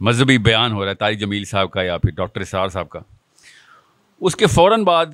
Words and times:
مذہبی 0.00 0.38
بیان 0.38 0.72
ہو 0.72 0.82
رہا 0.84 0.90
ہے 0.90 0.94
طارق 0.94 1.14
جمیل 1.14 1.44
صاحب 1.44 1.70
کا 1.70 1.82
یا 1.82 1.98
پھر 1.98 2.10
ڈاکٹر 2.10 2.40
اسرار 2.40 2.68
صاحب 2.68 2.88
کا۔ 2.88 3.00
اس 4.20 4.36
کے 4.36 4.46
فوراً 4.46 4.84
بعد 4.84 5.06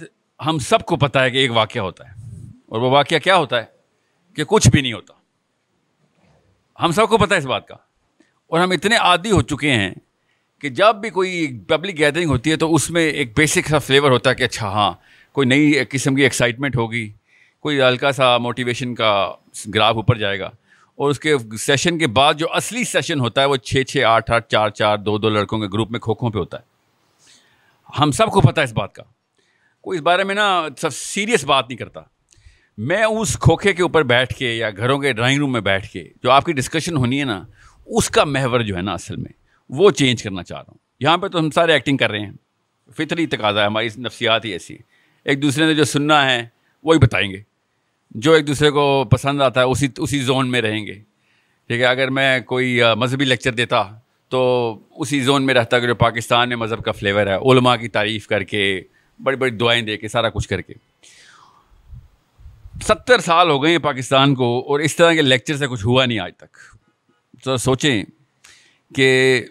ہم 0.46 0.58
سب 0.58 0.80
کو 0.80 0.96
پتہ 0.96 1.18
ہے 1.18 1.30
کہ 1.30 1.36
ایک 1.36 1.52
واقعہ 1.52 1.82
ہوتا 1.82 2.08
ہے۔ 2.08 2.14
اور 2.68 2.80
وہ 2.80 2.90
واقعہ 2.90 3.18
کیا 3.18 3.36
ہوتا 3.36 3.56
ہے؟ 3.56 3.64
کہ 4.36 4.44
کچھ 4.44 4.68
بھی 4.68 4.80
نہیں 4.80 4.92
ہوتا۔ 4.92 5.14
ہم 6.84 6.90
سب 6.90 7.08
کو 7.08 7.18
پتہ 7.18 7.34
ہے 7.34 7.38
اس 7.38 7.46
بات 7.46 7.68
کا۔ 7.68 7.74
اور 8.46 8.60
ہم 8.60 8.70
اتنے 8.70 8.96
عادی 8.96 9.30
ہو 9.30 9.42
چکے 9.42 9.70
ہیں 9.70 9.90
کہ 10.60 10.68
جب 10.68 10.96
بھی 10.96 11.10
کوئی 11.10 11.60
پبلک 11.68 11.98
گیدرنگ 11.98 12.30
ہوتی 12.30 12.50
ہے 12.50 12.56
تو 12.56 12.74
اس 12.74 12.90
میں 12.90 13.10
ایک 13.10 13.36
بیسک 13.36 13.68
سا 13.68 13.78
فلیور 13.78 14.10
ہوتا 14.10 14.30
ہے 14.30 14.34
کہ 14.34 14.42
اچھا 14.42 14.68
ہاں 14.68 14.92
کوئی 15.32 15.48
نئی 15.48 15.84
قسم 15.90 16.14
کی 16.14 16.22
ایکسائٹمنٹ 16.22 16.76
ہوگی۔ 16.76 17.12
کوئی 17.60 17.82
ہلکا 17.82 18.12
سا 18.12 18.38
موٹیویشن 18.38 18.94
کا 18.94 19.32
گراف 19.74 19.94
اوپر 19.94 20.16
جائے 20.16 20.38
گا۔ 20.38 20.50
اور 21.02 21.10
اس 21.10 21.20
کے 21.20 21.34
سیشن 21.58 21.98
کے 21.98 22.06
بعد 22.06 22.34
جو 22.34 22.46
اصلی 22.52 22.84
سیشن 22.84 23.20
ہوتا 23.20 23.40
ہے 23.40 23.46
وہ 23.46 23.56
چھ 23.56 23.82
چھ 23.82 23.98
آٹھ 24.06 24.30
آٹھ 24.30 24.48
چار 24.48 24.70
چار 24.70 24.98
دو 24.98 25.18
دو 25.18 25.28
لڑکوں 25.28 25.58
کے 25.58 25.66
گروپ 25.72 25.90
میں 25.90 26.00
کھوکھوں 26.00 26.30
پہ 26.30 26.38
ہوتا 26.38 26.58
ہے۔ 26.58 26.62
ہم 27.98 28.10
سب 28.10 28.30
کو 28.30 28.40
پتہ 28.40 28.60
ہے 28.60 28.64
اس 28.64 28.72
بات 28.72 28.92
کا۔ 28.94 29.02
کوئی 29.80 29.98
اس 29.98 30.02
بارے 30.02 30.24
میں 30.24 30.34
نا 30.34 30.66
سب 30.78 30.90
سیریس 30.90 31.44
بات 31.44 31.68
نہیں 31.68 31.76
کرتا۔ 31.76 32.00
میں 32.78 33.04
اس 33.04 33.38
کھوکھے 33.38 33.72
کے 33.72 33.82
اوپر 33.82 34.02
بیٹھ 34.02 34.34
کے 34.34 34.52
یا 34.52 34.70
گھروں 34.70 34.98
کے 34.98 35.12
ڈرائنگ 35.12 35.38
روم 35.38 35.52
میں 35.52 35.60
بیٹھ 35.60 35.90
کے 35.90 36.08
جو 36.22 36.30
آپ 36.30 36.44
کی 36.44 36.52
ڈسکشن 36.52 36.96
ہونی 36.96 37.20
ہے 37.20 37.24
نا، 37.24 37.42
اس 37.86 38.10
کا 38.10 38.24
محور 38.24 38.60
جو 38.60 38.76
ہے 38.76 38.82
نا 38.82 38.92
اصل 38.92 39.16
میں، 39.16 39.32
وہ 39.68 39.90
چینج 39.90 40.22
کرنا 40.22 40.42
چاہ 40.42 40.58
رہا 40.58 40.64
ہوں۔ 40.68 40.78
یہاں 41.00 41.18
پہ 41.18 41.28
تو 41.28 41.38
ہم 41.38 41.50
سارے 41.50 41.72
ایکٹنگ 41.72 41.96
کر 41.96 42.10
رہے 42.10 42.20
ہیں۔ 42.20 42.32
فطری 42.96 43.26
تقاضا 43.26 43.60
ہے، 43.60 43.66
ہماری 43.66 43.88
نفسیات 43.98 44.44
ہی 44.44 44.50
ایسی 44.50 44.76
ایک 45.24 45.42
دوسرے 45.42 45.66
نے 45.66 45.74
جو 45.74 45.84
سننا 45.84 46.32
ہے، 46.32 46.46
وہی 46.84 46.98
بتائیں 46.98 47.30
گے۔ 47.30 47.51
جو 48.14 48.32
ایک 48.32 48.46
دوسرے 48.46 48.70
کو 48.70 49.04
پسند 49.10 49.42
آتا 49.42 49.60
ہے، 49.60 49.66
اسی 49.66 49.88
اسی 49.98 50.18
زون 50.18 50.50
میں 50.50 50.60
رہیں 50.60 50.86
گے۔ 50.86 50.94
ٹھیک 51.66 51.80
ہے، 51.80 51.84
اگر 51.84 52.10
میں 52.10 52.40
کوئی 52.40 52.80
مذہبی 52.96 53.24
لیکچر 53.24 53.52
دیتا 53.52 53.82
تو 54.28 54.74
اسی 54.90 55.20
زون 55.20 55.46
میں 55.46 55.54
رہتا 55.54 55.78
کہ 55.78 55.86
جو 55.86 55.94
پاکستان 55.94 56.48
میں 56.48 56.56
مذہب 56.56 56.84
کا 56.84 56.92
فلیور 56.92 57.26
ہے، 57.26 57.34
علماء 57.34 57.76
کی 57.76 57.88
تعریف 57.88 58.26
کر 58.26 58.42
کے، 58.42 58.82
بڑی 59.22 59.36
بڑی 59.36 59.50
دعائیں 59.50 59.82
دے 59.82 59.96
کے، 59.96 60.08
سارا 60.08 60.28
کچھ 60.28 60.48
کر 60.48 60.60
کے۔ 60.60 60.72
ستر 62.82 63.18
سال 63.18 63.50
ہو 63.50 63.62
گئے 63.62 63.70
ہیں 63.70 63.78
پاکستان 63.78 64.34
کو 64.34 64.64
اور 64.68 64.80
اس 64.80 64.96
طرح 64.96 65.12
کے 65.12 65.22
لیکچر 65.22 65.56
سے 65.56 65.66
کچھ 65.66 65.86
ہوا 65.86 66.06
نہیں 66.06 66.18
آج 66.18 66.32
تک۔ 66.36 66.56
تو 67.44 67.56
سوچیں 67.56 68.04
کہ 68.94 69.42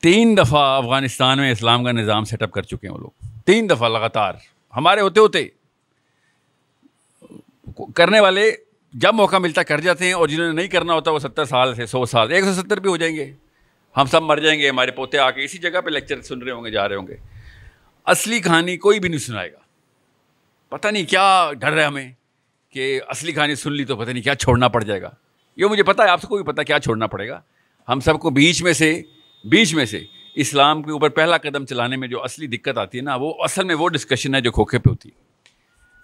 تین 0.00 0.36
دفعہ 0.36 0.76
افغانستان 0.76 1.38
میں 1.38 1.52
اسلام 1.52 1.84
کا 1.84 1.92
نظام 1.92 2.24
سیٹ 2.24 2.42
اپ 2.42 2.50
کر 2.50 2.62
چکے 2.62 2.86
ہیں 2.86 2.94
وہ 2.94 2.98
لوگ۔ 2.98 3.40
تین 3.46 3.70
دفعہ 3.70 3.88
لگاتار۔ 3.88 4.32
ہمارے 4.76 5.00
ہوتے 5.00 5.20
ہوتے 5.20 5.46
کرنے 7.86 8.20
والے 8.20 8.52
جب 8.92 9.14
موقع 9.14 9.36
ملتا 9.36 9.62
کر 9.62 9.80
جاتے 9.80 10.04
ہیں 10.04 10.12
اور 10.12 10.28
جنہوں 10.28 10.46
نے 10.46 10.52
نہیں 10.52 10.68
کرنا 10.68 10.94
ہوتا 10.94 11.10
وہ 11.10 11.18
ستر 11.18 11.44
سال 11.44 11.74
سے 11.74 11.86
سو 11.86 12.06
سال، 12.06 12.32
ایک 12.32 12.44
سو 12.44 12.52
ستر 12.52 12.80
بھی 12.80 12.90
ہو 12.90 12.96
جائیں 12.96 13.16
گے۔ 13.16 13.34
ہم 13.96 14.06
سب 14.06 14.22
مر 14.22 14.38
جائیں 14.38 14.60
گے، 14.60 14.68
ہمارے 14.68 14.90
پوتے 14.90 15.18
آ 15.18 15.30
کے 15.30 15.44
اسی 15.44 15.58
جگہ 15.58 15.80
پہ 15.80 15.90
لیکچر 15.90 16.20
سن 16.20 16.42
رہے 16.42 16.52
ہوں 16.52 16.64
گے، 16.64 16.70
جا 16.70 16.88
رہے 16.88 16.96
ہوں 16.96 17.06
گے۔ 17.06 17.16
اصلی 18.04 18.40
کہانی 18.40 18.76
کوئی 18.76 19.00
بھی 19.00 19.08
نہیں 19.08 19.18
سنائے 19.18 19.52
گا۔ 19.52 19.58
پتہ 20.68 20.88
نہیں 20.88 21.04
کیا 21.04 21.50
ڈر 21.60 21.78
ہے 21.78 21.84
ہمیں 21.84 22.12
کہ 22.70 23.00
اصلی 23.08 23.32
کہانی 23.32 23.54
سن 23.54 23.72
لی 23.72 23.84
تو 23.84 23.96
پتہ 23.96 24.10
نہیں 24.10 24.22
کیا 24.22 24.34
چھوڑنا 24.34 24.68
پڑ 24.68 24.82
جائے 24.82 25.02
گا۔ 25.02 25.10
یہ 25.56 25.66
مجھے 25.66 25.82
پتا 25.82 26.04
ہے، 26.04 26.08
آپ 26.08 26.20
سے 26.20 26.26
کوئی 26.26 26.44
پتا 26.44 26.62
کیا 26.62 26.78
چھوڑنا 26.78 27.06
پڑے 27.06 27.28
گا۔ 27.28 27.40
ہم 27.88 28.00
سب 28.00 28.20
کو 28.20 28.30
بیچ 28.30 28.62
میں 28.62 28.72
سے، 28.72 29.02
بیچ 29.44 29.74
میں 29.74 29.84
سے 29.84 30.00
اسلام 30.34 30.82
کے 30.82 30.90
اوپر 30.90 31.08
پہلا 31.08 31.38
قدم 31.38 31.66
چلانے 31.66 31.96
میں 31.96 32.08
جو 32.08 32.24
اصلی 32.24 32.46
دقت 32.46 32.78
آتی 32.78 32.98
ہے 32.98 33.02
نا، 33.02 33.14
وہ 33.14 33.34
اصل 33.38 33.64
میں 33.64 33.74
وہ 33.74 33.88
ڈسکشن 33.88 34.34
ہے 34.34 34.40
جو 34.40 34.52
کھوکھے 34.52 34.78
پہ 34.78 34.90
ہوتی 34.90 35.08
ہے۔ 35.08 35.29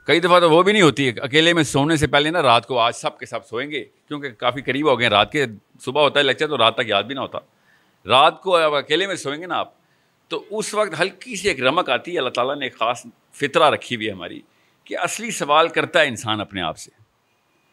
کئی 0.06 0.20
دفعہ 0.20 0.40
تو 0.40 0.50
وہ 0.50 0.62
بھی 0.62 0.72
نہیں 0.72 0.82
ہوتی 0.82 1.08
ہے 1.08 1.20
اکیلے 1.20 1.52
میں 1.52 1.62
سونے 1.62 1.96
سے 1.96 2.06
پہلے 2.06 2.30
نا 2.30 2.42
رات 2.42 2.66
کو 2.66 2.78
آج 2.78 2.96
سب 2.96 3.18
کے 3.18 3.26
سب 3.26 3.46
سوئیں 3.46 3.70
گے، 3.70 3.84
کیونکہ 4.08 4.30
کافی 4.30 4.60
قریب 4.60 4.88
ہو 4.88 5.00
گئے 5.00 5.08
رات 5.08 5.32
کے 5.32 5.46
صبح 5.80 6.02
ہوتا 6.02 6.20
ہے 6.20 6.24
لیکچر 6.24 6.48
تو 6.48 6.58
رات 6.58 6.74
تک 6.74 6.82
یاد 6.86 7.02
بھی 7.02 7.14
نہ 7.14 7.20
ہوتا۔ 7.20 7.38
رات 8.06 8.40
کو 8.40 8.56
اب 8.56 8.74
اکیلے 8.74 9.06
میں 9.06 9.14
سوئیں 9.14 9.40
گے 9.40 9.46
نا 9.46 9.56
آپ، 9.56 9.72
تو 10.28 10.44
اس 10.50 10.74
وقت 10.74 11.00
ہلکی 11.00 11.36
سی 11.36 11.48
ایک 11.48 11.62
رمک 11.62 11.90
آتی 11.90 12.12
ہے۔ 12.12 12.18
اللہ 12.18 12.30
تعالیٰ 12.30 12.56
نے 12.56 12.66
ایک 12.66 12.78
خاص 12.78 13.06
فطرہ 13.32 13.70
رکھی 13.70 13.96
ہوئی 13.96 14.06
ہے 14.06 14.12
ہماری 14.12 14.40
کہ 14.84 14.98
اصلی 14.98 15.30
سوال 15.30 15.68
کرتا 15.68 16.00
ہے 16.00 16.06
انسان 16.06 16.40
اپنے 16.40 16.62
آپ 16.62 16.78
سے۔ 16.78 16.90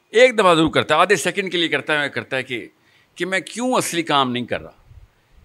ایک 0.09 0.39
دفعہ 0.39 0.55
ضرور 0.55 0.71
کرتا 0.71 0.95
ہے، 0.95 0.99
آدھے 0.99 1.15
سیکنڈ 1.15 1.51
کے 1.51 1.57
لیے 1.57 1.67
کرتا 1.67 2.03
ہے 2.03 2.09
کرتا 2.09 2.37
ہے 2.37 2.43
کہ 2.43 2.67
کہ 3.15 3.25
میں 3.25 3.39
کیوں 3.39 3.73
اصلی 3.73 4.03
کام 4.03 4.31
نہیں 4.31 4.45
کر 4.45 4.61
رہا؟ 4.61 4.93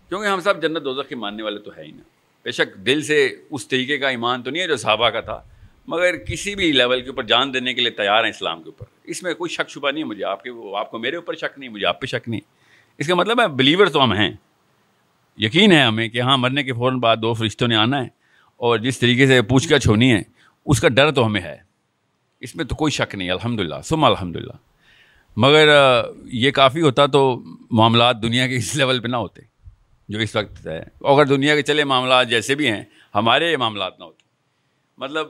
کیونکہ 0.08 0.26
ہم 0.26 0.40
سب 0.40 0.62
جنت 0.62 0.84
دوزخ 0.84 1.08
کے 1.08 1.16
ماننے 1.16 1.42
والے 1.42 1.58
تو 1.58 1.70
ہے 1.76 1.84
ہی 1.84 1.92
نا۔ 1.92 2.02
بے 2.44 2.50
شک 2.50 2.76
دل 2.76 3.02
سے 3.02 3.36
اس 3.50 3.68
طریقے 3.68 3.98
کا 3.98 4.08
ایمان 4.08 4.42
تو 4.42 4.50
نہیں 4.50 4.62
ہے 4.62 4.68
جو 4.68 4.76
صحابہ 4.76 5.10
کا 5.10 5.20
تھا۔ 5.20 5.42
مگر 5.88 6.16
کسی 6.16 6.54
بھی 6.54 6.72
لیول 6.72 7.02
کے 7.02 7.10
اوپر 7.10 7.22
جان 7.22 7.54
دینے 7.54 7.74
کے 7.74 7.80
لیے 7.80 7.90
تیار 7.90 8.22
ہیں 8.22 8.30
اسلام 8.30 8.62
کے 8.62 8.68
اوپر۔ 8.68 8.84
اس 9.04 9.22
میں 9.22 9.34
کوئی 9.34 9.50
شک 9.50 9.70
شبہ 9.70 9.90
نہیں 9.90 10.02
ہے 10.02 10.08
مجھے۔ 10.08 10.24
آپ 10.24 10.42
کے 10.42 10.50
آپ 10.76 10.90
کو 10.90 10.98
میرے 10.98 11.16
اوپر 11.16 11.34
شک 11.34 11.58
نہیں، 11.58 11.70
مجھے 11.70 11.86
آپ 11.86 12.00
پہ 12.00 12.06
شک 12.06 12.28
نہیں۔ 12.28 12.40
اس 12.98 13.06
کا 13.06 13.14
مطلب 13.14 13.40
ہے 13.40 13.48
بلیور 13.48 13.86
تو 13.86 14.04
ہم 14.04 14.12
ہیں۔ 14.12 14.30
یقین 15.38 15.72
ہے 15.72 15.82
ہمیں 15.82 16.08
کہ 16.08 16.20
ہاں 16.20 16.38
مرنے 16.38 16.62
کے 16.62 16.72
فوراً 16.72 16.98
بعد 16.98 17.16
دو 17.16 17.34
فرشتوں 17.34 17.68
نے 17.68 17.76
آنا 17.76 18.02
ہے 18.02 18.08
اور 18.56 18.78
جس 18.78 18.98
طریقے 18.98 19.26
سے 19.26 19.42
پوچھ 19.42 19.72
گچھ 19.72 19.88
ہونی 19.88 20.12
ہے، 20.12 20.22
اس 20.66 20.80
کا 20.80 20.88
ڈر 20.88 21.10
تو 21.10 21.26
ہمیں 21.26 21.40
ہے۔ 21.40 21.56
اس 22.40 22.56
میں 22.56 22.64
تو 22.64 22.74
کوئی 22.74 22.92
شک 22.92 23.14
نہیں 23.14 23.30
الحمد 23.30 23.60
للہ 23.60 23.74
سم 23.84 24.04
الحمد 24.04 24.36
للہ 24.36 24.52
مگر 25.36 25.68
یہ 26.24 26.50
کافی 26.50 26.80
ہوتا 26.80 27.06
تو 27.06 27.42
معاملات 27.70 28.22
دنیا 28.22 28.46
کے 28.46 28.56
اس 28.56 28.76
لیول 28.76 29.00
پہ 29.00 29.08
نہ 29.08 29.16
ہوتے، 29.16 29.42
جو 30.08 30.18
اس 30.18 30.36
وقت 30.36 30.66
ہے۔ 30.66 30.78
اگر 31.00 31.24
دنیا 31.24 31.56
کے 31.56 31.62
چلے 31.62 31.84
معاملات 31.84 32.28
جیسے 32.28 32.54
بھی 32.54 32.70
ہیں، 32.70 32.84
ہمارے 33.14 33.52
یہ 33.52 33.56
معاملات 33.56 33.98
نہ 33.98 34.04
ہوتے۔ 34.04 34.22
مطلب 34.98 35.28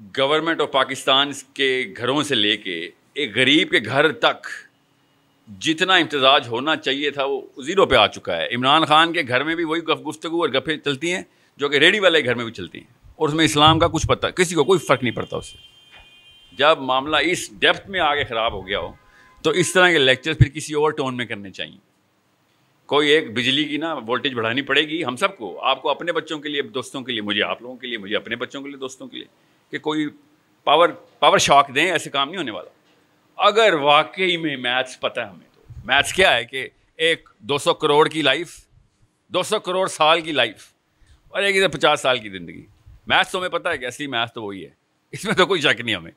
گورنمنٹ 0.00 0.60
آف 0.60 0.72
پاکستان 0.72 1.30
کے 1.54 1.94
گھروں 1.96 2.22
سے 2.22 2.34
لے 2.34 2.56
کے 2.56 2.90
ایک 3.14 3.36
غریب 3.36 3.70
کے 3.70 3.78
گھر 3.84 4.12
تک 4.12 4.46
جتنا 5.60 5.94
امتزاج 5.94 6.48
ہونا 6.48 6.76
چاہیے 6.76 7.10
تھا 7.10 7.24
وہ 7.24 7.40
زیرو 7.62 7.86
پہ 7.86 7.94
آ 7.94 8.06
چکا 8.06 8.36
ہے۔ 8.36 8.54
عمران 8.54 8.84
خان 8.84 9.12
کے 9.12 9.22
گھر 9.28 9.44
میں 9.44 9.54
بھی 9.54 9.64
وہی 9.64 9.80
گفتگو 9.80 10.40
اور 10.40 10.48
گپیں 10.48 10.76
چلتی 10.76 11.12
ہیں 11.12 11.22
جو 11.56 11.68
کہ 11.68 11.76
ریڈی 11.76 11.98
والے 11.98 12.24
گھر 12.24 12.34
میں 12.34 12.44
بھی 12.44 12.52
چلتی 12.52 12.78
ہیں۔ 12.78 12.86
اور 13.16 13.28
اس 13.28 13.34
میں 13.34 13.44
اسلام 13.44 13.78
کا 13.78 13.88
کچھ 13.88 14.06
پتہ، 14.06 14.26
کسی 14.26 14.54
کو 14.54 14.64
کوئی 14.64 14.78
فرق 14.78 15.02
نہیں 15.02 15.14
پڑتا 15.14 15.36
اس 15.36 15.46
سے۔ 15.46 15.58
جب 16.52 16.78
معاملہ 16.78 17.16
اس 17.22 17.50
ڈیپتھ 17.58 17.90
میں 17.90 18.00
آگے 18.00 18.24
خراب 18.24 18.52
ہو 18.52 18.66
گیا 18.66 18.78
ہو، 18.78 18.92
تو 19.42 19.50
اس 19.50 19.72
طرح 19.72 19.90
کے 19.90 19.98
لیکچر 19.98 20.32
پھر 20.32 20.48
کسی 20.48 20.74
اور 20.74 20.90
ٹون 20.90 21.16
میں 21.16 21.26
کرنے 21.26 21.50
چاہیے۔ 21.50 21.78
کوئی 22.86 23.08
ایک 23.08 23.30
بجلی 23.30 23.64
کی 23.64 23.76
نا 23.76 23.94
وولٹیج 23.94 24.34
بڑھانی 24.34 24.62
پڑے 24.62 24.82
گی 24.82 25.04
ہم 25.04 25.16
سب 25.16 25.36
کو، 25.36 25.60
آپ 25.60 25.82
کو 25.82 25.90
اپنے 25.90 26.12
بچوں 26.12 26.38
کے 26.38 26.48
لیے، 26.48 26.62
دوستوں 26.62 27.02
کے 27.02 27.12
لیے، 27.12 27.22
مجھے 27.22 27.42
آپ 27.42 27.62
لوگوں 27.62 27.76
کے 27.76 27.86
لیے، 27.86 27.98
مجھے 27.98 28.16
اپنے 28.16 28.36
بچوں 28.36 28.62
کے 28.62 28.68
لیے، 28.68 28.78
دوستوں 28.78 29.06
کے 29.06 29.16
لیے۔ 29.16 29.53
کہ 29.74 29.78
کوئی 29.80 30.08
پاور 30.64 30.88
پاور 31.18 31.38
شاک 31.38 31.70
دیں، 31.74 31.92
ایسے 31.92 32.10
کام 32.10 32.28
نہیں 32.28 32.38
ہونے 32.38 32.50
والا۔ 32.50 32.70
اگر 33.36 33.72
واقعی 33.72 34.36
میں 34.36 34.56
میتھس 34.56 35.00
پتہ 35.00 35.20
ہے 35.20 35.24
ہمیں 35.24 35.46
تو۔ 35.54 35.60
میتھس 35.84 36.12
کیا 36.12 36.36
ہے 36.36 36.44
کہ 36.44 36.68
ایک 36.96 37.28
دو 37.38 37.58
سو 37.58 37.74
کروڑ 37.74 38.08
کی 38.08 38.22
لائف 38.22 38.66
دو 39.28 39.42
سو 39.42 39.60
کروڑ 39.60 39.86
سال 39.86 40.20
کی 40.20 40.32
لائف 40.32 40.64
اور 41.28 41.42
ایک 41.42 41.56
ادھر 41.56 41.68
پچاس 41.68 42.00
سال 42.00 42.18
کی 42.18 42.28
زندگی۔ 42.28 42.66
میتھس 43.06 43.32
تو 43.32 43.38
ہمیں 43.38 43.48
پتہ 43.48 43.68
ہے 43.68 43.78
کہ 43.78 43.86
اصلی 43.86 44.06
میتھس 44.06 44.34
تو 44.34 44.42
وہی 44.42 44.64
ہے۔ 44.64 44.70
اس 45.12 45.24
میں 45.24 45.34
تو 45.34 45.46
کوئی 45.46 45.60
شک 45.60 45.80
نہیں 45.80 45.94
ہمیں۔ 45.94 46.10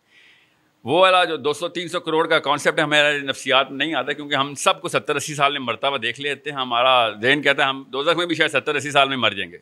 وہ 0.83 0.99
والا 0.99 1.23
جو 1.23 1.37
دو 1.37 1.53
سو، 1.53 1.67
تین 1.67 1.87
سو 1.87 1.99
کروڑ 1.99 2.27
کا 2.27 2.39
کانسیپٹ 2.39 2.79
ہمارے 2.79 3.19
نفسیات 3.19 3.71
میں 3.71 3.85
نہیں 3.85 3.95
آتا 3.95 4.11
کیونکہ 4.11 4.35
ہم 4.35 4.55
سب 4.55 4.81
کو 4.81 4.87
ستر 4.87 5.15
اسی 5.15 5.35
سال 5.35 5.51
میں 5.51 5.59
مرتا 5.59 5.87
ہوا 5.87 5.97
دیکھ 6.01 6.21
لیتے 6.21 6.49
ہیں۔ 6.49 6.57
ہمارا 6.57 7.09
ذہن 7.09 7.41
کہتا 7.41 7.63
ہے 7.63 7.67
ہم 7.67 7.83
دو 7.87 8.03
میں 8.17 8.25
بھی 8.25 8.35
شاید 8.35 8.51
ستر 8.51 8.75
اسی 8.75 8.91
سال 8.91 9.09
میں 9.09 9.17
مر 9.17 9.31
جائیں 9.31 9.51
گے۔ 9.51 9.57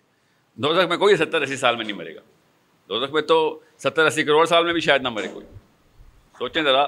دو 0.56 0.88
میں 0.88 0.98
کوئی 0.98 1.16
ستر 1.16 1.42
اسی 1.42 1.58
سال 1.58 1.76
میں 1.76 1.86
نہیں 1.86 1.98
مرے 1.98 2.16
گا۔ 2.16 2.20
دو 2.90 3.08
میں 3.08 3.22
تو 3.22 3.60
ستر 3.82 4.06
اسی 4.06 4.24
کروڑ 4.24 4.46
سال 4.46 4.64
میں 4.66 4.74
بھی 4.74 4.82
شاید 4.82 5.02
نہ 5.02 5.10
مرے 5.10 5.28
کوئی۔ 5.28 5.46
سوچیں 6.38 6.62
ذرا 6.64 6.86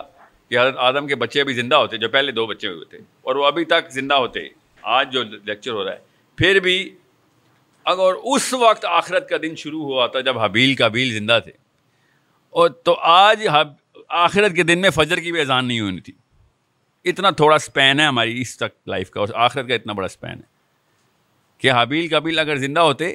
کہ 0.50 0.60
حضرت 0.60 0.78
آدم 0.80 1.08
کے 1.08 1.16
بچے 1.16 1.42
ابھی 1.42 1.54
زندہ 1.54 1.76
ہوتے، 1.76 1.98
جو 1.98 2.10
پہلے 2.10 2.32
دو 2.32 2.46
بچے 2.48 2.68
ہوئے 2.68 2.86
تھے، 2.90 2.98
اور 3.22 3.36
وہ 3.36 3.46
ابھی 3.46 3.66
تک 3.66 3.92
زندہ 3.92 4.14
ہوتے، 4.16 4.48
آج 4.84 5.12
جو 5.14 5.24
لیکچر 5.24 5.72
ہو 5.72 5.84
رہا 5.84 5.92
ہے، 5.92 6.00
پھر 6.38 6.60
بھی 6.60 6.78
اگر 7.86 8.14
اس 8.26 8.54
وقت 8.54 8.86
آخرت 8.86 9.30
کا 9.30 9.38
دن 9.42 9.56
شروع 9.56 9.84
ہوا 9.84 10.08
تھا 10.08 10.20
جب 10.22 10.40
حبیل 10.40 10.76
کا 10.76 10.88
بیل 10.88 11.14
زندہ 11.14 11.40
تھے، 11.44 11.52
اور 12.56 12.70
تو 12.70 12.96
آج 13.12 13.48
آخرت 14.10 14.56
کے 14.56 14.64
دن 14.64 14.82
میں 14.82 14.90
فجر 14.90 15.20
کی 15.20 15.32
بھی 15.32 15.42
اذان 15.42 15.68
نہیں 15.68 15.80
ہونی 15.80 16.02
تھی۔ 16.02 16.14
اتنا 17.06 17.30
تھوڑا 17.32 17.56
اسپین 17.56 18.00
ہے 18.00 18.06
ہماری 18.06 18.42
اس 18.42 18.56
تک 18.58 18.74
لائف 18.88 19.10
کا، 19.12 19.20
اور 19.20 19.30
آخرت 19.46 19.68
کا 19.68 19.76
اتنا 19.76 19.94
بڑا 19.94 20.06
اسپین 20.06 20.38
ہے 20.38 20.56
کہ 21.62 21.72
حابیل 21.72 22.08
کبیل 22.08 22.40
اگر 22.40 22.58
زندہ 22.58 22.80
ہوتے 22.82 23.14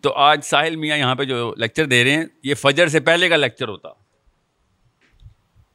تو 0.00 0.12
آج 0.12 0.44
ساحل 0.44 0.76
میاں 0.76 0.96
یہاں 0.96 1.14
پہ 1.14 1.24
جو 1.24 1.54
لیکچر 1.56 1.86
دے 1.86 2.04
رہے 2.04 2.10
ہیں، 2.10 2.24
یہ 2.42 2.54
فجر 2.54 2.88
سے 2.88 3.00
پہلے 3.00 3.28
کا 3.28 3.36
لیکچر 3.36 3.68
ہوتا۔ 3.68 3.88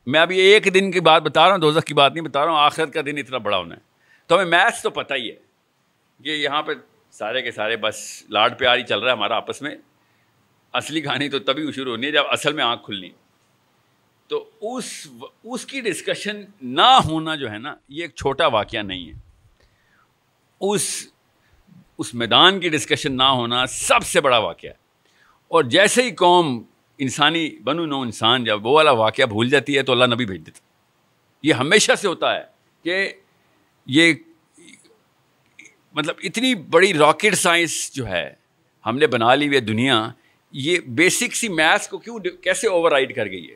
میں 0.05 0.19
ابھی 0.19 0.39
ایک 0.39 0.73
دن 0.73 0.91
کی 0.91 0.99
بات 0.99 1.21
بتا 1.21 1.45
رہا 1.45 1.51
ہوں، 1.51 1.59
دوزخ 1.59 1.83
کی 1.83 1.93
بات 1.93 2.13
نہیں 2.13 2.23
بتا 2.23 2.45
رہا 2.45 2.51
ہوں، 2.51 2.59
آخرت 2.59 2.93
کا 2.93 3.01
دن 3.05 3.17
اتنا 3.17 3.37
بڑا 3.37 3.57
ہونا 3.57 3.75
ہے۔ 3.75 3.79
تو 4.27 4.35
ہمیں 4.35 4.45
میتھس 4.45 4.81
تو 4.81 4.89
پتہ 4.89 5.13
ہی 5.13 5.29
ہے 5.29 5.35
کہ 6.23 6.29
یہاں 6.29 6.63
پہ 6.63 6.71
سارے 7.11 7.41
کے 7.41 7.51
سارے 7.51 7.77
بس 7.77 8.23
لاڈ 8.29 8.59
پیار 8.59 8.77
ہی 8.77 8.83
چل 8.83 8.99
رہا 8.99 9.11
ہے 9.11 9.17
ہمارا 9.17 9.35
آپس 9.35 9.61
میں۔ 9.61 9.75
اصلی 10.73 11.01
کہانی 11.01 11.29
تو 11.29 11.39
تبھی 11.39 11.71
شروع 11.71 11.91
ہونی 11.91 12.07
ہے 12.07 12.11
جب 12.11 12.23
اصل 12.29 12.53
میں 12.53 12.63
آنکھ 12.63 12.85
کھلنی۔ 12.85 13.09
تو 14.27 14.49
اس 14.61 15.07
اس 15.43 15.65
کی 15.65 15.81
ڈسکشن 15.81 16.41
نہ 16.61 16.99
ہونا 17.05 17.35
جو 17.35 17.51
ہے 17.51 17.57
نا، 17.57 17.75
یہ 17.89 18.01
ایک 18.01 18.15
چھوٹا 18.15 18.47
واقعہ 18.47 18.79
نہیں 18.79 19.07
ہے۔ 19.07 19.13
اس 20.59 21.12
اس 21.97 22.13
میدان 22.13 22.59
کی 22.59 22.69
ڈسکشن 22.69 23.17
نہ 23.17 23.23
ہونا 23.23 23.65
سب 23.65 24.05
سے 24.05 24.21
بڑا 24.21 24.37
واقعہ 24.37 24.69
ہے۔ 24.69 24.75
اور 25.47 25.63
جیسے 25.63 26.03
ہی 26.03 26.11
قوم 26.11 26.63
انسانی، 26.97 27.49
بنو 27.63 27.85
نو 27.85 28.01
انسان 28.01 28.43
جب 28.43 28.65
وہ 28.65 28.71
والا 28.71 28.91
واقعہ 28.91 29.25
بھول 29.25 29.49
جاتی 29.49 29.77
ہے 29.77 29.83
تو 29.83 29.91
اللہ 29.91 30.05
نبی 30.05 30.25
بھیج 30.25 30.45
دیتا۔ 30.45 30.59
یہ 31.43 31.53
ہمیشہ 31.53 31.91
سے 31.97 32.07
ہوتا 32.07 32.35
ہے 32.35 32.43
کہ 32.83 33.13
یہ 33.85 34.13
مطلب 35.93 36.15
اتنی 36.23 36.55
بڑی 36.55 36.93
راکٹ 36.93 37.35
سائنس 37.35 37.93
جو 37.93 38.07
ہے، 38.07 38.33
ہم 38.85 38.97
نے 38.97 39.07
بنا 39.07 39.35
لی 39.35 39.47
ہوئی 39.47 39.59
دنیا، 39.59 40.11
یہ 40.51 40.77
بیسک 40.87 41.35
سی 41.35 41.49
میتھس 41.49 41.87
کو 41.87 41.97
کیوں 41.97 42.19
کیسے 42.19 42.67
اوور 42.67 42.91
رائڈ 42.91 43.15
کر 43.15 43.25
گئی 43.25 43.49
ہے؟ 43.49 43.55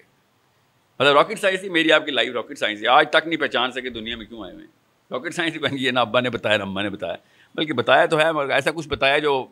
مطلب 1.00 1.18
راکٹ 1.18 1.40
سائنس 1.40 1.64
ہی 1.64 1.70
میری 1.70 1.92
آپ 1.92 2.06
کی 2.06 2.12
لائف 2.12 2.34
راکٹ 2.34 2.58
سائنس 2.58 2.82
ہے۔ 2.82 2.88
آج 2.88 3.10
تک 3.10 3.28
نہیں 3.28 3.40
پہچان 3.40 3.72
سکے 3.72 3.90
دنیا 3.90 4.18
میں 4.18 4.26
کیوں 4.26 4.44
آئے 4.44 4.54
ہوئے 4.54 4.66
ہیں۔ 4.66 4.72
راکٹ 5.12 5.36
سائنس 5.36 5.54
ہی 5.54 5.60
بن 5.60 5.78
گئی 5.78 5.86
ہے، 5.86 5.92
نہ 5.92 6.00
ابا 6.00 6.20
نے 6.20 6.30
بتایا، 6.30 6.58
نہ 6.58 6.64
اما 6.64 6.82
نے 6.82 6.90
بتایا۔ 6.90 7.16
بلکہ 7.58 7.74
بتایا 7.74 8.06
تو 8.06 8.20
ہے، 8.20 8.32
مگر 8.32 8.50
ایسا 8.50 8.72
کچھ 8.72 8.88
بتایا 8.88 9.18
جو 9.18 9.46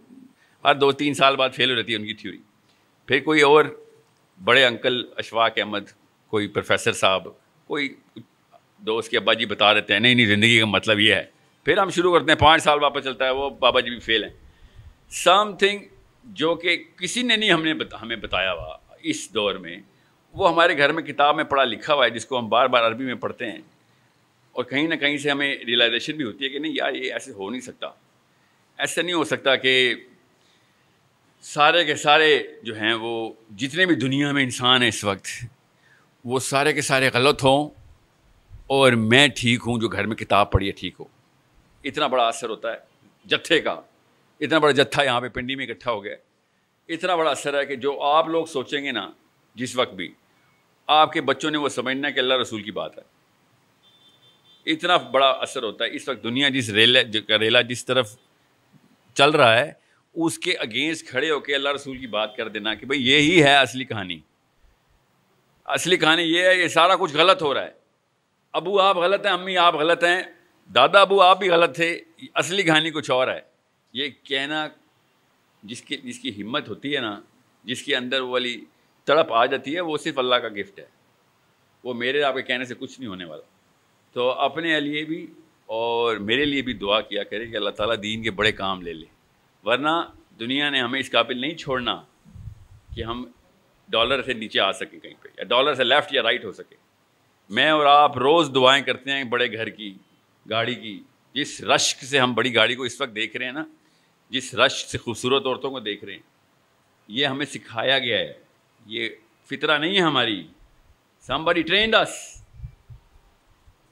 ہر 0.63 0.75
دو 0.75 0.92
تین 0.92 1.13
سال 1.13 1.36
بعد 1.36 1.50
فیل 1.50 1.72
ہو 1.72 1.75
رہتی 1.75 1.92
ہے 1.92 1.98
ان 1.98 2.06
کی 2.06 2.13
تھیوری 2.13 2.38
پھر 3.06 3.19
کوئی 3.19 3.42
اور 3.42 3.66
بڑے 4.44 4.66
انکل 4.66 5.04
اشفاق 5.18 5.52
احمد، 5.57 5.81
کوئی 6.28 6.48
پروفیسر 6.48 6.94
صاحب، 6.94 7.28
کوئی 7.68 7.96
دوست 8.78 9.12
کے 9.12 9.18
ابا 9.18 9.34
جی 9.34 9.46
بتا 9.46 9.74
دیتے 9.74 9.94
ہیں، 9.94 10.00
نہیں 10.00 10.16
نہیں، 10.16 10.25
زندگی 10.25 10.60
کا 10.60 10.66
مطلب 10.66 11.00
یہ 11.00 11.13
ہے۔ 11.13 11.24
پھر 11.63 11.78
ہم 11.78 11.90
شروع 11.90 12.13
کرتے 12.13 12.31
ہیں، 12.31 12.40
پانچ 12.40 12.63
سال 12.63 12.84
واپس 12.84 13.04
چلتا 13.04 13.25
ہے، 13.25 13.30
وہ 13.30 13.50
بابا 13.50 13.80
جی 13.80 13.90
بھی 13.90 14.00
فیل 14.00 14.24
ہیں۔ 14.24 14.31
سم 15.10 15.51
تھنگ 15.60 15.80
جو 16.24 16.56
کہ 16.56 16.84
کسی 16.98 17.22
نے 17.22 17.36
نہیں 17.36 17.51
ہم 17.51 17.63
نے 17.63 17.74
بتا، 17.74 18.01
ہمیں 18.01 18.16
بتایا 18.16 18.54
ہوا، 18.54 18.78
اس 19.01 19.34
دور 19.34 19.56
میں 19.56 19.78
وہ 20.34 20.50
ہمارے 20.50 20.78
گھر 20.78 20.92
میں 20.92 21.04
کتاب 21.04 21.36
میں 21.36 21.44
پڑھا 21.44 21.63
لکھا 21.63 21.94
ہوا 21.94 22.06
ہے، 22.06 22.10
جس 22.10 22.25
کو 22.25 22.40
ہم 22.40 22.50
بار 22.50 22.68
بار 22.68 22.84
عربی 22.84 23.06
میں 23.06 23.16
پڑھتے 23.16 23.51
ہیں۔ 23.51 23.60
اور 24.56 24.63
کہیں 24.63 24.88
نہ 24.88 24.96
کہیں 24.96 25.18
سے 25.18 25.30
ہمیں 25.30 25.56
ریئلائزیشن 25.68 26.18
بھی 26.18 26.25
ہوتی 26.25 26.46
ہے 26.46 26.50
کہ 26.50 26.60
نہیں، 26.60 26.72
یار 26.75 26.94
یہ 26.94 27.13
ایسے 27.13 27.31
ہو 27.31 27.50
نہیں 27.50 27.62
سکتا۔ 27.62 27.88
ایسا 28.78 29.02
نہیں 29.02 29.13
ہو 29.13 29.24
سکتا 29.24 29.56
کہ 29.56 29.94
سارے 31.42 31.86
کے 31.86 31.96
سارے 31.96 32.48
جو 32.63 32.75
ہیں 32.80 32.94
وہ 32.94 33.34
جتنے 33.56 33.86
بھی 33.86 33.96
دنیا 33.96 34.31
میں 34.31 34.44
انسان 34.44 34.81
ہیں 34.81 34.90
اس 34.90 35.04
وقت، 35.04 35.28
وہ 36.25 36.40
سارے 36.40 36.74
کے 36.74 36.81
سارے 36.81 37.10
غلط 37.13 37.44
ہوں 37.44 37.69
اور 38.68 38.92
میں 38.92 39.28
ٹھیک 39.28 39.60
ہوں 39.68 39.80
جو 39.80 39.88
گھر 39.88 40.06
میں 40.06 40.16
کتاب 40.16 40.52
پڑھی 40.52 40.68
ہے 40.68 40.72
ٹھیک 40.72 40.96
ہو۔ 41.00 41.06
اتنا 41.84 42.08
بڑا 42.08 42.28
اثر 42.28 42.50
ہوتا 42.50 42.74
ہے 42.74 42.78
جتھے 43.25 43.62
کا۔ 43.62 43.81
اتنا 44.40 44.60
بڑا 44.60 44.72
جتھا 44.72 45.04
یہاں 45.04 45.22
پہ 45.22 45.28
پنڈی 45.28 45.56
میں 45.56 45.66
اکٹھا 45.66 45.92
ہو 45.92 46.04
گیا۔ 46.04 46.16
اتنا 46.90 47.16
بڑا 47.16 47.31
اثر 47.31 47.60
ہے 47.60 47.66
کہ 47.66 47.75
جو 47.75 48.01
آپ 48.01 48.28
لوگ 48.28 48.46
سوچیں 48.46 48.84
گے 48.84 48.92
نا 48.92 49.12
جس 49.56 49.75
وقت 49.75 49.94
بھی، 49.94 50.13
آپ 50.88 51.13
کے 51.13 51.22
بچوں 51.22 51.51
نے 51.51 51.58
وہ 51.58 51.69
سمجھنا 51.69 52.08
ہے 52.08 52.13
کہ 52.13 52.19
اللہ 52.19 52.34
رسول 52.34 52.63
کی 52.63 52.72
بات 52.72 52.98
ہے۔ 52.98 53.04
اتنا 54.66 54.98
بڑا 54.98 55.28
اثر 55.28 55.64
ہوتا 55.64 55.86
ہے، 55.86 55.96
اس 55.96 56.10
وقت 56.10 56.24
دنیا 56.24 56.50
جس 56.50 56.70
ریلا 56.70 57.00
ریلا 57.40 57.62
جس 57.62 57.86
طرف 57.86 58.18
چل 59.14 59.30
رہا 59.30 59.60
ہے، 59.60 59.72
اس 60.14 60.40
کے 60.40 60.54
اگینسٹ 60.54 61.08
کھڑے 61.08 61.32
ہو 61.32 61.40
کے 61.40 61.56
اللہ 61.56 61.70
رسول 61.70 61.98
کی 61.98 62.08
بات 62.08 62.36
کر 62.36 62.48
دینا 62.48 62.74
کہ 62.74 62.86
بھائی 62.86 63.10
یہی 63.10 63.44
ہے 63.44 63.56
اصلی 63.56 63.86
کہانی۔ 63.86 64.20
اصلی 65.66 65.98
کہانی 65.98 66.24
یہ 66.24 66.46
ہے، 66.46 66.56
یہ 66.56 66.68
سارا 66.68 66.96
کچھ 66.96 67.16
غلط 67.16 67.42
ہو 67.42 67.54
رہا 67.54 67.66
ہے۔ 67.66 67.72
ابو 68.52 68.80
آپ 68.80 68.98
غلط 68.98 69.26
ہیں، 69.26 69.34
امی 69.34 69.58
آپ 69.58 69.76
غلط 69.76 70.04
ہیں، 70.04 70.24
دادا 70.76 71.02
ابو 71.02 71.22
آپ 71.22 71.40
بھی 71.40 71.50
غلط 71.50 71.76
تھے، 71.76 72.02
اصلی 72.34 72.64
کہانی 72.64 72.92
کچھ 72.92 73.12
اور 73.12 73.28
ہے۔ 73.28 73.42
یہ 73.94 74.08
کہنا 74.24 74.68
جس 75.64 75.82
کی 75.82 75.98
جس 75.98 76.20
کی 76.20 76.42
ہمت 76.42 76.70
ہوتی 76.70 76.96
ہے 76.96 77.02
نا، 77.02 77.22
جس 77.64 77.84
کے 77.84 77.96
اندر 77.96 78.22
وہ 78.22 78.30
والی 78.30 78.66
تڑپ 79.04 79.34
آ 79.34 79.46
جاتی 79.46 79.76
ہے، 79.76 79.80
وہ 79.82 79.98
صرف 79.98 80.20
اللہ 80.20 80.36
کا 80.36 80.48
گفٹ 80.48 80.80
ہے۔ 80.80 80.86
وہ 81.84 81.94
میرے 81.94 82.24
آپ 82.24 82.36
کے 82.36 82.42
کہنے 82.42 82.66
سے 82.66 82.76
کچھ 82.80 83.00
نہیں 83.00 83.10
ہونے 83.10 83.26
والا۔ 83.26 83.55
تو 84.16 84.30
اپنے 84.32 84.80
لیے 84.80 85.04
بھی 85.04 85.28
اور 85.66 86.18
میرے 86.18 86.46
لیے 86.46 86.62
بھی 86.62 86.74
دعا 86.74 87.02
کیا 87.02 87.24
کرے 87.24 87.48
کہ 87.48 87.56
اللہ 87.56 87.70
تعالیٰ 87.70 87.96
دین 88.04 88.24
کے 88.24 88.32
بڑے 88.32 88.52
کام 88.52 88.82
لے 88.82 88.94
لے۔ 88.94 89.06
ورنہ 89.64 89.90
دنیا 90.40 90.70
نے 90.70 90.80
ہمیں 90.80 91.00
اس 91.00 91.12
قابل 91.12 91.38
نہیں 91.38 91.56
چھوڑنا 91.56 92.04
کہ 92.96 93.04
ہم 93.04 93.26
ڈالر 93.90 94.22
سے 94.24 94.34
نیچے 94.34 94.60
آ 94.60 94.72
سکیں 94.72 95.00
کہیں 95.00 95.14
پہ، 95.22 95.30
یا 95.38 95.44
ڈالر 95.44 95.74
سے 95.74 95.84
لیفٹ 95.84 96.14
یا 96.14 96.24
رائٹ 96.24 96.46
ہو 96.46 96.52
سکے۔ 96.52 96.76
میں 97.50 97.70
اور 97.70 97.86
آپ 97.86 98.18
روز 98.18 98.52
دعائیں 98.56 98.84
کرتے 98.84 99.12
ہیں 99.12 99.24
بڑے 99.24 99.52
گھر 99.52 99.70
کی، 99.70 99.94
گاڑی 100.50 100.76
کی۔ 100.76 101.00
جس 101.34 101.62
رشک 101.64 102.04
سے 102.04 102.20
ہم 102.20 102.34
بڑی 102.34 102.56
گاڑی 102.56 102.76
کو 102.76 102.84
اس 102.84 103.02
وقت 103.02 103.16
دیکھ 103.16 103.38
رہے 103.38 103.46
ہیں 103.46 103.54
نا، 103.54 103.66
جس 104.30 104.54
رشک 104.56 104.90
سے 104.90 104.98
خوبصورت 104.98 105.46
عورتوں 105.46 105.72
کو 105.72 105.80
دیکھ 105.80 106.06
رہے 106.06 106.14
ہیں، 106.14 106.22
یہ 107.08 107.26
ہمیں 107.26 107.46
سکھایا 107.46 108.00
گیا 108.00 108.20
ہے۔ 108.20 108.34
یہ 108.86 109.10
فطرہ 109.50 109.78
نہیں 109.78 109.96
ہے 109.96 110.02
ہماری۔ 110.02 110.48
سمبری 111.22 111.62
ٹرینڈ 111.62 111.96
اس 111.96 112.45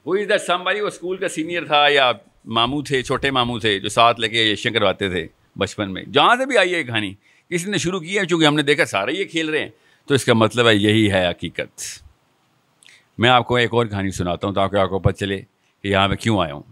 وہ 0.06 0.16
از 0.16 0.28
دیٹ 0.28 0.40
سمبری 0.40 0.80
وہ 0.80 0.86
اسکول 0.86 1.16
کا 1.16 1.28
سینئر 1.28 1.64
تھا 1.64 1.84
یا 1.88 2.10
ماموں 2.56 2.82
تھے 2.82 3.02
چھوٹے 3.02 3.30
ماموں 3.30 3.58
تھے 3.58 3.78
جو 3.80 3.88
ساتھ 3.88 4.20
لے 4.20 4.28
کے 4.28 4.42
یشن 4.42 4.72
کرواتے 4.72 5.08
تھے 5.08 5.26
بچپن 5.56 5.92
میں 5.92 6.02
جہاں 6.04 6.36
سے 6.36 6.46
بھی 6.46 6.58
آئی 6.58 6.74
ہے 6.74 6.78
یہ 6.78 6.84
کہانی 6.84 7.12
کسی 7.50 7.70
نے 7.70 7.78
شروع 7.78 8.00
کی 8.00 8.18
ہے 8.18 8.24
چونکہ 8.26 8.46
ہم 8.46 8.54
نے 8.54 8.62
دیکھا 8.62 8.84
سارے 8.84 9.12
یہ 9.12 9.24
کھیل 9.24 9.48
رہے 9.48 9.60
ہیں 9.60 9.68
تو 10.08 10.14
اس 10.14 10.24
کا 10.24 10.32
مطلب 10.32 10.68
ہے 10.68 10.74
یہی 10.74 11.10
ہے 11.12 11.28
حقیقت 11.30 11.82
میں 13.18 13.30
آپ 13.30 13.46
کو 13.46 13.56
ایک 13.56 13.74
اور 13.74 13.86
کہانی 13.86 14.10
سناتا 14.10 14.46
ہوں 14.46 14.54
تاکہ 14.54 14.76
آپ 14.76 14.88
کو 14.88 14.98
پتہ 14.98 15.16
چلے 15.16 15.40
کہ 15.84 15.88
یہاں 15.88 16.08
میں 16.08 16.16
کیوں 16.16 16.40
آیا 16.40 16.54
ہوں 16.54 16.62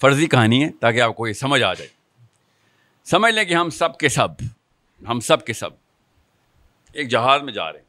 فرضی 0.00 0.26
کہانی 0.26 0.62
ہے 0.64 0.70
تاکہ 0.80 1.00
آپ 1.00 1.16
کو 1.16 1.26
یہ 1.28 1.32
سمجھ 1.32 1.62
آ 1.62 1.72
جائے 1.74 1.88
سمجھ 3.06 3.34
لیں 3.34 3.44
کہ 3.44 3.54
ہم 3.54 3.70
سب 3.70 3.98
کے 3.98 4.08
سب 4.08 4.42
ہم 5.02 5.20
سب 5.20 5.44
کے 5.44 5.52
سب 5.52 5.70
ایک 6.94 7.08
جہاز 7.08 7.42
میں 7.42 7.52
جا 7.52 7.72
رہے 7.72 7.78
ہیں 7.78 7.85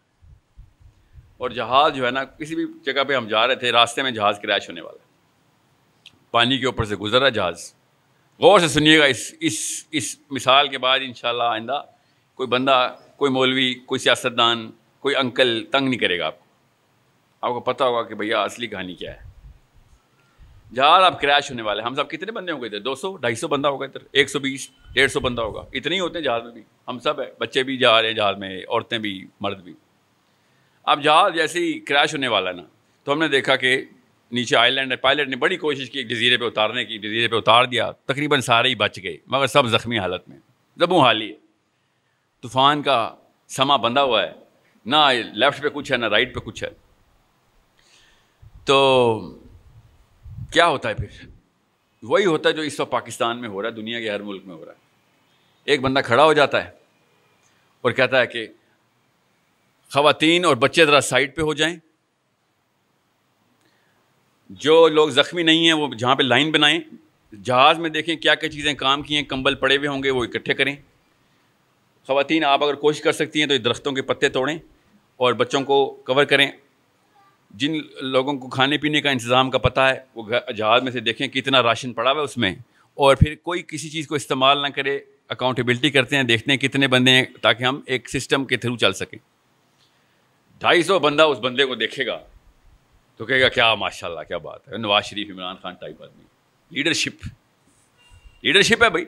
اور 1.38 1.50
جہاز 1.50 1.95
جو 1.95 2.06
ہے 2.06 2.12
نا، 2.12 2.24
کسی 2.24 2.56
بھی 2.56 2.66
جگہ 2.86 3.04
پہ 3.04 3.16
ہم 3.16 3.28
جا 3.28 3.48
رہے 3.48 3.56
تھے، 3.56 3.72
راستے 3.72 4.04
میں 4.04 4.12
جہاز 4.12 4.39
کریش 4.44 4.69
ہونے 4.69 4.81
والا 4.81 4.98
پانی 6.31 6.57
کے 6.57 6.66
اوپر 6.66 6.86
سے 6.86 6.95
گزر 6.95 7.19
رہا 7.19 7.30
جہاز۔ 7.30 7.74
غور 8.39 8.60
سے 8.60 8.68
سنیے 8.68 9.00
گا، 9.00 9.06
اس 9.06 9.34
اس 9.39 9.86
اس 9.92 10.19
مثال 10.30 10.68
کے 10.68 10.78
بعد 10.78 11.00
انشاءاللہ 11.04 11.44
آئندہ 11.44 11.81
کوئی 12.36 12.48
بندہ، 12.48 12.95
کوئی 13.16 13.31
مولوی، 13.31 13.74
کوئی 13.74 14.00
سیاستدان، 14.00 14.72
کوئی 15.00 15.16
انکل 15.16 15.66
تنگ 15.72 15.89
نہیں 15.89 16.00
کرے 16.00 16.19
گا 16.19 16.25
آپ 16.25 16.39
کو۔ 16.39 16.45
آپ 17.42 17.51
کو 17.51 17.60
پتہ 17.60 17.84
ہوگا 17.84 18.04
کہ 18.04 18.16
بھیا 18.16 18.44
اصلی 18.44 18.68
کہانی 18.68 18.95
کیا 18.95 19.13
ہے۔ 19.13 19.28
جہاز 20.74 21.04
آپ 21.04 21.22
کریش 21.22 21.51
ہونے 21.51 21.62
والے 21.62 21.81
ہم 21.81 21.95
سب 21.95 22.10
کتنے 22.10 22.31
بندے 22.31 22.51
ہو 22.51 22.62
گئے 22.62 22.69
تھے؟ 22.69 22.80
دو 22.80 22.95
سو، 22.95 23.18
ڈھائی 23.18 23.36
سو 23.36 23.48
بندہ 23.48 23.68
ہوگا 23.68 23.86
ادھر، 23.86 24.00
ایک 24.12 24.30
سو 24.30 24.39
بیس، 24.39 24.69
ڈیڑھ 24.94 25.12
سو 25.12 25.19
بندہ 25.19 25.42
ہوگا۔ 25.42 25.63
اتنے 25.74 25.95
ہی 25.95 26.00
ہوتے 26.00 26.18
ہیں 26.18 26.25
جہاز 26.25 26.44
میں 26.44 26.51
بھی۔ 26.51 26.63
ہم 26.88 27.00
سب 27.00 27.22
ہے 27.22 27.25
بچے 27.39 27.63
بھی 27.63 27.78
جا 27.78 28.01
رہے 28.01 28.07
ہیں 28.07 28.16
جہاز 28.16 28.38
میں، 28.38 28.62
عورتیں 28.69 28.98
بھی، 28.98 29.25
مرد 29.42 29.63
بھی۔ 29.63 29.74
اب 30.88 31.04
جہاز 31.04 31.34
جیسے 31.34 31.60
ہی 31.60 31.80
کریش 31.80 32.13
ہونے 32.13 32.28
والا 32.28 32.51
نا، 32.51 32.63
تو 33.04 33.13
ہم 33.13 33.19
نے 33.19 33.28
دیکھا 33.28 33.56
کہ 33.56 33.86
نیچے 34.31 34.56
آئی 34.56 34.72
لینڈ 34.72 34.94
پائلٹ 35.01 35.28
نے 35.28 35.36
بڑی 35.36 35.57
کوشش 35.57 35.89
کی 35.89 36.04
جزیرے 36.04 36.38
پہ 36.38 36.45
اتارنے 36.45 36.86
کی، 36.86 36.98
جزیرے 36.98 37.28
پہ 37.28 37.36
اتار 37.36 37.66
دیا، 37.66 37.92
تقریباً 37.92 38.39
سارے 38.39 38.69
ہی 38.69 38.75
بچ 38.75 39.00
گئے، 39.04 39.18
مگر 39.25 39.48
سب 39.48 39.68
زخمی 39.68 40.00
حالت 40.00 40.30
میں 40.30 40.38
زبوں 40.78 41.01
حالی 41.01 41.30
ہے۔ 41.30 41.36
طوفان 42.42 42.81
کا 42.81 43.16
سما 43.48 43.75
بندھا 43.75 44.04
ہوا 44.04 44.24
ہے، 44.24 44.34
نہ 44.86 44.95
لیفٹ 45.34 45.63
پہ 45.63 45.68
کچھ 45.69 45.92
ہے، 45.92 45.98
نہ 45.98 46.06
رائٹ 46.06 46.36
پہ 46.36 46.39
کچھ 46.39 46.63
ہے۔ 46.63 46.69
تو 48.66 49.19
کیا 50.51 50.68
ہوتا 50.68 50.89
ہے 50.89 50.94
پھر؟ 50.94 51.28
وہی 52.04 52.25
ہوتا 52.25 52.50
ہے 52.50 52.54
جو 52.54 52.62
اس 52.62 52.80
وقت 52.80 52.92
پاکستان 52.92 53.42
میں 53.42 53.50
ہو 53.50 53.62
رہا 53.62 53.69
ہے، 53.69 53.74
دنیا 53.74 54.00
کے 54.00 54.12
ہر 54.12 54.22
ملک 54.22 54.42
میں 54.45 54.56
ہو 54.56 54.66
رہا 54.66 54.72
ہے۔ 54.72 54.78
ایک 55.65 55.82
بندہ 55.82 56.00
کھڑا 56.06 56.24
ہو 56.24 56.34
جاتا 56.34 56.65
ہے 56.65 56.70
اور 57.82 57.91
کہتا 57.91 58.20
ہے 58.20 58.27
کہ 58.27 58.48
خواتین 59.94 60.46
اور 60.46 60.56
بچے 60.56 60.86
ذرا 60.86 61.01
سائڈ 61.01 61.36
پہ 61.36 61.41
ہو 61.41 61.53
جائیں۔ 61.53 61.77
جو 64.50 64.88
لوگ 64.88 65.10
زخمی 65.10 65.44
نہیں 65.44 65.65
ہیں، 65.65 65.74
وہ 65.74 65.88
جہاں 65.94 66.15
پہ 66.15 66.24
لائن 66.24 66.51
بنائیں۔ 66.51 66.79
جہاز 67.44 67.79
میں 67.79 67.89
دیکھیں 67.89 68.15
کیا 68.15 68.36
کیا 68.36 68.50
چیزیں 68.50 68.74
کام 68.74 69.01
کی 69.01 69.15
ہیں، 69.15 69.24
کمبل 69.24 69.56
پڑے 69.56 69.77
ہوئے 69.77 69.88
ہوں 69.88 70.03
گے، 70.03 70.10
وہ 70.10 70.24
اکٹھے 70.24 70.53
کریں۔ 70.53 70.75
خواتین، 72.08 72.44
آپ 72.44 72.63
اگر 72.63 72.74
کوشش 72.74 73.01
کر 73.01 73.12
سکتی 73.12 73.39
ہیں 73.39 73.48
تو 73.48 73.58
درختوں 73.58 73.91
کے 73.91 74.01
پتے 74.01 74.29
توڑیں 74.29 74.58
اور 75.17 75.34
بچوں 75.34 75.62
کو 75.62 75.86
کور 76.06 76.24
کریں۔ 76.24 76.51
جن 77.51 77.74
لوگوں 78.01 78.34
کو 78.34 78.50
کھانے 78.50 78.77
پینے 78.77 79.01
کا 79.01 79.10
انتظام 79.10 79.51
کا 79.51 79.58
پتہ 79.58 79.79
ہے، 79.79 80.00
وہ 80.15 80.51
جہاز 80.58 80.84
میں 80.84 80.91
سے 80.91 81.00
دیکھیں 81.00 81.27
کتنا 81.27 81.63
راشن 81.63 81.94
پڑا 81.94 82.12
ہوا 82.12 82.20
ہے 82.20 82.24
اس 82.24 82.38
میں۔ 82.38 82.51
اور 82.94 83.15
پھر 83.15 83.36
کوئی 83.36 83.63
کسی 83.67 83.89
چیز 83.89 84.08
کو 84.08 84.15
استعمال 84.15 84.62
نہ 84.62 84.67
کرے 84.67 85.00
اکاؤنٹیبلٹی 85.29 85.89
کرتے 85.89 86.15
ہیں، 86.15 86.24
دیکھتے 86.24 86.51
ہیں 86.51 86.60
کتنے 86.60 86.88
بندے 86.88 87.12
ہیں 87.12 87.25
تاکہ 87.41 87.63
ہم 87.63 87.82
ایک 87.86 88.10
سسٹم 88.10 88.46
کے 88.46 88.58
تھرو 88.58 88.77
چل 88.77 88.94
سکیں۔ 88.94 89.37
ڈھائی 90.59 90.83
سو 90.83 90.99
بندہ 90.99 91.23
اس 91.23 91.39
بندے 91.39 91.65
کو 91.65 91.75
دیکھے 91.75 92.05
گا 92.05 92.19
تو 93.17 93.25
کہے 93.25 93.41
گا، 93.41 93.49
کیا 93.49 93.75
ماشاء 93.75 94.07
اللہ 94.07 94.19
کیا 94.19 94.37
بات 94.37 94.67
ہے؟ 94.67 94.77
نواز 94.77 95.05
شریف، 95.05 95.29
عمران 95.29 95.55
خان 95.61 95.73
ٹائپ 95.73 96.03
آدمی 96.03 96.23
لیڈرشپ۔ 96.69 97.27
لیڈرشپ 98.41 98.83
ہے 98.83 98.89
بھائی۔ 98.89 99.05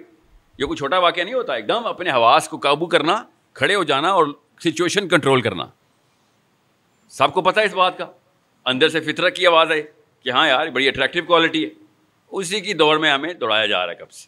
یہ 0.57 0.65
کوئی 0.65 0.77
چھوٹا 0.77 0.97
واقعہ 0.97 1.23
نہیں 1.23 1.33
ہوتا، 1.33 1.53
ایک 1.53 1.67
دم 1.67 1.85
اپنے 1.85 2.11
حواس 2.11 2.49
کو 2.49 2.57
قابو 2.57 2.85
کرنا، 2.85 3.23
کھڑے 3.53 3.75
ہو 3.75 3.83
جانا 3.83 4.09
اور 4.09 4.25
سچویشن 4.59 5.07
کنٹرول 5.07 5.41
کرنا۔ 5.41 5.63
سب 7.09 7.33
کو 7.33 7.41
پتہ 7.41 7.59
ہے 7.59 7.65
اس 7.65 7.73
بات 7.73 7.97
کا؟ 7.97 8.05
اندر 8.65 8.89
سے 8.89 8.99
فطرت 8.99 9.35
کی 9.35 9.47
آواز 9.47 9.71
ہے 9.71 9.81
کہ 10.23 10.29
ہاں 10.29 10.47
یار، 10.47 10.67
بڑی 10.67 10.87
اٹریکٹیو 10.87 11.23
کوالٹی 11.23 11.65
ہے۔ 11.65 11.69
اسی 12.31 12.61
کی 12.61 12.73
دور 12.73 12.97
میں 12.97 13.11
ہمیں 13.11 13.33
دوڑایا 13.33 13.65
جا 13.65 13.85
رہا 13.85 13.93
ہے 13.93 13.97
کب 13.97 14.11
سے۔ 14.11 14.27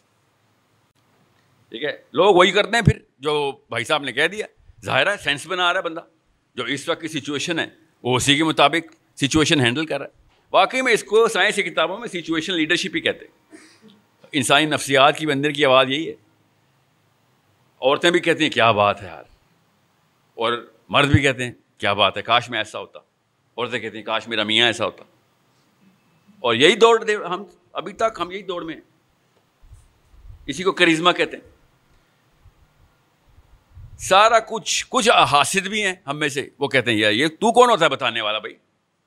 ٹھیک 1.70 1.84
ہے؟ 1.84 2.02
لوگ 2.12 2.34
وہی 2.34 2.50
کرتے 2.50 2.70
ہیں 2.74 2.82
پھر، 2.82 2.98
جو 3.18 3.52
بھائی 3.68 3.84
صاحب 3.84 4.02
نے 4.02 4.12
کہہ 4.12 4.26
دیا۔ 4.26 4.46
ظاہر 4.84 5.06
ہے، 5.06 5.16
سینس 5.16 5.46
بنا 5.46 5.72
رہا 5.72 5.80
ہے 5.80 5.84
بندہ۔ 5.84 6.00
جو 6.54 6.64
اس 6.64 6.88
وقت 6.88 7.00
کی 7.00 7.08
سچویشن 7.08 7.58
ہے، 7.58 7.66
وہ 8.02 8.16
اسی 8.16 8.36
کے 8.36 8.44
مطابق 8.44 8.94
سچویشن 9.20 9.60
ہینڈل 9.60 9.86
کر 9.86 9.98
رہا 9.98 10.06
ہے۔ 10.06 10.28
واقعی 10.52 10.82
میں 10.82 10.92
اس 10.92 11.04
کو 11.04 11.28
سائنس 11.28 11.56
کی 11.56 11.62
کتابوں 11.62 11.98
میں 11.98 12.08
سچویشن 12.08 12.54
لیڈرشپ 12.54 12.96
ہی 12.96 13.00
کہتے 13.00 13.24
ہیں۔ 13.24 13.56
انسانی 14.32 14.66
نفسیات 14.66 15.18
کی 15.18 15.26
اندر 15.32 15.50
کی 15.50 15.64
آواز 15.64 15.90
یہی 15.90 16.08
ہے۔ 16.08 16.14
عورتیں 17.80 18.10
بھی 18.10 18.20
کہتی 18.20 18.44
ہیں، 18.44 18.50
کیا 18.50 18.72
بات 18.72 19.02
ہے 19.02 19.06
یار؟ 19.06 19.24
اور 20.34 20.70
مرد 20.88 21.08
بھی 21.08 21.22
کہتے 21.22 21.44
ہیں، 21.44 21.52
کیا 21.78 21.92
بات 21.92 22.16
ہے؟ 22.16 22.22
کاش 22.22 22.50
میں 22.50 22.58
ایسا 22.58 22.78
ہوتا۔ 22.78 22.98
عورتیں 23.56 23.78
کہتی 23.78 23.96
ہیں، 23.96 24.04
کاش 24.04 24.28
میرا 24.28 24.42
میاں 24.42 24.66
ایسا 24.66 24.84
ہوتا۔ 24.84 25.04
اور 26.40 26.54
یہی 26.54 26.74
دوڑ 26.76 27.04
دے، 27.04 27.16
ہم 27.16 27.44
ابھی 27.72 27.92
تک 27.92 28.18
ہم 28.18 28.30
یہی 28.30 28.42
دوڑ 28.42 28.64
میں 28.64 28.76
اسی 30.46 30.62
کو 30.62 30.72
کریزما 30.72 31.12
کہتے 31.12 31.36
ہیں۔ 31.36 31.51
سارا 34.02 34.38
کچھ 34.38 34.86
کچھ 34.88 35.08
حاصل 35.08 35.68
بھی 35.68 35.84
ہیں 35.84 35.94
ہم 36.06 36.18
میں 36.18 36.28
سے۔ 36.28 36.48
وہ 36.58 36.68
کہتے 36.68 36.90
ہیں، 36.90 36.98
یار، 36.98 37.12
یہ 37.12 37.26
تو 37.28 37.52
کون 37.52 37.70
ہوتا 37.70 37.84
ہے 37.84 37.90
بتانے 37.90 38.20
والا 38.20 38.38
بھائی؟ 38.38 38.54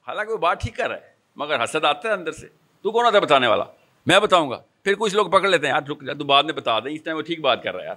حالانکہ 0.07 0.31
وہ 0.31 0.37
بات 0.37 0.61
ٹھیک 0.61 0.75
کر 0.77 0.87
رہا 0.87 0.95
ہے، 0.95 1.13
مگر 1.35 1.63
حسد 1.63 1.85
آتا 1.85 2.09
ہے 2.09 2.13
اندر 2.13 2.31
سے۔ 2.31 2.47
تو 2.81 2.91
کون 2.91 3.05
ہوتا 3.05 3.17
ہے 3.17 3.21
بتانے 3.21 3.47
والا؟ 3.47 3.63
میں 4.05 4.19
بتاؤں 4.19 4.49
گا۔ 4.49 4.61
پھر 4.83 4.93
کچھ 4.95 5.15
لوگ 5.15 5.29
پکڑ 5.29 5.49
لیتے 5.49 5.67
ہیں، 5.67 5.73
یار، 5.73 5.89
رک 5.89 6.19
تو 6.19 6.23
بعد 6.23 6.43
میں 6.43 6.53
بتا 6.53 6.79
دیں، 6.79 6.91
اس 6.91 7.03
ٹائم 7.03 7.17
وہ 7.17 7.21
ٹھیک 7.21 7.39
بات 7.39 7.63
کر 7.63 7.73
رہا 7.73 7.81
ہے، 7.81 7.87
یار۔ 7.87 7.95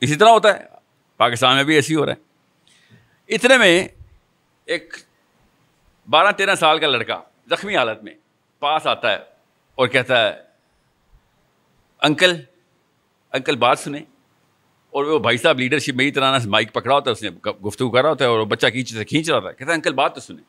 اسی 0.00 0.14
طرح 0.14 0.28
ہوتا 0.28 0.58
ہے۔ 0.58 0.64
پاکستان 1.16 1.54
میں 1.54 1.64
بھی 1.64 1.74
ایسی 1.74 1.94
ہو 1.94 2.06
رہا 2.06 2.12
ہے۔ 2.12 2.22
اتنے 3.34 3.58
میں 3.58 3.88
ایک 4.64 4.94
بارہ 6.10 6.32
تیرہ 6.32 6.54
سال 6.54 6.78
کا 6.78 6.86
لڑکا 6.86 7.22
زخمی 7.50 7.76
حالت 7.76 8.02
میں 8.02 8.14
پاس 8.58 8.86
آتا 8.86 9.12
ہے 9.12 9.18
اور 9.74 9.88
کہتا 9.88 10.28
ہے، 10.28 10.42
انکل 12.00 12.42
انکل، 13.32 13.56
بات 13.56 13.78
سنیں۔ 13.78 14.11
اور 14.92 15.04
وہ 15.04 15.18
بھائی 15.18 15.36
صاحب 15.36 15.58
لیڈرشپ 15.58 15.94
میری 15.94 16.10
طرح 16.10 16.38
مائک 16.46 16.72
پکڑا 16.72 16.94
ہوتا 16.94 17.10
ہے، 17.10 17.12
اس 17.12 17.22
نے 17.22 17.30
گفتگو 17.66 17.90
کر 17.90 18.02
رہا 18.02 18.10
ہوتا 18.10 18.24
ہے 18.24 18.30
اور 18.30 18.46
بچہ 18.46 18.66
کھینچ 18.66 18.92
سے 18.92 19.04
کھینچ 19.04 19.28
رہا 19.28 19.36
ہوتا 19.36 19.48
ہے 19.48 19.54
کہتا 19.54 19.70
ہے، 19.70 19.74
انکل، 19.74 19.92
بات 19.92 20.14
تو 20.14 20.20
سنیں۔ 20.20 20.44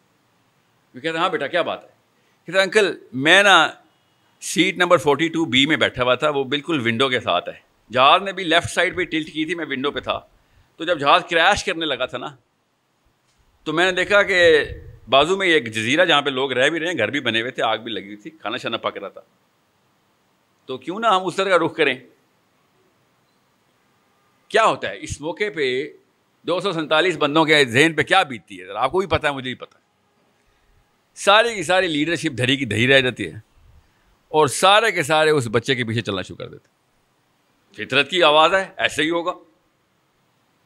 وہ 0.96 1.00
کہتا 1.00 1.20
ہاں 1.20 1.30
بیٹا، 1.30 1.48
کیا 1.48 1.62
بات 1.62 1.84
ہے؟ 1.84 1.90
کہتا 2.46 2.60
ہے، 2.60 2.64
انکل، 2.64 2.98
میں 3.14 3.44
نا 3.44 3.70
seat 4.42 4.78
number 4.78 4.98
forty 4.98 5.28
two 5.28 5.46
B 5.46 5.66
میں 5.66 5.78
بیٹھا 5.78 6.04
ہوا 6.04 6.16
تھا۔ 6.16 6.30
وہ 6.30 6.44
بالکل 6.44 6.82
ونڈو 6.86 7.10
کے 7.10 7.20
ساتھ 7.20 7.50
ہے۔ 7.50 7.54
جہاز 7.92 8.22
نے 8.22 8.32
بھی 8.32 8.44
لیفٹ 8.44 8.72
سائڈ 8.72 8.96
پہ 8.96 9.04
ٹلٹ 9.04 9.28
کی 9.28 9.46
تھی، 9.46 9.56
میں 9.56 9.66
ونڈو 9.66 9.92
پہ 9.92 10.00
تھا۔ 10.00 10.20
تو 10.78 10.84
جب 10.84 11.00
جہاز 11.00 11.22
کریش 11.30 11.64
کرنے 11.64 11.86
لگا 11.86 12.06
تھا 12.06 12.18
نا، 12.18 12.28
تو 13.64 13.74
میں 13.74 13.86
نے 13.86 13.92
دیکھا 13.92 14.24
کہ 14.24 14.66
بازو 15.10 15.38
میں 15.38 15.48
ایک 15.48 15.74
جزیرہ 15.74 16.06
جہاں 16.06 16.22
پہ 16.22 16.30
لوگ 16.30 16.52
رہ 16.52 16.70
بھی 16.70 16.80
رہے 16.80 16.88
ہیں، 16.88 16.98
گھر 16.98 17.10
بھی 17.10 17.20
بنے 17.20 17.42
ہوئے 17.42 17.52
تھے، 17.52 17.64
آگ 17.64 17.78
بھی 17.78 17.92
لگی 17.92 18.06
ہوئی 18.06 18.16
تھی، 18.16 18.30
کھانا 18.30 18.58
شانا 18.58 18.78
پک 18.78 18.98
رہا 18.98 19.08
تھا۔ 19.08 19.22
تو 20.66 20.78
کیوں 20.78 21.00
نہ 21.00 21.08
ہم 21.08 21.26
اس 21.26 21.36
طرح 21.36 21.58
کا 21.58 21.66
رخ 21.66 21.76
کریں۔ 21.76 21.96
کیا 24.48 24.66
ہوتا 24.66 24.90
ہے؟ 24.90 24.96
اس 25.00 25.22
موقع 25.22 25.44
پہ 25.56 25.90
دو 26.42 26.60
سو 26.60 26.72
سینتالیس 26.72 27.18
بندوں 27.18 27.46
کے 27.46 27.66
ذہن 27.66 27.94
پہ 27.94 28.02
کیا 28.02 28.24
بیتتی 28.24 28.62
ہے؟ 28.62 28.78
آپ 28.78 28.92
کو 28.92 29.00
بھی 29.00 29.08
پتا 29.08 29.28
ہے، 29.28 29.34
مجھے 29.34 29.48
بھی 29.48 29.56
پتا 29.56 29.78
ہے۔ 29.78 29.84
ساری 31.16 31.56
کی 31.56 31.64
ساری 31.64 31.88
لیڈرشپ 31.88 32.38
دھری 32.38 32.58
کی 32.58 32.66
دہی 32.66 32.88
رہ 32.88 33.02
جاتی 33.02 33.26
ہے 33.26 33.38
اور 34.28 34.48
سارے 34.48 34.92
کے 34.92 35.04
سارے 35.04 35.30
اس 35.30 35.48
بچے 35.52 35.76
کے 35.76 35.84
پیچھے 35.84 36.02
چلنا 36.02 36.22
شروع 36.22 36.38
کر 36.38 36.48
دیتے 36.48 36.74
فطرت 37.76 38.10
کی 38.10 38.24
آواز 38.24 38.54
ہے، 38.54 38.66
ایسے 38.78 39.04
ہی 39.04 39.10
ہوگا۔ 39.10 39.34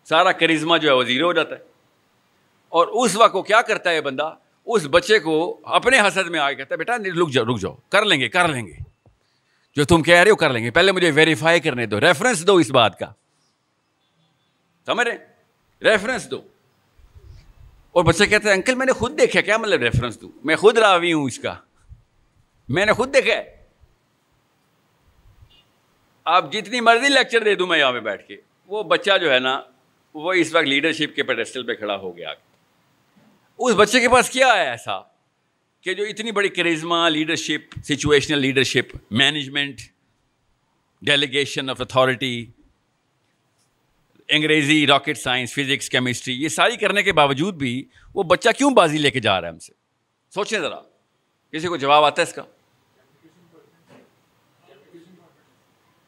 سارا 0.06 0.32
کرزما 0.32 0.78
جو 0.78 0.90
ہے 0.90 0.94
وہ 0.94 1.04
زیرو 1.04 1.26
ہو 1.26 1.34
جاتا 1.34 1.56
ہے۔ 1.56 1.64
اور 2.70 2.88
اس 2.88 3.16
وقت 3.16 3.36
وہ 3.36 3.42
کیا 3.42 3.62
کرتا 3.62 3.90
ہے 3.90 4.02
بندہ؟ 4.02 4.34
اس 4.66 4.88
بچے 4.92 5.20
کو 5.20 5.60
اپنے 5.64 6.00
حسد 6.00 6.30
میں 6.30 6.40
آ 6.40 6.50
کے 6.50 6.56
کہتا 6.56 6.74
ہے، 6.74 6.78
بیٹا، 6.78 6.98
رک 6.98 7.30
جاؤ 7.32 7.46
رک 7.46 7.60
جاؤ، 7.60 7.76
کر 7.90 8.06
لیں 8.06 8.20
گے، 8.20 8.30
کر 8.30 8.48
لیں 8.48 8.68
گے۔ 8.68 8.74
جو 9.76 9.86
تم 9.86 10.04
کہہ 10.04 10.16
رہے 10.16 10.32
ہو، 10.32 10.36
کر 10.36 10.50
لیں 10.50 10.66
گے۔ 10.66 10.72
پہلے 10.72 10.92
مجھے 10.92 11.12
ویریفائی 11.12 11.60
کرنے 11.60 11.86
دو 11.86 12.00
ریفرنس 12.00 12.48
دو 12.48 12.56
اس 12.56 12.72
بات 12.72 13.00
کا۔ 13.00 13.14
سمجھ 14.88 15.08
رہے 15.08 15.18
ریفرنس 15.82 16.32
دو۔ 16.32 16.42
اور 17.92 18.04
بچے 18.04 18.26
کہتے 18.26 18.48
ہیں، 18.48 18.56
انکل 18.56 18.76
میں 18.76 18.86
نے 18.86 18.92
خود 18.94 19.20
دیکھا 19.20 19.42
کیا 19.42 19.58
مطلب 19.58 19.82
ریفرنس 19.82 20.22
دوں؟ 20.22 20.30
میں 20.44 20.56
خود 20.56 20.78
راوی 20.78 21.14
ہوں 21.14 21.24
اس 21.24 21.40
کا۔ 21.40 21.56
میں 22.70 22.86
نے 22.86 22.94
خود 22.94 23.14
دیکھا 23.14 23.34
آپ 26.26 26.54
جتنی 26.54 26.82
مرضی 26.82 27.10
لیکچر 27.10 27.44
دے 27.44 27.56
دوں 27.56 27.68
میں 27.68 27.80
یہاں 27.80 27.92
پہ 27.92 28.00
بیٹھ 28.00 28.28
کے۔ 28.28 28.38
وہ 28.68 28.84
بچہ 28.84 29.18
جو 29.22 29.34
ہے 29.34 29.40
نا، 29.40 29.62
وہ 30.14 30.34
اس 30.34 30.56
وقت 30.56 30.66
لیڈرشپ 30.66 31.16
کے 31.16 31.24
پیڈسٹل 31.24 31.64
پہ 31.64 31.74
کھڑا 31.74 31.96
ہو 31.96 32.18
گیا۔ 32.18 32.34
اس 33.58 33.76
بچے 33.76 34.00
کے 34.00 34.10
پاس 34.10 34.30
کیا 34.30 34.48
ہے 34.48 34.70
ایسا؟ 34.70 35.02
کہ 35.82 35.94
جو 35.94 36.04
اتنی 36.04 36.32
بڑی 36.32 36.50
charisma 36.50 37.10
leadership 37.10 37.80
situational 37.84 38.40
leadership 38.40 38.98
management 39.12 39.82
delegation 41.02 41.70
of 41.70 41.82
authority 41.82 42.46
انگریزی، 44.30 44.88
راکٹ 44.88 45.18
سائنس، 45.18 45.54
فزکس، 45.54 45.90
کیمسٹری، 45.90 46.44
یہ 46.44 46.50
ساری 46.50 46.78
کرنے 46.78 47.04
کے 47.04 47.14
باوجود 47.14 47.56
بھی 47.56 47.86
وہ 48.16 48.24
بچہ 48.24 48.50
کیوں 48.58 48.72
بازی 48.72 48.98
لے 48.98 49.12
کے 49.12 49.20
جا 49.20 49.42
رہا 49.42 49.48
ہے 49.48 49.54
ہم 49.54 49.60
سے؟ 49.60 49.74
سوچیں 50.34 50.60
ذرا۔ 50.60 50.76
کسی 51.52 51.68
کو 51.68 51.78
جواب 51.78 52.04
آتا 52.04 52.22
ہے 52.22 52.28
اس 52.28 52.34
کا؟ 52.34 52.44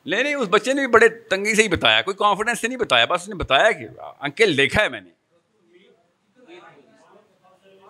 نہیں 0.06 0.24
نہیں، 0.24 0.36
اس 0.36 0.48
بچے 0.52 0.74
نے 0.74 0.82
بھی 0.82 0.88
بڑے 0.88 1.10
تنگی 1.10 1.56
سے 1.56 1.64
ہی 1.64 1.68
بتایا، 1.68 2.02
کوئی 2.02 2.18
کانفیڈینس 2.18 2.60
سے 2.60 2.68
نہیں 2.68 2.78
بتایا، 2.78 3.06
بس 3.06 3.22
اس 3.22 3.30
نے 3.30 3.36
بتایا 3.36 3.72
کہ 3.72 3.88
انکل 4.20 4.58
دیکھا 4.58 4.84
ہے 4.84 4.90
میں 4.90 5.02
نے۔ 5.02 5.10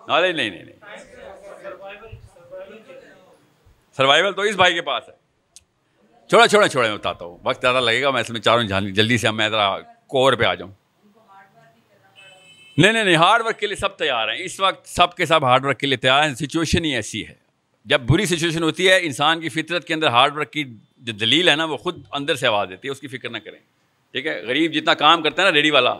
نہیں 0.08 0.32
نہیں 0.32 0.50
نہیں 0.50 0.64
سروائول 3.96 4.34
تو 4.34 4.42
اس 4.42 4.56
بھائی 4.56 4.74
کے 4.74 4.82
پاس 4.82 5.08
ہے۔ 5.08 5.14
چھوڑا 6.28 6.48
چھوڑا 6.48 6.68
چھوڑا 6.68 6.88
میں 6.88 6.96
بتاتا 6.96 7.24
ہوں۔ 7.24 7.38
وقت 7.42 7.60
زیادہ 7.60 7.80
لگے 7.80 8.02
گا، 8.02 8.10
میں 8.10 8.20
اس 8.20 8.30
میں 8.30 8.40
چاروں 8.40 8.62
جلدی 8.62 9.18
سے 9.18 9.30
میں 9.30 9.48
ذرا 9.48 9.76
کور 10.10 10.32
پہ 10.32 10.44
آ 10.44 10.54
جاؤں۔ 10.54 10.72
نہیں 12.76 12.92
نہیں 12.92 13.04
نہیں 13.04 13.16
ہارڈ 13.16 13.46
ورک 13.46 13.58
کے 13.58 13.66
لیے 13.66 13.76
سب 13.76 13.96
تیار 13.96 14.28
ہیں۔ 14.28 14.44
اس 14.44 14.60
وقت 14.60 14.88
سب 14.88 15.14
کے 15.14 15.26
سب 15.26 15.44
ہارڈ 15.44 15.64
ورک 15.64 15.78
کے 15.78 15.86
لیے 15.86 15.96
تیار 15.96 16.28
ہیں۔ 16.28 16.34
سچویشن 16.34 16.84
ہی 16.84 16.94
ایسی 16.94 17.26
ہے۔ 17.28 17.34
جب 17.84 18.00
بری 18.00 18.26
سچویشن 18.26 18.62
ہوتی 18.62 18.88
ہے، 18.88 18.98
انسان 19.02 19.40
کی 19.40 19.48
فطرت 19.48 19.86
کے 19.86 19.94
اندر 19.94 20.06
ہارڈ 20.06 20.36
ورک 20.36 20.52
کی 20.52 20.64
جو 20.98 21.12
دلیل 21.12 21.48
ہے 21.48 21.56
نا، 21.56 21.64
وہ 21.64 21.76
خود 21.76 22.02
اندر 22.12 22.34
سے 22.34 22.46
آواز 22.46 22.68
دیتی 22.70 22.88
ہے، 22.88 22.92
اس 22.92 23.00
کی 23.00 23.08
فکر 23.08 23.30
نہ 23.30 23.38
کریں۔ 23.38 23.58
ٹھیک 24.12 24.26
ہے؟ 24.26 24.42
غریب 24.42 24.72
جتنا 24.72 24.94
کام 24.94 25.22
کرتا 25.22 25.42
ہے 25.42 25.46
نا 25.46 25.52
ریڈی 25.52 25.70
والا، 25.70 25.94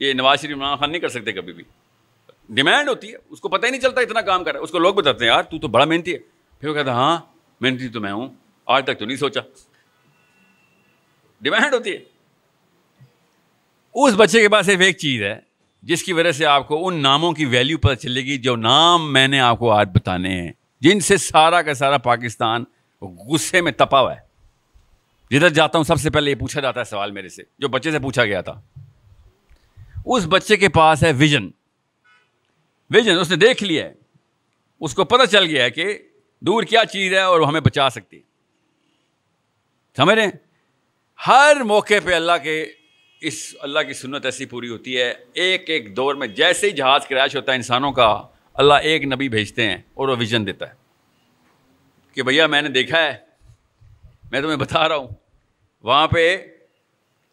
یہ 0.00 0.12
نواز 0.12 0.40
شریف 0.40 0.56
عمران 0.56 0.76
خان 0.76 0.90
نہیں 0.90 1.00
کر 1.00 1.08
سکتے 1.08 1.32
کبھی 1.32 1.52
بھی۔ 1.52 1.64
ڈیمانڈ 2.48 2.88
ہوتی 2.88 3.12
ہے، 3.12 3.16
اس 3.30 3.40
کو 3.40 3.48
پتہ 3.48 3.66
ہی 3.66 3.70
نہیں 3.70 3.80
چلتا 3.80 4.00
اتنا 4.00 4.20
کام 4.20 4.44
کر 4.44 4.52
رہا 4.52 4.58
ہے۔ 4.58 4.64
اس 4.64 4.70
کو 4.70 4.78
لوگ 4.78 4.94
بتاتے 4.94 5.24
ہیں، 5.24 5.32
یار، 5.32 5.42
تو 5.42 5.58
تو 5.58 5.68
بڑا 5.68 5.84
محنتی 5.84 6.12
ہے۔ 6.12 6.18
پھر 6.60 6.68
وہ 6.68 6.74
کہتا 6.74 6.90
ہے 6.90 6.96
ہاں 6.96 7.18
محنتی 7.60 7.88
تو 7.88 8.00
میں 8.00 8.12
ہوں، 8.12 8.28
آج 8.66 8.84
تک 8.84 8.98
تو 8.98 9.04
نہیں 9.04 9.16
سوچا۔ 9.16 9.40
ڈیمانڈ 11.40 11.74
ہوتی 11.74 11.92
ہے۔ 11.92 12.17
اس 13.94 14.14
بچے 14.16 14.40
کے 14.40 14.48
پاس 14.48 14.66
صرف 14.66 14.80
ایک 14.80 14.98
چیز 14.98 15.22
ہے، 15.22 15.40
جس 15.82 16.02
کی 16.02 16.12
وجہ 16.12 16.32
سے 16.32 16.46
آپ 16.46 16.68
کو 16.68 16.88
ان 16.88 17.02
ناموں 17.02 17.32
کی 17.32 17.44
ویلیو 17.44 17.78
پتہ 17.78 17.94
چلے 17.94 18.20
گی 18.20 18.38
جو 18.38 18.56
نام 18.56 19.12
میں 19.12 19.28
نے 19.28 19.40
آپ 19.40 19.58
کو 19.58 19.70
آج 19.70 19.88
بتانے 19.94 20.42
ہیں، 20.42 20.52
جن 20.80 21.00
سے 21.00 21.16
سارا 21.16 21.62
کا 21.62 21.74
سارا 21.74 21.98
پاکستان 21.98 22.64
غصے 23.00 23.60
میں 23.60 23.72
تپا 23.72 24.00
ہوا 24.00 24.16
ہے۔ 24.16 24.20
جدھر 25.30 25.48
جاتا 25.48 25.78
ہوں، 25.78 25.84
سب 25.84 26.00
سے 26.00 26.10
پہلے 26.10 26.30
یہ 26.30 26.36
پوچھا 26.36 26.60
جاتا 26.60 26.80
ہے 26.80 26.84
سوال 26.84 27.10
میرے 27.10 27.28
سے، 27.28 27.42
جو 27.58 27.68
بچے 27.68 27.90
سے 27.90 27.98
پوچھا 27.98 28.24
گیا 28.24 28.40
تھا۔ 28.40 28.60
اس 30.06 30.26
بچے 30.28 30.56
کے 30.56 30.68
پاس 30.68 31.02
ہے 31.02 31.12
ویژن 31.12 31.50
ویژن 32.90 33.18
اس 33.18 33.30
نے 33.30 33.36
دیکھ 33.36 33.62
لیا 33.62 33.84
ہے۔ 33.84 33.92
اس 34.80 34.94
کو 34.94 35.04
پتہ 35.04 35.24
چل 35.24 35.44
گیا 35.44 35.64
ہے 35.64 35.70
کہ 35.70 35.98
دور 36.40 36.62
کیا 36.62 36.84
چیز 36.84 37.12
ہے 37.12 37.18
اور 37.18 37.40
وہ 37.40 37.48
ہمیں 37.48 37.60
بچا 37.60 37.90
سکتی 37.90 38.20
سمجھ 39.96 40.14
رہے 40.14 40.24
ہیں؟ 40.24 40.30
ہر 41.26 41.56
موقع 41.64 41.94
پہ 42.04 42.14
اللہ 42.14 42.32
کے 42.42 42.66
اس 43.20 43.54
اللہ 43.60 43.78
کی 43.78 43.92
سنت 43.92 44.24
ایسی 44.24 44.46
پوری 44.46 44.68
ہوتی 44.68 45.00
ہے، 45.00 45.14
ایک 45.32 45.70
ایک 45.70 45.96
دور 45.96 46.14
میں 46.14 46.26
جیسے 46.26 46.66
ہی 46.66 46.72
جہاز 46.72 47.06
کریش 47.06 47.36
ہوتا 47.36 47.52
ہے 47.52 47.56
انسانوں 47.56 47.92
کا، 47.92 48.22
اللہ 48.54 48.74
ایک 48.74 49.04
نبی 49.04 49.28
بھیجتے 49.28 49.62
ہیں 49.62 49.76
اور 49.94 50.08
وہ 50.08 50.16
ویژن 50.18 50.46
دیتا 50.46 50.68
ہے۔ 50.68 50.74
کہ 52.12 52.22
بھیا 52.22 52.46
میں 52.46 52.62
نے 52.62 52.68
دیکھا 52.68 53.02
ہے، 53.02 53.16
میں 54.32 54.40
تمہیں 54.40 54.56
بتا 54.56 54.88
رہا 54.88 54.96
ہوں۔ 54.96 55.08
وہاں 55.82 56.08
پہ 56.08 56.46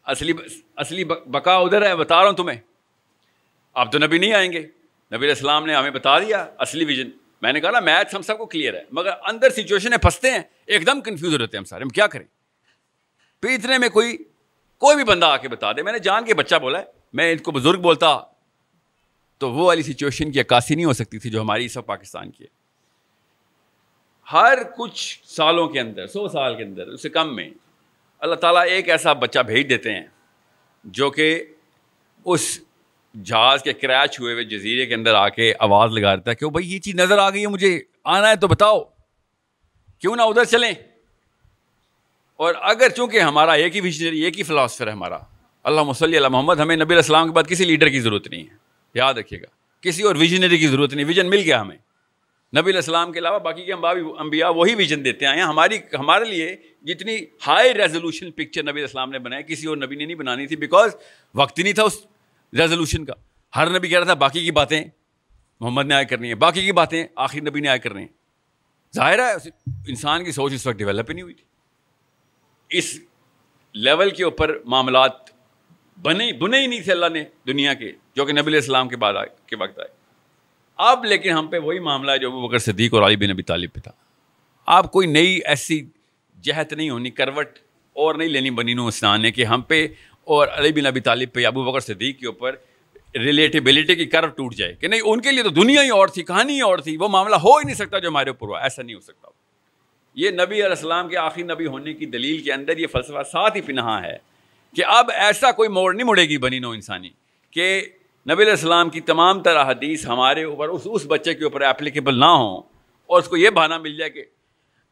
اصلی 0.04 0.32
اصلی 0.76 1.04
بقا 1.04 1.54
ادھر 1.54 1.82
ہے، 1.82 1.96
بتا 1.96 2.20
رہا 2.20 2.28
ہوں 2.28 2.36
تمہیں۔ 2.36 2.60
آپ 3.74 3.92
تو 3.92 3.98
نبی 3.98 4.18
نہیں 4.18 4.32
آئیں 4.32 4.52
گے۔ 4.52 4.60
نبی 5.12 5.16
علیہ 5.16 5.28
السلام 5.28 5.66
نے 5.66 5.74
ہمیں 5.74 5.90
بتا 5.90 6.18
دیا 6.18 6.46
اصلی 6.58 6.84
ویژن۔ 6.84 7.10
میں 7.42 7.52
نے 7.52 7.60
کہا 7.60 7.70
نا، 7.70 7.80
میتھ 7.80 8.14
ہم 8.14 8.22
سب 8.22 8.38
کو 8.38 8.46
کلیئر 8.46 8.74
ہے، 8.74 8.82
مگر 8.92 9.10
اندر 9.22 9.50
سچویشن 9.50 9.92
ہے، 9.92 9.98
پھنستے 9.98 10.30
ہیں، 10.30 10.42
ایک 10.66 10.86
دم 10.86 11.00
کنفیوز 11.00 11.32
ہو 11.32 11.38
رہتے 11.38 11.56
ہیں 11.56 11.60
ہم 11.60 11.64
سارے۔ 11.64 11.82
ہم 11.82 11.88
کیا 11.88 12.06
کریں؟ 12.06 12.26
پھر 13.40 13.50
اتنے 13.50 13.78
میں 13.78 13.88
کوئی 13.88 14.16
کوئی 14.82 14.96
بھی 14.96 15.04
بندہ 15.04 15.26
آ 15.26 15.36
کے 15.36 15.48
بتا 15.48 15.72
دے، 15.72 15.82
میں 15.82 15.92
نے 15.92 15.98
جان 15.98 16.24
کے 16.24 16.34
بچہ 16.34 16.56
بولا 16.56 16.78
ہے، 16.78 16.84
میں 17.14 17.30
ان 17.32 17.38
کو 17.38 17.52
بزرگ 17.52 17.80
بولتا، 17.80 18.18
تو 19.38 19.50
وہ 19.52 19.66
والی 19.66 19.82
سچویشن 19.82 20.30
کی 20.32 20.40
عکاسی 20.40 20.74
نہیں 20.74 20.84
ہو 20.84 20.92
سکتی 20.92 21.18
تھی 21.18 21.30
جو 21.30 21.40
ہماری 21.40 21.64
اس 21.64 21.76
وقت 21.76 21.86
پاکستان 21.86 22.30
کی 22.30 22.44
ہے۔ 22.44 22.48
ہر 24.26 24.62
کچھ 24.76 25.22
سالوں 25.28 25.68
کے 25.68 25.80
اندر، 25.80 26.06
سو 26.06 26.28
سال 26.28 26.56
کے 26.56 26.62
اندر، 26.62 26.86
اس 26.86 27.02
سے 27.02 27.08
کم 27.08 27.34
میں، 27.36 27.48
اللہ 28.22 28.34
تعالیٰ 28.34 28.62
ایک 28.68 28.88
ایسا 28.88 29.12
بچہ 29.12 29.38
بھیج 29.46 29.68
دیتے 29.68 29.94
ہیں 29.94 30.06
جو 30.84 31.10
کہ 31.10 31.44
اس 32.26 32.58
جہاز 33.14 33.62
کے 33.62 33.72
کریچ 33.72 34.20
ہوئے 34.20 34.32
ہوئے 34.32 34.44
جزیرے 34.44 34.86
کے 34.86 34.94
اندر 34.94 35.14
آ 35.14 35.28
کے 35.28 35.52
آواز 35.58 35.92
لگا 35.92 36.14
دیتا 36.14 36.30
ہے 36.30 36.36
کہ 36.36 36.50
بھائی 36.50 36.74
یہ 36.74 36.78
چیز 36.78 36.94
نظر 36.94 37.18
آ 37.18 37.30
گئی 37.30 37.42
ہے، 37.42 37.46
مجھے 37.46 37.78
آنا 38.04 38.30
ہے 38.30 38.36
تو 38.36 38.48
بتاؤ، 38.48 38.82
کیوں 40.02 40.16
نہ 40.16 40.22
ادھر 40.22 40.44
چلیں؟ 40.44 40.72
اور 42.36 42.54
اگر 42.62 42.88
چونکہ 42.88 43.20
ہمارا 43.20 43.52
ایک 43.52 43.76
ہی 43.76 43.80
ویژنری 43.80 44.20
ایک 44.20 44.38
ہی 44.38 44.42
فلاسفر 44.42 44.86
ہے 44.86 44.92
ہمارا 44.92 45.18
اللہ 45.64 45.82
مسلی 45.82 46.16
اللہ 46.16 46.28
محمد، 46.28 46.60
ہمیں 46.60 46.76
نبی 46.76 46.94
السلام 46.94 47.26
کے 47.26 47.32
بعد 47.32 47.48
کسی 47.48 47.64
لیڈر 47.64 47.88
کی 47.88 48.00
ضرورت 48.00 48.28
نہیں 48.28 48.42
ہے۔ 48.42 48.54
یاد 48.94 49.14
رکھیے 49.14 49.40
گا، 49.42 49.46
کسی 49.80 50.02
اور 50.02 50.14
ویژنری 50.14 50.58
کی 50.58 50.66
ضرورت 50.66 50.94
نہیں 50.94 51.06
ویژن 51.06 51.30
مل 51.30 51.40
گیا 51.40 51.60
ہمیں۔ 51.60 51.76
نبی 52.52 52.72
السلام 52.72 53.12
کے 53.12 53.18
علاوہ 53.18 53.38
باقی 53.38 53.64
کے 53.64 53.72
انبیاء 53.72 54.48
وہی 54.48 54.74
ویژن 54.74 55.04
دیتے 55.04 55.26
آئے 55.26 55.36
ہیں 55.36 55.44
ہماری، 55.44 55.78
ہمارے 55.98 56.24
لیے 56.24 56.54
جتنی 56.82 57.16
ہائی 57.46 57.72
ریزولوشن 57.74 58.30
پکچر 58.30 58.62
نبی 58.62 58.80
السلام 58.80 59.10
نے 59.10 59.18
بنایا 59.18 59.40
کسی 59.40 59.66
اور 59.66 59.76
نبی 59.76 59.96
نے 59.96 60.04
نہیں 60.04 60.16
بنانی 60.16 60.46
تھی 60.46 60.56
بیکاز 60.56 60.96
وقت 61.34 61.58
ہی 61.58 61.62
نہیں 61.62 61.74
تھا 61.74 61.82
اس 61.82 61.98
ریزولوشن 62.52 63.04
کا۔ 63.04 63.14
ہر 63.52 63.70
نبی 63.70 63.88
کہہ 63.88 63.98
رہا 63.98 64.04
تھا، 64.04 64.14
باقی 64.14 64.44
کی 64.44 64.50
باتیں 64.50 64.82
محمد 65.60 65.86
نے 65.86 65.94
آئے 65.94 66.04
کرنی 66.04 66.28
ہے 66.28 66.34
باقی 66.34 66.64
کی 66.64 66.72
باتیں 66.72 67.04
آخر 67.16 67.40
نبی 67.40 67.60
نے 67.60 67.68
آئے 67.68 67.78
کرنی 67.78 68.00
ہیں۔ 68.00 68.14
ظاہر 68.94 69.18
ہے، 69.18 69.48
انسان 69.88 70.24
کی 70.24 70.32
سوچ 70.32 70.52
اس 70.52 70.66
وقت 70.66 70.76
ڈیولپ 70.76 71.10
ہی 71.10 71.14
نہیں 71.14 71.22
ہوئی 71.22 71.34
تھی۔ 71.34 71.44
اس 72.70 73.00
لیول 73.74 74.10
کے 74.10 74.24
اوپر 74.24 74.58
معاملات 74.64 75.12
بنے 76.02 76.32
بنے 76.32 76.60
ہی 76.60 76.66
نہیں 76.66 76.80
تھے 76.80 76.92
اللہ 76.92 77.06
نے 77.12 77.24
دنیا 77.46 77.74
کے، 77.74 77.92
جو 78.14 78.24
کہ 78.24 78.32
نبی 78.32 78.46
علیہ 78.46 78.58
السلام 78.58 78.88
کے 78.88 78.96
بعد 78.96 79.14
آئے، 79.14 79.28
کے 79.46 79.56
وقت 79.56 79.78
آئے۔ 79.78 79.88
اب 80.76 81.04
لیکن 81.04 81.30
ہم 81.30 81.46
پہ 81.46 81.58
وہی 81.58 81.78
معاملہ 81.78 82.10
ہے 82.10 82.18
جو 82.18 82.28
ابو 82.28 82.48
بکر 82.48 82.58
صدیق 82.58 82.94
اور 82.94 83.02
علی 83.02 83.16
بن 83.16 83.30
نبی 83.30 83.42
طالب 83.42 83.72
پہ 83.72 83.80
تھا۔ 83.80 83.92
آپ 84.66 84.92
کوئی 84.92 85.06
نئی 85.06 85.40
ایسی 85.44 85.86
جہت 86.42 86.72
نہیں 86.72 86.90
ہونی، 86.90 87.10
کروٹ 87.10 87.58
اور 87.92 88.14
نہیں 88.14 88.28
لینی 88.28 88.50
بنی 88.50 88.74
نو 88.74 88.86
اسنان 88.86 89.22
نے 89.22 89.30
کہ 89.30 89.44
ہم 89.44 89.60
پہ 89.60 89.86
اور 90.24 90.48
علی 90.48 90.72
بن 90.72 90.86
ابی 90.86 91.00
طالب 91.00 91.32
پہ 91.32 91.46
ابو 91.46 91.64
بکر 91.64 91.80
صدیق 91.80 92.18
کے 92.20 92.26
اوپر 92.26 92.56
ریلیٹیبلٹی 93.14 93.94
کی 93.94 94.06
کرو 94.06 94.26
ٹوٹ 94.26 94.54
جائے 94.54 94.74
کہ 94.74 94.88
نہیں، 94.88 95.00
ان 95.04 95.20
کے 95.20 95.32
لیے 95.32 95.42
تو 95.42 95.48
دنیا 95.48 95.82
ہی 95.82 95.88
اور 95.88 96.08
تھی، 96.08 96.22
کہانی 96.22 96.54
ہی 96.54 96.60
اور 96.60 96.78
تھی، 96.78 96.96
وہ 96.96 97.08
معاملہ 97.08 97.36
ہو 97.36 97.56
ہی 97.56 97.64
نہیں 97.64 97.74
سکتا 97.74 97.98
جو 97.98 98.08
ہمارے 98.08 98.30
اوپر 98.30 98.48
ہوا، 98.48 98.60
ایسا 98.60 98.82
نہیں 98.82 98.94
ہو 98.94 99.00
سکتا۔ 99.00 99.28
یہ 100.16 100.30
نبی 100.30 100.54
علیہ 100.54 100.64
السلام 100.64 101.08
کے 101.08 101.16
آخری 101.16 101.42
نبی 101.42 101.66
ہونے 101.66 101.92
کی 101.94 102.06
دلیل 102.06 102.40
کے 102.42 102.52
اندر 102.52 102.78
یہ 102.78 102.86
فلسفہ 102.86 103.22
ساتھ 103.32 103.56
ہی 103.56 103.60
پنہا 103.60 104.02
ہے 104.02 104.16
کہ 104.76 104.84
اب 104.84 105.10
ایسا 105.14 105.50
کوئی 105.52 105.68
موڑ 105.68 105.94
نہیں 105.94 106.06
مڑے 106.06 106.22
گی 106.22 106.38
بنی 106.38 106.58
نو 106.58 106.70
انسانی 106.70 107.10
کہ 107.50 107.66
نبی 108.26 108.42
علیہ 108.42 108.52
السلام 108.52 108.90
کی 108.90 109.00
تمام 109.00 109.42
طرح 109.42 109.64
حدیث 109.64 110.06
ہمارے 110.06 110.44
اوپر 110.44 110.68
اس 110.68 110.82
اس 110.84 111.06
بچے 111.06 111.34
کے 111.34 111.44
اوپر 111.44 111.60
اپلیکیبل 111.62 112.18
نہ 112.20 112.24
ہوں 112.24 112.62
اور 113.10 113.22
اس 113.22 113.28
کو 113.28 113.36
یہ 113.36 113.50
بہانا 113.50 113.78
مل 113.78 113.96
جائے 113.96 114.10
کہ 114.10 114.24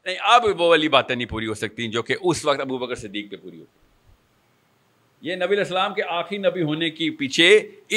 نہیں، 0.07 0.17
اب 0.21 0.45
وہ 0.45 0.69
والی 0.69 0.89
باتیں 0.89 1.17
نہیں 1.17 1.29
پوری 1.29 1.47
ہو 1.47 1.55
سکتی 1.55 1.89
جو 1.89 2.03
کہ 2.03 2.17
اس 2.21 2.45
وقت 2.45 2.61
ابو 2.61 2.79
بکر 2.79 2.95
صدیق 2.95 3.31
پہ 3.31 3.37
پوری 3.37 3.59
ہوتی 3.61 5.29
یہ 5.29 5.37
نبی 5.37 5.55
علیہ 5.55 5.59
السلام 5.59 5.95
کے 5.95 6.03
آخری 6.03 6.39
نبی 6.39 6.63
ہونے 6.63 6.91
کی 6.91 7.11
پیچھے 7.11 7.49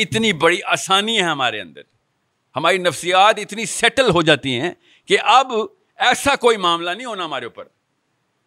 اتنی 0.01 0.33
بڑی 0.33 0.57
آسانی 0.65 1.17
ہے 1.17 1.23
ہمارے 1.23 1.61
اندر۔ 1.61 1.81
ہماری 2.55 2.77
نفسیات 2.77 3.39
اتنی 3.39 3.65
سیٹل 3.65 4.09
ہو 4.09 4.21
جاتی 4.21 4.59
ہیں 4.59 4.71
کہ 5.09 5.17
اب 5.23 5.51
ایسا 5.97 6.35
کوئی 6.35 6.57
معاملہ 6.57 6.91
نہیں 6.91 7.05
ہونا 7.05 7.25
ہمارے 7.25 7.45
اوپر 7.45 7.63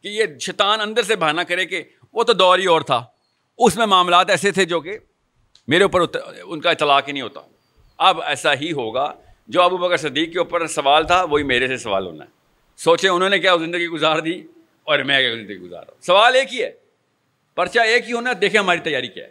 کہ 0.02 0.08
یہ 0.08 0.24
شیطان 0.40 0.80
اندر 0.80 1.02
سے 1.02 1.16
بہانا 1.16 1.42
کرے 1.42 1.66
کہ 1.66 1.82
وہ 2.12 2.22
تو 2.22 2.32
دور 2.32 2.58
ہی 2.58 2.66
اور 2.66 2.80
تھا۔ 2.80 3.04
اس 3.58 3.76
میں 3.76 3.86
معاملات 3.86 4.30
ایسے 4.30 4.50
تھے 4.50 4.64
جو 4.64 4.80
کہ 4.80 4.98
میرے 5.68 5.82
اوپر 5.82 6.00
ان 6.44 6.60
کا 6.60 6.70
اطلاق 6.70 7.08
ہی 7.08 7.12
نہیں 7.12 7.22
ہوتا۔ 7.22 7.40
اب 7.98 8.22
ایسا 8.22 8.54
ہی 8.54 8.72
ہوگا۔ 8.72 9.14
جو 9.48 9.62
ابو 9.62 9.76
بکر 9.76 9.96
صدیق 9.96 10.32
کے 10.32 10.38
اوپر 10.38 10.66
سوال 10.66 11.06
تھا، 11.06 11.24
وہی 11.24 11.42
میرے 11.42 11.68
سے 11.68 11.76
سوال 11.76 12.06
ہونا 12.06 12.24
ہے۔ 12.24 12.30
سوچیں 12.76 13.10
انہوں 13.10 13.28
نے 13.28 13.38
کیا 13.38 13.56
زندگی 13.56 13.88
گزار 13.88 14.18
دی 14.18 14.42
اور 14.84 14.98
میں 14.98 15.20
کیا 15.20 15.34
زندگی 15.34 15.56
گزار 15.56 15.82
رہا 15.82 15.92
ہوں۔ 15.92 16.02
سوال 16.02 16.34
ایک 16.34 16.54
ہی 16.54 16.62
ہے۔ 16.62 16.72
پرچہ 17.54 17.80
ایک 17.80 18.08
ہی 18.08 18.12
ہونا، 18.12 18.30
دیکھیں 18.40 18.60
ہماری 18.60 18.78
تیاری 18.78 19.08
کیا 19.08 19.24
ہے۔ 19.24 19.30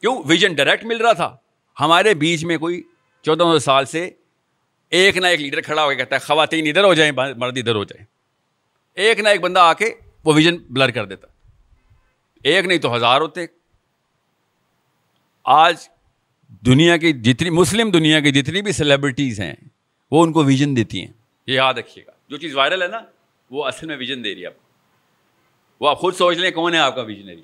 کیوں؟ 0.00 0.22
ویژن 0.26 0.54
ڈائریکٹ 0.54 0.84
مل 0.84 0.96
رہا 0.96 1.12
تھا۔ 1.12 1.36
ہمارے 1.80 2.14
بیچ 2.14 2.44
میں 2.44 2.58
کوئی 2.58 2.82
چودہ 3.22 3.42
سو 3.42 3.58
سال 3.58 3.84
سے 3.84 4.10
ایک 4.92 5.16
نہ 5.16 5.26
ایک 5.26 5.40
لیڈر 5.40 5.60
کھڑا 5.60 5.84
ہو 5.84 5.88
کے 5.88 5.94
کہتا 5.94 6.16
ہے، 6.16 6.20
خواتین 6.20 6.68
ادھر 6.68 6.84
ہو 6.84 6.94
جائیں، 6.94 7.12
مرد 7.12 7.58
ادھر 7.58 7.74
ہو 7.74 7.84
جائیں۔ 7.84 8.06
ایک 8.94 9.20
نہ 9.20 9.28
ایک 9.28 9.40
بندہ 9.40 9.60
آ 9.60 9.72
کے 9.72 9.94
وہ 10.24 10.34
ویژن 10.34 10.56
بلر 10.56 10.90
کر 10.90 11.04
دیتا۔ 11.04 11.26
ایک 12.42 12.64
نہیں 12.64 12.78
تو 12.78 12.96
ہزار 12.96 13.20
ہوتے۔ 13.20 13.46
آج 15.44 15.76
دنیا 16.66 16.96
کی 16.96 17.12
جتنی، 17.12 17.50
مسلم 17.50 17.90
دنیا 17.90 18.20
کی 18.20 18.30
جتنی 18.30 18.62
بھی 18.62 18.72
سیلیبریٹیز 18.72 19.40
ہیں، 19.40 19.54
وہ 20.10 20.22
ان 20.22 20.32
کو 20.32 20.44
ویژن 20.44 20.76
دیتی 20.76 21.00
ہیں۔ 21.00 21.12
یہ 21.46 21.54
یاد 21.54 21.74
رکھیے 21.74 22.06
گا۔ 22.06 22.12
جو 22.28 22.36
چیز 22.36 22.54
وائرل 22.54 22.82
ہے 22.82 22.88
نا، 22.88 23.00
وہ 23.50 23.64
اصل 23.64 23.86
میں 23.86 23.96
ویژن 23.96 24.24
دے 24.24 24.34
رہی 24.34 24.42
ہے 24.42 24.46
آپ 24.46 24.54
کو۔ 24.54 24.62
وہ 25.84 25.90
آپ 25.90 25.98
خود 25.98 26.14
سوچ 26.14 26.36
لیں 26.36 26.50
کون 26.50 26.74
ہے 26.74 26.78
آپ 26.78 26.94
کا 26.94 27.02
ویژنری۔ 27.02 27.42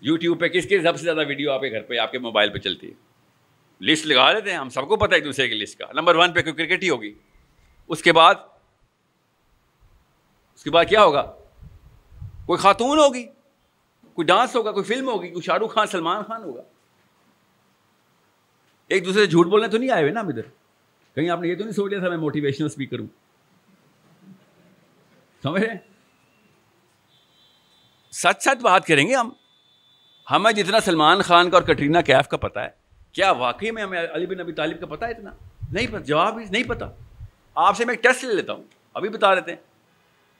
یوٹیوب 0.00 0.40
پہ 0.40 0.48
کس 0.48 0.66
کی 0.66 0.78
سب 0.82 0.96
سے 0.96 1.02
زیادہ 1.02 1.26
ویڈیو 1.28 1.52
آپ 1.52 1.60
کے 1.60 1.70
گھر 1.70 1.82
پہ، 1.82 1.98
آپ 1.98 2.12
کے 2.12 2.18
موبائل 2.18 2.52
پہ 2.52 2.58
چلتی 2.58 2.88
ہے۔ 2.88 2.92
لسٹ 3.80 4.06
لگا 4.06 4.32
لیتے 4.32 4.50
ہیں، 4.50 4.58
ہم 4.58 4.68
سب 4.68 4.88
کو 4.88 4.96
پتہ 4.96 5.10
ہے 5.10 5.14
ایک 5.14 5.24
دوسرے 5.24 5.48
کی 5.48 5.54
لسٹ 5.54 5.78
کا۔ 5.78 5.86
نمبر 5.92 6.14
ون 6.14 6.32
پہ 6.32 6.42
کوئی 6.42 6.54
کرکٹ 6.54 6.82
ہی 6.82 6.90
ہوگی۔ 6.90 7.14
اس 7.88 8.02
کے 8.02 8.12
بعد، 8.12 8.34
اس 10.54 10.64
کے 10.64 10.70
بعد 10.70 10.84
کیا 10.84 11.04
ہوگا؟ 11.04 11.22
کوئی 12.46 12.58
خاتون 12.58 12.98
ہوگی، 12.98 13.24
کوئی 14.14 14.24
ڈانس 14.24 14.56
ہوگا، 14.56 14.72
کوئی 14.72 14.84
فلم 14.84 15.08
ہوگی، 15.08 15.28
کوئی 15.28 15.42
شاہ 15.42 15.56
رخ 15.56 15.74
خان، 15.74 15.86
سلمان 15.86 16.22
خان 16.22 16.42
ہوگا۔ 16.42 16.62
ایک 18.88 19.06
دوسرے 19.06 19.24
سے 19.24 19.30
جھوٹ 19.30 19.46
بولنے 19.46 19.68
تو 19.68 19.78
نہیں 19.78 19.90
آئے 19.90 20.02
ہوئے 20.02 20.12
نا 20.12 20.20
ہم 20.20 20.28
ادھر۔ 20.28 20.42
کہیں 21.14 21.30
آپ 21.30 21.40
نے 21.40 21.48
یہ 21.48 21.54
تو 21.54 21.64
نہیں 21.64 21.72
سوچ 21.72 21.90
لیا 21.90 22.00
تھا 22.00 22.08
میں 22.08 22.16
موٹیویشنل 22.16 22.66
اسپیکر 22.66 22.98
ہوں۔ 22.98 23.06
سمجھ 25.42 25.62
رہے 25.62 25.74
سچ 28.10 28.42
سچ 28.42 28.62
بات 28.62 28.86
کریں 28.86 29.08
گے 29.08 29.14
ہم۔ 29.14 29.30
ہمیں 30.30 30.52
جتنا 30.52 30.80
سلمان 30.80 31.22
خان 31.22 31.50
کا 31.50 31.56
اور 31.56 31.66
کٹرینا 31.66 32.00
کیف 32.00 32.28
کا 32.28 32.36
پتا 32.36 32.64
ہے 32.64 32.85
کیا 33.16 33.30
واقعی 33.30 33.70
میں 33.70 33.82
ہمیں 33.82 34.06
علی 34.12 34.26
بن 34.26 34.40
ابی 34.40 34.52
طالب 34.52 34.80
کا 34.80 34.86
پتا 34.86 35.06
ہے 35.06 35.10
اتنا؟ 35.10 35.30
نہیں 35.72 35.86
پتا 35.86 35.98
جواب 35.98 36.40
نہیں 36.50 36.62
پتا 36.62 36.86
آپ 37.54 37.76
سے 37.76 37.84
میں 37.84 37.94
ایک 37.94 38.02
ٹیسٹ 38.02 38.24
لے 38.24 38.34
لیتا 38.34 38.52
ہوں، 38.52 38.64
ابھی 38.94 39.08
بتا 39.08 39.34
دیتے 39.34 39.50
ہیں۔ 39.50 39.58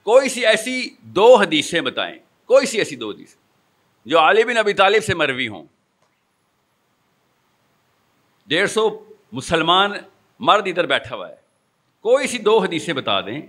کوئی 0.03 0.29
سی 0.29 0.47
ایسی 0.47 0.91
دو 1.03 1.35
حدیثیں 1.35 1.81
بتائیں، 1.81 2.19
کوئی 2.45 2.67
سی 2.67 2.79
ایسی 2.79 2.97
دو 2.97 3.11
حدیث 3.11 3.35
جو 4.05 4.19
علی 4.19 4.45
بن 4.45 4.57
ابی 4.57 4.73
طالب 4.73 5.05
سے 5.05 5.15
مروی 5.15 5.49
ہوں۔ 5.49 5.65
ڈیڑھ 8.47 8.71
سو 8.71 9.05
مسلمان 9.33 9.93
مرد 10.41 10.63
ادھر 10.67 10.87
بیٹھا 10.87 11.17
ہوا 11.17 11.29
ہے۔ 11.29 11.37
کوئی 12.01 12.27
سی 12.27 12.39
دو 12.39 12.59
حدیثیں 12.59 12.95
بتا 12.95 13.21
دیں 13.21 13.41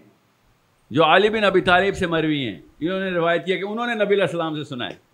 جو 0.90 1.06
علی 1.06 1.30
بن 1.30 1.44
ابی 1.44 1.62
طالب 1.62 1.98
سے 1.98 2.08
مروی 2.08 2.48
ہیں۔ 2.48 2.62
انہوں 2.80 3.00
نے 3.00 3.10
روایت 3.10 3.46
کیا 3.46 3.58
کہ 3.58 3.64
انہوں 3.64 3.88
نے 3.88 3.94
نبی 3.94 4.14
علیہ 4.14 4.24
السلام 4.24 4.56
سے 4.56 4.64
سنا 4.64 4.90
ہے۔ 4.90 5.07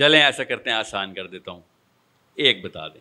چلیں، 0.00 0.22
ایسا 0.22 0.44
کرتے 0.44 0.70
ہیں، 0.70 0.76
آسان 0.76 1.14
کر 1.14 1.26
دیتا 1.26 1.50
ہوں۔ 1.50 1.60
ایک 2.34 2.64
بتا 2.64 2.88
دیں۔ 2.88 3.00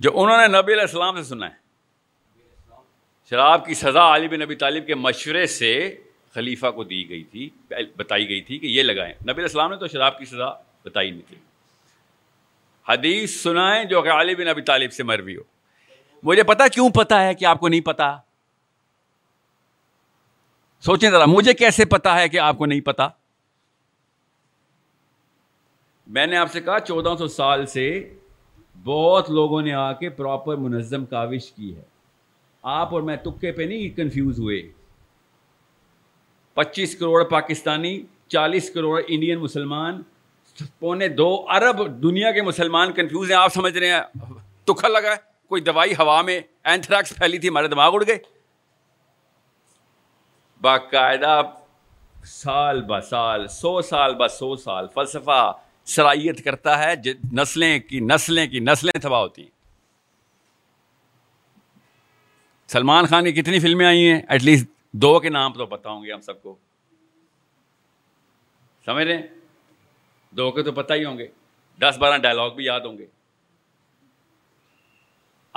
جو 0.00 0.20
انہوں 0.20 0.36
نے 0.36 0.46
نبی 0.46 0.72
علیہ 0.72 0.82
السلام 0.82 1.16
سے 1.16 1.22
سنا 1.22 1.50
ہے، 1.50 1.54
شراب 3.30 3.66
کی 3.66 3.74
سزا 3.74 4.14
علی 4.14 4.28
بن 4.28 4.40
نبی 4.40 4.54
طالب 4.54 4.86
کے 4.86 4.94
مشورے 4.94 5.46
سے 5.46 6.02
خلیفہ 6.34 6.70
کو 6.70 6.84
دی 6.84 7.08
گئی 7.08 7.24
تھی، 7.24 7.50
بتائی 7.96 8.28
گئی 8.28 8.40
تھی 8.40 8.58
کہ 8.58 8.66
یہ 8.66 8.82
لگائیں۔ 8.82 9.14
نبی 9.22 9.32
علیہ 9.32 9.42
السلام 9.42 9.70
نے 9.70 9.76
تو 9.76 9.86
شراب 9.86 10.18
کی 10.18 10.24
سزا 10.24 10.50
بتائی 10.84 11.10
نہیں 11.10 11.28
تھی۔ 11.28 11.36
حدیث 12.88 13.42
سنائیں 13.42 13.84
جو 13.84 14.02
کہ 14.02 14.08
علی 14.08 14.34
بن 14.34 14.46
نبی 14.46 14.62
طالب 14.62 14.92
سے 14.92 15.02
مروی 15.02 15.36
ہو۔ 15.36 15.57
مجھے 16.22 16.42
پتا 16.42 16.68
کیوں 16.68 16.90
پتا 16.90 17.24
ہے 17.24 17.34
کہ 17.34 17.44
آپ 17.44 17.60
کو 17.60 17.68
نہیں 17.68 17.80
پتا؟ 17.80 18.16
سوچیں 20.80 21.10
ذرا، 21.10 21.24
مجھے 21.26 21.54
کیسے 21.54 21.84
پتا 21.84 22.20
ہے 22.20 22.28
کہ 22.28 22.38
آپ 22.38 22.58
کو 22.58 22.66
نہیں 22.66 22.80
پتا؟ 22.80 23.08
میں 26.06 26.26
نے 26.26 26.36
آپ 26.36 26.52
سے 26.52 26.60
کہا، 26.60 26.80
چودہ 26.80 27.14
سو 27.18 27.28
سال 27.28 27.66
سے 27.66 28.14
بہت 28.84 29.30
لوگوں 29.30 29.62
نے 29.62 29.72
آ 29.72 29.92
کے 29.92 30.08
پراپر 30.08 30.56
منظم 30.56 31.06
کاوش 31.06 31.52
کی 31.52 31.76
ہے۔ 31.76 31.82
آپ 32.62 32.94
اور 32.94 33.02
میں 33.02 33.16
تکے 33.16 33.52
پہ 33.52 33.62
نہیں 33.62 33.96
کنفیوز 33.96 34.38
ہوئے۔ 34.38 34.72
پچیس 36.54 36.98
کروڑ 36.98 37.24
پاکستانی، 37.24 38.02
چالیس 38.28 38.70
کروڑ 38.70 39.02
انڈین 39.08 39.38
مسلمان، 39.38 40.02
پونے 40.78 41.08
دو 41.08 41.46
ارب 41.48 42.02
دنیا 42.02 42.32
کے 42.32 42.42
مسلمان 42.42 42.92
کنفیوز 42.92 43.30
ہیں، 43.30 43.38
آپ 43.38 43.52
سمجھ 43.54 43.78
رہے 43.78 43.90
ہیں؟ 43.90 44.00
تکھا 44.64 44.88
لگا 44.88 45.10
ہے؟ 45.10 45.27
کوئی 45.48 45.62
دوائی 45.62 45.92
ہوا 45.92 46.22
میں 46.22 46.40
اینتھریکس 46.64 47.16
پھیلی 47.16 47.38
تھی، 47.38 47.48
ہمارے 47.48 47.68
دماغ 47.68 47.94
اڑ 47.94 48.04
گئے۔ 48.06 48.18
باقاعدہ 50.60 51.42
سال 52.24 52.82
ب 52.82 53.00
سال، 53.00 53.48
سو 53.48 53.82
سال 53.82 54.14
ب 54.14 54.28
سو 54.28 54.56
سال 54.56 54.86
فلسفہ 54.94 55.52
صلاحیت 55.84 56.44
کرتا 56.44 56.78
ہے 56.78 56.94
نسلیں 57.32 57.78
کی 57.78 58.00
نسلیں 58.00 58.46
کی 58.46 58.60
نسلیں 58.60 59.00
تباہ 59.00 59.20
ہوتی 59.20 59.42
ہیں۔ 59.42 59.50
سلمان 62.66 63.06
خان 63.06 63.24
کی 63.24 63.32
کتنی 63.32 63.58
فلمیں 63.58 63.86
آئی 63.86 64.10
ہیں؟ 64.10 64.20
ایٹ 64.28 64.42
لیسٹ 64.42 64.66
دو 64.92 65.20
کے 65.20 65.28
نام 65.28 65.52
تو 65.52 65.66
پتہ 65.66 65.88
ہوں 65.88 66.04
گے 66.04 66.12
ہم 66.12 66.20
سب 66.20 66.42
کو۔ 66.42 66.56
سمجھ 68.84 69.06
رہے 69.06 69.16
ہیں؟ 69.16 69.26
دو 70.30 70.50
کے 70.50 70.62
تو 70.62 70.72
پتہ 70.72 70.94
ہی 70.94 71.04
ہوں 71.04 71.18
گے۔ 71.18 71.26
دس 71.80 71.98
بارہ 71.98 72.18
ڈائلاگ 72.18 72.50
بھی 72.50 72.64
یاد 72.64 72.80
ہوں 72.80 72.98
گے۔ 72.98 73.06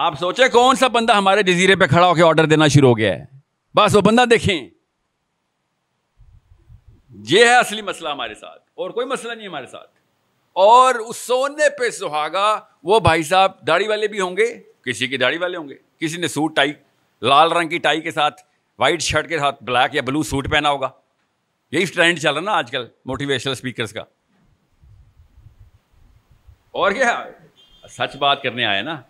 آپ 0.03 0.19
سوچے 0.19 0.47
کون 0.47 0.75
سا 0.75 0.87
بندہ 0.87 1.13
ہمارے 1.13 1.43
جزیرے 1.43 1.75
پہ 1.75 1.87
کھڑا 1.87 2.07
ہو 2.07 2.13
کے 2.13 2.23
آرڈر 2.23 2.45
دینا 2.45 2.67
شروع 2.67 2.89
ہو 2.89 2.97
گیا 2.97 3.13
ہے؟ 3.13 3.25
بس 3.75 3.95
وہ 3.95 4.01
بندہ 4.01 4.25
دیکھیں۔ 4.25 4.69
یہ 7.09 7.45
ہے 7.45 7.55
اصلی 7.55 7.81
مسئلہ 7.81 8.09
ہمارے 8.09 8.33
ساتھ، 8.33 8.63
اور 8.73 8.89
کوئی 8.89 9.07
مسئلہ 9.07 9.33
نہیں 9.33 9.47
ہمارے 9.47 9.65
ساتھ۔ 9.65 9.91
اور 10.53 10.95
اس 10.95 11.17
سونے 11.17 11.69
پہ 11.69 11.89
سہاگا، 11.89 12.59
وہ 12.83 12.99
بھائی 12.99 13.23
صاحب 13.23 13.67
داڑھی 13.67 13.87
والے 13.87 14.07
بھی 14.07 14.19
ہوں 14.19 14.37
گے، 14.37 14.61
کسی 14.85 15.07
کی 15.07 15.17
داڑھی 15.17 15.37
والے 15.37 15.57
ہوں 15.57 15.69
گے۔ 15.69 15.75
کسی 15.99 16.21
نے 16.21 16.27
سوٹ 16.27 16.55
ٹائی، 16.55 16.73
لال 17.21 17.51
رنگ 17.51 17.69
کی 17.69 17.77
ٹائی 17.77 18.01
کے 18.01 18.11
ساتھ 18.11 18.41
وائٹ 18.79 19.01
شرٹ 19.01 19.29
کے 19.29 19.39
ساتھ 19.39 19.63
بلیک 19.63 19.95
یا 19.95 20.01
بلو 20.01 20.23
سوٹ 20.23 20.51
پہنا 20.51 20.69
ہوگا۔ 20.69 20.89
یہی 21.71 21.85
ٹرینڈ 21.85 22.19
چل 22.19 22.33
رہا 22.33 22.41
نا 22.41 22.51
آج 22.51 22.71
کل 22.71 22.87
موٹیویشنل 23.05 23.51
اسپیکرس 23.51 23.93
کا۔ 23.93 24.01
اور 26.71 26.91
کیا 26.91 27.23
سچ 27.89 28.15
بات 28.15 28.43
کرنے 28.43 28.65
آئے 28.65 28.81
نا۔ 28.81 29.01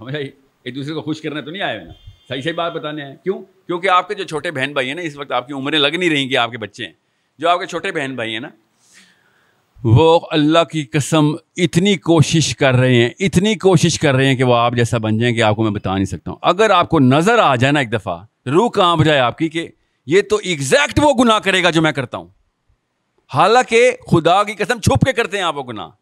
ہمیں 0.00 0.12
جی؟ 0.12 0.30
ایک 0.64 0.74
دوسرے 0.74 0.94
کو 0.94 1.02
خوش 1.02 1.20
کرنے 1.20 1.42
تو 1.42 1.50
نہیں 1.50 1.62
آئے 1.62 1.76
ہوئے۔ 1.76 1.86
نا 1.86 1.92
صحیح 2.28 2.40
صحیح 2.40 2.52
بات 2.52 2.72
بتانے 2.72 3.02
آئے 3.02 3.16
کیوں؟ 3.24 3.38
کیونکہ 3.66 3.88
آپ 3.88 4.08
کے 4.08 4.14
جو 4.14 4.24
چھوٹے 4.24 4.50
بہن 4.50 4.72
بھائی 4.72 4.88
ہیں 4.88 4.94
نا، 4.94 5.02
اس 5.02 5.16
وقت 5.16 5.32
آپ 5.32 5.46
کی 5.46 5.52
عمریں 5.52 5.78
لگ 5.78 5.88
نہیں 5.88 6.10
رہیں 6.10 6.28
کہ 6.28 6.36
آپ 6.36 6.50
کے 6.50 6.58
بچے 6.58 6.86
ہیں۔ 6.86 6.92
جو 7.38 7.48
آپ 7.48 7.60
کے 7.60 7.66
چھوٹے 7.66 7.92
بہن 7.92 8.14
بھائی 8.14 8.32
ہیں 8.32 8.40
نا، 8.40 8.48
وہ 9.84 10.20
اللہ 10.30 10.64
کی 10.64 10.84
قسم 10.84 11.34
اتنی 11.56 11.96
کوشش 11.96 12.56
کر 12.56 12.74
رہے 12.74 12.94
ہیں، 12.94 13.10
اتنی 13.18 13.54
کوشش 13.54 13.98
کر 13.98 14.14
رہے 14.14 14.26
ہیں 14.26 14.34
کہ 14.34 14.44
وہ 14.44 14.54
آپ 14.54 14.72
جیسا 14.74 14.98
بن 14.98 15.18
جائیں 15.18 15.34
کہ 15.34 15.42
آپ 15.42 15.56
کو 15.56 15.62
میں 15.62 15.70
بتا 15.70 15.94
نہیں 15.94 16.04
سکتا 16.04 16.30
ہوں۔ 16.30 16.38
اگر 16.42 16.70
آپ 16.70 16.88
کو 16.88 17.00
نظر 17.00 17.38
آ 17.38 17.56
جائے 17.56 17.72
نا 17.72 17.80
ایک 17.80 17.92
دفعہ، 17.92 18.48
روح 18.48 18.70
کانپ 18.70 19.04
جائے 19.04 19.20
آپ 19.20 19.38
کی 19.38 19.48
کہ 19.48 19.68
یہ 20.06 20.22
تو 20.22 20.40
ایگزیکٹ 20.42 21.00
وہ 21.02 21.24
گناہ 21.24 21.38
کرے 21.38 21.62
گا 21.62 21.70
جو 21.70 21.82
میں 21.82 21.92
کرتا 21.92 22.18
ہوں۔ 22.18 22.28
حالانکہ 23.34 23.90
خدا 24.10 24.42
کی 24.42 24.52
قسم 24.52 24.80
چھپ 24.80 25.04
کے 25.06 25.12
کرتے 25.12 25.36
ہیں 25.36 25.44
آپ 25.44 25.56
وہ 25.56 25.62
گناہ۔ 25.62 25.99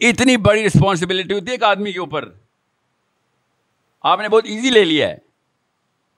اتنی 0.00 0.36
بڑی 0.36 0.66
رسپانسبلٹی 0.66 1.34
ہوتی 1.34 1.46
ہے 1.46 1.50
ایک 1.50 1.62
آدمی 1.62 1.92
کے 1.92 1.98
اوپر۔ 1.98 2.28
آپ 4.00 4.20
نے 4.20 4.28
بہت 4.28 4.44
ایزی 4.46 4.70
لے 4.70 4.84
لیا 4.84 5.08
ہے۔ 5.08 5.18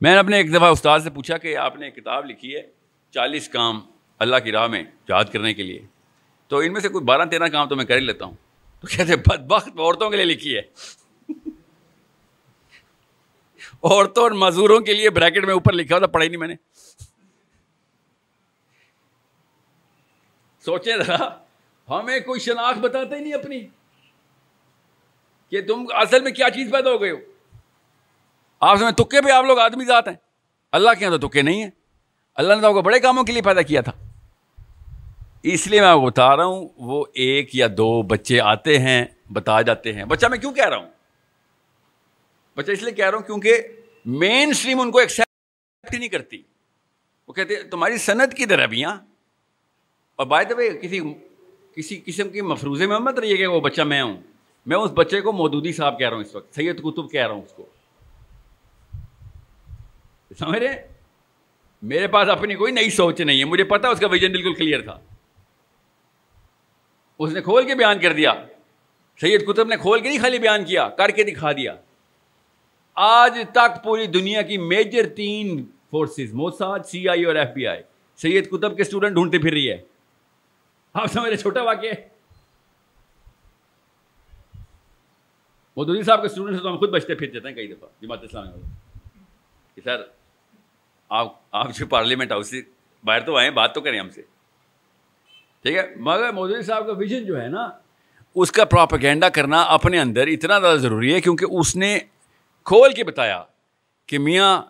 میں 0.01 0.13
نے 0.13 0.19
اپنے 0.19 0.37
ایک 0.37 0.55
دفعہ 0.55 0.71
استاد 0.71 1.01
سے 1.01 1.11
پوچھا 1.11 1.39
کہ 1.39 1.57
آپ 1.57 1.77
نے 1.77 1.91
کتاب 1.91 2.27
لکھی 2.27 2.57
ہے 2.57 2.63
چالیس 3.11 3.49
کام 3.49 3.81
اللہ 4.19 4.37
کی 4.45 4.53
راہ 4.53 4.67
میں 4.67 4.83
یاد 5.09 5.25
کرنے 5.25 5.55
کے 5.55 5.63
لیے۔ 5.63 5.87
تو 6.49 6.59
ان 6.59 6.73
میں 6.73 6.81
سے 6.81 6.89
کوئی 6.89 7.05
بارہ 7.05 7.25
تیرہ 7.25 7.49
کام 7.49 7.69
تو 7.69 7.77
میں 7.77 7.85
کر 7.85 7.95
ہی 7.95 8.01
لیتا 8.01 8.25
ہوں۔ 8.25 8.35
تو 8.81 8.87
کہتے 8.87 9.17
بد 9.17 9.41
بخت 9.41 9.69
عورتوں 9.69 10.11
کے 10.11 10.17
لیے 10.17 10.25
لکھی 10.25 10.57
ہے۔ 10.57 10.63
عورتوں 13.83 14.23
اور 14.23 14.31
مزدوروں 14.31 14.81
کے 14.81 14.95
لیے 14.95 15.11
بریکٹ 15.11 15.45
میں 15.45 15.55
اوپر 15.55 15.73
لکھا 15.73 15.99
تھا 15.99 16.07
پڑھائی 16.07 16.29
نہیں 16.29 16.39
میں 16.39 16.49
نے۔ 16.49 16.55
سوچیں 20.65 20.97
ذرا۔ 20.97 21.50
ہمیں 21.91 22.21
کوئی 22.21 22.41
شناخت 22.41 22.79
بتاتا 22.79 23.17
ہی 23.17 23.21
نہیں 23.21 23.33
اپنی 23.33 23.67
کہ 25.51 25.67
تم 25.67 25.85
اصل 25.91 26.21
میں 26.21 26.33
کیا 26.33 26.51
چیز 26.51 26.73
پیدا 26.73 26.91
ہو 26.91 27.01
گئے 27.01 27.11
ہو؟ 27.11 27.17
آپ 28.61 28.77
سمجھ، 28.77 28.95
تکے 28.95 29.23
پہ 29.23 29.31
آپ 29.31 29.45
لوگ 29.45 29.59
آدمی 29.59 29.85
ذات 29.85 30.09
ہیں۔ 30.09 30.15
اللہ 30.73 30.91
کے 30.99 31.05
یہاں 31.05 31.19
تو 31.19 31.29
تکے 31.29 31.43
نہیں 31.43 31.63
ہیں۔ 31.63 31.71
اللہ 32.35 32.55
نے 32.55 32.61
تو 32.61 32.67
آپ 32.67 32.73
کو 32.73 32.83
بڑے 32.83 33.01
کاموں 33.01 33.25
کے 33.25 33.33
لیے 33.33 33.43
پیدا 33.43 33.63
کیا 33.63 33.81
تھا۔ 33.81 33.93
اس 35.43 35.67
لیے 35.67 35.81
میں 35.81 36.07
بتا 36.07 36.37
رہا 36.37 36.45
ہوں، 36.45 36.69
وہ 36.77 37.05
ایک 37.15 37.55
یا 37.55 37.67
دو 37.77 38.03
بچے 38.03 38.41
آتے 38.41 38.79
ہیں، 38.79 39.05
بتا 39.33 39.63
جاتے 39.63 39.93
ہیں۔ 39.93 40.05
بچہ 40.05 40.27
میں 40.27 40.39
کیوں 40.39 40.53
کہہ 40.53 40.69
رہا 40.69 40.77
ہوں؟ 40.77 40.91
بچہ 42.57 42.71
اس 42.71 42.83
لیے 42.83 42.93
کہہ 42.93 43.11
رہا 43.11 43.19
ہوں 43.19 43.25
کیونکہ 43.25 43.63
مین 44.05 44.51
اسٹریم 44.51 44.81
ان 44.81 44.91
کو 44.91 44.99
ایکسپٹ 44.99 45.95
نہیں 45.95 46.09
کرتی۔ 46.09 46.43
وہ 47.29 47.33
کہتے 47.33 47.63
تمہاری 47.63 47.99
صنعت 47.99 48.35
کی 48.35 48.47
طرح 48.47 48.67
بھی 48.67 48.85
ہاں 48.85 48.97
اور 50.17 50.27
بھائی 50.27 50.47
تو 50.47 50.55
کسی 50.83 51.01
کسی 51.81 52.01
قسم 52.05 52.31
کی 52.31 52.41
مفروضے 52.41 52.87
میں 52.87 52.99
مت 52.99 53.19
رہیے 53.19 53.37
کہ 53.37 53.47
وہ 53.47 53.61
بچہ 53.61 53.83
میں 53.83 54.03
ہوں۔ 54.03 54.17
میں 54.67 54.77
اس 54.77 54.91
بچے 54.95 55.21
کو 55.21 55.33
مودودی 55.33 55.73
صاحب 55.73 55.99
کہہ 55.99 56.09
رہا 56.09 56.17
ہوں 56.17 56.25
اس 56.25 56.35
وقت، 56.35 56.55
سید 56.55 56.83
کتب 56.83 57.11
کہہ 57.11 57.27
رہا 57.27 57.35
ہوں 57.35 57.43
اس 57.43 57.53
کو۔ 57.53 57.67
سمجھ 60.39 60.59
رہے؟ 60.59 60.89
میرے 61.83 62.07
پاس 62.07 62.29
اپنی 62.29 62.55
کوئی 62.55 62.73
نئی 62.73 62.91
سوچ 62.91 63.21
نہیں 63.21 63.39
ہے، 63.39 63.45
مجھے 63.45 63.65
پتا 63.65 63.89
اس 63.89 64.01
کا 64.01 64.07
ویژن 64.07 64.33
بالکل 64.33 64.55
کلیئر 64.55 64.81
تھا۔ 64.81 65.01
اس 67.19 67.33
نے 67.33 67.41
کھول 67.41 67.67
کے 67.67 67.75
بیان 67.75 67.99
کر 67.99 68.13
دیا۔ 68.13 68.35
سید 69.21 69.47
کتب 69.47 69.69
نے 69.69 69.77
کھول 69.77 70.01
کے 70.01 70.09
نہیں 70.09 70.21
خالی 70.21 70.39
بیان 70.39 70.65
کیا، 70.65 70.89
کر 70.89 71.09
کے 71.09 71.23
دکھا 71.25 71.53
دیا۔ 71.53 71.77
آج 72.95 73.39
تک 73.53 73.85
پوری 73.85 74.07
دنیا 74.07 74.43
کی 74.43 74.59
میجر 74.59 75.09
تین 75.09 75.65
فورسز 75.91 76.33
موساد 76.33 76.79
سی 76.79 77.09
آئی 77.09 77.25
اور 77.25 77.35
ایف 77.35 77.49
بی 77.49 77.67
آئی 77.67 77.83
سید 78.17 78.51
کتب 78.51 78.77
کے 78.77 78.83
اسٹوڈنٹ 78.83 79.13
ڈھونڈتے 79.13 79.39
پھر 79.39 79.53
رہی 79.53 79.71
ہے۔ 79.71 79.90
آپ 80.95 81.07
سمجھ 81.07 81.29
رہے 81.29 81.37
چھوٹا 81.37 81.63
واقع 81.63 81.87
مودودی 85.77 86.03
صاحب 86.03 86.21
کے 86.21 86.27
اسٹوڈنٹ 86.27 86.57
سے 86.57 86.63
تو 86.63 86.71
ہم 86.71 86.77
خود 86.79 86.91
بچتے 86.91 87.15
پھر 87.15 87.27
جاتے 87.27 87.49
ہیں 87.49 87.55
کئی 87.55 87.67
دفعہ، 87.67 87.89
جماعت 88.03 88.25
اسلامی 88.25 88.61
کہ 89.75 89.81
سر، 89.85 90.03
آپ 91.11 91.33
آپ 91.53 91.75
جو 91.75 91.87
پارلیمنٹ 91.87 92.33
ہاؤس 92.33 92.51
سے 92.51 92.61
باہر 93.05 93.21
تو 93.21 93.37
آئیں، 93.37 93.51
بات 93.51 93.75
تو 93.75 93.81
کریں 93.81 94.01
ہم 94.01 94.11
سے۔ 94.11 94.23
ٹھیک 95.63 95.77
ہے؟ 95.77 95.87
مگر 95.97 96.33
مودودی 96.33 96.63
صاحب 96.63 96.87
کا 96.87 96.93
ویژن 96.93 97.25
جو 97.25 97.41
ہے 97.41 97.49
نا، 97.49 97.69
اس 98.35 98.53
کا 98.53 98.65
پراپیگینڈا 98.65 99.29
کرنا 99.29 99.63
اپنے 99.63 100.01
اندر 100.01 100.27
اتنا 100.27 100.59
زیادہ 100.59 100.79
ضروری 100.79 101.15
ہے 101.15 101.21
کیونکہ 101.21 101.47
اس 101.51 101.77
نے 101.77 101.99
کھول 102.65 102.93
کے 102.93 103.05
بتایا 103.05 103.43
کہ 104.07 104.19
میاں 104.19 104.63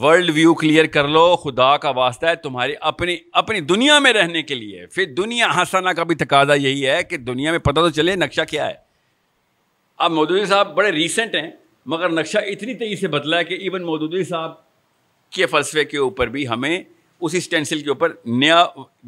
ورلڈ 0.00 0.30
ویو 0.34 0.54
کلیئر 0.54 0.84
کر 0.84 1.08
لو، 1.08 1.36
خدا 1.36 1.76
کا 1.76 1.90
واسطہ 1.90 2.26
ہے 2.26 2.34
تمہاری 2.34 2.72
اپنی 2.80 3.16
اپنی 3.32 3.60
دنیا 3.60 3.98
میں 3.98 4.12
رہنے 4.12 4.42
کے 4.42 4.54
لیے۔ 4.54 4.86
پھر 4.86 5.04
دنیا 5.04 5.46
ہنسانا 5.56 5.92
کا 5.92 6.02
بھی 6.02 6.14
تقاضا 6.14 6.54
یہی 6.54 6.86
ہے 6.86 7.02
کہ 7.02 7.16
دنیا 7.16 7.50
میں 7.50 7.58
پتہ 7.58 7.80
تو 7.80 7.90
چلے 7.90 8.16
نقشہ 8.16 8.40
کیا 8.50 8.66
ہے۔ 8.66 8.74
اب 9.98 10.10
مودودی 10.10 10.44
صاحب 10.44 10.74
بڑے 10.74 10.92
ریسنٹ 10.92 11.34
ہیں، 11.34 11.50
مگر 11.86 12.08
نقشہ 12.08 12.38
اتنی 12.38 12.74
تیزی 12.74 12.96
سے 12.96 13.08
بدلا 13.08 13.38
ہے 13.38 13.44
کہ 13.44 13.54
ایون 13.54 13.82
مودودی 13.82 14.24
صاحب 14.24 14.52
کے 15.30 15.46
فلسفے 15.46 15.84
کے 15.84 15.98
اوپر 15.98 16.26
بھی 16.26 16.48
ہمیں 16.48 16.82
اسی 17.20 17.38
اسٹینسل 17.38 17.80
کے 17.80 17.88
اوپر 17.88 18.12
نیا 18.24 18.66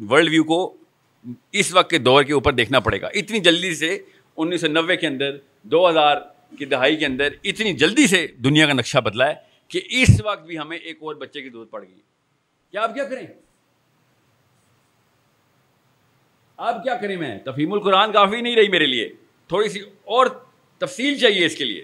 ورلڈ 0.09 0.29
ویو 0.29 0.43
کو 0.43 0.77
اس 1.51 1.73
وقت 1.73 1.89
کے 1.89 1.97
دور 1.97 2.23
کے 2.23 2.33
اوپر 2.33 2.51
دیکھنا 2.51 2.79
پڑے 2.79 3.01
گا۔ 3.01 3.07
اتنی 3.07 3.39
جلدی 3.39 3.75
سے 3.75 3.99
انیس 4.37 4.61
سو 4.61 4.67
نوے 4.67 4.95
کے 4.95 5.07
اندر، 5.07 5.37
دو 5.63 5.89
ہزار 5.89 6.17
کی 6.57 6.65
دہائی 6.65 6.95
کے 6.95 7.05
اندر 7.05 7.27
اتنی 7.43 7.73
جلدی 7.73 8.07
سے 8.07 8.27
دنیا 8.37 8.67
کا 8.67 8.73
نقشہ 8.73 8.97
بدلا 8.97 9.27
ہے۔ 9.27 9.46
کہ 9.67 9.81
اس 9.89 10.21
وقت 10.23 10.43
بھی 10.43 10.59
ہمیں 10.59 10.77
ایک 10.77 10.97
اور 11.01 11.15
بچے 11.15 11.41
کی 11.41 11.49
ضرورت 11.49 11.71
پڑ 11.71 11.83
گئی۔ 11.83 12.01
کیا 12.71 12.83
آپ 12.83 12.93
کیا 12.93 13.03
کریں؟ 13.03 13.27
آپ 16.57 16.83
کیا 16.83 16.97
کریں 16.97 17.17
میں؟ 17.17 17.39
تفہیم 17.39 17.73
القرآن 17.73 18.11
کافی 18.11 18.41
نہیں 18.41 18.55
رہی 18.55 18.67
میرے 18.67 18.85
لیے۔ 18.85 19.13
تھوڑی 19.47 19.69
سی 19.69 19.79
اور 19.81 20.27
تفصیل 20.77 21.17
چاہیے 21.17 21.45
اس 21.45 21.55
کے 21.55 21.65
لیے۔ 21.65 21.83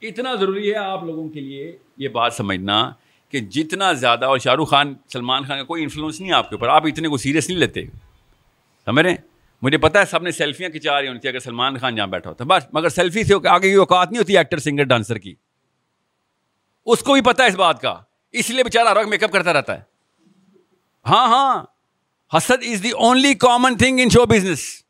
اتنا 0.00 0.34
ضروری 0.34 0.70
ہے 0.70 0.76
آپ 0.76 1.04
لوگوں 1.04 1.28
کے 1.28 1.40
لیے 1.40 1.78
یہ 1.96 2.08
بات 2.08 2.34
سمجھنا 2.34 2.92
کہ 3.28 3.40
جتنا 3.40 3.92
زیادہ، 3.92 4.24
اور 4.24 4.38
شاہ 4.38 4.54
رخ 4.54 4.70
خان، 4.70 4.94
سلمان 5.08 5.44
خان 5.44 5.58
کا 5.58 5.64
کوئی 5.64 5.82
انفلوئنس 5.82 6.20
نہیں 6.20 6.32
آپ 6.32 6.50
کے 6.50 6.54
اوپر۔ 6.54 6.68
آپ 6.68 6.86
اتنے 6.86 7.08
کو 7.08 7.16
سیریس 7.16 7.48
نہیں 7.48 7.58
لیتے۔ 7.58 7.84
سمجھ 8.84 9.02
رہے 9.02 9.10
ہیں؟ 9.10 9.33
مجھے 9.64 9.78
پتا 9.78 10.00
ہے 10.00 10.04
سب 10.04 10.22
نے 10.22 10.30
سیلفیاں 10.30 10.70
کھچا 10.70 11.00
رہی 11.00 11.08
ہونی 11.08 11.18
تھی 11.18 11.28
اگر 11.28 11.38
سلمان 11.38 11.78
خان 11.78 11.96
جہاں 11.96 12.06
بیٹھا 12.06 12.30
ہوتا 12.30 12.44
بس، 12.44 12.62
مگر 12.72 12.88
سیلفی 12.88 13.24
سے 13.24 13.48
آگے 13.48 13.68
کی 13.68 13.74
اوقات 13.74 14.12
نہیں 14.12 14.18
ہوتی 14.18 14.38
ایکٹر 14.38 14.58
سنگر 14.58 14.82
ڈانسر 14.82 15.18
کی۔ 15.18 15.34
اس 16.86 16.98
کو 16.98 17.12
بھی 17.12 17.20
پتا 17.20 17.42
ہے 17.42 17.48
اس 17.48 17.54
بات 17.54 17.82
کا۔ 17.82 18.00
اس 18.32 18.50
لیے 18.50 18.64
بےچارا 18.64 18.92
ہر 18.92 18.96
وقت 18.96 19.06
میک 19.06 19.24
اپ 19.24 19.32
کرتا 19.32 19.52
رہتا 19.52 19.78
ہے۔ 19.78 19.82
ہاں 21.06 21.28
ہاں۔ 21.28 21.64
حسد 22.36 22.62
is 22.66 22.82
the 22.82 22.90
only 22.90 23.34
common 23.34 23.76
thing 23.76 24.00
in 24.00 24.10
show 24.10 24.26
business 24.26 24.82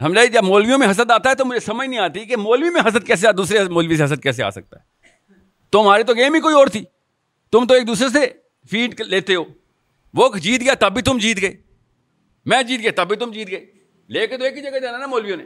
ہم 0.00 0.14
جب 0.32 0.44
مولویوں 0.44 0.78
میں 0.78 0.90
حسد 0.90 1.10
آتا 1.10 1.30
ہے 1.30 1.34
تو 1.34 1.44
مجھے 1.44 1.60
سمجھ 1.60 1.88
نہیں 1.88 2.00
آتی 2.00 2.24
کہ 2.24 2.36
مولوی 2.36 2.70
میں 2.70 2.80
حسد 2.80 3.06
کیسے 3.06 3.32
دوسرے 3.32 3.64
مولوی 3.64 3.96
سے 3.96 4.04
حسد 4.04 4.22
کیسے 4.22 4.42
آ 4.42 4.50
سکتا 4.50 4.76
ہے۔ 4.80 4.84
تمہاری 5.70 6.02
تو 6.02 6.14
گیم 6.14 6.34
ہی 6.34 6.40
کوئی 6.40 6.54
اور 6.54 6.66
تھی۔ 6.66 6.84
تم 7.52 7.66
تو 7.66 7.74
ایک 7.74 7.86
دوسرے 7.86 8.08
سے 8.08 8.32
فیڈ 8.70 9.00
لیتے 9.00 9.34
ہو۔ 9.34 9.44
وہ 10.14 10.36
جیت 10.36 10.60
گیا، 10.60 10.74
تب 10.74 10.94
بھی 10.94 11.02
تم 11.02 11.18
جیت 11.18 11.42
گئے۔ 11.42 11.63
میں 12.46 12.62
جیت 12.62 12.80
گیا، 12.80 12.90
تب 12.96 13.08
بھی 13.08 13.16
تم 13.16 13.30
جیت 13.30 13.50
گئے۔ 13.50 13.66
لے 14.08 14.26
کے 14.26 14.38
تو 14.38 14.44
ایک 14.44 14.56
ہی 14.56 14.62
جگہ 14.62 14.78
جانا 14.78 14.98
نا 14.98 15.06
مولویوں 15.06 15.36
نے۔ 15.36 15.44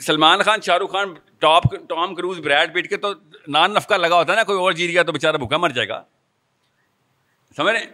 Salman 0.00 0.42
Khan, 0.42 0.60
Shah 0.60 0.78
Rukh 0.78 0.92
Khan, 0.92 1.14
top, 1.38 1.62
Tom 1.88 2.14
Cruise 2.14 2.38
Brad 2.38 2.74
Pitt 2.74 2.88
کے 2.88 2.96
تو 2.96 3.12
نان 3.48 3.74
نفقہ 3.74 3.94
لگا 3.94 4.16
ہوتا 4.16 4.32
ہے 4.32 4.36
نا، 4.36 4.44
کوئی 4.44 4.58
اور 4.58 4.72
جیت 4.72 4.90
گیا 4.90 5.02
تو 5.02 5.12
بےچارا 5.12 5.36
بھوکا 5.36 5.56
مر 5.56 5.68
جائے 5.68 5.88
گا۔ 5.88 6.02
سمجھ 7.56 7.74
رہے 7.74 7.84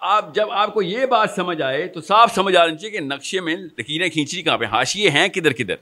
آپ 0.00 0.34
جب 0.34 0.50
آپ 0.50 0.74
کو 0.74 0.82
یہ 0.82 1.06
بات 1.06 1.30
سمجھ 1.30 1.62
آئے 1.62 1.86
تو 1.86 2.00
صاف 2.00 2.34
سمجھ 2.34 2.56
آنا 2.56 2.76
چاہیے 2.76 2.98
کہ 2.98 3.04
نقشے 3.04 3.40
میں 3.40 3.56
لکیریں 3.56 4.08
کھینچی 4.08 4.42
کہاں 4.42 4.58
پہ 4.58 4.64
ہاشیے 4.64 5.10
ہیں 5.10 5.28
کدھر 5.28 5.52
کدھر؟ 5.52 5.74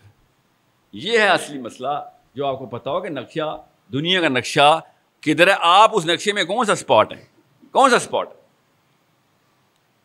یہ 0.92 1.18
ہے 1.18 1.28
اصلی 1.28 1.58
مسئلہ 1.58 2.10
جو 2.34 2.46
آپ 2.46 2.58
کو 2.58 2.66
پتا 2.66 2.90
ہو 2.90 3.00
کہ 3.00 3.08
نقشہ، 3.08 3.62
دنیا 3.92 4.20
کا 4.20 4.28
نقشہ 4.28 4.80
کدھر 5.20 5.48
ہے۔ 5.48 5.54
آپ 5.60 5.90
اس 5.92 6.06
نقشے 6.06 6.32
میں 6.32 6.44
کون 6.44 6.66
سا 6.66 6.72
اسپاٹ 6.72 7.12
ہے 7.12 7.24
کون 7.70 7.90
سا 7.90 7.96
اسپاٹ 7.96 8.28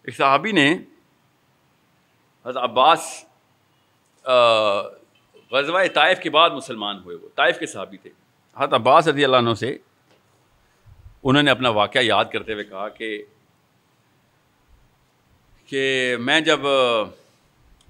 ایک 0.07 0.15
صحابی 0.15 0.51
نے 0.51 0.71
حضرت 2.45 2.57
عباس 2.57 3.01
غزوہ 5.51 5.81
طائف 5.93 6.19
کے 6.19 6.29
بعد 6.29 6.49
مسلمان 6.49 6.99
ہوئے 7.03 7.15
وہ، 7.15 7.29
طائف 7.35 7.59
کے 7.59 7.65
صحابی 7.65 7.97
تھے۔ 7.97 8.09
حضرت 8.57 8.73
عباس 8.73 9.07
رضی 9.07 9.23
اللہ 9.25 9.37
عنہ 9.37 9.53
سے 9.53 9.77
انہوں 11.23 11.43
نے 11.43 11.51
اپنا 11.51 11.69
واقعہ 11.69 12.01
یاد 12.01 12.25
کرتے 12.33 12.53
ہوئے 12.53 12.63
کہا 12.63 12.87
کہ 12.89 13.21
کہ 15.69 16.15
میں 16.19 16.39
جب 16.41 16.59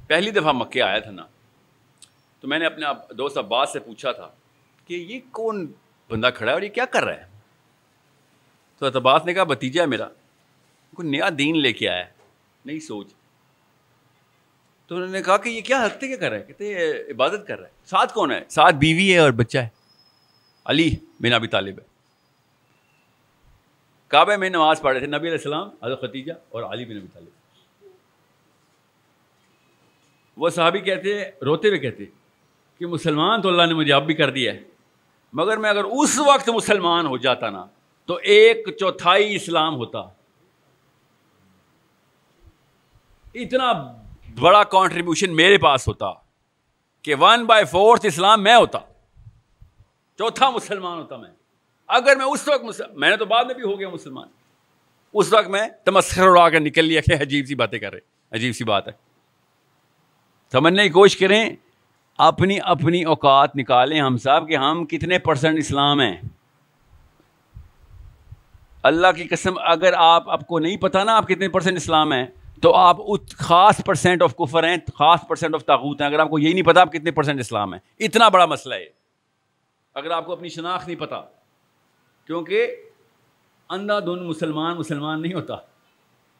پہلی 0.09 0.31
دفعہ 0.31 0.51
مکے 0.51 0.81
آیا 0.81 0.99
تھا 0.99 1.11
نا، 1.11 1.25
تو 2.43 2.47
میں 2.47 2.59
نے 2.59 2.65
اپنے 2.65 3.13
دوست 3.13 3.37
عباس 3.37 3.73
سے 3.73 3.79
پوچھا 3.79 4.11
تھا 4.11 4.29
کہ 4.87 4.93
یہ 4.93 5.19
کون 5.31 5.65
بندہ 6.09 6.29
کھڑا 6.35 6.51
ہے 6.51 6.53
اور 6.53 6.61
یہ 6.61 6.69
کیا 6.69 6.85
کر 6.85 7.03
رہا 7.03 7.15
ہے؟ 7.15 7.25
تو 8.81 8.85
اعتباس 8.85 9.25
نے 9.25 9.33
کہا 9.33 9.43
بتیجا 9.43 9.81
ہے 9.81 9.87
میرا۔ 9.87 10.07
کوئی 10.95 11.09
نیا 11.09 11.29
دین 11.37 11.61
لے 11.61 11.73
کے 11.73 11.89
آیا 11.89 12.05
ہے، 12.05 12.11
نئی 12.65 12.79
سوچ۔ 12.79 13.13
تو 14.87 14.95
انہوں 14.95 15.09
نے 15.09 15.23
کہا 15.23 15.37
کہ 15.37 15.49
یہ 15.49 15.61
کیا 15.61 15.85
ہفتے 15.85 16.07
کیا 16.07 16.17
کر 16.17 16.29
رہا 16.29 16.37
ہے 16.37 16.43
کہتے 16.43 16.91
عبادت 17.11 17.47
کر 17.47 17.59
رہا 17.59 17.67
ہے 17.67 17.73
ساتھ 17.85 18.13
کون 18.13 18.31
ہے؟ 18.31 18.43
ساتھ 18.49 18.75
بیوی 18.75 19.13
ہے 19.13 19.19
اور 19.19 19.31
بچہ 19.31 19.57
ہے۔ 19.57 19.69
علی 20.65 20.95
بن 21.19 21.33
ابی 21.33 21.47
طالب 21.47 21.79
ہے۔ 21.79 21.83
کعبے 24.07 24.37
میں 24.37 24.49
نماز 24.49 24.81
پڑھ 24.81 24.91
رہے 24.91 24.99
تھے، 24.99 25.07
نبی 25.07 25.17
علیہ 25.17 25.31
السلام، 25.31 25.69
حضرت 25.83 25.99
ختیجہ 25.99 26.33
اور 26.49 26.63
علی 26.63 26.85
بن 26.85 26.97
ابی 26.97 27.07
طالب۔ 27.13 27.29
وہ 30.37 30.49
صحابی 30.49 30.79
کہتے 30.79 31.23
روتے 31.45 31.67
ہوئے 31.67 31.79
کہتے 31.79 32.05
کہ 32.79 32.85
مسلمان 32.85 33.41
تو 33.41 33.49
اللہ 33.49 33.63
نے 33.63 33.73
مجھے 33.73 33.93
اب 33.93 34.05
بھی 34.05 34.13
کر 34.13 34.29
دیا 34.29 34.53
ہے، 34.53 34.63
مگر 35.33 35.57
میں 35.57 35.69
اگر 35.69 35.83
اس 35.83 36.19
وقت 36.19 36.49
مسلمان 36.49 37.05
ہو 37.05 37.17
جاتا 37.17 37.49
نا، 37.49 37.65
تو 38.05 38.15
ایک 38.15 38.77
چوتھائی 38.79 39.35
اسلام 39.35 39.75
ہوتا۔ 39.75 40.16
اتنا 43.41 43.73
بڑا 44.39 44.63
کانٹریبیوشن 44.63 45.35
میرے 45.35 45.57
پاس 45.57 45.87
ہوتا 45.87 46.05
کہ 47.01 47.15
ون 47.15 47.45
بائی 47.45 47.65
فورتھ 47.65 48.05
اسلام 48.05 48.43
میں 48.43 48.55
ہوتا، 48.55 48.79
چوتھا 50.17 50.49
مسلمان 50.49 50.97
ہوتا 50.97 51.17
میں۔ 51.17 51.29
اگر 51.87 52.15
میں 52.15 52.25
اس 52.25 52.47
وقت 52.47 52.81
میں 52.95 53.09
نے 53.09 53.17
تو 53.17 53.25
بعد 53.25 53.43
میں 53.43 53.53
بھی 53.53 53.63
ہو 53.63 53.79
گیا 53.79 53.89
مسلمان۔ 53.89 54.27
اس 55.13 55.33
وقت 55.33 55.47
میں 55.47 55.67
تمسخر 55.85 56.27
اڑا 56.27 56.49
کر 56.49 56.59
نکل 56.59 56.85
لیا 56.85 57.01
کہ 57.01 57.21
عجیب 57.21 57.45
سی 57.45 57.55
باتیں 57.55 57.79
کر 57.79 57.91
رہے 57.91 57.99
عجیب 58.31 58.55
سی 58.55 58.63
بات 58.63 58.87
ہے۔ 58.87 58.93
سمجھنے 60.51 60.83
کی 60.83 60.89
کوشش 60.89 61.17
کریں، 61.17 61.49
اپنی 62.17 62.57
اپنی 62.63 63.03
اوقات 63.03 63.55
نکالیں۔ 63.55 64.01
ہم 64.01 64.17
صاحب 64.17 64.47
کہ 64.47 64.55
ہم 64.55 64.85
کتنے 64.85 65.19
پرسنٹ 65.19 65.57
اسلام 65.57 66.01
ہیں۔ 66.01 66.17
اللہ 68.83 69.07
کی 69.15 69.23
قسم، 69.23 69.53
اگر 69.57 69.93
آپ 69.93 70.29
آپ 70.29 70.47
کو 70.47 70.59
نہیں 70.59 70.77
پتا 70.77 71.03
نا 71.03 71.17
آپ 71.17 71.27
کتنے 71.27 71.49
پرسنٹ 71.49 71.77
اسلام 71.77 72.13
ہیں۔ 72.13 72.25
تو 72.61 72.75
آپ 72.75 72.97
خاص 73.37 73.81
پرسینٹ 73.85 74.21
آف 74.21 74.35
کفر 74.35 74.63
ہیں، 74.63 74.77
خاص 74.93 75.19
پرسینٹ 75.27 75.55
آف 75.55 75.65
تاغوت 75.65 76.01
ہیں۔ 76.01 76.07
اگر 76.07 76.19
آپ 76.19 76.29
کو 76.29 76.39
یہی 76.39 76.53
نہیں 76.53 76.63
پتا 76.63 76.81
آپ 76.81 76.91
کتنے 76.91 77.11
پرسینٹ 77.11 77.39
اسلام 77.39 77.73
ہیں۔ 77.73 77.79
اتنا 77.99 78.29
بڑا 78.29 78.45
مسئلہ 78.45 78.75
ہے۔ 78.75 78.85
اگر 79.93 80.11
آپ 80.11 80.25
کو 80.25 80.31
اپنی 80.31 80.49
شناخت 80.49 80.87
نہیں 80.87 80.99
پتا، 80.99 81.21
کیونکہ 82.25 82.75
اندھا 83.69 83.99
دھن 83.99 84.27
مسلمان 84.27 84.77
مسلمان 84.77 85.21
نہیں 85.21 85.33
ہوتا۔ 85.33 85.55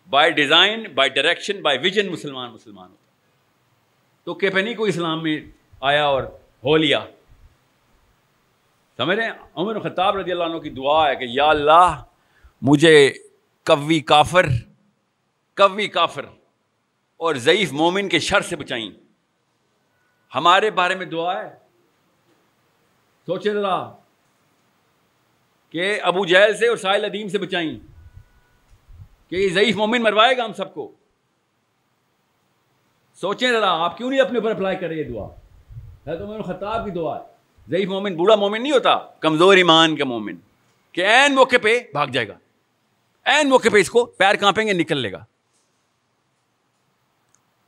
By 0.10 0.32
design 0.32 0.84
by 0.96 1.10
direction 1.10 1.62
by 1.62 1.78
vision 1.78 2.12
مسلمان 2.12 2.52
مسلمان 2.52 2.90
ہوتا۔ 2.90 3.08
تو 4.24 4.34
کیپنی 4.34 4.74
کو 4.74 4.84
اسلام 4.84 5.24
میں 5.24 5.40
آیا 5.82 6.06
اور 6.06 6.24
ہو 6.64 6.78
لیا۔ 6.78 7.06
سمجھ 8.98 9.18
رہے 9.18 9.26
ہیں؟ 9.26 9.34
عمر 9.56 9.80
خطاب 9.80 10.18
رضی 10.18 10.32
اللہ 10.32 10.44
عنہ 10.44 10.58
کی 10.58 10.70
دعا 10.70 11.10
ہے 11.10 11.16
کہ 11.16 11.26
یا 11.30 11.46
اللہ 11.46 12.04
مجھے 12.62 13.14
کوی 13.66 14.00
کافر 14.00 14.46
کوی 15.58 15.88
کافر 15.88 16.26
اور 17.18 17.36
ضعیف 17.36 17.72
مومن 17.72 18.10
کے 18.10 18.20
شر 18.20 18.42
سے 18.42 18.56
بچائیں۔ 18.56 18.92
ہمارے 20.36 20.72
بارے 20.72 20.96
میں 20.96 21.06
دعا 21.06 21.44
ہے۔ 21.44 21.56
سوچے 23.26 23.54
ذرا 23.54 23.92
کہ 25.70 26.00
ابو 26.02 26.26
جہل 26.26 26.58
سے 26.58 26.68
اور 26.68 26.78
ساحل 26.78 27.06
ادیم 27.06 27.28
سے 27.28 27.38
بچائیں۔ 27.38 27.80
کہ 29.30 29.36
یہ 29.36 29.54
ضعیف 29.54 29.76
مومن 29.76 30.04
مروائے 30.04 30.38
گا 30.38 30.46
ہم 30.46 30.54
سب 30.54 30.74
کو۔ 30.74 30.92
سوچیں 33.16 33.52
ذرا، 33.52 33.72
آپ 33.72 33.98
کیوں 33.98 34.10
نہیں 34.10 34.22
اپنے 34.22 34.40
اوپر 34.40 34.52
اپلائی 34.52 34.78
کریں 34.78 34.98
یہ 34.98 35.04
دعا؟ 35.04 35.28
ہے 36.08 36.18
تو 36.18 36.44
خطاب 36.44 36.86
کی 36.86 36.92
دعا 36.92 37.20
ہے۔ 37.20 37.26
ضعیف 37.70 37.90
مومن 37.90 38.16
بوڑھا 38.16 38.36
مومن 38.36 38.64
نہیں 38.64 38.74
ہوتا، 38.74 38.98
کمزور 39.20 39.58
ایمان 39.58 39.96
کا 39.96 40.06
مومن، 40.06 40.36
کہ 40.92 41.06
این 41.06 41.36
موقع 41.36 41.56
پہ 41.64 41.80
بھاگ 41.92 42.08
جائے 42.08 42.28
گا۔ 42.28 42.38
این 43.26 43.50
موقع 43.50 43.70
پہ 43.74 43.78
اس 43.78 43.90
کو 43.90 44.06
پیر 44.06 44.36
کانپیں 44.36 44.68
گے، 44.68 44.74
نکل 44.74 44.98
لے 44.98 45.12
گا۔ 45.12 45.26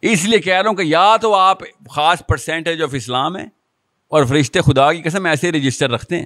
اس 0.02 0.26
لیے 0.26 0.40
کہہ 0.40 0.62
رہا 0.62 0.70
ہوں 0.70 0.76
کہ 0.76 0.82
یا 0.82 1.16
تو 1.18 1.36
آپ 1.36 1.60
خاص 1.90 2.24
پرسینٹیج 2.28 2.82
آف 2.82 2.90
اسلام 2.94 3.38
ہے 3.38 3.46
اور 4.08 4.24
فرشتے 4.24 4.62
خدا 4.62 4.94
کی 4.94 5.02
قسم 5.02 5.26
ایسے 5.26 5.52
رجسٹر 5.52 5.90
رکھتے 5.90 6.18
ہیں 6.18 6.26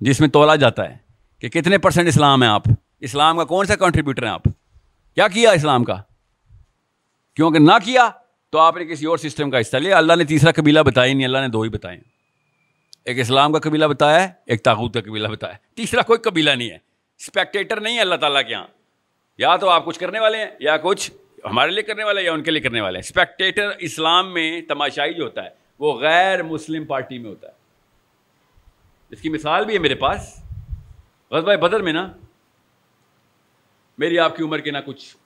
جس 0.00 0.20
میں 0.20 0.28
تولا 0.28 0.56
جاتا 0.56 0.90
ہے 0.90 0.96
کہ 1.38 1.48
کتنے 1.48 1.78
پرسینٹ 1.78 2.08
اسلام 2.08 2.42
ہیں 2.42 2.50
آپ؟ 2.50 2.62
اسلام 3.00 3.36
کا 3.36 3.44
کون 3.44 3.66
سا 3.66 3.74
کنٹریبیوٹر 3.74 4.22
ہیں 4.22 4.30
آپ؟ 4.30 4.42
کیا 5.14 5.28
کیا 5.28 5.50
اسلام 5.50 5.84
کا؟ 5.84 5.96
کیونکہ 7.36 7.58
نہ 7.58 7.72
کیا 7.84 8.08
تو 8.50 8.58
آپ 8.58 8.76
نے 8.76 8.84
کسی 8.84 9.06
اور 9.06 9.18
سسٹم 9.18 9.50
کا 9.50 9.60
حصہ 9.60 9.76
لیا۔ 9.76 9.98
اللہ 9.98 10.12
نے 10.12 10.24
تیسرا 10.24 10.52
قبیلہ 10.52 10.80
بتایا 10.80 11.14
نہیں، 11.14 11.24
اللہ 11.24 11.38
نے 11.38 11.48
دو 11.48 11.62
ہی 11.62 11.68
بتائے 11.68 11.98
ایک 13.04 13.18
اسلام 13.18 13.52
کا 13.52 13.58
قبیلہ 13.58 13.84
بتایا 13.84 14.22
ہے، 14.22 14.28
ایک 14.46 14.62
تاغوت 14.62 14.94
کا 14.94 15.00
قبیلہ 15.00 15.28
بتایا 15.28 15.54
تیسرا 15.76 16.02
کوئی 16.02 16.18
قبیلہ 16.18 16.50
نہیں 16.50 16.70
ہے۔ 16.70 16.78
اسپیکٹیٹر 17.18 17.80
نہیں 17.80 17.96
ہے 17.96 18.00
اللہ 18.00 18.14
تعالیٰ 18.14 18.42
کے 18.46 18.52
یہاں 18.52 18.66
یا 19.38 19.56
تو 19.56 19.68
آپ 19.68 19.84
کچھ 19.84 19.98
کرنے 19.98 20.20
والے 20.20 20.38
ہیں 20.38 20.46
یا 20.60 20.76
کچھ 20.76 21.10
ہمارے 21.44 21.70
لیے 21.70 21.82
کرنے 21.82 22.04
والے 22.04 22.22
یا 22.22 22.32
ان 22.32 22.42
کے 22.42 22.50
لیے 22.50 22.62
کرنے 22.62 22.80
والے 22.80 22.98
ہیں؟ 22.98 23.08
اسپیکٹیٹر 23.08 23.68
اسلام 23.78 24.34
میں 24.34 24.62
تماشائی 24.62 25.14
جو 25.14 25.24
ہوتا 25.24 25.44
ہے، 25.44 25.48
وہ 25.78 26.00
غیر 26.00 26.42
مسلم 26.42 26.84
پارٹی 26.84 27.18
میں 27.18 27.30
ہوتا 27.30 27.48
ہے۔ 27.48 27.52
اس 29.10 29.20
کی 29.20 29.28
مثال 29.28 29.64
بھی 29.64 29.74
ہے 29.74 29.78
میرے 29.78 29.94
پاس۔ 29.94 30.42
بھائی 31.28 31.58
بدر 31.58 31.82
میں 31.82 31.92
نا، 31.92 32.12
میری 33.98 34.18
آپ 34.18 34.36
کی 34.36 34.44
عمر 34.44 34.58
کے 34.58 34.70
نہ 34.70 34.78
کچھ 34.86 35.16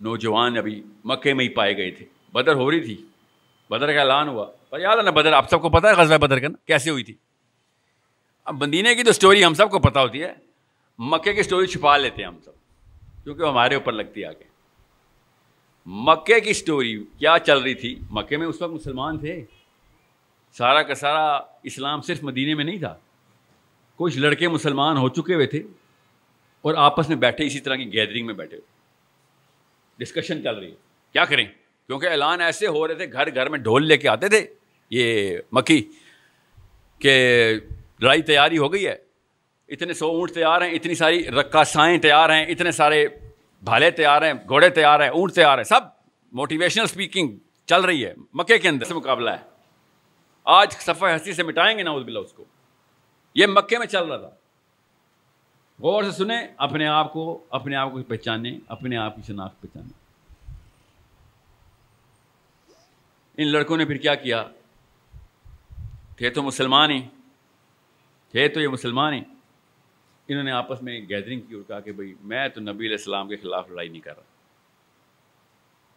نوجوان 0.00 0.58
ابھی 0.58 0.82
مکے 1.04 1.34
میں 1.34 1.44
ہی 1.44 1.48
پائے 1.48 1.76
گئے 1.76 1.90
تھے۔ 1.90 2.06
بدر 2.32 2.54
ہو 2.54 2.70
رہی 2.70 2.80
تھی۔ 2.80 3.06
بدر 3.70 3.92
کا 3.92 4.00
اعلان 4.00 4.28
ہوا۔ 4.28 4.46
پر 4.70 4.80
یاد 4.80 4.96
ہے 4.96 5.02
نا 5.02 5.10
بدر، 5.10 5.32
آپ 5.32 5.50
سب 5.50 5.62
کو 5.62 5.70
پتا 5.70 5.88
ہے 5.88 5.94
غزوہ 5.94 6.18
بدر 6.18 6.38
کا 6.38 6.48
نا، 6.48 6.66
کیسے 6.66 6.90
ہوئی 6.90 7.04
تھی؟ 7.04 7.14
اب 8.44 8.54
بندینے 8.54 8.94
کی 8.94 9.02
تو 9.02 9.10
اسٹوری 9.10 9.44
ہم 9.44 9.54
سب 9.54 9.70
کو 9.70 9.78
پتا 9.78 10.00
ہوتی 10.00 10.22
ہے۔ 10.22 10.32
مکے 10.98 11.32
کی 11.32 11.40
اسٹوری 11.40 11.66
چھپا 11.66 11.96
لیتے 11.96 12.22
ہیں 12.22 12.28
ہم 12.28 12.38
سب، 12.44 12.52
کیونکہ 13.24 13.42
ہمارے 13.42 13.74
اوپر 13.74 13.92
لگتی 13.92 14.20
ہے 14.20 14.26
آگے۔ 14.26 14.53
مکے 15.86 16.40
کی 16.40 16.50
اسٹوری 16.50 17.04
کیا 17.18 17.36
چل 17.46 17.58
رہی 17.58 17.74
تھی؟ 17.74 18.00
مکے 18.10 18.36
میں 18.36 18.46
اس 18.46 18.62
وقت 18.62 18.72
مسلمان 18.72 19.18
تھے۔ 19.18 19.44
سارا 20.52 20.82
کا 20.82 20.94
سارا 20.94 21.40
اسلام 21.62 22.00
صرف 22.00 22.22
مدینے 22.22 22.54
میں 22.54 22.64
نہیں 22.64 22.78
تھا۔ 22.78 22.96
کچھ 23.96 24.18
لڑکے 24.18 24.48
مسلمان 24.48 24.96
ہو 24.96 25.08
چکے 25.08 25.34
ہوئے 25.34 25.46
تھے 25.46 25.58
اور 26.62 26.74
آپس 26.74 27.08
میں 27.08 27.16
بیٹھے، 27.16 27.46
اسی 27.46 27.60
طرح 27.60 27.76
کی 27.76 27.92
گیدرنگ 27.92 28.26
میں 28.26 28.34
بیٹھے۔ 28.34 28.58
ڈسکشن 29.98 30.42
چل 30.42 30.54
رہی۔ 30.54 30.70
ہے 30.70 30.76
کیا 31.12 31.24
کریں؟ 31.24 31.44
کیونکہ 31.86 32.06
اعلان 32.06 32.40
ایسے 32.40 32.66
ہو 32.66 32.88
رہے 32.88 32.94
تھے، 32.94 33.12
گھر 33.12 33.34
گھر 33.34 33.48
میں 33.48 33.58
ڈھول 33.58 33.86
لے 33.86 33.96
کے 33.96 34.08
آتے 34.08 34.28
تھے۔ 34.28 34.46
یہ 34.90 35.38
مکی 35.52 35.92
کہ 36.98 37.54
لڑائی 38.00 38.22
تیاری 38.22 38.58
ہو 38.58 38.72
گئی 38.72 38.86
ہے۔ 38.86 38.96
اتنے 39.68 39.92
سو 39.92 40.06
اونٹ 40.06 40.32
تیار 40.32 40.62
ہیں، 40.62 40.70
اتنی 40.70 40.94
ساری 40.94 41.28
رقاصائیں 41.28 41.98
تیار 41.98 42.30
ہیں، 42.30 42.46
اتنے 42.46 42.70
سارے 42.70 43.06
بھالے 43.64 43.90
تیار 43.90 44.22
ہیں، 44.22 44.32
گھوڑے 44.48 44.70
تیار 44.70 45.00
ہیں، 45.00 45.08
اونٹ 45.08 45.32
تیار 45.32 45.56
ہیں، 45.56 45.64
سب 45.64 45.80
موٹیویشنل 46.32 46.84
اسپیکنگ 46.84 47.36
چل 47.66 47.80
رہی 47.80 48.06
ہے، 48.06 48.14
مکے 48.34 48.58
کے 48.58 48.68
اندر 48.68 48.84
سے 48.84 48.94
مقابلہ 48.94 49.30
ہے۔ 49.30 49.36
آج 50.44 50.72
صفحہ 50.72 51.12
ہنسی 51.12 51.32
سے 51.32 51.42
مٹائیں 51.42 51.78
گے 51.78 51.82
نا 51.82 51.92
بلا 51.92 52.20
اس 52.20 52.32
کو۔ 52.32 52.44
یہ 53.34 53.46
مکے 53.46 53.78
میں 53.78 53.86
چل 53.86 54.04
رہا 54.04 54.16
تھا۔ 54.16 54.30
غور 55.82 56.02
سے 56.02 56.10
سنیں، 56.10 56.48
اپنے 56.56 56.86
آپ 56.86 57.12
کو، 57.12 57.44
اپنے 57.50 57.76
آپ 57.76 57.92
کو 57.92 58.02
پہچانے 58.02 58.58
اپنے 58.68 58.96
آپ 58.96 59.16
کی 59.16 59.22
شناخت 59.26 59.60
پہچانے 59.60 59.88
ان 63.36 63.48
لڑکوں 63.48 63.76
نے 63.76 63.84
پھر 63.84 63.96
کیا 63.96 64.14
کیا؟ 64.14 64.44
تھے 66.16 66.30
تو 66.30 66.42
مسلمان 66.42 66.90
ہی، 66.90 67.02
تھے 68.32 68.48
تو 68.48 68.60
یہ 68.60 68.68
مسلمان 68.68 69.12
ہی۔ 69.14 69.20
انہوں 70.28 70.44
نے 70.44 70.50
آپس 70.50 70.82
میں 70.82 71.00
گیدرنگ 71.00 71.40
کی 71.40 71.54
اور 71.54 71.62
کہا 71.68 71.80
کہ 71.80 71.92
بھائی 71.92 72.14
میں 72.20 72.48
تو 72.48 72.60
نبی 72.60 72.86
علیہ 72.86 72.96
السلام 72.96 73.28
کے 73.28 73.36
خلاف 73.36 73.70
لڑائی 73.70 73.88
نہیں 73.88 74.00
کر 74.00 74.14
رہا۔ 74.16 74.22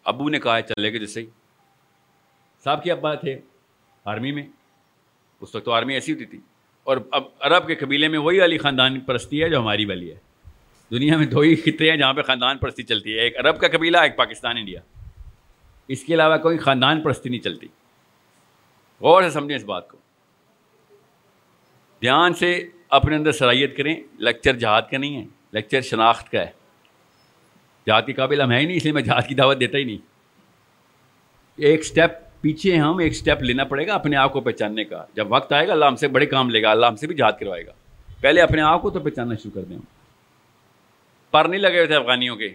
ابو 0.04 0.30
نے 0.30 0.40
کہا 0.40 0.62
چلے 0.62 0.94
گا 0.94 0.98
جیسے 0.98 1.22
ہی۔ 1.22 1.26
صاحب 2.64 2.84
کے 2.84 2.92
ابا 2.92 3.16
تھے 3.16 3.40
آرمی 4.06 4.32
میں۔ 4.32 4.44
اس 5.42 5.56
وقت 5.56 5.66
تو 5.66 5.72
آرمی 5.72 5.94
ایسی 5.94 6.14
ہوتی 6.14 6.26
تھی۔ 6.26 6.40
اور 6.84 6.98
اب 7.12 7.24
عرب 7.40 7.68
کے 7.68 7.76
قبیلے 7.76 8.08
میں 8.08 8.20
وہی 8.20 8.40
والی 8.40 8.58
خاندان 8.58 9.00
پرستی 9.00 9.44
ہے 9.44 9.50
جو 9.50 9.60
ہماری 9.60 9.86
والی 9.86 10.12
ہے۔ 10.12 10.18
دنیا 10.92 11.18
میں 11.18 11.26
دو 11.26 11.40
ہی 11.40 11.56
خطے 11.56 11.90
ہیں 11.90 11.98
جہاں 11.98 12.14
پہ 12.14 12.22
خاندان 12.22 12.58
پرستی 12.58 12.84
چلتی 12.84 13.14
ہے۔ 13.14 13.20
ایک 13.20 13.38
عرب 13.38 13.60
کا 13.60 13.68
قبیلہ، 13.68 13.98
ایک 13.98 14.16
پاکستان، 14.16 14.58
انڈیا۔ 14.58 14.82
اس 15.88 16.04
کے 16.04 16.14
علاوہ 16.14 16.38
کوئی 16.38 16.58
خاندان 16.58 17.02
پرستی 17.02 17.30
نہیں 17.30 17.40
چلتی۔ 17.40 17.68
غور 19.02 19.24
سے 19.24 19.30
سمجھیں 19.30 19.56
اس 19.56 19.64
بات 19.64 19.90
کو۔ 19.90 19.98
دھیان 22.02 22.34
سے 22.34 22.70
اپنے 22.90 23.16
اندر 23.16 23.32
صلاحیت 23.32 23.78
کریں 23.78 23.96
لیکچر 24.18 24.58
جہاد 24.58 24.82
کا 24.92 24.98
نہیں 24.98 25.18
ہے 25.18 25.26
لیکچر 25.52 25.82
شناخت 25.82 26.32
کا 26.32 26.40
ہے۔ 26.40 26.52
جہاد 27.88 28.02
کے 28.06 28.14
قابل 28.14 28.42
ہم 28.42 28.52
ہیں 28.52 28.60
ہی 28.60 28.66
نہیں، 28.66 28.78
اس 28.78 28.84
لیے 28.84 28.94
میں 28.94 29.02
جہاد 29.02 29.22
کی 29.28 29.36
دعوت 29.36 29.60
دیتا 29.60 29.78
ہی 29.78 29.84
نہیں۔ 29.84 29.98
ایک 31.56 31.80
اسٹیپ 31.80 32.42
پیچھے 32.42 32.76
ہم، 32.76 32.98
ایک 32.98 33.12
اسٹیپ 33.12 33.42
لینا 33.42 33.64
پڑے 33.64 33.88
گا 33.88 33.94
اپنے 33.94 34.16
آپ 34.16 34.34
کو 34.34 34.42
پہچاننے 34.42 34.84
کا۔ 34.84 35.06
جب 35.14 35.28
وقت 35.30 35.54
آئے 35.54 35.68
گا، 35.68 35.74
اللہ 35.74 35.86
ہم 35.86 35.96
سے 35.96 36.08
بڑے 36.08 36.26
کام 36.26 36.50
لے 36.50 36.62
گا، 36.62 36.72
اللہ 36.72 36.86
ہم 36.86 36.96
سے 36.96 37.08
بھی 37.08 37.16
جہاد 37.16 37.32
کروائے 37.40 37.66
گا۔ 37.66 37.72
پہلے 38.22 38.42
اپنے 38.42 38.62
آپ 38.62 38.82
کو 38.82 38.90
تو 38.90 39.00
پہچاننا 39.00 39.36
شروع 39.36 39.52
کر 39.52 39.64
دیں 39.64 39.78
پر 41.32 41.46
نہیں 41.46 41.62
لگے 41.62 41.76
ہوئے 41.76 41.86
تھے 41.86 41.96
افغانیوں 41.96 42.36
کے، 42.36 42.54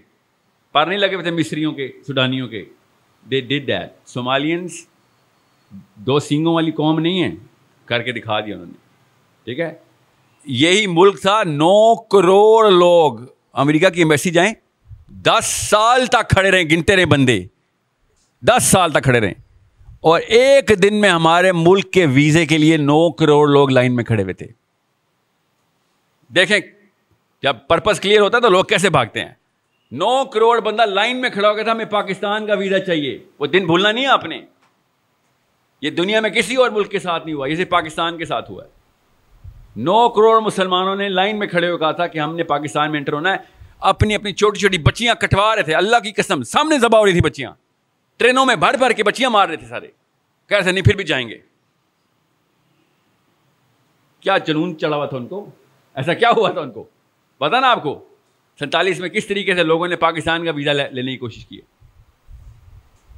پر 0.73 0.87
نہیں 0.87 0.99
لگے 0.99 1.15
ہوئے 1.15 1.23
تھے 1.23 1.31
مصریوں 1.31 1.73
کے، 1.73 1.93
سوڈانیوں 2.07 2.49
کے۔ 2.49 2.65
دے 3.31 3.41
ڈڈ 3.41 3.67
دیٹ 3.67 3.93
سومالینس 4.07 4.87
دو 5.95 6.19
سینگوں 6.19 6.55
والی 6.55 6.71
قوم 6.71 6.99
نہیں 6.99 7.23
ہے 7.23 7.31
کر 7.85 8.03
کے 8.03 8.13
دکھا 8.13 8.41
دیا 8.41 8.55
انہوں 8.55 8.67
نے۔ 8.67 8.79
ٹھیک 9.45 9.61
ہے؟ 9.61 9.92
یہی 10.45 10.87
ملک 10.87 11.23
تھا، 11.23 11.43
نو 11.45 11.95
کروڑ 11.95 12.71
لوگ 12.71 13.19
امریکہ 13.53 13.89
کی 13.89 14.01
ایمبیسی 14.01 14.31
جائیں، 14.31 14.53
دس 15.09 15.45
سال 15.45 16.07
تک 16.07 16.31
کھڑے 16.31 16.51
رہیں، 16.51 16.65
گنتے 16.65 16.97
رہے 16.97 17.07
بندے۔ 17.07 17.43
دس 18.43 18.65
سال 18.65 18.93
تک 18.93 19.03
کھڑے 19.03 19.21
رہیں۔ 19.21 19.35
اور 20.01 20.21
ایک 20.21 20.73
دن 20.83 21.01
میں 21.01 21.09
ہمارے 21.09 21.53
ملک 21.53 21.93
کے 21.93 22.07
ویزے 22.07 22.47
کے 22.47 22.59
لیے 22.59 22.77
نو 22.77 23.13
کروڑ 23.13 23.49
لوگ 23.49 23.71
لائن 23.71 23.97
میں 23.97 24.05
کھڑے 24.05 24.23
ہوئے 24.23 24.35
تھے۔ 24.35 24.47
دیکھیں، 26.35 26.59
جب 27.43 27.57
پرپز 27.69 28.01
کلیئر 28.01 28.21
ہوتا 28.21 28.37
ہے 28.37 28.43
تو 28.43 28.49
لوگ 28.49 28.65
کیسے 28.65 28.91
بھاگتے 28.91 29.21
ہیں؟ 29.21 29.33
نو 29.93 30.25
کروڑ 30.25 30.61
بندہ 30.61 30.83
لائن 30.83 31.21
میں 31.21 31.31
کھڑا 31.31 31.51
ہو 31.51 31.57
گیا 31.57 31.65
تھا، 31.65 31.73
ہمیں 31.73 31.85
پاکستان 31.85 32.47
کا 32.47 32.55
ویزا 32.55 32.79
چاہیے۔ 32.79 33.19
وہ 33.39 33.47
دن 33.47 33.67
بھولنا 33.67 33.93
نہیں 33.93 34.05
ہے 34.05 34.11
آپ 34.11 34.25
نے۔ 34.25 34.41
یہ 35.83 35.91
دنیا 35.91 36.21
میں 36.21 36.31
کسی 36.31 36.57
اور 36.57 36.71
ملک 36.71 36.91
کے 36.91 36.99
ساتھ 36.99 37.27
نہیں 37.27 37.37
ہوا، 37.37 37.47
یہ 37.47 37.57
صرف 37.57 37.69
پاکستان 37.69 38.19
کے 38.19 38.25
ساتھ 38.25 38.51
ہوا۔ 38.51 38.65
ہے 38.65 38.82
نو 39.77 40.09
کروڑ 40.09 40.41
مسلمانوں 40.41 40.97
نے 40.97 41.09
لائن 41.09 41.39
میں 41.39 41.47
کھڑے 41.47 41.71
ہو 41.71 41.79
کہا 41.79 41.93
تھا 41.93 42.07
کہ 42.07 42.19
ہم 42.19 42.37
نے 42.37 42.43
پاکستان 42.43 42.91
میں 42.91 42.99
انٹر 42.99 43.13
ہونا 43.13 43.33
ہے۔ 43.33 43.37
اپنی 43.81 44.15
اپنی 44.15 44.33
چھوٹی 44.33 44.59
چھوٹی 44.59 44.79
بچیاں 44.79 45.15
کٹوا 45.15 45.57
رہے 45.57 45.63
تھے۔ 45.63 45.75
اللہ 45.75 45.97
کی 45.97 46.13
قسم، 46.13 46.43
سامنے 46.43 46.79
ذبح 46.79 46.99
ہو 46.99 47.07
رہی 47.07 47.13
تھی 47.13 47.21
بچیاں۔ 47.21 47.53
ٹرینوں 48.17 48.47
میں 48.47 48.57
بھر 48.57 48.75
بھر 48.75 48.91
کے 48.91 49.03
بچیاں 49.03 49.31
مار 49.31 49.49
رہے 49.49 49.57
تھے 49.57 49.67
سارے۔ 49.67 49.87
کہہ 50.49 50.57
رہے 50.57 50.63
تھے، 50.63 50.73
نہیں، 50.73 50.85
پھر 50.85 50.97
بھی 50.97 51.05
جائیں 51.05 51.29
گے۔ 51.29 51.39
کیا 54.21 54.39
جنون 54.39 54.79
چڑھا 54.79 54.97
ہوا 54.97 55.07
تھا 55.07 55.17
ان 55.17 55.27
کو؟ 55.27 55.51
ایسا 55.95 56.15
کیا 56.15 56.31
ہوا 56.31 56.51
تھا 56.51 56.61
ان 56.61 56.73
کو؟ 56.73 56.85
پتا 57.39 57.61
نا 57.61 57.71
آپ 57.71 57.83
کو 57.83 58.09
سینتالیس 58.59 59.01
میں 59.01 59.09
کس 59.09 59.27
طریقے 59.27 59.55
سے 59.55 59.63
لوگوں 59.63 59.89
نے 59.89 59.97
پاکستان 59.97 60.45
کا 60.45 60.51
ویزا 60.51 60.73
لینے 60.73 61.13
کی 61.13 61.19
کوشش 61.19 61.47
کی 61.47 61.59
ہے؟ 61.59 61.95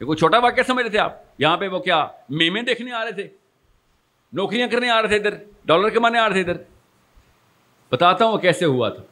یہ 0.00 0.06
کوئی 0.06 0.18
چھوٹا 0.18 0.38
واقعہ 0.38 0.62
سمجھ 0.66 0.82
رہے 0.82 0.90
تھے 0.90 0.98
آپ؟ 0.98 1.12
یہاں 1.38 1.56
پہ 1.56 1.68
وہ 1.68 1.78
کیا، 1.78 2.06
میمے 2.28 2.62
دیکھنے 2.62 2.92
آ 2.92 3.04
رہے 3.04 3.12
تھے؟ 3.12 3.28
نوکریاں 4.35 4.68
کرنے 4.68 4.90
آ 4.90 5.03
رہے 5.03 5.09
تھے 5.09 5.16
ادھر، 5.16 5.35
ڈالر 5.64 5.88
کمانے 5.88 6.18
آ 6.18 6.29
رہے 6.29 6.42
تھے 6.42 6.53
ادھر۔ 6.53 6.62
بتاتا 7.90 8.25
ہوں 8.25 8.38
کیسے 8.38 8.64
ہوا 8.64 8.88
تھا۔ 8.88 9.03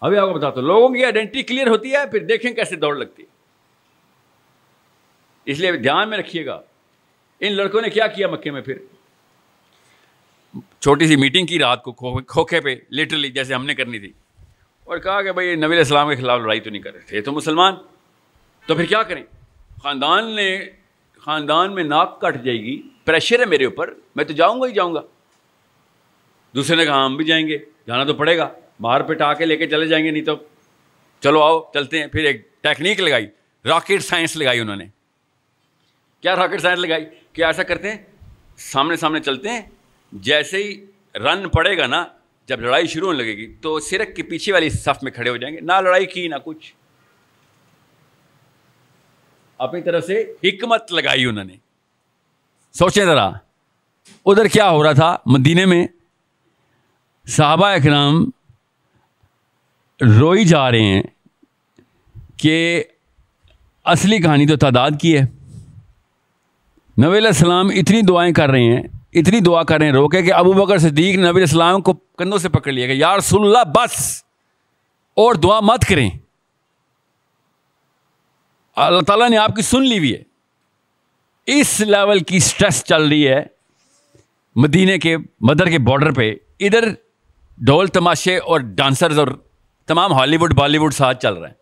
ابھی 0.00 0.18
آپ 0.18 0.28
کو 0.28 0.34
بتاتا 0.34 0.60
ہوں، 0.60 0.68
لوگوں 0.68 0.88
کی 0.88 1.04
آئیڈینٹی 1.04 1.42
کلیئر 1.42 1.66
ہوتی 1.66 1.92
ہے، 1.92 2.10
پھر 2.10 2.18
دیکھیں 2.18 2.52
کیسے 2.52 2.76
دوڑ 2.76 2.96
لگتی 2.96 3.22
ہے۔ 3.22 3.34
اس 5.44 5.58
لیے 5.58 5.72
دھیان 5.72 6.10
میں 6.10 6.18
رکھیے 6.18 6.46
گا۔ 6.46 6.60
ان 7.40 7.52
لڑکوں 7.52 7.82
نے 7.82 7.90
کیا 7.90 8.06
کیا 8.06 8.28
مکے 8.28 8.50
میں 8.50 8.60
پھر؟ 8.60 8.74
چھوٹی 10.80 11.06
سی 11.06 11.16
میٹنگ 11.16 11.46
کی 11.46 11.58
رات 11.58 11.82
کو 11.82 12.20
کھوکھے 12.20 12.60
پہ 12.60 12.76
لٹرلی 12.90 13.30
جیسے 13.30 13.54
ہم 13.54 13.66
نے 13.66 13.74
کرنی 13.74 13.98
تھی۔ 13.98 14.12
اور 14.84 14.98
کہا 14.98 15.22
کہ 15.22 15.32
بھائی 15.32 15.54
نبی 15.54 15.76
السلام 15.76 16.08
کے 16.08 16.16
خلاف 16.16 16.40
لڑائی 16.40 16.60
تو 16.60 16.70
نہیں 16.70 16.82
کر 16.82 16.92
رہے 16.92 17.00
تھے 17.00 17.20
تو 17.20 17.32
مسلمان۔ 17.32 17.74
تو 18.66 18.74
پھر 18.74 18.84
کیا 18.84 19.02
کریں؟ 19.02 19.24
خاندان 19.82 20.36
نے، 20.36 20.64
خاندان 21.18 21.74
میں 21.74 21.84
ناک 21.84 22.20
کٹ 22.20 22.44
جائے 22.44 22.58
گی۔ 22.58 22.82
پریشر 23.04 23.40
ہے 23.40 23.44
میرے 23.44 23.64
اوپر، 23.64 23.94
میں 24.16 24.24
تو 24.24 24.32
جاؤں 24.32 24.60
گا 24.60 24.66
ہی 24.66 24.72
جاؤں 24.72 24.94
گا۔ 24.94 25.00
دوسرے 26.54 26.76
نے 26.76 26.84
کہا، 26.84 27.06
ہم 27.06 27.16
بھی 27.16 27.24
جائیں 27.24 27.48
گے، 27.48 27.58
جانا 27.86 28.04
تو 28.04 28.14
پڑے 28.14 28.38
گا 28.38 28.48
مار 28.80 29.00
پٹا 29.00 29.34
کے 29.34 29.46
لے 29.46 29.56
کے 29.56 29.66
چلے 29.66 29.86
جائیں 29.86 30.04
گے، 30.04 30.10
نہیں 30.10 30.24
تو 30.24 30.36
چلو 31.20 31.42
آؤ، 31.42 31.60
چلتے 31.74 32.00
ہیں۔ 32.00 32.06
پھر 32.06 32.24
ایک 32.24 32.62
ٹیکنیک 32.62 33.00
لگائی 33.00 33.26
راکٹ 33.64 34.02
سائنس 34.02 34.36
لگائی 34.36 34.60
انہوں 34.60 34.76
نے۔ 34.76 34.84
کیا 36.20 36.36
راکٹ 36.36 36.60
سائنس 36.60 36.80
لگائی؟ 36.80 37.04
کیا 37.32 37.46
ایسا 37.46 37.62
کرتے 37.62 37.90
ہیں، 37.90 37.98
سامنے 38.56 38.96
سامنے 38.96 39.20
چلتے 39.20 39.48
ہیں۔ 39.48 39.62
جیسے 40.12 40.56
ہی 40.56 40.86
رن 41.14 41.48
پڑے 41.48 41.78
گا 41.78 41.86
نا، 41.86 42.06
جب 42.46 42.60
لڑائی 42.60 42.86
شروع 42.86 43.06
ہونے 43.06 43.18
لگے 43.18 43.36
گی، 43.36 43.54
تو 43.60 43.80
سرک 43.80 44.16
کے 44.16 44.22
پیچھے 44.22 44.52
والی 44.52 44.70
صف 44.70 45.02
میں 45.02 45.12
کھڑے 45.12 45.30
ہو 45.30 45.36
جائیں 45.36 45.56
گے۔ 45.56 45.60
نہ 45.60 45.72
لڑائی 45.72 46.06
کی، 46.06 46.28
نہ 46.28 46.34
کچھ۔ 46.44 46.74
اپنی 49.58 49.82
طرف 49.82 50.04
سے 50.04 50.34
حکمت 50.44 50.92
لگائی 50.92 51.24
انہوں 51.24 51.44
نے۔ 51.44 51.63
سوچیں 52.78 53.04
ذرا۔ 53.04 53.30
ادھر 54.26 54.46
کیا 54.46 54.70
ہو 54.70 54.82
رہا 54.82 54.92
تھا؟ 54.92 55.16
مدینے 55.26 55.66
میں 55.66 55.86
صحابہ 57.28 57.66
اکرام 57.66 58.30
روئی 60.00 60.44
جا 60.44 60.70
رہے 60.70 60.82
ہیں 60.82 61.02
کہ 62.36 62.84
اصلی 63.84 64.18
کہانی 64.18 64.46
تو 64.46 64.56
تعداد 64.56 64.90
کی 65.00 65.18
ہے۔ 65.18 65.22
نبی 67.02 67.18
علیہ 67.18 67.28
السلام 67.28 67.68
اتنی 67.68 68.02
دعائیں 68.02 68.34
کر 68.34 68.48
رہے 68.48 68.62
ہیں، 68.62 68.82
اتنی 69.12 69.40
دعا 69.40 69.62
کر 69.62 69.78
رہے 69.78 69.86
ہیں، 69.86 69.92
روکے 69.92 70.22
کہ 70.22 70.32
ابو 70.32 70.52
بکر 70.52 70.78
صدیق 70.78 71.16
نبی 71.16 71.28
علیہ 71.28 71.40
السلام 71.40 71.80
کو 71.80 71.92
کندھوں 71.92 72.38
سے 72.38 72.48
پکڑ 72.48 72.72
لیا 72.72 72.86
کہ 72.86 72.92
یا 72.92 73.16
رسول 73.16 73.46
اللہ 73.46 73.72
بس 73.74 74.24
اور 75.14 75.34
دعا 75.34 75.60
مت 75.60 75.84
کریں۔ 75.88 76.10
اللہ 78.76 79.00
تعالیٰ 79.00 79.30
نے 79.30 79.36
آپ 79.36 79.56
کی 79.56 79.62
سن 79.62 79.82
لی 79.82 79.98
ہوئی 79.98 80.14
ہے۔ 80.14 80.33
اس 81.46 81.80
لیول 81.80 82.20
کی 82.20 82.38
سٹریس 82.38 82.84
چل 82.84 83.08
رہی 83.08 83.28
ہے 83.28 83.44
مدینے 84.56 84.98
کے 84.98 85.16
مدر 85.40 85.68
کے 85.68 85.78
بارڈر 85.78 86.10
پہ۔ 86.10 86.34
ادھر 86.60 86.84
ڈول 87.58 87.86
تماشے 87.86 88.38
اور 88.38 88.60
ڈانسرز 88.60 89.18
اور 89.18 89.28
تمام 89.86 90.12
ہالی 90.12 90.36
ووڈ 90.36 90.54
بالی 90.54 90.78
ووڈ 90.78 90.94
ساتھ 90.94 91.22
چل 91.22 91.34
رہے 91.34 91.48
ہیں۔ 91.48 91.54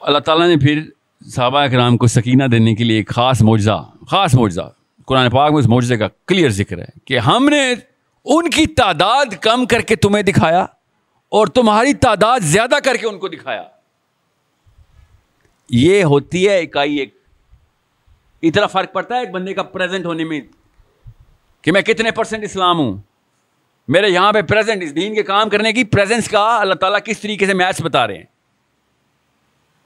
اللہ 0.00 0.18
تعالیٰ 0.18 0.48
نے 0.48 0.56
پھر 0.56 0.82
صحابہ 1.26 1.58
اکرام 1.58 1.96
کو 1.96 2.06
سکینہ 2.06 2.44
دینے 2.44 2.74
کے 2.74 2.84
لیے 2.84 2.96
ایک 2.96 3.08
خاص 3.08 3.42
معجزہ 3.42 3.90
خاص 4.10 4.34
معجزہ۔ 4.34 4.70
قرآن 5.06 5.30
پاک 5.30 5.50
میں 5.50 5.58
اس 5.58 5.66
معجزے 5.66 5.96
کا 5.96 6.08
کلیئر 6.26 6.48
ذکر 6.48 6.78
ہے 6.78 6.98
کہ 7.04 7.18
ہم 7.18 7.48
نے 7.48 7.74
ان 8.24 8.50
کی 8.50 8.66
تعداد 8.66 9.26
کم 9.40 9.66
کر 9.66 9.80
کے 9.80 9.96
تمہیں 9.96 10.22
دکھایا 10.22 10.62
اور 11.32 11.46
تمہاری 11.46 11.94
تعداد 11.94 12.40
زیادہ 12.40 12.74
کر 12.84 12.96
کے 12.96 13.06
ان 13.06 13.18
کو 13.18 13.28
دکھایا۔ 13.28 13.62
یہ 15.72 16.04
ہوتی 16.04 16.48
ہے 16.48 16.60
اکائی 16.60 16.96
ایک 16.96 17.18
اتنا 18.42 18.66
فرق 18.66 18.92
پڑتا 18.92 19.14
ہے 19.14 19.20
ایک 19.20 19.30
بندے 19.30 19.54
کا 19.54 19.62
پریزنٹ 19.62 20.06
ہونے 20.06 20.24
میں 20.24 20.40
کہ 21.62 21.72
میں 21.72 21.82
کتنے 21.82 22.10
پرسنٹ 22.10 22.44
اسلام 22.44 22.78
ہوں؟ 22.78 22.98
میرے 23.88 24.08
یہاں 24.08 24.32
پہ 24.32 24.42
پریزنٹ 24.42 24.82
اس 24.82 24.96
دین 24.96 25.14
کے 25.14 25.22
کام 25.22 25.48
کرنے 25.48 25.72
کی 25.72 25.84
پریزنس 25.84 26.28
کا 26.28 26.56
اللہ 26.56 26.74
تعالیٰ 26.74 26.98
کس 27.04 27.20
طریقے 27.20 27.46
سے 27.46 27.54
میچ 27.54 27.82
بتا 27.82 28.06
رہے 28.06 28.16
ہیں؟ 28.16 28.24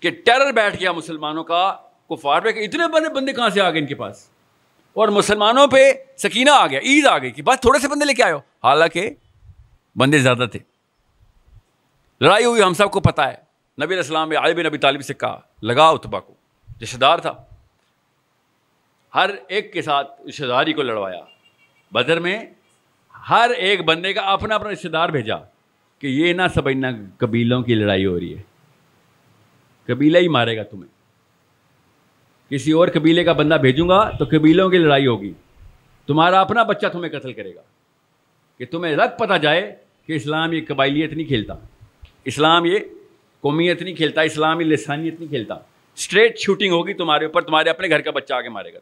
کہ 0.00 0.10
ٹیرر 0.10 0.52
بیٹھ 0.52 0.80
گیا 0.80 0.92
مسلمانوں 0.92 1.44
کا، 1.44 1.76
کفار 2.10 2.40
پہ، 2.40 2.50
کہ 2.50 2.58
اتنے 2.58 2.88
بندے 2.88 3.08
بندے 3.08 3.32
کہاں 3.32 3.50
سے 3.50 3.60
آ 3.60 3.70
گئے 3.70 3.80
ان 3.80 3.86
کے 3.86 3.94
پاس؟ 3.94 4.28
اور 4.92 5.08
مسلمانوں 5.08 5.66
پہ 5.66 5.92
سکینہ 6.18 6.50
آ 6.50 6.66
گیا، 6.66 6.80
عید 6.80 7.06
آ 7.06 7.18
گئی 7.18 7.30
کہ 7.30 7.42
بس 7.42 7.60
تھوڑے 7.60 7.78
سے 7.78 7.88
بندے 7.88 8.04
لے 8.04 8.14
کے 8.14 8.22
آئے 8.22 8.32
ہو۔ 8.32 8.38
حالانکہ 8.38 9.10
بندے 9.96 10.18
زیادہ 10.18 10.44
تھے۔ 10.52 10.58
لڑائی 12.20 12.44
ہوئی، 12.44 12.62
ہم 12.62 12.74
سب 12.74 12.90
کو 12.90 13.00
پتا 13.00 13.28
ہے۔ 13.28 13.45
نبی 13.78 13.86
علیہ 13.86 13.96
السلام 13.96 14.28
نے 14.28 14.36
عالب 14.36 14.60
نبی 14.60 14.78
طالب 14.78 15.02
سے 15.02 15.14
کہا 15.14 15.40
لگا 15.62 15.88
اتبا 15.88 16.20
کو۔ 16.20 16.34
رشتے 16.82 16.98
دار 16.98 17.18
تھا۔ 17.18 17.44
ہر 19.14 19.30
ایک 19.48 19.72
کے 19.72 19.82
ساتھ 19.82 20.20
رشتے 20.28 20.46
داری 20.46 20.72
کو 20.72 20.82
لڑوایا۔ 20.82 21.20
بدر 21.92 22.20
میں 22.20 22.44
ہر 23.30 23.50
ایک 23.56 23.84
بندے 23.84 24.12
کا 24.12 24.20
اپنا 24.20 24.54
اپنا 24.54 24.70
رشتے 24.70 24.88
دار 24.88 25.08
بھیجا 25.08 25.36
کہ 25.98 26.06
یہ 26.06 26.32
نہ 26.32 26.42
سمجھنا 26.54 26.88
قبیلوں 27.18 27.62
کی 27.62 27.74
لڑائی 27.74 28.06
ہو 28.06 28.20
رہی 28.20 28.36
ہے۔ 28.36 28.42
قبیلہ 29.86 30.18
ہی 30.18 30.28
مارے 30.28 30.56
گا 30.56 30.62
تمہیں۔ 30.62 30.90
کسی 32.50 32.72
اور 32.72 32.88
قبیلے 32.94 33.24
کا 33.24 33.32
بندہ 33.32 33.54
بھیجوں 33.54 33.88
گا 33.88 34.10
تو 34.10 34.24
قبیلوں 34.24 34.70
کی 34.70 34.78
لڑائی 34.78 35.06
ہوگی۔ 35.06 35.32
تمہارا 36.06 36.40
اپنا 36.40 36.62
بچہ 36.62 36.86
تمہیں 36.86 37.20
قتل 37.20 37.32
کرے 37.32 37.54
گا۔ 37.54 37.62
کہ 38.58 38.66
تمہیں 38.66 38.96
رق 38.96 39.18
پتہ 39.18 39.38
جائے 39.38 39.76
کہ 40.06 40.12
اسلام 40.12 40.52
یہ 40.52 40.60
قبائلیت 40.68 41.12
نہیں 41.12 41.26
کھیلتا۔ 41.26 41.54
اسلام 42.24 42.64
یہ 42.64 42.78
قومیت 43.46 43.82
نہیں 43.82 43.94
کھیلتا 43.94 44.20
اسلام 44.22 44.60
یہ 44.60 44.66
لسانیت 44.66 45.20
نہیں 45.20 45.28
کھیلتا۔ 45.28 45.54
اسٹریٹ 45.98 46.38
شوٹنگ 46.38 46.72
ہوگی 46.72 46.94
تمہارے 46.94 47.24
اوپر، 47.24 47.42
تمہارے 47.42 47.70
اپنے 47.70 47.88
گھر 47.88 48.00
کا 48.00 48.10
بچہ 48.10 48.34
آگے 48.34 48.48
مارے 48.48 48.72
گا 48.74 48.78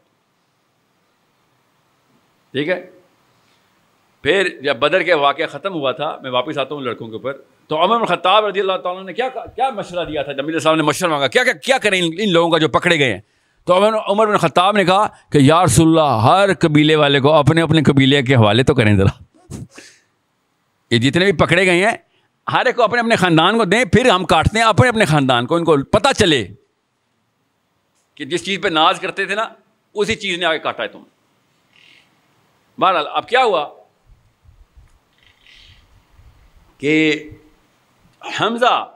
ٹھیک 2.53 2.69
ہے؟ 2.69 2.79
پھر 4.23 4.47
جب 4.63 4.77
بدر 4.77 5.03
کے 5.03 5.13
واقعہ 5.13 5.45
ختم 5.45 5.73
ہوا 5.73 5.91
تھا، 5.91 6.15
میں 6.23 6.31
واپس 6.31 6.57
آتا 6.57 6.75
ہوں 6.75 6.81
لڑکوں 6.81 7.07
کے 7.07 7.13
اوپر، 7.13 7.33
تو 7.67 7.83
عمر 7.83 8.05
خطاب 8.05 8.45
رضی 8.45 8.59
اللہ 8.59 8.77
تعالیٰ 8.83 9.03
نے 9.05 9.13
کیا 9.13 9.27
کیا 9.29 9.69
مشورہ 9.69 10.05
دیا 10.05 10.21
تھا؟ 10.21 10.33
جمیل 10.33 10.59
صاحب 10.59 10.75
نے 10.75 10.83
مشورہ 10.83 11.09
مانگا، 11.11 11.27
کیا 11.27 11.43
کیا 11.63 11.77
کریں 11.77 12.01
ان 12.01 12.31
لوگوں 12.31 12.51
کا 12.51 12.57
جو 12.57 12.69
پکڑے 12.69 12.99
گئے 12.99 13.13
ہیں؟ 13.13 13.21
تو 13.67 13.77
عمر 13.77 13.97
عمر 14.07 14.27
بن 14.27 14.37
خطاب 14.37 14.77
نے 14.77 14.85
کہا 14.85 15.07
کہ 15.31 15.37
یا 15.37 15.63
رسول 15.65 15.87
اللہ، 15.87 16.25
ہر 16.25 16.53
قبیلے 16.59 16.95
والے 16.95 17.19
کو 17.19 17.33
اپنے 17.33 17.61
اپنے 17.61 17.83
قبیلے 17.83 18.21
کے 18.23 18.35
حوالے 18.35 18.63
تو 18.63 18.73
کریں 18.75 18.95
ذرا۔ 18.97 19.13
یہ 20.91 20.97
جتنے 20.99 21.25
بھی 21.25 21.33
پکڑے 21.45 21.65
گئے 21.65 21.85
ہیں 21.85 21.95
ہر 22.53 22.65
ایک 22.65 22.75
کو 22.75 22.83
اپنے 22.83 22.99
اپنے 22.99 23.15
خاندان 23.15 23.57
کو 23.57 23.65
دیں، 23.65 23.85
پھر 23.85 24.09
ہم 24.09 24.25
کاٹتے 24.25 24.59
ہیں 24.59 24.65
اپنے 24.65 24.89
اپنے 24.89 25.05
خاندان 25.05 25.45
کو، 25.45 25.55
ان 25.55 25.63
کو 25.63 25.83
پتہ 25.83 26.07
چلے 26.17 26.47
کہ 28.15 28.25
جس 28.25 28.45
چیز 28.45 28.59
پہ 28.61 28.67
ناز 28.67 28.99
کرتے 28.99 29.25
تھے 29.25 29.35
نا، 29.35 29.45
اسی 29.93 30.15
چیز 30.15 30.39
نے 30.39 30.45
آگے 30.45 30.59
کاٹا 30.59 30.83
ہے 30.83 30.87
تم۔ 30.87 31.03
بہرحال، 32.79 33.07
اب 33.11 33.29
کیا 33.29 33.43
ہوا؟ 33.43 33.69
کہ 36.77 37.23
حمزہ 38.39 38.93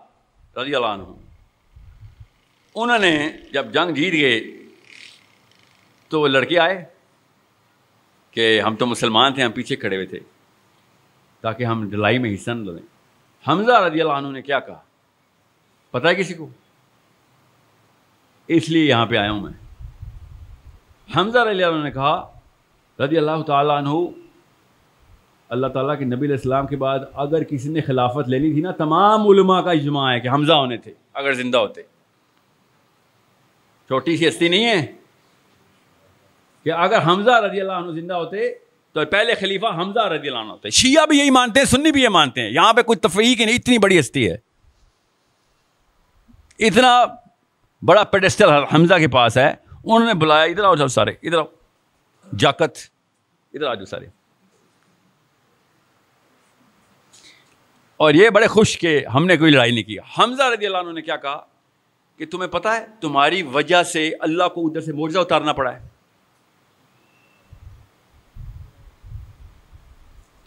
رضی 0.58 0.76
اللہ 0.76 0.88
عنہ، 0.88 1.04
انہوں 2.76 2.98
نے 2.98 3.30
جب 3.54 3.74
جنگ 3.74 3.94
جیت 3.94 4.14
گئے 4.14 4.40
تو 6.08 6.22
وہ 6.22 6.28
لڑکے 6.28 6.60
آئے 6.60 6.86
کہ 8.32 8.62
ہم 8.62 8.76
تو 8.76 8.86
مسلمان 8.86 9.34
تھے، 9.34 9.44
ہم 9.44 9.52
پیچھے 9.52 9.76
کھڑے 9.76 9.96
ہوئے 9.96 10.06
تھے، 10.06 10.20
تاکہ 11.42 11.64
ہم 11.64 11.92
لڑائی 11.92 12.18
میں 12.18 12.34
حصہ 12.34 12.52
نہ 12.52 12.72
لیں۔ 12.72 12.89
حمزہ 13.48 13.72
رضی 13.72 14.02
اللہ 14.02 14.14
عنہ 14.14 14.28
نے 14.28 14.42
کیا 14.42 14.60
کہا؟ 14.60 14.80
پتہ 15.92 16.08
ہے 16.08 16.16
کسی 16.16 16.34
کو؟ 16.34 16.50
اس 18.48 18.70
لیے 18.70 18.86
یہاں 18.86 19.06
پہ 19.06 19.18
آیا 19.18 19.32
ہوں 19.32 19.42
میں۔ 19.42 19.52
حمزہ 21.16 21.40
رضی 21.40 21.64
اللہ 21.64 21.76
عنہ 21.76 21.84
نے 21.84 21.92
کہا، 21.92 22.32
رضی 23.00 23.18
اللہ 23.18 23.42
تعالیٰ 23.42 23.78
عنہ، 23.78 23.90
اللہ 25.50 25.68
تعالیٰ 25.68 26.00
کے 26.00 26.06
نبی 26.06 26.26
علیہ 26.26 26.36
السلام 26.36 26.68
کے 26.68 26.76
بعد 26.76 27.00
اگر 27.14 27.44
کسی 27.44 27.70
نے 27.70 27.82
خلافت 27.82 28.30
لینی 28.30 28.54
تھی 28.54 28.62
نا، 28.62 28.72
تمام 28.72 29.28
علماء 29.28 29.62
کا 29.62 29.72
اجماع 29.72 30.14
ہے 30.14 30.20
کہ 30.20 30.28
حمزہ 30.28 30.54
ہونے 30.54 30.78
تھے، 30.78 30.94
اگر 31.14 31.34
زندہ 31.34 31.58
ہوتے۔ 31.58 31.82
چھوٹی 33.88 34.18
سی 34.18 34.28
ہستی 34.28 34.48
نہیں 34.48 34.66
ہے 34.66 34.86
کہ 36.64 36.72
اگر 36.72 36.98
حمزہ 36.98 37.32
رضی 37.32 37.62
اللہ 37.62 37.72
عنہ 37.72 37.92
زندہ 37.92 38.14
ہوتے 38.14 38.69
تو 38.94 39.06
پہلے 39.06 39.36
خلیفہ 39.36 39.66
حمزہ 39.66 40.00
رضی 40.00 40.28
اللہ 40.28 40.40
عنہ 40.40 40.52
ہوتے 40.52 40.70
شیعہ 40.70 41.06
بھی 41.06 41.20
یہی 41.20 41.30
مانتے 41.30 41.60
ہیں، 41.60 41.68
سنی 41.68 41.92
بھی 41.92 42.04
یہ 42.04 42.10
مانتے 42.10 42.42
ہیں۔ 42.42 42.50
یہاں 42.50 42.74
پہ 42.74 42.82
کوئی 42.82 42.98
تفریح 42.98 43.36
نہیں، 43.46 43.56
اتنی 43.56 43.78
بڑی 43.78 44.00
ہستی 44.00 44.32
ہے۔ 44.32 44.38
اتنا 46.60 47.06
بڑا 47.86 48.04
پیڈسٹل 48.04 48.50
حمزہ 48.50 48.94
کے 48.94 49.08
پاس 49.08 49.38
ہے۔ 49.38 49.54
انہوں 49.84 50.08
نے 50.08 50.14
بلایا، 50.14 50.44
ادھر 50.44 50.64
آؤ 50.64 50.88
سارے، 50.88 51.12
ادھر 51.12 51.38
آؤ۔ 51.38 51.46
جاکت، 52.38 52.78
ادھر 53.54 53.68
آ 53.68 53.74
جاؤ 53.74 53.86
سارے۔ 53.86 54.06
اور 57.98 58.14
یہ 58.14 58.30
بڑے 58.30 58.48
خوش 58.48 58.78
کہ 58.78 59.06
ہم 59.14 59.26
نے 59.26 59.38
کوئی 59.38 59.52
لڑائی 59.52 59.72
نہیں 59.72 59.84
کی۔ 59.84 59.98
حمزہ 60.00 60.44
رضی 60.44 60.66
اللہ 60.66 60.78
عنہ 60.78 60.92
نے 60.92 61.02
کیا 61.02 61.16
کہا 61.16 61.46
کہ 62.18 62.26
تمہیں 62.26 62.50
پتا 62.50 62.76
ہے، 62.76 62.86
تمہاری 63.02 63.44
وجہ 63.44 63.84
سے 63.84 64.12
اللہ 64.20 64.48
کو 64.48 64.68
ادھر 64.68 64.82
سے 64.82 64.94
موجہ 64.94 65.20
اتارنا 65.20 65.54
پڑا 65.54 65.76
ہے۔ 65.76 65.89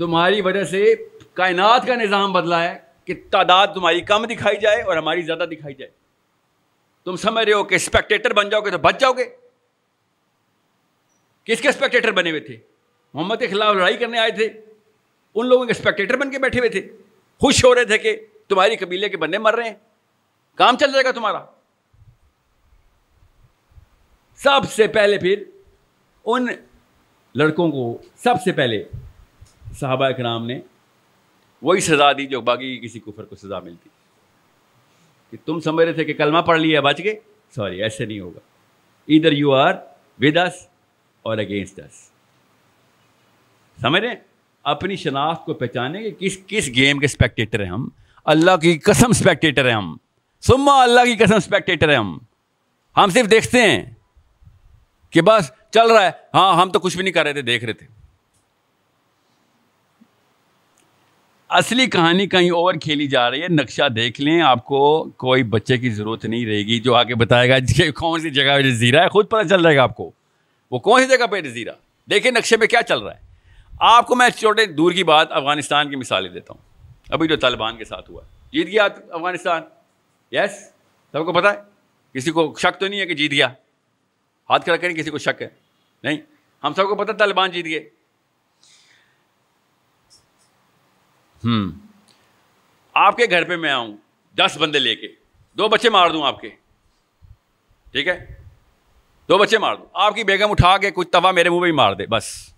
تمہاری 0.02 0.40
وجہ 0.40 0.64
سے 0.64 0.94
کائنات 1.32 1.86
کا 1.86 1.94
نظام 1.94 2.32
بدلا 2.32 2.64
ہے 2.64 2.78
کہ 3.04 3.14
تعداد 3.30 3.66
تمہاری 3.66 4.00
کم 4.00 4.24
دکھائی 4.24 4.56
جائے 4.56 4.82
اور 4.82 4.96
ہماری 4.96 5.22
زیادہ 5.22 5.44
دکھائی 5.50 5.74
جائے۔ 5.74 5.90
تم 7.04 7.16
سمجھ 7.16 7.44
رہے 7.44 7.52
ہو 7.52 7.64
کہ 7.64 7.74
اسپیکٹیٹر 7.74 8.32
بن 8.32 8.48
جاؤ 8.48 8.60
گے 8.60 8.70
تو 8.70 8.78
بچ 8.78 9.00
جاؤ 9.00 9.12
گے۔ 9.12 9.24
کس 11.44 11.60
کے 11.60 11.68
اسپیکٹیٹر 11.68 12.12
بنے 12.12 12.30
ہوئے 12.30 12.40
تھے؟ 12.40 12.56
محمد 13.14 13.34
کے 13.38 13.46
خلاف 13.46 13.74
لڑائی 13.74 13.96
کرنے 13.96 14.18
آئے 14.18 14.30
تھے۔ 14.30 14.48
ان 15.34 15.46
لوگوں 15.46 15.64
کے 15.64 15.70
اسپیکٹیٹر 15.70 16.16
بن 16.16 16.30
کے 16.30 16.38
بیٹھے 16.38 16.58
ہوئے 16.58 16.70
تھے۔ 16.70 16.80
خوش 17.40 17.64
ہو 17.64 17.74
رہے 17.74 17.84
تھے 17.84 17.98
کہ 17.98 18.26
تمہاری 18.48 18.76
قبیلے 18.76 19.08
کے 19.08 19.16
بندے 19.16 19.38
مر 19.38 19.54
رہے 19.54 19.68
ہیں۔ 19.68 19.76
کام 20.54 20.76
چل 20.76 20.92
جائے 20.92 21.04
گا 21.04 21.10
تمہارا۔ 21.10 21.44
سب 24.36 24.72
سے 24.72 24.86
پہلے 24.86 25.18
پھر 25.18 25.42
ان 26.24 26.46
لڑکوں 27.34 27.70
کو 27.70 27.98
سب 28.16 28.34
سے 28.44 28.52
پہلے 28.52 28.84
صحابہ 29.80 30.10
کرام 30.10 30.46
نے 30.46 30.60
وہی 31.62 31.80
سزا 31.80 32.12
دی 32.12 32.26
جو 32.26 32.40
باقی 32.40 32.78
کسی 32.78 33.00
کفر 33.00 33.24
کو 33.24 33.36
سزا 33.36 33.58
ملتی۔ 33.58 33.88
کہ 35.30 35.36
تم 35.46 35.60
سمجھ 35.60 35.84
رہے 35.84 35.92
تھے 35.92 36.04
کہ 36.04 36.12
کلمہ 36.12 36.38
پڑھ 36.38 36.60
لیا 36.60 36.80
بچ 36.80 37.00
گئے۔ 37.04 37.14
سوری 37.54 37.82
ایسے 37.82 38.04
نہیں 38.04 38.20
ہوگا۔ 38.20 38.38
ادھر 39.08 39.32
یو 39.32 39.52
آر 39.52 39.74
ود 40.20 40.36
اس 40.36 40.66
اور 41.22 41.38
اگینسٹ 41.38 41.78
اس 41.78 42.10
سمجھ 43.80 44.02
رہے 44.02 44.14
اپنی 44.62 44.96
شناخت 44.96 45.44
کو 45.44 45.54
پہچانے 45.54 46.02
کہ 46.02 46.10
کس 46.10 46.38
کس 46.46 46.68
گیم 46.68 46.98
کے 46.98 47.04
اسپیکٹیٹر 47.04 47.62
ہیں 47.62 47.70
ہم۔ 47.70 47.88
اللہ 48.24 48.56
کی 48.56 48.78
قسم 48.78 49.10
اسپیکٹیٹر 49.10 49.66
ہیں 49.66 49.74
ہم۔ 49.74 49.96
سما 50.40 50.82
اللہ 50.82 51.00
کی 51.00 51.16
قسم 51.16 51.34
اسپیکٹیٹر 51.34 51.88
ہیں 51.88 51.96
ہم۔ 51.96 52.18
ہم 52.96 53.08
صرف 53.10 53.30
دیکھتے 53.30 53.62
ہیں 53.62 53.90
کہ 55.10 55.22
بس 55.22 55.52
چل 55.70 55.90
رہا 55.90 56.02
ہے۔ 56.02 56.10
ہاں 56.34 56.62
ہم 56.62 56.70
تو 56.70 56.80
کچھ 56.80 56.96
بھی 56.96 57.04
نہیں 57.04 57.12
کر 57.12 57.22
رہے 57.22 57.32
تھے، 57.32 57.42
دیکھ 57.42 57.64
رہے 57.64 57.72
تھے۔ 57.72 58.01
اصلی 61.52 61.86
کہانی 61.86 62.26
کہیں 62.26 62.50
اور 62.50 62.74
کھیلی 62.74 63.06
جا 63.06 63.30
رہی 63.30 63.42
ہے۔ 63.42 63.46
نقشہ 63.48 63.88
دیکھ 63.88 64.20
لیں، 64.20 64.40
آپ 64.40 64.64
کو 64.64 65.10
کوئی 65.16 65.42
بچے 65.42 65.78
کی 65.78 65.90
ضرورت 65.90 66.24
نہیں 66.24 66.46
رہے 66.46 66.58
گی 66.58 66.80
جو 66.80 66.94
آگے 66.94 67.14
بتائے 67.14 67.48
گا 67.48 67.58
کہ 67.76 67.90
کون 67.90 68.20
سی 68.20 68.30
جگہ 68.30 68.56
پہ 68.56 68.62
جزیرہ 68.62 69.02
ہے۔ 69.02 69.08
خود 69.08 69.28
پتہ 69.30 69.48
چل 69.48 69.62
جائے 69.62 69.76
گا 69.76 69.82
آپ 69.82 69.96
کو 69.96 70.10
وہ 70.70 70.78
کون 70.78 71.00
سی 71.00 71.16
جگہ 71.16 71.26
پہ 71.26 71.40
جزیرہ 71.40 71.70
دیکھیں 72.10 72.30
نقشے 72.30 72.56
میں 72.56 72.66
کیا 72.66 72.82
چل 72.82 72.98
رہا 72.98 73.14
ہے۔ 73.14 73.20
آپ 73.80 74.06
کو 74.06 74.14
میں 74.14 74.30
چھوٹے 74.30 74.66
دور 74.66 74.92
کی 74.92 75.04
بات 75.04 75.28
افغانستان 75.30 75.90
کی 75.90 75.96
مثالیں 75.96 76.30
دیتا 76.30 76.54
ہوں۔ 76.54 76.92
ابھی 77.08 77.28
جو 77.28 77.36
طالبان 77.36 77.76
کے 77.76 77.84
ساتھ 77.84 78.10
ہوا۔ 78.10 78.22
جیت 78.52 78.66
گیا 78.66 78.84
افغانستان۔ 79.10 79.62
یس 80.32 80.50
سب 81.12 81.24
کو 81.24 81.32
پتا 81.32 81.52
ہے؟ 81.52 81.56
کسی 82.14 82.30
کو 82.30 82.54
شک 82.58 82.80
تو 82.80 82.88
نہیں 82.88 83.00
ہے 83.00 83.06
کہ 83.06 83.14
جیت 83.14 83.30
گیا؟ 83.30 83.46
ہاتھ 84.50 84.64
کھڑا 84.64 84.76
کریں، 84.76 84.94
کسی 84.94 85.10
کو 85.10 85.18
شک 85.18 85.42
ہے۔ 85.42 85.48
نہیں، 86.02 86.16
ہم 86.64 86.72
سب 86.74 86.88
کو 86.88 86.94
پتا 86.94 87.12
طالبان 87.12 87.50
جیت 87.50 87.64
گئے۔ 87.64 88.01
ہوں 91.44 91.72
آپ 92.94 93.16
کے 93.16 93.24
گھر 93.30 93.44
پہ 93.48 93.56
میں 93.56 93.70
آؤں، 93.70 93.96
دس 94.34 94.56
بندے 94.60 94.78
لے 94.78 94.96
کے۔ 94.96 95.08
دو 95.54 95.68
بچے 95.68 95.90
مار 95.90 96.10
دوں 96.10 96.22
آپ 96.22 96.40
کے۔ 96.40 96.50
ٹھیک 97.92 98.08
ہے؟ 98.08 98.26
دو 99.28 99.38
بچے 99.38 99.58
مار 99.58 99.76
دوں۔ 99.76 99.86
آپ 99.92 100.14
کی 100.14 100.24
بیگم 100.24 100.50
اٹھا 100.50 100.78
کے 100.78 100.90
کچھ 100.90 101.08
توا 101.08 101.30
میرے 101.30 101.50
منہ 101.50 101.60
پہ 101.60 101.66
ہی 101.66 101.72
مار 101.72 101.94
دے، 101.94 102.06
بس۔ 102.06 102.54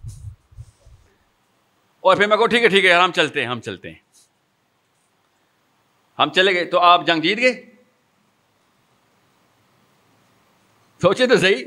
اور 2.00 2.16
پھر 2.16 2.26
میں 2.26 2.36
کہوں، 2.36 2.46
ٹھیک 2.46 2.62
ہے 2.62 2.68
ٹھیک 2.68 2.84
ہے، 2.84 2.92
ہم 2.92 3.12
چلتے 3.12 3.40
ہیں، 3.40 3.48
ہم 3.48 3.60
چلتے 3.60 3.90
ہیں۔ 3.90 3.98
ہم 6.18 6.30
چلے 6.30 6.54
گئے، 6.54 6.64
تو 6.64 6.80
آپ 6.80 7.06
جنگ 7.06 7.20
جیت 7.20 7.38
گئے؟ 7.38 7.66
سوچے 11.02 11.26
تو 11.26 11.36
صحیح۔ 11.36 11.64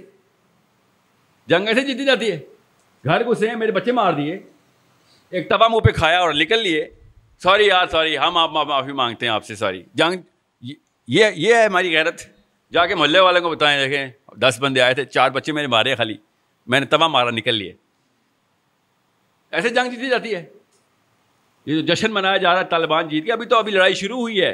جنگ 1.47 1.67
ایسے 1.67 1.81
جیتی 1.81 2.05
جاتی 2.05 2.31
ہے۔ 2.31 2.39
گھر 3.03 3.23
گھسے 3.23 3.49
ہیں 3.49 3.55
میرے 3.55 3.71
بچے 3.71 3.91
مار 3.91 4.13
دیے۔ 4.13 4.39
ایک 5.29 5.49
تبا 5.49 5.67
منہ 5.67 5.79
پہ 5.79 5.91
کھایا 5.91 6.19
اور 6.19 6.33
نکل 6.33 6.59
لیے۔ 6.59 6.89
سوری 7.41 7.67
یار 7.67 7.87
سوری 7.87 8.17
ہم 8.17 8.37
آپ 8.37 8.51
معافی 8.51 8.91
مانگتے 8.91 9.25
ہیں 9.25 9.33
آپ 9.33 9.45
سے 9.45 9.55
سوری 9.55 9.83
جنگ 9.93 10.21
یہ 11.07 11.25
یہ 11.35 11.53
ہے 11.55 11.65
ہماری 11.65 11.95
غیرت. 11.95 12.21
جا 12.73 12.85
کے 12.85 12.95
محلے 12.95 13.19
والوں 13.19 13.41
کو 13.41 13.49
بتائیں، 13.49 13.77
دیکھیں. 13.79 14.37
دس 14.37 14.57
بندے 14.59 14.81
آئے 14.81 14.93
تھے، 14.93 15.03
چار 15.05 15.29
بچے 15.29 15.51
میرے 15.51 15.67
مارے 15.67 15.95
خالی. 15.95 16.15
میں 16.67 16.79
نے 16.79 16.85
تباہ 16.85 17.07
مارا، 17.07 17.29
نکل 17.29 17.55
لیے. 17.55 17.73
ایسے 19.51 19.69
جنگ 19.69 19.89
جیتی 19.89 20.09
جاتی 20.09 20.35
ہے. 20.35 20.43
یہ 21.65 21.81
جو 21.81 21.93
جشن 21.93 22.13
منایا 22.13 22.37
جا 22.37 22.53
رہا 22.53 22.59
ہے، 22.59 22.65
طالبان 22.65 23.07
جیت 23.07 23.25
گیا 23.25 23.33
ابھی 23.33 23.45
تو 23.45 23.57
ابھی 23.57 23.71
لڑائی 23.71 23.93
شروع 23.93 24.19
ہوئی 24.19 24.41
ہے. 24.41 24.53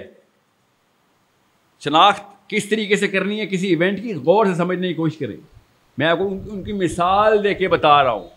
شناخت 1.79 2.49
کس 2.49 2.69
طریقے 2.69 2.95
سے 2.95 3.07
کرنی 3.07 3.39
ہے، 3.39 3.45
کسی 3.47 3.67
ایونٹ 3.67 4.01
کی 4.01 4.13
غور 4.13 4.45
سے 4.45 4.53
سمجھنے 4.53 4.87
کی 4.87 4.93
کوشش 4.93 5.17
کریں. 5.17 5.35
میں 5.97 6.07
آپ 6.07 6.17
کو 6.17 6.27
ان 6.27 6.63
کی 6.63 6.73
مثال 6.73 7.43
دے 7.43 7.53
کے 7.53 7.67
بتا 7.67 8.03
رہا 8.03 8.11
ہوں 8.11 8.27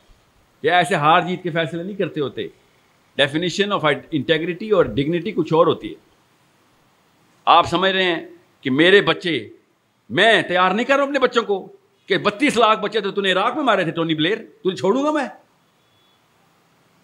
کہ 0.62 0.70
ایسے 0.70 0.94
ہار 0.94 1.20
جیت 1.20 1.42
کے 1.42 1.50
فیصلے 1.50 1.82
نہیں 1.82 1.96
کرتے 1.96 2.20
ہوتے. 2.20 2.46
ڈیفینیشن 3.16 3.72
آف 3.72 3.84
انٹیگریٹی 4.10 4.70
اور 4.70 4.84
ڈگنیٹی 4.84 5.32
کچھ 5.32 5.54
اور 5.54 5.66
ہوتی 5.66 5.88
ہے۔ 5.90 5.94
آپ 7.44 7.66
سمجھ 7.66 7.92
رہے 7.92 8.02
ہیں 8.02 8.26
کہ 8.60 8.70
میرے 8.70 9.00
بچے، 9.00 9.48
میں 10.10 10.42
تیار 10.42 10.70
نہیں 10.70 10.86
کر 10.86 10.94
رہا 10.94 11.02
ہوں 11.02 11.08
اپنے 11.08 11.18
بچوں 11.18 11.42
کو 11.42 11.72
کہ 12.06 12.18
بتیس 12.18 12.56
لاکھ 12.56 12.80
بچے 12.80 13.00
تو 13.00 13.20
نے 13.20 13.32
عراق 13.32 13.54
میں 13.54 13.64
مارے 13.64 13.82
تھے 13.82 13.90
ٹونی 13.90 14.14
بلیر 14.14 14.38
تجھے 14.38 14.76
چھوڑوں 14.76 15.04
گا 15.04 15.10
میں؟ 15.10 15.28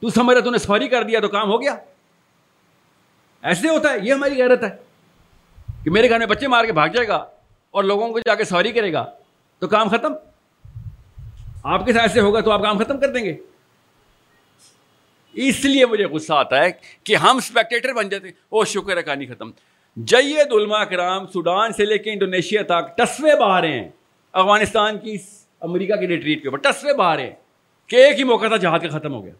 تو 0.01 0.09
سمجھ 0.09 0.37
رہا 0.37 0.45
تو 0.45 0.51
نے 0.51 0.89
کر 0.89 1.03
دیا 1.03 1.21
تو 1.21 1.29
کام 1.29 1.49
ہو 1.49 1.61
گیا۔ 1.61 1.77
ایسے 3.43 3.69
ہوتا 3.69 3.93
ہے، 3.93 3.97
یہ 4.03 4.13
ہماری 4.13 4.37
غیرت 4.37 4.63
ہے۔ 4.63 4.93
کہ 5.85 5.91
میرے 5.91 6.11
گھر 6.11 6.19
میں 6.19 6.27
بچے 6.27 6.49
مار 6.49 6.65
کے 6.65 6.73
بھاگ 6.73 6.89
جائے 6.89 7.09
گا 7.09 7.17
اور 7.71 7.85
لوگوں 7.85 8.09
کو 8.09 8.19
جا 8.19 8.35
کے 8.35 8.45
سوری 8.45 8.73
کرے 8.73 8.93
گا 8.93 9.11
تو 9.59 9.69
کام 9.69 9.89
ختم۔ 9.89 10.13
آپ 11.63 11.87
کے 11.87 11.93
ساتھ 11.93 12.03
ایسے 12.03 12.21
ہوگا 12.21 12.41
تو 12.41 12.51
آپ 12.51 12.63
کام 12.63 12.79
ختم 12.79 13.01
کر 13.01 13.09
دیں 13.09 13.25
گے۔ 13.25 13.37
اس 15.35 15.65
لیے 15.65 15.87
مجھے 15.87 16.05
غصہ 16.05 16.33
آتا 16.33 16.65
ہے 16.65 16.71
کہ 17.05 17.17
ہم 17.17 17.37
اسپیکٹیٹر 17.37 17.93
بن 17.93 18.09
جاتے 18.09 18.27
ہیں۔ 18.27 18.35
او، 18.49 18.65
شکر 18.65 18.97
ہے، 18.97 19.03
کہانی 19.03 19.27
ختم۔ 19.27 19.51
جید 19.97 20.53
علماء 20.53 20.85
کرام 20.85 21.27
سوڈان 21.27 21.73
سے 21.73 21.85
لے 21.85 21.99
کے 21.99 22.13
انڈونیشیا 22.13 22.63
تک 22.63 22.99
ٹسوے 22.99 23.41
باہر 23.41 23.65
ہیں۔ 23.65 23.89
افغانستان 24.33 24.99
کی 24.99 25.17
امریکہ 25.61 25.97
کی 25.97 26.09
ریٹریٹ 26.09 26.43
کے 26.43 26.49
اوپر 26.49 26.59
ٹسوے 26.59 26.95
باہر 26.95 27.19
ہیں۔ 27.19 27.31
کہ 27.87 27.97
ایک 27.97 28.19
ہی 28.19 28.25
موقع 28.25 28.47
تھا 28.47 28.57
جہاد 28.57 28.79
کا 28.79 28.99
ختم 28.99 29.15
ہو 29.15 29.25
گیا۔ 29.25 29.33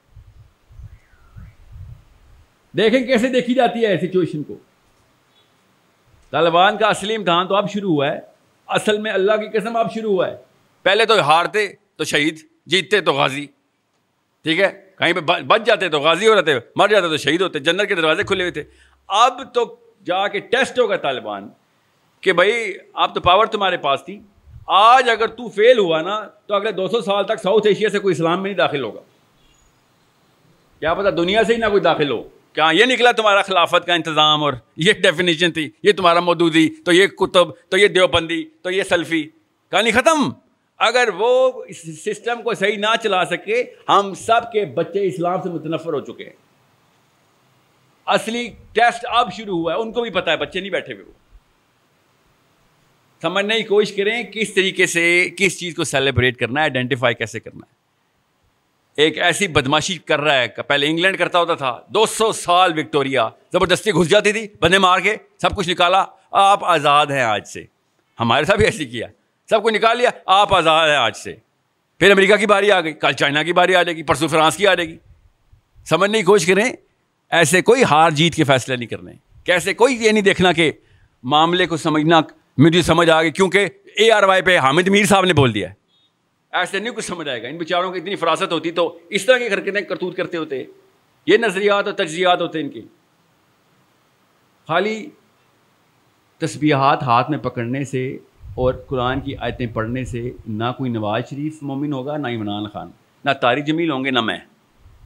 دیکھیں 2.77 3.07
کیسے 3.07 3.29
دیکھی 3.29 3.55
جاتی 3.55 3.87
ہے 3.87 3.97
سچویشن 3.99 4.43
کو۔ 4.43 4.59
طالبان 6.31 6.79
کا 6.79 6.87
اصلی 6.87 7.15
امتحان 7.15 7.49
تو 7.49 7.55
اب 7.55 7.71
شروع 7.71 7.91
ہوا 7.91 8.11
ہے۔ 8.11 8.19
اصل 8.67 8.99
میں 8.99 9.13
اللہ 9.13 9.33
کی 9.33 9.59
قسم 9.59 9.77
اب 9.77 9.95
شروع 9.95 10.13
ہوا 10.13 10.31
ہے۔ 10.31 10.37
پہلے 10.83 11.07
تو 11.07 11.21
ہارتے 11.21 11.73
تو 11.97 12.05
شہید، 12.05 12.39
جیتتے 12.67 13.01
تو 13.01 13.13
غازی۔ 13.13 13.47
ٹھیک 14.43 14.61
ہے؟ 14.61 14.92
کہیں 15.03 15.13
پہ 15.13 15.21
بچ 15.21 15.61
جاتے 15.67 15.89
تو 15.89 16.01
غازی 16.01 16.29
ہو 16.29 16.35
رہتے 16.35 16.55
مر 16.77 16.89
جاتے 16.89 17.09
تو 17.09 17.17
شہید 17.17 17.41
ہوتے 17.41 17.59
جنرل 17.59 17.87
کے 17.87 17.95
دروازے 17.95 18.23
کھلے 18.23 18.45
ہوئے 18.45 18.51
تھے۔ 18.51 18.65
اب 19.09 19.55
تو 19.55 19.77
جا 20.07 20.29
کے 20.29 20.39
ٹیسٹ 20.39 20.79
ہوگا 20.79 20.97
طالبان 20.97 21.49
کہ 22.21 22.33
بھائی، 22.33 22.75
اب 22.95 23.15
تو 23.15 23.21
پاور 23.21 23.47
تمہارے 23.47 23.77
پاس 23.77 24.01
تھی۔ 24.05 24.21
آج 24.67 25.11
اگر 25.11 25.27
تو 25.27 25.49
فیل 25.49 25.79
ہوا 25.79 26.03
نا، 26.03 26.29
تو 26.47 26.55
اگلے 26.55 26.73
دو 26.73 26.89
سو 26.89 27.01
سال 27.01 27.25
تک 27.25 27.41
ساؤتھ 27.43 27.67
ایشیا 27.67 27.89
سے 27.89 27.99
کوئی 27.99 28.13
اسلام 28.13 28.43
میں 28.43 28.51
نہیں 28.51 28.59
داخل 28.59 28.85
ہوگا۔ 28.85 29.01
کیا 30.81 30.95
پتا 30.95 31.11
دنیا 31.11 31.45
سے 31.45 31.53
ہی 31.55 31.59
نہ 31.59 31.67
کوئی 31.67 31.81
داخل 31.81 32.11
ہو۔ 32.11 32.23
کیا 32.53 32.71
یہ 32.73 32.85
نکلا 32.85 33.13
تمہارا 33.13 33.43
خلافت 33.43 33.87
کا 33.87 33.95
انتظام 33.95 34.45
اور 34.45 34.53
یہ 34.77 34.93
ڈیفینیشن 34.93 35.53
تھی، 35.53 35.71
یہ 35.83 35.93
تمہارا 35.93 36.21
مودودی، 36.21 36.69
تو 36.85 36.93
یہ 36.93 37.07
کتب، 37.07 37.49
تو 37.69 37.77
یہ 37.77 37.89
دیوبندی، 37.89 38.45
تو 38.63 38.71
یہ 38.71 38.83
سلفی 38.83 39.23
کہانی 39.71 39.91
ختم۔ 39.91 40.31
اگر 40.85 41.09
وہ 41.17 41.63
اس 41.65 42.05
سسٹم 42.05 42.43
کو 42.43 42.55
صحیح 42.55 42.77
نہ 42.77 42.87
چلا 43.03 43.25
سکے، 43.25 43.65
ہم 43.89 44.15
سب 44.15 44.53
کے 44.53 44.65
بچے 44.65 45.07
اسلام 45.07 45.43
سے 45.43 45.49
متنفر 45.49 45.93
ہو 45.93 46.01
چکے 46.01 46.25
ہیں۔ 46.25 46.37
اصلی 48.07 48.51
ٹیسٹ 48.73 49.05
اب 49.09 49.33
شروع 49.33 49.59
ہوا 49.59 49.75
ہے، 49.75 49.79
ان 49.79 49.93
کو 49.93 50.03
بھی 50.03 50.11
پتا 50.11 50.31
ہے، 50.31 50.37
بچے 50.37 50.61
نہیں 50.61 50.71
بیٹھے 50.71 50.95
ہوئے۔ 50.95 51.05
وہ 51.05 51.13
سمجھنے 53.23 53.57
کی 53.57 53.63
کوشش 53.63 53.93
کریں 53.93 54.23
کس 54.23 54.55
طریقے 54.55 54.87
سے 54.87 55.29
کس 55.39 55.59
چیز 55.59 55.77
کو 55.77 55.85
سیلیبریٹ 55.85 56.37
کرنا 56.37 56.61
ہے 56.61 56.63
آئیڈینٹیفائی 56.63 57.15
کیسے 57.15 57.41
کرنا 57.41 57.67
ہے۔ 57.67 57.75
ایک 59.03 59.19
ایسی 59.19 59.49
بدماشی 59.49 59.99
کر 59.99 60.21
رہا 60.21 60.39
ہے، 60.39 60.49
پہلے 60.49 60.87
انگلینڈ 60.87 61.19
کرتا 61.19 61.39
ہوتا 61.39 61.55
تھا، 61.55 61.81
دو 61.89 62.07
سو 62.07 62.33
سال 62.33 62.79
وکٹوریا، 62.79 63.29
زبردستی 63.53 63.91
گھس 63.91 64.09
جاتی 64.09 64.33
تھی، 64.33 64.49
بندے 64.61 64.79
مار 64.79 65.01
کے 65.01 65.17
سب 65.43 65.57
کچھ 65.57 65.69
نکالا۔ 65.69 66.05
آپ 66.31 66.65
آزاد 66.65 67.07
ہیں 67.07 67.23
آج 67.23 67.47
سے۔ 67.47 67.65
ہمارے 68.21 68.45
ساتھ 68.45 68.59
بھی 68.59 68.67
ایسی 68.67 68.85
کیا۔ 68.85 69.07
سب 69.53 69.63
کچھ 69.63 69.75
نکال 69.75 69.99
لیا، 69.99 70.11
آپ 70.27 70.55
آزاد 70.55 70.89
ہیں 70.89 70.97
آج 70.97 71.17
سے۔ 71.17 71.35
پھر 71.99 72.11
امریکہ 72.11 72.37
کی 72.37 72.47
باری 72.47 72.71
آ 72.71 72.81
گئی، 72.81 72.93
کل 72.93 73.13
چائنا 73.13 73.43
کی 73.43 73.53
باری 73.53 73.77
آ 73.77 73.83
جائے 73.83 73.97
گی، 73.97 74.03
پرسوں 74.03 74.29
فرانس 74.29 74.57
کی 74.57 74.67
آ 74.67 74.75
جائے 74.75 74.89
گی۔ 74.89 74.97
سمجھنے 75.85 76.19
کی 76.19 76.25
کوشش 76.25 76.47
کریں، 76.47 76.73
ایسے 77.31 77.63
کوئی 77.63 77.83
ہار 77.91 78.11
جیت 78.11 78.35
کے 78.35 78.45
فیصلے 78.45 78.77
نہیں 78.77 78.87
کرنے۔ 78.87 79.13
کیسے 79.45 79.75
کوئی 79.75 80.05
یہ 80.05 80.11
نہیں 80.11 80.23
دیکھنا 80.23 80.53
کہ 80.53 80.73
معاملے 81.23 81.67
کو 81.67 81.77
سمجھنا، 81.77 82.21
مجھے 82.59 82.83
سمجھ 82.83 83.11
آ 83.11 83.23
گئی، 83.23 83.31
کیونکہ 83.31 83.69
اے 83.85 84.13
آر 84.13 84.23
وائی 84.23 84.43
پہ 84.43 84.59
حامد 84.59 84.89
میر 84.89 85.05
صاحب 85.05 85.25
نے 85.25 85.33
بول 85.33 85.55
دیا 85.55 85.69
ایسے 86.53 86.79
نہیں، 86.79 86.95
کچھ 86.95 87.05
سمجھ 87.05 87.29
آئے 87.29 87.43
گا۔ 87.43 87.49
ان 87.49 87.57
بیچاروں 87.57 87.93
کی 87.93 87.99
اتنی 87.99 88.17
فراست 88.17 88.53
ہوتی 88.53 88.71
تو 88.71 88.99
اس 89.11 89.27
طرح 89.27 89.39
کی 89.39 89.47
حرکتیں 89.47 89.81
کرتوت 89.81 90.17
کرتے 90.17 90.37
ہوتے۔ 90.37 90.65
یہ 91.27 91.37
نظریات 91.37 91.87
اور 91.87 91.95
تجزیات 91.95 92.41
ہوتے 92.41 92.61
ان 92.61 92.69
کے۔ 92.69 92.81
خالی 94.69 95.07
تسبیحات 96.39 97.03
ہاتھ 97.03 97.31
میں 97.31 97.39
پکڑنے 97.39 97.85
سے 97.85 98.19
اور 98.55 98.75
قرآن 98.75 99.21
کی 99.21 99.37
آیتیں 99.37 99.67
پڑھنے 99.67 100.05
سے 100.05 100.31
نہ 100.47 100.65
کوئی 100.79 100.91
نواز 100.91 101.23
شریف 101.31 101.63
مومن 101.63 101.93
ہوگا، 101.93 102.17
نہ 102.17 102.29
عمران 102.29 102.69
خان۔ 102.69 102.91
نہ 103.25 103.31
طارق 103.31 103.67
جمیل 103.67 103.91
ہوں 103.91 104.05
گے، 104.05 104.11
نہ 104.11 104.21
میں۔ 104.21 104.39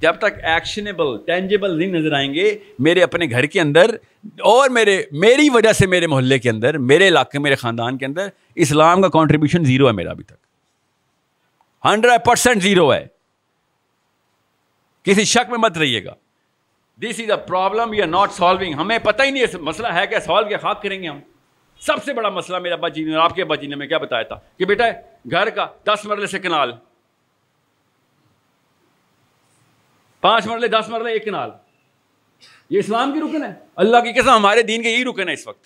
جب 0.00 0.14
تک 0.18 0.44
ایکشنیبل 0.44 1.18
ٹینجیبل 1.26 1.78
نہیں 1.78 1.88
نظر 1.88 2.12
آئیں 2.12 2.34
گے، 2.34 2.58
میرے 2.78 3.02
اپنے 3.02 3.26
گھر 3.30 3.46
کے 3.46 3.60
اندر 3.60 3.90
اور 4.24 4.70
میرے، 4.70 5.02
میری 5.12 5.48
وجہ 5.54 5.72
سے 5.72 5.86
میرے 5.86 6.06
محلے 6.06 6.38
کے 6.38 6.50
اندر، 6.50 6.78
میرے 6.78 7.08
علاقے، 7.08 7.38
میرے 7.38 7.54
خاندان 7.54 7.98
کے 7.98 8.06
اندر 8.06 8.28
اسلام 8.54 9.02
کا 9.02 9.08
کانٹریبیوشن 9.08 9.64
زیرو 9.64 9.86
ہے 9.86 9.92
میرا 9.92 10.10
ابھی 10.10 10.24
تک۔ 10.24 10.34
ہنڈریڈ 11.84 12.24
پرسینٹ 12.24 12.62
زیرو 12.62 12.94
ہے۔ 12.94 13.06
کسی 15.02 15.24
شک 15.24 15.50
میں 15.50 15.58
مت 15.58 15.78
رہیے 15.78 16.04
گا۔ 16.04 16.14
This 17.00 17.20
is 17.20 17.30
a 17.30 17.36
problem 17.46 17.94
you 17.94 18.02
are 18.02 18.08
not 18.08 18.32
solving 18.32 18.74
ہمیں 18.74 18.98
پتہ 18.98 19.22
ہی 19.22 19.30
نہیں 19.30 19.56
مسئلہ 19.60 19.88
ہے 19.88 20.06
کیا 20.06 20.20
سالو 20.20 20.48
کیا 20.48 20.58
خاک 20.58 20.82
کریں 20.82 21.02
گے 21.02 21.08
ہم۔ 21.08 21.20
سب 21.80 22.04
سے 22.04 22.12
بڑا 22.12 22.28
مسئلہ 22.28 22.58
میرے 22.58 22.74
ابا 22.74 22.88
جی 22.88 23.04
نے 23.04 23.14
اور 23.14 23.24
آپ 23.24 23.34
کے 23.34 23.42
ابا 23.42 23.54
جی 23.54 23.66
نے 23.66 23.76
میں 23.76 23.86
کیا 23.86 23.98
بتایا 23.98 24.22
تھا 24.22 24.40
کہ 24.58 24.64
بیٹا 24.64 24.84
گھر 25.30 25.50
کا 25.50 25.66
دس 25.84 26.04
مرلے 26.04 26.26
سے 26.26 26.38
کنال۔ 26.38 26.72
پانچ 30.20 30.46
مرلے، 30.46 30.68
دس 30.68 30.88
مرلے، 30.88 31.12
ایک 31.12 31.24
کنال۔ 31.24 31.50
یہ 32.70 32.78
اسلام 32.78 33.12
کی 33.12 33.20
رکن 33.20 33.44
ہے۔ 33.44 33.50
اللہ 33.76 33.96
کی 33.96 34.20
قسم، 34.20 34.30
ہمارے 34.30 34.62
دین 34.62 34.82
کے 34.82 34.90
یہی 34.90 35.04
رکن 35.04 35.28
ہے 35.28 35.32
اس 35.32 35.46
وقت۔ 35.46 35.64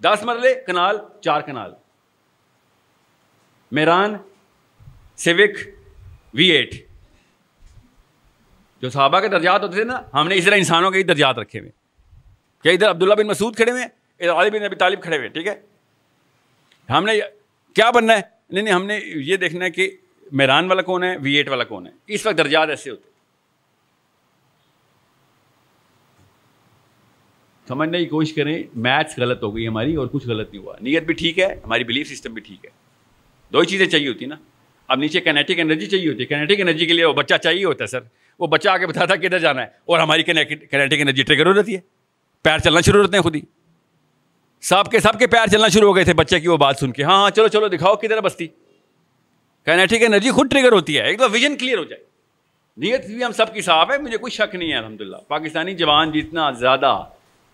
دس 0.00 0.22
مرلے، 0.22 0.54
کنال، 0.66 0.98
چار 1.20 1.40
کنال۔ 1.40 1.74
میران 3.72 4.16
سیوک، 5.16 5.68
وی 6.34 6.46
ایٹ۔ 6.46 6.74
جو 8.82 8.90
صحابہ 8.90 9.20
کے 9.20 9.28
درجات 9.28 9.62
ہوتے 9.62 9.74
تھے 9.74 9.84
نا، 9.84 10.02
ہم 10.14 10.28
نے 10.28 10.34
اس 10.34 10.44
طرح 10.44 10.54
انسانوں 10.54 10.90
کے 10.90 10.98
ہی 10.98 11.02
درجات 11.02 11.38
رکھے 11.38 11.60
ہوئے۔ 11.60 11.70
کیا 12.62 12.72
ادھر 12.72 12.90
عبداللہ 12.90 13.14
بن 13.14 13.26
مسعود 13.26 13.56
کھڑے 13.56 13.70
ہوئے 13.70 13.82
ادھر 13.82 13.97
علی 14.20 14.58
بن 14.58 14.64
ابی 14.64 14.76
طالب 14.76 15.02
کھڑے 15.02 15.16
ہوئے، 15.16 15.28
ٹھیک 15.28 15.46
ہے؟ 15.46 15.60
ہم 16.92 17.04
نے 17.04 17.12
کیا 17.74 17.90
بننا 17.90 18.12
ہے؟ 18.12 18.20
نہیں 18.50 18.62
نہیں، 18.62 18.74
ہم 18.74 18.86
نے 18.86 19.00
یہ 19.04 19.36
دیکھنا 19.36 19.64
ہے 19.64 19.70
کہ 19.70 19.96
میران 20.32 20.68
والا 20.68 20.82
کون 20.82 21.04
ہے، 21.04 21.16
وی 21.16 21.34
ایٹ 21.34 21.48
والا 21.48 21.64
کون 21.64 21.86
ہے؟ 21.86 21.92
اس 22.06 22.26
وقت 22.26 22.38
درجات 22.38 22.68
ایسے 22.68 22.90
ہوتے 22.90 23.08
سمجھنے 27.68 27.98
کی 27.98 28.06
کوشش 28.06 28.32
کریں، 28.32 28.62
میتھس 28.74 29.18
غلط 29.18 29.42
ہو 29.42 29.56
گئی 29.56 29.68
ہماری 29.68 29.94
اور 29.94 30.06
کچھ 30.06 30.28
غلط 30.28 30.52
نہیں 30.52 30.62
ہوا۔ 30.62 30.76
نیت 30.80 31.02
بھی 31.02 31.14
ٹھیک 31.14 31.38
ہے، 31.38 31.60
ہماری 31.64 31.84
بلیف 31.84 32.08
سسٹم 32.08 32.34
بھی 32.34 32.42
ٹھیک 32.42 32.64
ہے۔ 32.64 32.70
دو 33.52 33.58
ہی 33.60 33.66
چیزیں 33.66 33.86
چاہیے 33.86 34.08
ہوتی 34.08 34.26
نا۔ 34.26 34.34
اب 34.88 34.98
نیچے 34.98 35.20
کینیٹک 35.20 35.54
انرجی 35.56 35.86
چاہیے 35.86 36.08
ہوتی 36.08 36.20
ہے۔ 36.20 36.26
کینیٹک 36.26 36.60
انرجی 36.60 36.86
کے 36.86 36.92
لیے 36.92 37.04
وہ 37.04 37.12
بچہ 37.12 37.34
چاہیے 37.34 37.64
ہوتا 37.64 37.84
ہے، 37.84 37.86
سر۔ 37.86 38.00
وہ 38.38 38.46
بچہ 38.46 38.68
آ 38.68 38.78
کے 38.78 38.86
بتاتا 38.86 39.16
کدھر 39.16 39.38
جانا 39.38 39.62
ہے 39.62 39.66
اور 39.66 39.98
ہماری 39.98 40.22
کینیٹک 40.22 40.74
انرجی 40.74 41.22
ٹریگر 41.22 41.46
ہو 41.46 41.52
جاتی 41.52 41.74
ہے۔ 41.74 41.80
پیر 42.42 42.58
چلنا 42.58 42.80
شروع 42.80 43.02
ہوتے 43.02 43.16
ہیں 43.16 43.22
خود 43.22 43.36
ہی۔ 43.36 43.40
سب 44.60 44.84
کے 44.90 45.00
سب 45.00 45.18
کے 45.18 45.26
پیر 45.26 45.46
چلنا 45.46 45.68
شروع 45.68 45.88
ہو 45.88 45.96
گئے 45.96 46.04
تھے 46.04 46.14
بچے 46.14 46.40
کی 46.40 46.48
وہ 46.48 46.56
بات 46.56 46.76
سن 46.78 46.92
کے۔ 46.92 47.02
ہاں 47.02 47.16
ہاں 47.16 47.30
چلو 47.30 47.48
چلو، 47.48 47.68
دکھاؤ 47.68 47.96
کدھر 47.96 48.20
بستی؟ 48.20 48.46
کینیٹک 49.64 49.96
انرجی 50.00 50.30
خود 50.30 50.50
ٹریگر 50.50 50.72
ہوتی 50.72 50.98
ہے۔ 50.98 51.02
ایک 51.02 51.18
تو 51.18 51.30
ویژن 51.30 51.56
کلیئر 51.56 51.78
ہو 51.78 51.84
جائے۔ 51.84 52.04
نیت 52.76 53.06
بھی 53.06 53.24
ہم 53.24 53.32
سب 53.32 53.54
کی 53.54 53.60
صاف 53.60 53.90
ہے، 53.90 53.98
مجھے 53.98 54.16
کوئی 54.16 54.30
شک 54.30 54.54
نہیں 54.54 54.72
ہے 54.72 54.76
الحمد 54.76 55.00
للہ 55.00 55.16
پاکستانی 55.28 55.74
جوان 55.74 56.12
جتنا 56.12 56.50
زیادہ 56.50 57.04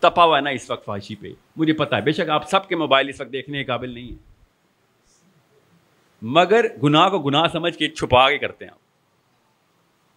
تپا 0.01 0.25
ہوا 0.25 0.37
ہے 0.37 0.43
نا 0.43 0.51
اس 0.51 0.71
وقت 0.71 0.85
فاشی 0.85 1.15
پہ، 1.15 1.29
مجھے 1.57 1.73
پتا 1.73 1.97
ہے۔ 1.97 2.01
بے 2.01 2.13
شک 2.13 2.31
آپ 2.31 2.51
سب 2.51 2.69
کے 2.69 2.77
موبائل 2.77 3.09
اس 3.09 3.21
وقت 3.21 3.33
دیکھنے 3.33 3.59
کے 3.59 3.65
قابل 3.65 3.91
نہیں 3.91 4.09
ہیں۔ 4.09 4.35
مگر 6.23 6.67
گناہ 6.83 7.09
کو 7.09 7.19
گناہ 7.19 7.45
سمجھ 7.53 7.79
کے 7.79 7.89
چھپا 7.89 8.31
کے 8.31 8.39
کرتے 8.39 8.65
ہیں 8.65 8.73
آپ۔ 8.73 8.79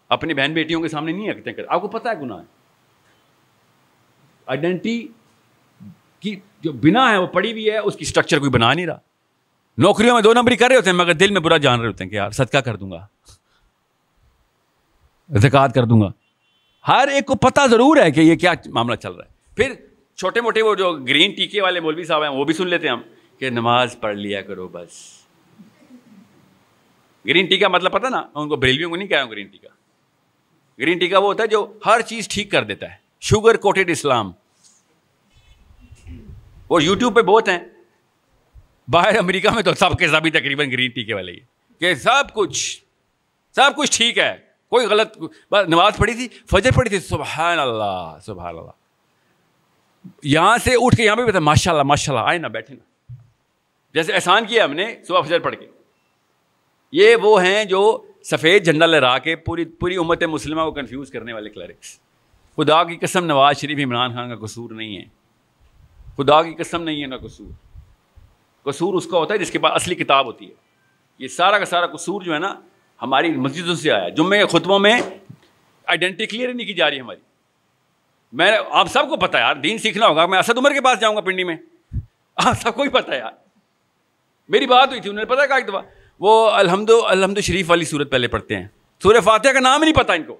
اپنی 0.09 0.33
بہن 0.33 0.53
بیٹیوں 0.53 0.81
کے 0.81 0.87
سامنے 0.87 1.11
نہیں 1.11 1.31
رکھتے 1.31 1.51
آپ 1.67 1.81
کو 1.81 1.87
پتا 1.87 2.09
ہے 2.09 2.21
گناہ 2.21 2.37
آئیڈینٹی 4.45 5.07
کی 6.19 6.39
جو 6.61 6.71
بنا 6.71 7.11
ہے 7.11 7.17
وہ 7.17 7.27
پڑی 7.27 7.51
ہوئی 7.51 7.69
ہے، 7.69 7.77
اس 7.77 7.95
کی 7.95 8.03
اسٹرکچر 8.03 8.39
کوئی 8.39 8.51
بنا 8.51 8.73
نہیں 8.73 8.85
رہا۔ 8.85 8.99
نوکریوں 9.77 10.13
میں 10.13 10.21
دو 10.21 10.33
نمبری 10.33 10.55
کر 10.55 10.67
رہے 10.67 10.75
ہوتے 10.75 10.89
ہیں، 10.89 10.97
مگر 10.97 11.13
دل 11.13 11.31
میں 11.31 11.41
برا 11.41 11.57
جان 11.57 11.79
رہے 11.79 11.87
ہوتے 11.87 12.03
ہیں 12.03 12.11
کہ 12.11 12.15
یار 12.15 12.31
صدقہ 12.31 12.57
کر 12.57 12.75
دوں 12.75 12.91
گا۔ 12.91 13.07
زکات 15.29 15.75
کر 15.75 15.83
دوں 15.83 16.01
گا۔ 16.01 16.11
ہر 16.87 17.07
ایک 17.07 17.25
کو 17.25 17.35
پتا 17.35 17.65
ضرور 17.65 17.97
ہے 17.97 18.11
کہ 18.11 18.21
یہ 18.21 18.35
کیا 18.35 18.53
معاملہ 18.65 18.95
چل 18.95 19.11
رہا 19.11 19.25
ہے۔ 19.25 19.29
پھر 19.55 19.73
چھوٹے 20.15 20.41
موٹے 20.41 20.61
وہ 20.61 20.75
جو 20.75 20.93
گرین 20.93 21.31
ٹیکے 21.31 21.61
والے 21.61 21.79
مولوی 21.79 22.03
صاحب 22.03 22.21
ہیں، 22.21 22.29
وہ 22.29 22.45
بھی 22.45 22.53
سن 22.53 22.67
لیتے 22.67 22.87
ہیں 22.87 22.95
ہم 22.95 23.01
کہ 23.39 23.49
نماز 23.49 23.95
پڑھ 23.99 24.15
لیا 24.15 24.41
کرو 24.41 24.67
بس۔ 24.67 24.91
گرین 27.25 27.45
ٹی 27.45 27.57
کا 27.57 27.67
مطلب 27.67 27.91
پتا 27.91 28.09
نا 28.09 28.23
ان 28.35 28.49
کو 28.49 28.55
بریلویوں 28.55 28.89
کو 28.89 28.95
نہیں 28.95 29.07
کہا 29.07 29.25
گرین 29.25 29.47
ٹی 29.47 29.57
کا۔ 29.57 29.69
گرین 30.79 30.97
ٹی 30.97 31.07
کا 31.07 31.19
وہ 31.19 31.25
ہوتا 31.25 31.43
ہے 31.43 31.47
جو 31.47 31.73
ہر 31.85 32.01
چیز 32.01 32.27
ٹھیک 32.27 32.51
کر 32.51 32.63
دیتا 32.63 32.89
ہے۔ 32.89 32.95
شوگر 33.21 33.57
کوٹیڈ 33.57 33.89
اسلام۔ 33.89 34.31
وہ 36.69 36.83
یوٹیوب 36.83 37.15
پہ 37.15 37.21
بہت 37.21 37.47
ہیں۔ 37.47 37.59
باہر 38.87 39.17
امریکہ 39.17 39.49
میں 39.49 39.63
تو 39.63 39.73
سب 39.73 39.97
کے 39.99 40.07
سبھی 40.07 40.31
تقریباً 40.31 40.71
گرین 40.71 40.91
ٹی 40.91 41.03
کے 41.03 41.13
والے 41.13 41.31
ہی 41.31 41.39
کہ 41.79 41.95
سب 41.95 42.33
کچھ 42.33 42.83
سب 43.55 43.71
کچھ 43.77 43.97
ٹھیک 43.97 44.17
ہے۔ 44.17 44.37
کوئی 44.69 44.87
غلط 44.87 45.17
نماز 45.51 45.97
پڑھی 45.97 46.13
تھی، 46.13 46.27
فجر 46.27 46.71
پڑھی 46.71 46.89
تھی، 46.89 46.99
سبحان 46.99 47.59
اللہ 47.59 48.17
سبحان 48.21 48.57
اللہ۔ 48.57 48.71
یہاں 50.23 50.57
سے 50.57 50.71
اٹھ 50.73 50.95
کے 50.95 51.03
یہاں 51.03 51.15
پہ 51.15 51.25
بتا 51.25 51.39
ماشاء 51.39 51.71
اللہ 51.71 51.83
ماشاء 51.83 52.13
اللہ 52.13 52.29
آئے 52.29 52.37
نا، 52.37 52.47
بیٹھے 52.47 52.75
نا۔ 52.75 53.13
جیسے 53.93 54.13
احسان 54.13 54.45
کیا 54.45 54.65
ہم 54.65 54.73
نے، 54.73 54.95
صبح 55.07 55.21
فجر 55.21 55.39
پڑھ 55.39 55.55
کے۔ 55.55 55.65
یہ 56.91 57.15
وہ 57.15 57.43
ہیں 57.43 57.65
جو 57.65 58.05
سفید 58.23 58.63
جھنڈا 58.65 58.85
لہرا 58.85 59.17
کے 59.17 59.35
پوری 59.35 59.65
پوری 59.65 59.95
امت 59.95 60.23
مسلمہ 60.23 60.61
کو 60.61 60.71
کنفیوز 60.71 61.11
کرنے 61.11 61.33
والے 61.33 61.49
کلرکس 61.49 61.99
خدا 62.57 62.83
کی 62.83 62.95
قسم، 62.95 63.25
نواز 63.25 63.57
شریف 63.57 63.77
عمران 63.83 64.13
خان 64.13 64.29
کا 64.29 64.45
قصور 64.45 64.71
نہیں 64.71 64.97
ہے۔ 64.97 65.16
خدا 66.17 66.43
کی 66.43 66.53
قسم 66.53 66.83
نہیں 66.83 67.01
ہے 67.01 67.07
نا 67.07 67.17
قصور۔ 67.17 67.47
قصور 68.63 68.93
اس 68.93 69.05
کا 69.05 69.17
ہوتا 69.17 69.33
ہے 69.33 69.39
جس 69.39 69.51
کے 69.51 69.59
پاس 69.59 69.71
اصلی 69.75 69.95
کتاب 69.95 70.25
ہوتی 70.25 70.49
ہے۔ 70.49 70.53
یہ 71.19 71.27
سارا 71.27 71.59
کا 71.59 71.65
سارا 71.65 71.87
قصور 71.87 72.21
جو 72.21 72.33
ہے 72.33 72.39
نا 72.39 72.55
ہماری 73.01 73.31
مسجدوں 73.31 73.75
سے 73.75 73.91
آیا۔ 73.91 74.09
جمعے 74.09 74.45
خطبوں 74.45 74.79
میں 74.79 75.01
آئیڈینٹی 75.85 76.25
کلیئر 76.25 76.53
نہیں 76.53 76.67
کی 76.67 76.73
جا 76.73 76.89
رہی 76.89 76.99
ہماری۔ 76.99 77.19
میں 78.33 78.57
آپ 78.69 78.87
سب 78.87 79.09
کو 79.09 79.17
پتا 79.17 79.39
یار، 79.39 79.55
دین 79.55 79.77
سیکھنا 79.77 80.07
ہوگا۔ 80.07 80.25
میں 80.25 80.39
اسد 80.39 80.57
عمر 80.57 80.73
کے 80.73 80.81
پاس 80.81 80.99
جاؤں 80.99 81.15
گا 81.15 81.21
پنڈی 81.21 81.43
میں۔ 81.43 81.55
آپ 82.35 82.61
سب 82.61 82.75
کو 82.75 82.81
ہی 82.81 82.89
پتا 82.89 83.13
ہے 83.13 83.17
یار۔ 83.17 83.31
میری 84.49 84.65
بات 84.65 84.89
ہوئی 84.89 85.01
تھی، 85.01 85.09
انہوں 85.09 85.25
نے 85.25 85.35
پتا 85.35 85.55
ایک 85.55 85.67
دفعہ؟ 85.67 85.81
وہ 86.19 86.51
الحمد 86.51 86.89
الحمد 87.05 87.39
شریف 87.39 87.69
والی 87.69 87.85
صورت 87.85 88.11
پہلے 88.11 88.27
پڑھتے 88.27 88.55
ہیں۔ 88.55 88.67
سورہ 89.03 89.21
فاتحہ 89.21 89.51
کا 89.51 89.59
نام 89.59 89.83
ہی 89.83 89.91
نہیں 89.91 90.03
پتا 90.03 90.13
ان 90.13 90.23
کو۔ 90.23 90.37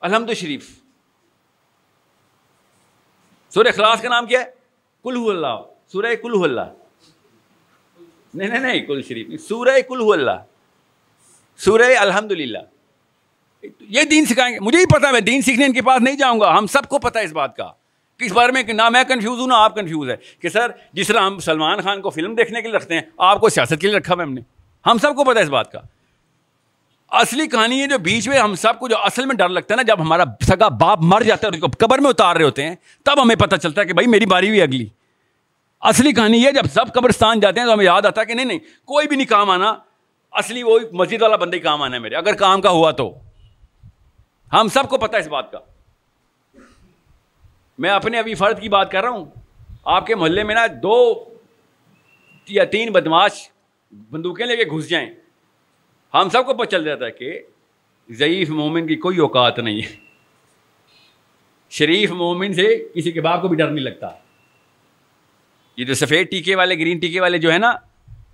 الحمد 0.00 0.30
شریف۔ 0.36 0.81
سورہ 3.54 3.68
اخلاص 3.68 4.02
کا 4.02 4.08
نام 4.08 4.26
کیا 4.26 4.40
ہے؟ 4.40 4.44
کل 5.04 5.16
اللہ. 5.30 5.62
سورہ 5.92 6.14
کل 6.22 6.42
اللہ. 6.44 6.72
نہیں 8.34 8.48
نہیں 8.48 8.60
نہیں 8.60 8.80
کل 8.86 9.02
شریف 9.08 9.40
سورہ 9.48 9.80
کل 9.88 10.00
اللہ. 10.12 10.38
سورہ 11.60 11.96
الحمد 11.98 12.32
للہ 12.32 12.58
یہ 13.88 14.04
دین 14.10 14.24
سکھائیں 14.26 14.52
گے. 14.54 14.58
مجھے 14.60 14.78
ہی 14.78 14.86
پتا 14.92 15.10
میں 15.10 15.20
دین 15.20 15.42
سیکھنے 15.42 15.64
ان 15.66 15.72
کے 15.72 15.82
پاس 15.82 16.02
نہیں 16.02 16.16
جاؤں 16.16 16.40
گا. 16.40 16.56
ہم 16.58 16.66
سب 16.66 16.88
کو 16.88 16.98
پتا 16.98 17.20
ہے 17.20 17.24
اس 17.24 17.32
بات 17.32 17.56
کا 17.56 17.70
کس 18.20 18.32
بارے 18.32 18.52
میں 18.52 18.62
نہ 18.62 18.88
میں 18.88 19.02
کنفیوز 19.08 19.38
ہوں، 19.40 19.46
نہ 19.46 19.54
آپ 19.54 19.74
کنفیوز 19.74 20.10
ہے 20.10 20.16
کہ 20.40 20.48
سر، 20.48 20.70
جس 20.92 21.08
طرح 21.08 21.20
ہم 21.20 21.38
سلمان 21.38 21.80
خان 21.80 22.00
کو 22.00 22.10
فلم 22.10 22.34
دیکھنے 22.34 22.62
کے 22.62 22.68
لیے 22.68 22.76
رکھتے 22.76 22.94
ہیں، 22.94 23.02
آپ 23.18 23.40
کو 23.40 23.48
سیاست 23.48 23.80
کے 23.80 23.86
لیے 23.86 23.96
رکھا 23.96 24.14
ہوا 24.14 24.22
ہم 24.22 24.32
نے. 24.32 24.40
ہم 24.84 24.98
سب 24.98 25.14
کو 25.16 25.24
پتا 25.24 25.38
ہے 25.38 25.44
اس 25.44 25.50
بات 25.50 25.72
کا. 25.72 25.80
اصلی 27.12 27.46
کہانی 27.46 27.82
ہے 27.82 27.86
جو 27.86 27.98
بیچ 27.98 28.28
میں 28.28 28.38
ہم 28.38 28.54
سب 28.54 28.78
کو 28.78 28.88
جو 28.88 28.98
اصل 28.98 29.26
میں 29.26 29.34
ڈر 29.34 29.48
لگتا 29.48 29.74
ہے 29.74 29.76
نا، 29.76 29.82
جب 29.82 30.00
ہمارا 30.00 30.24
سگا 30.40 30.68
باپ 30.68 30.98
مر 31.00 31.20
جاتا 31.20 31.48
ہے 31.48 31.58
اور 31.58 31.70
قبر 31.78 31.98
میں 31.98 32.10
اتار 32.10 32.36
رہے 32.36 32.44
ہوتے 32.44 32.64
ہیں، 32.64 32.74
تب 33.04 33.22
ہمیں 33.22 33.36
پتہ 33.36 33.56
چلتا 33.56 33.80
ہے 33.80 33.86
کہ 33.86 33.92
بھائی 33.92 34.06
میری 34.06 34.26
باری 34.26 34.50
بھی 34.50 34.62
اگلی۔ 34.62 34.86
اصلی 35.80 36.12
کہانی 36.12 36.38
یہ 36.38 36.50
جب 36.50 36.62
سب 36.74 36.92
قبرستان 36.94 37.40
جاتے 37.40 37.60
ہیں 37.60 37.66
تو 37.66 37.72
ہمیں 37.72 37.84
یاد 37.84 38.02
آتا 38.02 38.20
ہے 38.20 38.26
کہ 38.26 38.34
نہیں 38.34 38.46
نہیں، 38.46 38.58
کوئی 38.58 39.08
بھی 39.08 39.16
نہیں 39.16 39.26
کام 39.26 39.50
آنا، 39.50 39.74
اصلی 40.32 40.62
وہی 40.62 40.84
مسجد 40.92 41.22
والا 41.22 41.36
بندے 41.36 41.58
کام 41.58 41.82
آنا 41.82 41.94
ہے 41.94 42.00
میرے۔ 42.00 42.16
اگر 42.16 42.34
کام 42.34 42.60
کا 42.60 42.70
ہوا 42.70 42.90
تو۔ 42.90 43.18
ہم 44.52 44.68
سب 44.68 44.88
کو 44.88 44.98
پتا 44.98 45.16
ہے 45.16 45.22
اس 45.22 45.28
بات 45.28 45.52
کا۔ 45.52 45.58
میں 47.78 47.90
اپنے 47.90 48.18
ابھی 48.18 48.34
فرد 48.34 48.60
کی 48.60 48.68
بات 48.68 48.92
کر 48.92 49.02
رہا 49.02 49.10
ہوں۔ 49.10 49.24
آپ 49.84 50.06
کے 50.06 50.14
محلے 50.14 50.42
میں 50.42 50.54
نا 50.54 50.66
دو 50.82 51.24
یا 52.48 52.64
تین 52.64 52.92
بدماش 52.92 53.32
بندوقیں 54.10 54.46
لے 54.46 54.56
کے 54.56 54.64
گھس 54.64 54.88
جائیں۔ 54.88 55.21
ہم 56.14 56.28
سب 56.28 56.46
کو 56.46 56.54
پتہ 56.54 56.70
چل 56.70 56.84
جاتا 56.84 57.06
ہے 57.06 57.10
کہ 57.10 57.40
ضعیف 58.10 58.50
مومن 58.50 58.86
کی 58.86 58.96
کوئی 58.96 59.18
اوقات 59.18 59.58
نہیں 59.58 59.82
ہے۔ 59.82 59.96
شریف 61.70 62.10
مومن 62.10 62.54
سے 62.54 62.88
کسی 62.94 63.12
کے 63.12 63.20
باپ 63.20 63.42
کو 63.42 63.48
بھی 63.48 63.56
ڈر 63.56 63.68
نہیں 63.68 63.84
لگتا۔ 63.84 64.08
یہ 65.76 65.84
جو 65.84 65.94
سفید 65.94 66.30
ٹیکے 66.30 66.56
والے، 66.56 66.78
گرین 66.78 66.98
ٹیکے 66.98 67.20
والے 67.20 67.38
جو 67.38 67.52
ہے 67.52 67.58
نا، 67.58 67.70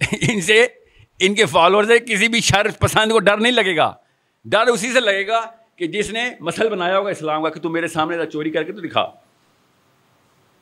ان 0.00 0.40
سے، 0.40 0.66
ان 1.20 1.34
کے 1.34 1.46
فالوور 1.46 1.84
سے 1.84 1.98
کسی 1.98 2.28
بھی 2.28 2.40
شر 2.40 2.66
پسند 2.80 3.12
کو 3.12 3.18
ڈر 3.18 3.36
نہیں 3.36 3.52
لگے 3.52 3.76
گا۔ 3.76 3.94
ڈر 4.44 4.66
اسی 4.66 4.92
سے 4.92 5.00
لگے 5.00 5.26
گا 5.26 5.40
کہ 5.76 5.86
جس 5.86 6.10
نے 6.10 6.30
مسل 6.40 6.68
بنایا 6.68 6.98
ہوگا 6.98 7.10
اسلام 7.10 7.42
کا 7.42 7.48
کہ 7.48 7.60
تو 7.60 7.68
میرے 7.68 7.88
سامنے 7.88 8.26
چوری 8.32 8.50
کر 8.50 8.62
کے 8.62 8.72
تو 8.72 8.80
دکھا۔ 8.80 9.12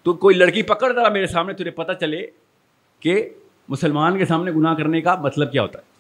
تو 0.02 0.14
کوئی 0.14 0.36
لڑکی 0.36 0.62
پکڑ 0.62 0.92
رہا 0.92 1.08
میرے 1.08 1.26
سامنے 1.26 1.52
تجھے 1.52 1.70
پتہ 1.70 1.92
چلے 1.92 2.26
کہ 3.00 3.28
مسلمان 3.68 4.18
کے 4.18 4.24
سامنے 4.24 4.50
گناہ 4.50 4.74
کرنے 4.74 5.00
کا 5.00 5.14
مطلب 5.14 5.52
کیا 5.52 5.62
ہوتا 5.62 5.78
ہے۔ 5.78 5.95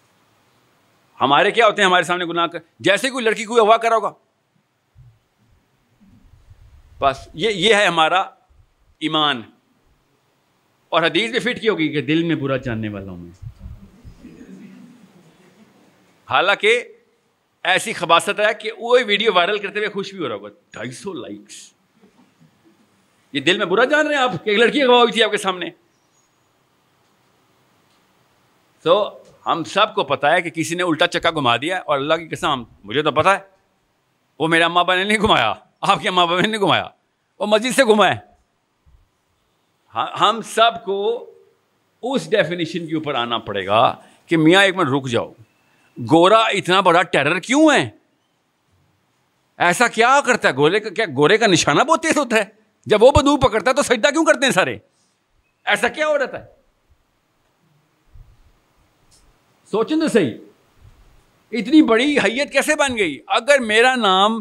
ہمارے 1.20 1.50
کیا 1.50 1.66
ہوتے 1.66 1.82
ہیں 1.82 1.86
ہمارے 1.86 2.02
سامنے 2.02 2.24
گناہ 2.24 2.46
کر؟ 2.46 2.58
جیسے 2.80 3.10
کوئی 3.10 3.24
لڑکی 3.24 3.44
کوئی 3.44 3.60
ہوا 3.60 3.76
کرا 3.76 3.94
ہوگا۔ 3.94 4.12
بس 6.98 7.28
یہ 7.34 7.50
یہ 7.50 7.74
ہے 7.74 7.86
ہمارا 7.86 8.20
ایمان۔ 8.98 9.42
اور 10.88 11.02
حدیث 11.02 11.30
بھی 11.30 11.38
فٹ 11.38 11.60
کی 11.60 11.68
ہوگی 11.68 11.88
کہ 11.88 12.02
دل 12.02 12.22
میں 12.22 12.36
برا 12.36 12.56
جاننے 12.56 12.88
والا 12.88 13.10
ہوں 13.10 13.18
میں۔ 13.18 13.46
حالانکہ 16.30 16.84
ایسی 17.62 17.92
خباست 17.92 18.40
ہے 18.40 18.54
کہ 18.60 18.70
وہ 18.78 18.98
ویڈیو 19.06 19.32
وائرل 19.34 19.58
کرتے 19.58 19.78
ہوئے 19.78 19.88
خوش 19.88 20.14
بھی 20.14 20.22
ہو 20.22 20.28
رہا 20.28 20.34
ہوگا۔ 20.34 20.48
ڈھائی 20.72 20.90
سو 20.90 21.12
لائکس۔ 21.12 21.72
یہ 23.32 23.40
دل 23.40 23.58
میں 23.58 23.66
برا 23.66 23.84
جان 23.84 24.06
رہے 24.06 24.14
ہیں 24.14 24.22
آپ 24.22 24.44
کہ 24.44 24.50
ایک 24.50 24.58
لڑکی 24.58 24.84
گواہ 24.84 25.00
ہوئی 25.00 25.12
تھی 25.12 25.22
آپ 25.22 25.30
کے 25.30 25.36
سامنے۔ 25.36 25.66
تو 28.82 29.22
ہم 29.46 29.64
سب 29.64 29.94
کو 29.94 30.04
پتا 30.04 30.32
ہے 30.32 30.42
کہ 30.42 30.50
کسی 30.50 30.74
نے 30.74 30.82
الٹا 30.82 31.06
چکا 31.06 31.30
گھما 31.30 31.56
دیا 31.56 31.78
اور 31.78 31.96
اللہ 31.96 32.14
کی 32.14 32.28
قسم، 32.28 32.62
مجھے 32.84 33.02
تو 33.02 33.10
پتا 33.10 33.32
ہے، 33.32 33.38
وہ 34.38 34.48
میرے 34.48 34.62
اماں 34.62 34.82
ابا 34.82 34.94
نے 34.94 35.04
نہیں 35.04 35.18
گھمایا، 35.18 35.54
آپ 35.80 36.02
کے 36.02 36.08
اماں 36.08 36.22
ابا 36.22 36.40
نے 36.40 36.48
نہیں 36.48 36.60
گھمایا، 36.60 36.84
وہ 37.40 37.46
مسجد 37.46 37.76
سے 37.76 37.84
گھمائے۔ 37.84 38.14
ہم 40.20 40.40
سب 40.44 40.84
کو 40.84 41.30
اس 42.02 42.30
ڈیفینیشن 42.30 42.86
کے 42.86 42.94
اوپر 42.94 43.14
آنا 43.14 43.38
پڑے 43.38 43.66
گا 43.66 43.96
کہ 44.26 44.36
میاں 44.36 44.62
ایک 44.64 44.76
منٹ 44.76 44.88
رک 44.88 45.08
جاؤ۔ 45.08 45.32
گورا 46.10 46.38
اتنا 46.38 46.80
بڑا 46.80 47.02
ٹیرر 47.02 47.38
کیوں 47.38 47.72
ہے؟ 47.72 47.88
ایسا 49.58 49.88
کیا 49.88 50.20
کرتا 50.26 50.48
ہے؟ 50.48 50.56
گورے 50.56 50.80
کا 50.80 50.90
کیا 50.90 51.04
گورے 51.16 51.38
کا 51.38 51.46
نشانہ 51.46 51.82
بہت 51.82 52.02
تیز 52.02 52.18
ہوتا 52.18 52.36
ہے۔ 52.36 52.44
جب 52.86 53.02
وہ 53.02 53.10
بدو 53.10 53.36
پکڑتا 53.36 53.70
ہے 53.70 53.76
تو 53.76 53.82
سجدہ 53.82 54.08
کیوں 54.08 54.24
کرتے 54.24 54.46
ہیں 54.46 54.52
سارے؟ 54.52 54.76
ایسا 55.64 55.88
کیا 55.88 56.06
ہو 56.06 56.18
رہتا 56.18 56.40
ہے؟ 56.40 56.55
سوچیں 59.70 59.96
تو 59.96 60.08
صحیح۔ 60.08 60.34
اتنی 61.52 61.82
بڑی 61.82 62.18
حیت 62.18 62.52
کیسے 62.52 62.74
بن 62.74 62.98
گئی؟ 62.98 63.18
اگر 63.26 63.58
میرا 63.58 63.94
نام 63.94 64.40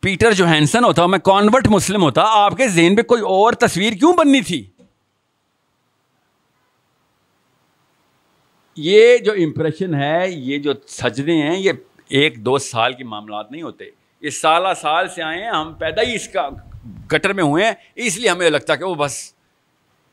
پیٹر 0.00 0.32
جو 0.32 0.46
ہینسن 0.46 0.84
ہوتا، 0.84 1.06
میں 1.06 1.18
کانورٹ 1.18 1.66
مسلم 1.66 2.02
ہوتا، 2.02 2.22
آپ 2.24 2.56
کے 2.56 2.68
ذہن 2.68 2.96
پہ 2.96 3.02
کوئی 3.02 3.22
اور 3.22 3.52
تصویر 3.52 3.92
کیوں 3.92 4.12
بننی 4.12 4.40
تھی؟ 4.40 4.64
یہ 8.76 9.18
جو 9.18 9.32
امپریشن 9.32 9.94
ہے، 9.94 10.24
یہ 10.28 10.58
جو 10.58 10.72
سجدے 10.88 11.32
ہیں، 11.32 11.58
یہ 11.58 11.72
ایک 12.08 12.44
دو 12.44 12.58
سال 12.58 12.92
کے 12.92 13.04
معاملات 13.04 13.52
نہیں 13.52 13.62
ہوتے۔ 13.62 13.84
یہ 14.20 14.30
سالہ 14.30 14.68
سال 14.80 15.08
سے 15.08 15.22
آئے 15.22 15.44
ہیں، 15.44 15.50
ہم 15.50 15.74
پیدا 15.74 16.02
ہی 16.02 16.14
اس 16.14 16.28
کا 16.28 16.48
گٹر 17.12 17.32
میں 17.32 17.44
ہوئے 17.44 17.64
ہیں، 17.64 17.72
اس 17.94 18.18
لیے 18.18 18.28
ہمیں 18.28 18.50
لگتا 18.50 18.74
کہ 18.74 18.84
وہ 18.84 18.94
بس، 18.94 19.34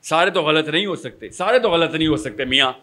سارے 0.03 0.29
تو 0.29 0.41
غلط 0.41 0.67
نہیں 0.67 0.85
ہو 0.85 0.95
سکتے، 0.95 1.29
سارے 1.29 1.59
تو 1.59 1.69
غلط 1.69 1.95
نہیں 1.95 2.07
ہو 2.07 2.17
سکتے، 2.17 2.45
میاں۔ 2.45 2.73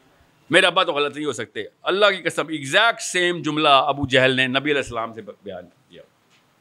میرے 0.53 0.67
ابا 0.67 0.85
تو 0.85 0.93
غلط 0.93 1.17
نہیں 1.17 1.27
ہو 1.27 1.33
سکتے۔ 1.33 1.63
اللہ 1.83 2.07
کی 2.07 2.23
قسم 2.23 2.49
ایگزیکٹ 2.49 3.01
سیم 3.01 3.43
جملہ 3.43 3.69
ابو 3.69 4.07
جہل 4.07 4.37
نے 4.37 4.47
نبی 4.47 4.71
علیہ 4.71 4.77
السلام 4.77 5.13
سے 5.13 5.23
بیان 5.23 5.65
کیا۔ 5.89 6.03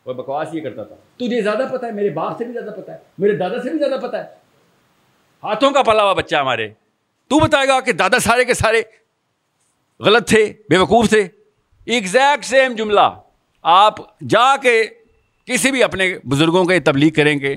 وہ 0.05 0.13
بکواس 0.13 0.47
یہ 0.53 0.61
کرتا 0.61 0.83
تھا۔ 0.83 0.95
تجھے 1.15 1.41
زیادہ 1.41 1.67
پتا 1.73 1.87
ہے، 1.87 1.91
میرے 1.91 2.09
باپ 2.09 2.37
سے 2.37 2.43
بھی 2.43 2.53
زیادہ 2.53 2.79
پتا 2.79 2.93
ہے، 2.93 2.97
میرے 3.17 3.35
دادا 3.35 3.61
سے 3.63 3.69
بھی 3.69 3.79
زیادہ 3.79 4.01
پتا 4.01 4.17
ہے۔ 4.17 4.29
ہاتھوں 5.43 5.71
کا 5.71 5.83
پلا 5.83 6.03
ہوا 6.03 6.13
بچہ 6.13 6.35
ہمارے۔ 6.35 6.69
تو 7.27 7.39
بتائے 7.39 7.67
گا 7.67 7.79
کہ 7.79 7.91
دادا 7.91 8.19
سارے 8.19 8.45
کے 8.45 8.53
سارے 8.53 8.81
غلط 9.99 10.29
تھے، 10.29 10.53
بے 10.69 10.77
وقوف 10.77 11.09
تھے۔ 11.09 11.27
ایگزیکٹ 11.85 12.45
سیم 12.45 12.75
جملہ۔ 12.75 13.19
آپ 13.61 13.93
جا 14.29 14.57
کے 14.57 14.83
کسی 15.45 15.71
بھی 15.71 15.83
اپنے 15.83 16.17
بزرگوں 16.23 16.65
کے 16.65 16.79
تبلیغ 16.79 17.13
کریں 17.13 17.39
گے۔ 17.39 17.55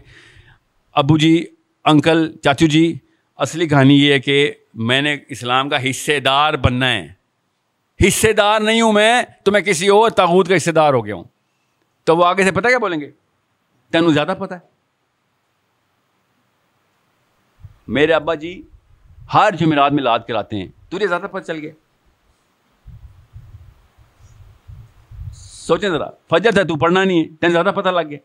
ابو 0.92 1.18
جی 1.18 1.46
انکل، 1.84 2.36
چاچو 2.36 2.66
جی 2.66 2.98
اصلی 3.36 3.68
کہانی 3.68 4.06
یہ 4.06 4.12
ہے 4.12 4.20
کہ 4.20 4.52
میں 4.74 5.02
نے 5.02 5.16
اسلام 5.28 5.68
کا 5.68 5.90
حصے 5.90 6.20
دار 6.20 6.54
بننا 6.54 6.92
ہے۔ 6.92 7.12
حصے 8.08 8.32
دار 8.32 8.60
نہیں 8.60 8.80
ہوں 8.80 8.92
میں 8.92 9.22
تو 9.42 9.52
میں 9.52 9.60
کسی 9.60 9.88
اور 9.88 10.10
تاغوت 10.10 10.48
کا 10.48 10.56
حصے 10.56 10.72
دار 10.72 10.92
ہو 10.92 11.06
گیا 11.06 11.14
ہوں۔ 11.14 11.24
تو 12.04 12.16
وہ 12.16 12.24
آگے 12.24 12.44
سے 12.44 12.52
پتہ 12.52 12.68
کیا 12.68 12.78
بولیں 12.78 13.00
گے؟ 13.00 13.10
تینوں 13.92 14.12
زیادہ 14.12 14.34
پتہ 14.38 14.54
ہے۔ 14.54 14.58
میرے 17.88 18.12
ابا 18.12 18.34
جی 18.34 18.62
ہر 19.34 19.54
جمعرات 19.58 19.92
میں 19.92 20.02
لاد 20.02 20.18
کراتے 20.28 20.56
ہیں۔ 20.56 20.68
تجھے 20.88 21.06
زیادہ 21.06 21.26
پتہ 21.32 21.44
چل 21.44 21.56
گیا۔ 21.56 21.72
سوچیں 25.34 25.90
ذرا، 25.90 26.10
فجر 26.30 26.50
تھا 26.50 26.62
تو 26.62 26.76
پڑھنا 26.76 27.04
نہیں 27.04 27.24
ہے 27.24 27.36
تین 27.36 27.50
زیادہ 27.50 27.72
پتہ 27.76 27.88
لگ 27.88 28.08
گیا۔ 28.08 28.18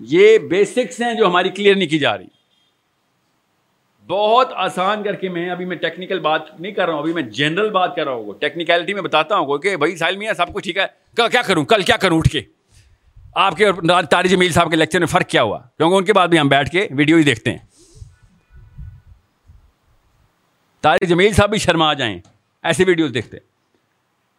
یہ 0.00 0.38
بیسکس 0.38 1.00
ہیں 1.00 1.14
جو 1.14 1.26
ہماری 1.26 1.48
کلیئر 1.48 1.74
نہیں 1.74 1.88
کی 1.88 1.98
جا 1.98 2.18
رہی۔ 2.18 2.33
بہت 4.06 4.52
آسان 4.54 5.02
کر 5.02 5.14
کے 5.14 5.28
میں 5.28 5.50
ابھی 5.50 5.64
میں 5.64 5.76
ٹیکنیکل 5.76 6.18
بات 6.18 6.60
نہیں 6.60 6.72
کر 6.72 6.86
رہا 6.86 6.92
ہوں، 6.92 7.00
ابھی 7.00 7.12
میں 7.12 7.22
جنرل 7.22 7.70
بات 7.70 7.96
کر 7.96 8.04
رہا 8.04 8.12
ہوں۔ 8.12 8.32
ٹیکنیکلٹی 8.40 8.94
میں 8.94 9.02
بتاتا 9.02 9.36
ہوں 9.36 9.58
کہ 9.58 9.76
بھائی 9.76 9.96
ساحل 9.96 10.16
میاں، 10.16 10.34
سب 10.34 10.54
کچھ 10.54 10.64
ٹھیک 10.64 10.76
ہے۔ 10.76 10.86
کل 11.16 11.28
کیا 11.32 11.42
کروں؟ 11.42 11.64
کل 11.64 11.82
کیا 11.82 11.96
کروں؟ 11.96 12.18
اٹھ 12.18 12.28
کے۔ 12.28 12.40
آپ 13.34 13.56
کے 13.56 13.66
تاری 14.10 14.28
جمیل 14.28 14.52
صاحب 14.52 14.70
کے 14.70 14.76
لیکچر 14.76 14.98
میں 14.98 15.06
فرق 15.06 15.28
کیا 15.28 15.42
ہوا؟ 15.42 15.58
کیونکہ 15.58 15.94
ان 15.94 16.04
کے 16.04 16.12
بعد 16.12 16.28
بھی 16.28 16.38
ہم 16.38 16.48
بیٹھ 16.48 16.70
کے 16.70 16.88
ویڈیو 16.90 17.16
ہی 17.16 17.22
دیکھتے 17.22 17.50
ہیں۔ 17.50 17.58
تاری 20.80 21.06
جمیل 21.06 21.32
صاحب 21.32 21.50
بھی 21.50 21.58
شرما 21.58 21.88
آ 21.88 21.92
جائیں، 21.92 22.20
ایسے 22.62 22.84
ویڈیوز 22.86 23.14
دیکھتے 23.14 23.36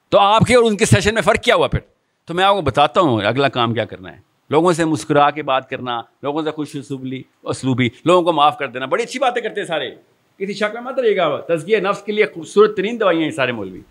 تو 0.09 0.20
آپ 0.20 0.41
کے 0.41 0.55
اور 0.55 0.63
ان 0.63 0.78
کے 0.78 0.86
سیشن 0.86 1.13
میں 1.13 1.22
فرق 1.22 1.43
کیا 1.43 1.55
ہوا 1.55 1.68
پھر؟ 1.68 1.80
تو 2.26 2.34
میں 2.34 2.43
آپ 2.43 2.55
کو 2.55 2.61
بتاتا 2.61 3.01
ہوں 3.01 3.22
اگلا 3.22 3.49
کام 3.49 3.74
کیا 3.74 3.86
کرنا 3.86 4.11
ہے۔ 4.11 4.25
لوگوں 4.50 4.74
سے 4.74 4.86
مسکرا 4.86 5.30
کے 5.30 5.43
بات 5.43 5.70
کرنا، 5.70 6.02
لوگوں 6.24 6.41
سے 6.43 6.52
خوش 6.52 6.76
اسلوبلی 6.76 7.24
اسلوبی، 7.43 7.89
لوگوں 8.06 8.22
کو 8.22 8.34
معاف 8.34 8.58
کر 8.58 8.68
دینا، 8.68 8.86
بڑی 8.86 9.04
اچھی 9.04 9.20
باتیں 9.20 9.41
کرتے 9.41 9.60
ہیں 9.60 9.68
سارے۔ 9.68 9.96
کسی 10.38 10.54
شک 10.54 10.74
میں 10.74 10.82
مت 10.82 11.00
رہے 11.00 11.16
گا، 11.16 11.41
تزکیہ 11.41 11.78
نفس 11.78 12.04
کے 12.04 12.12
لیے 12.12 12.26
خوبصورت 12.26 12.78
ترین 12.78 13.00
دوائیاں 13.00 13.24
ہیں 13.24 13.32
سارے 13.32 13.52
مولوی۔ 13.52 13.82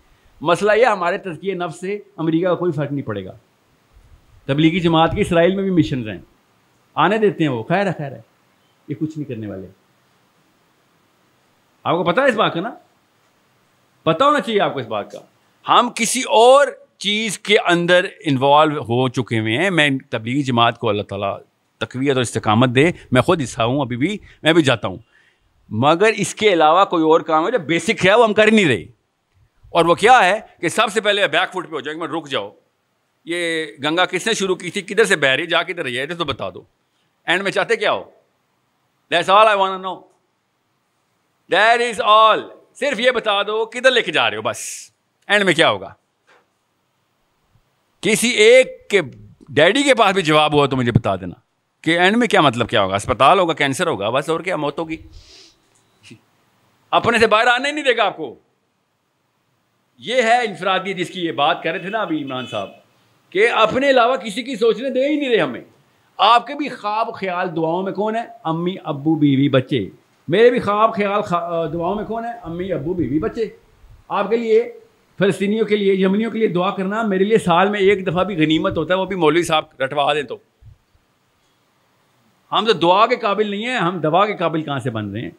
مسئلہ 0.40 0.72
یہ 0.72 0.86
ہمارے 0.86 1.18
تزکیہ 1.18 1.54
نفس 1.54 1.80
سے 1.80 1.98
امریکہ 2.16 2.46
کا 2.46 2.54
کوئی 2.54 2.72
فرق 2.72 2.92
نہیں 2.92 3.06
پڑے 3.06 3.24
گا۔ 3.24 3.32
تبلیغی 4.46 4.80
جماعت 4.80 5.14
کی 5.14 5.20
اسرائیل 5.20 5.54
میں 5.54 5.62
بھی 5.62 5.70
مشنز 5.70 6.08
ہیں۔ 6.08 6.18
آنے 6.94 7.18
دیتے 7.18 7.44
ہیں 7.44 7.50
وہ، 7.50 7.62
خیر 7.62 7.86
ہے 7.86 7.92
خیر 7.98 8.12
ہے۔ 8.12 8.20
یہ 8.88 8.94
کچھ 8.94 9.18
نہیں 9.18 9.28
کرنے 9.28 9.46
والے۔ 9.46 9.66
آپ 11.84 11.96
کو 11.96 12.04
پتا 12.04 12.22
ہے 12.22 12.28
اس 12.28 12.34
بات 12.34 12.54
کا 12.54 12.60
نا؟ 12.60 12.70
پتا 14.02 14.26
ہونا 14.26 14.40
چاہیے 14.40 14.60
آپ 14.60 14.74
کو 14.74 14.80
اس 14.80 14.86
بات 14.86 15.12
کا۔ 15.12 15.18
ہم 15.68 15.90
کسی 15.94 16.22
اور 16.22 16.66
چیز 16.98 17.38
کے 17.38 17.58
اندر 17.58 18.06
انوالو 18.24 18.82
ہو 18.82 19.08
چکے 19.08 19.40
ہوئے 19.40 19.56
ہیں۔ 19.56 19.70
میں 19.70 19.90
تبلیغی 20.10 20.42
جماعت 20.42 20.78
کو 20.78 20.88
اللہ 20.88 21.02
تعالیٰ 21.02 21.40
تقویت 21.78 22.12
اور 22.12 22.22
استقامت 22.22 22.68
دے۔ 22.68 22.90
میں 23.12 23.22
خود 23.22 23.42
حصہ 23.42 23.62
ہوں، 23.62 23.80
ابھی 23.80 23.96
بھی 23.96 24.18
میں 24.42 24.52
بھی 24.52 24.62
جاتا 24.62 24.88
ہوں۔ 24.88 24.96
مگر 25.68 26.10
اس 26.16 26.34
کے 26.34 26.52
علاوہ 26.52 26.84
کوئی 26.84 27.04
اور 27.04 27.20
کام 27.20 27.46
ہے 27.46 27.52
جو 27.52 27.58
بیسک 27.58 28.06
ہے، 28.06 28.14
وہ 28.14 28.24
ہم 28.24 28.34
کر 28.34 28.50
نہیں 28.50 28.68
رہے۔ 28.68 28.84
اور 29.70 29.84
وہ 29.84 29.94
کیا 29.94 30.24
ہے 30.24 30.40
کہ 30.60 30.68
سب 30.68 30.86
سے 30.92 31.00
پہلے 31.00 31.28
بیک 31.28 31.48
فٹ 31.48 31.70
پہ 31.70 31.74
ہو 31.74 31.80
جائے 31.80 31.96
میں 31.96 32.06
رک 32.06 32.28
جاؤ۔ 32.28 32.50
یہ 33.24 33.66
گنگا 33.84 34.04
کس 34.04 34.26
نے 34.26 34.34
شروع 34.34 34.56
کی 34.56 34.70
تھی؟ 34.70 34.82
کدھر 34.82 35.04
سے 35.04 35.16
بہ 35.16 35.26
رہی 35.26 35.46
جا 35.46 35.62
کدھر 35.62 35.82
رہی 35.82 35.98
ہے 35.98 36.06
تو 36.06 36.24
بتا 36.24 36.50
دو۔ 36.50 36.62
اینڈ 37.26 37.42
میں 37.42 37.50
چاہتے 37.50 37.76
کیا 37.76 37.92
ہو؟ 37.92 38.10
That's 39.10 39.30
all 39.30 39.48
I 39.48 39.58
want 39.58 39.82
no 39.82 40.00
that 41.50 41.80
is 41.80 42.00
all 42.04 42.42
صرف 42.74 43.00
یہ 43.00 43.10
بتا 43.10 43.42
دو 43.42 43.66
کدھر 43.66 43.90
لے 43.90 44.02
کے 44.02 44.12
جا 44.12 44.30
رہے 44.30 44.36
ہو؟ 44.36 44.42
بس۔ 44.42 44.90
اینڈ 45.26 45.44
میں 45.44 45.54
کیا 45.54 45.70
ہوگا؟ 45.70 45.94
کسی 48.04 48.28
ایک 48.28 48.88
کے 48.88 49.00
ڈیڈی 49.48 49.82
کے 49.82 49.94
پاس 49.94 50.14
بھی 50.14 50.22
جواب 50.22 50.54
ہوا 50.54 50.66
تو 50.66 50.76
مجھے 50.76 50.92
بتا 50.92 51.16
دینا 51.16 51.34
کہ 51.82 51.98
اینڈ 51.98 52.16
میں 52.16 52.26
کیا 52.26 52.40
مطلب 52.40 52.68
کیا 52.68 52.82
ہوگا؟ 52.82 52.94
اسپتال 52.94 53.38
ہوگا 53.38 53.54
کینسر 53.54 53.86
ہوگا، 53.86 54.10
بس 54.10 54.28
اور 54.30 54.40
کیا، 54.40 54.56
موت 54.56 54.78
ہوگی۔ 54.78 54.96
اپنے 56.90 57.18
سے 57.18 57.26
باہر 57.26 57.46
آنے 57.46 57.72
نہیں 57.72 57.84
دے 57.84 57.96
گا 57.96 58.04
آپ 58.04 58.16
کو۔ 58.16 58.34
یہ 59.98 60.22
ہے 60.22 60.36
انفرادی 60.44 60.92
جس 60.94 61.10
کی 61.10 61.20
یہ 61.20 61.32
بات 61.32 61.62
کر 61.62 61.70
رہے 61.70 61.78
تھے 61.78 61.88
نا 61.88 61.98
ابھی 61.98 62.22
عمران 62.24 62.46
صاحب، 62.46 62.70
کہ 63.30 63.48
اپنے 63.50 63.90
علاوہ 63.90 64.16
کسی 64.16 64.42
کی 64.42 64.56
سوچنے 64.56 64.90
دے 64.90 65.08
ہی 65.08 65.16
نہیں 65.16 65.30
رہے 65.30 65.40
ہمیں۔ 65.40 65.60
آپ 66.16 66.46
کے 66.46 66.54
بھی 66.54 66.68
خواب، 66.68 67.14
خیال، 67.14 67.56
دعاؤں 67.56 67.82
میں 67.82 67.92
کون 67.92 68.16
ہے؟ 68.16 68.22
امی، 68.44 68.76
ابو، 68.84 69.14
بیوی، 69.14 69.48
بچے۔ 69.48 69.88
میرے 70.28 70.50
بھی 70.50 70.60
خواب، 70.60 70.94
خیال 70.94 71.22
دعاؤں 71.72 71.94
میں 71.94 72.04
کون 72.04 72.24
ہے؟ 72.24 72.30
امی، 72.42 72.72
ابو، 72.72 72.94
بیوی، 72.94 73.18
بچے۔ 73.18 73.48
آپ 74.08 74.30
کے 74.30 74.36
لیے 74.36 74.72
فلسطینیوں 75.18 75.66
کے 75.66 75.76
لیے، 75.76 75.94
یمنیوں 75.94 76.30
کے 76.30 76.38
لیے 76.38 76.48
دعا 76.48 76.70
کرنا 76.70 77.02
میرے 77.02 77.24
لیے 77.24 77.38
سال 77.38 77.68
میں 77.68 77.80
ایک 77.80 78.06
دفعہ 78.06 78.24
بھی 78.24 78.36
غنیمت 78.36 78.76
ہوتا 78.76 78.94
ہے، 78.94 78.98
وہ 78.98 79.04
بھی 79.04 79.16
مولوی 79.16 79.42
صاحب 79.42 79.64
رٹوا 79.80 80.14
دیں 80.14 80.22
تو۔ 80.22 80.38
ہم 82.52 82.64
تو 82.66 82.72
دعا 82.72 83.06
کے 83.06 83.16
قابل 83.16 83.50
نہیں 83.50 83.64
ہیں، 83.64 83.78
ہم 83.78 83.98
دوا 83.98 84.26
کے 84.26 84.36
قابل 84.36 84.62
کہاں 84.62 84.78
سے 84.78 84.90
بن 84.90 85.10
رہے 85.10 85.20
ہیں؟ 85.20 85.30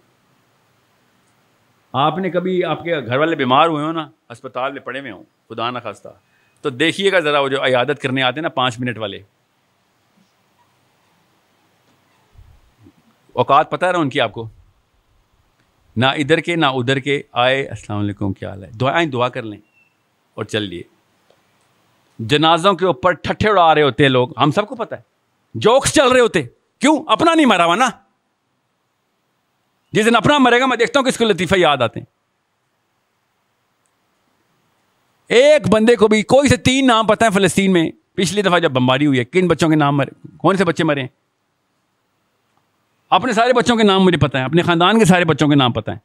آپ 1.93 2.17
نے 2.17 2.29
کبھی 2.29 2.63
آپ 2.63 2.83
کے 2.83 2.95
گھر 2.95 3.17
والے 3.17 3.35
بیمار 3.35 3.67
ہوئے 3.67 3.83
ہوں 3.83 3.93
نا 3.93 4.07
اسپتال 4.29 4.71
میں 4.71 4.81
پڑے 4.81 4.99
ہوئے 4.99 5.11
ہوں، 5.11 5.23
خدا 5.49 5.69
نہ 5.69 5.79
خواستہ 5.79 6.09
تو 6.61 6.69
دیکھیے 6.69 7.11
گا 7.11 7.19
ذرا 7.19 7.39
وہ 7.39 7.49
جو 7.49 7.63
عیادت 7.63 8.01
کرنے 8.01 8.23
آتے 8.23 8.35
ہیں 8.35 8.41
نا، 8.41 8.49
پانچ 8.49 8.79
منٹ 8.79 8.97
والے۔ 8.97 9.19
اوقات 13.33 13.71
پتہ 13.71 13.85
رہا 13.85 13.99
ان 13.99 14.09
کی 14.09 14.21
آپ 14.21 14.31
کو؟ 14.31 14.47
نہ 15.95 16.05
ادھر 16.05 16.37
کے، 16.37 16.55
نہ 16.55 16.65
ادھر 16.65 16.99
کے۔ 16.99 17.21
آئے، 17.31 17.67
السلام 17.67 17.99
علیکم، 17.99 18.33
کیا 18.33 18.49
حال 18.49 18.63
ہے؟ 18.63 18.69
دعائیں 18.71 19.09
دعا 19.09 19.29
کر 19.29 19.43
لیں 19.43 19.59
اور 20.33 20.45
چل 20.45 20.61
لیے 20.61 20.83
جنازوں 22.19 22.73
کے 22.73 22.85
اوپر 22.85 23.11
ٹھٹھے 23.11 23.49
اڑا 23.49 23.75
رہے 23.75 23.81
ہوتے 23.81 24.03
ہیں 24.03 24.09
لوگ۔ 24.09 24.39
ہم 24.39 24.51
سب 24.51 24.67
کو 24.67 24.75
پتا 24.75 24.95
ہے۔ 24.95 25.01
جوکس 25.53 25.93
چل 25.93 26.11
رہے 26.11 26.19
ہوتے۔ 26.19 26.43
کیوں؟ 26.79 27.03
اپنا 27.07 27.33
نہیں 27.33 27.45
مرا 27.45 27.65
ہوا 27.65 27.75
نا 27.75 27.89
جس 29.91 30.05
دن 30.05 30.15
اپنا 30.15 30.37
مرے 30.37 30.59
گا، 30.59 30.65
میں 30.65 30.77
دیکھتا 30.77 30.99
ہوں 30.99 31.03
کہ 31.03 31.09
اس 31.09 31.17
کو 31.17 31.25
لطیفہ 31.25 31.55
یاد 31.57 31.77
آتے 31.77 31.99
ہیں۔ 31.99 32.05
ایک 35.27 35.69
بندے 35.69 35.95
کو 35.95 36.07
بھی، 36.07 36.23
کوئی 36.23 36.49
سے 36.49 36.57
تین 36.57 36.87
نام 36.87 37.07
پتہ 37.07 37.25
ہے 37.25 37.29
فلسطین 37.29 37.73
میں؟ 37.73 37.91
پچھلی 38.13 38.41
دفعہ 38.41 38.59
جب 38.59 38.71
بمباری 38.71 39.05
ہوئی 39.05 39.19
ہے، 39.19 39.25
کن 39.25 39.47
بچوں 39.47 39.69
کے 39.69 39.75
نام 39.75 39.97
مرے؟ 39.97 40.27
کون 40.37 40.57
سے 40.57 40.65
بچے 40.65 40.83
مرے 40.83 41.01
ہیں؟ 41.01 41.24
اپنے 43.15 43.33
سارے 43.33 43.53
بچوں 43.53 43.75
کے 43.75 43.83
نام 43.83 44.03
مجھے 44.03 44.17
پتہ 44.17 44.37
ہے 44.37 44.43
اپنے 44.43 44.61
خاندان 44.61 44.99
کے 44.99 45.05
سارے 45.05 45.25
بچوں 45.25 45.47
کے 45.47 45.55
نام 45.55 45.71
پتہ 45.71 45.91
ہیں۔ 45.91 45.97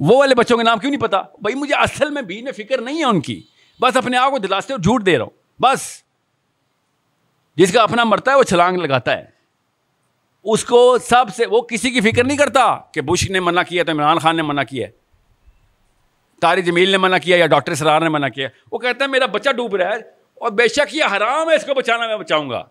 وہ 0.00 0.18
والے 0.18 0.34
بچوں 0.34 0.56
کے 0.56 0.62
نام 0.62 0.78
کیوں 0.78 0.90
نہیں 0.90 1.00
پتا 1.00 1.20
بھائی، 1.20 1.54
مجھے 1.54 1.74
اصل 1.74 2.10
میں 2.10 2.22
بھی 2.22 2.44
فکر 2.56 2.80
نہیں 2.80 2.98
ہے 2.98 3.04
ان 3.04 3.20
کی۔ 3.20 3.42
بس 3.80 3.96
اپنے 3.96 4.16
آپ 4.16 4.32
کو 4.32 4.38
دلاستے 4.38 4.72
اور 4.72 4.80
جھوٹ 4.80 5.06
دے 5.06 5.18
رہا 5.18 5.24
ہوں۔ 5.24 5.62
بس۔ 5.62 6.02
جس 7.56 7.72
کا 7.72 7.82
اپنا 7.82 8.04
مرتا 8.04 8.30
ہے، 8.30 8.36
وہ 8.36 8.42
چھلانگ 8.42 8.76
لگاتا 8.76 9.18
ہے۔ 9.18 9.24
اس 10.44 10.64
کو 10.64 10.98
سب 10.98 11.24
سے، 11.36 11.46
وہ 11.46 11.60
کسی 11.60 11.90
کی 11.90 12.00
فکر 12.00 12.24
نہیں 12.24 12.36
کرتا 12.36 12.76
کہ 12.92 13.00
بش 13.00 13.30
نے 13.30 13.40
منع 13.40 13.62
کیا، 13.62 13.84
تو 13.84 13.92
عمران 13.92 14.18
خان 14.18 14.36
نے 14.36 14.42
منع 14.42 14.62
کیا 14.62 14.86
تاری 16.40 16.62
جمیل 16.62 16.90
نے 16.90 16.98
منع 16.98 17.18
کیا 17.18 17.36
یا 17.36 17.46
ڈاکٹر 17.46 17.74
سرار 17.74 18.00
نے 18.00 18.08
منع 18.08 18.28
کیا۔ 18.28 18.48
وہ 18.72 18.78
کہتا 18.78 19.04
ہے، 19.04 19.10
میرا 19.10 19.26
بچہ 19.26 19.50
ڈوب 19.50 19.76
رہا 19.76 19.88
ہے 19.88 19.96
اور 20.34 20.50
بے 20.50 20.68
شک 20.68 20.94
یہ 20.94 21.04
حرام 21.16 21.50
ہے، 21.50 21.54
اس 21.54 21.66
کو 21.66 21.74
بچانا 21.74 22.06
میں 22.06 22.16
بچاؤں 22.16 22.50
گا۔ 22.50 22.64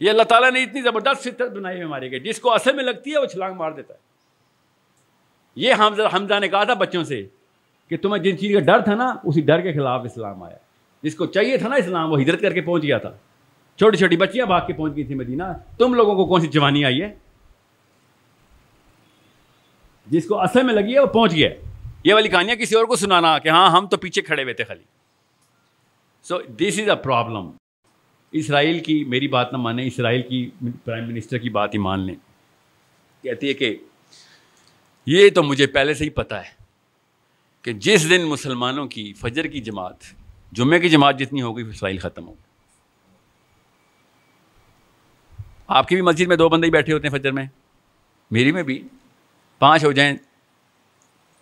یہ 0.00 0.10
اللہ 0.10 0.22
تعالیٰ 0.22 0.52
نے 0.52 0.62
اتنی 0.62 0.82
زبردست 0.82 1.22
فطرت 1.22 1.52
بنائی 1.52 1.78
ہے 1.78 1.84
ہمارے 1.84 2.08
کے 2.08 2.18
جس 2.18 2.40
کو 2.40 2.52
اصل 2.52 2.76
میں 2.76 2.84
لگتی 2.84 3.12
ہے 3.12 3.18
وہ 3.18 3.26
چھلانگ 3.26 3.54
مار 3.54 3.72
دیتا 3.72 3.94
ہے۔ 3.94 3.98
یہ 5.56 5.74
حمزہ 6.12 6.40
نے 6.40 6.48
کہا 6.48 6.64
تھا 6.64 6.74
بچوں 6.74 7.04
سے 7.04 7.26
کہ 7.88 7.96
تمہیں 7.96 8.22
جن 8.22 8.38
چیز 8.38 8.54
کا 8.54 8.60
ڈر 8.60 8.80
تھا 8.80 8.94
نا، 8.94 9.14
اسی 9.24 9.40
ڈر 9.40 9.60
کے 9.60 9.72
خلاف 9.72 10.00
اسلام 10.04 10.42
آیا۔ 10.42 10.56
جس 11.02 11.14
کو 11.14 11.26
چاہیے 11.26 11.56
تھا 11.56 11.68
نا 11.68 11.74
اسلام، 11.74 12.12
وہ 12.12 12.20
ہجرت 12.20 12.40
کر 12.40 12.52
کے 12.52 12.60
پہنچ 12.60 12.82
گیا 12.82 12.98
تھا۔ 12.98 13.16
چھوٹی 13.78 13.96
چھوٹی 13.96 14.16
بچیاں 14.16 14.46
بھاگ 14.46 14.60
کے 14.66 14.72
پہنچ 14.72 14.96
گئی 14.96 15.04
تھی 15.04 15.14
مدینہ۔ 15.14 15.42
تم 15.78 15.94
لوگوں 15.94 16.14
کو 16.14 16.26
کون 16.26 16.40
سی 16.40 16.46
جوانی 16.46 16.84
آئی 16.84 17.02
ہے؟ 17.02 17.14
جس 20.06 20.26
کو 20.26 20.40
اصل 20.40 20.62
میں 20.62 20.74
لگی 20.74 20.94
ہے 20.94 21.00
وہ 21.00 21.06
پہنچ 21.06 21.32
گیا۔ 21.32 21.48
یہ 22.04 22.14
والی 22.14 22.28
کہانیاں 22.28 22.56
کسی 22.56 22.76
اور 22.76 22.84
کو 22.84 22.96
سنانا 22.96 23.38
کہ 23.38 23.48
ہاں 23.48 23.70
ہم 23.70 23.86
تو 23.86 23.96
پیچھے 23.96 24.22
کھڑے 24.22 24.42
ہوئے 24.42 24.54
تھے 24.54 24.64
خالی۔ 24.64 24.82
سو 26.22 26.40
دس 26.40 26.78
از 26.78 26.88
اے 26.88 26.96
پرابلم 26.96 27.50
اسرائیل 28.34 28.80
کی 28.80 29.04
میری 29.04 29.28
بات 29.28 29.52
نہ 29.52 29.58
مانیں، 29.58 29.84
اسرائیل 29.84 30.22
کی 30.22 30.50
پرائم 30.84 31.04
منسٹر 31.04 31.38
کی 31.38 31.48
بات 31.48 31.74
ہی 31.74 31.78
مان 31.78 32.00
لیں۔ 32.00 32.14
کہتی 33.22 33.48
ہے 33.48 33.54
کہ 33.54 33.76
یہ 35.06 35.30
تو 35.30 35.42
مجھے 35.42 35.66
پہلے 35.66 35.94
سے 35.94 36.04
ہی 36.04 36.10
پتہ 36.10 36.34
ہے 36.34 36.50
کہ 37.62 37.72
جس 37.72 38.10
دن 38.10 38.22
مسلمانوں 38.22 38.86
کی 38.86 39.12
فجر 39.12 39.46
کی 39.46 39.60
جماعت 39.60 39.96
جمعے 40.52 40.78
کی 40.78 40.88
جماعت 40.88 41.18
جتنی 41.18 41.42
ہوگی 41.42 41.62
اسرائیل 41.62 41.98
ختم 41.98 42.28
ہوگی 42.28 42.42
آپ 45.66 45.88
کی 45.88 45.94
بھی 45.94 46.02
مسجد 46.02 46.26
میں 46.26 46.36
دو 46.36 46.48
بندے 46.48 46.66
ہی 46.66 46.70
بیٹھے 46.70 46.92
ہوتے 46.92 47.08
ہیں 47.08 47.18
فجر 47.18 47.32
میں۔ 47.32 47.46
میری 48.30 48.52
میں 48.52 48.62
بھی۔ 48.62 48.88
پانچ 49.58 49.84
ہو 49.84 49.92
جائیں، 49.92 50.16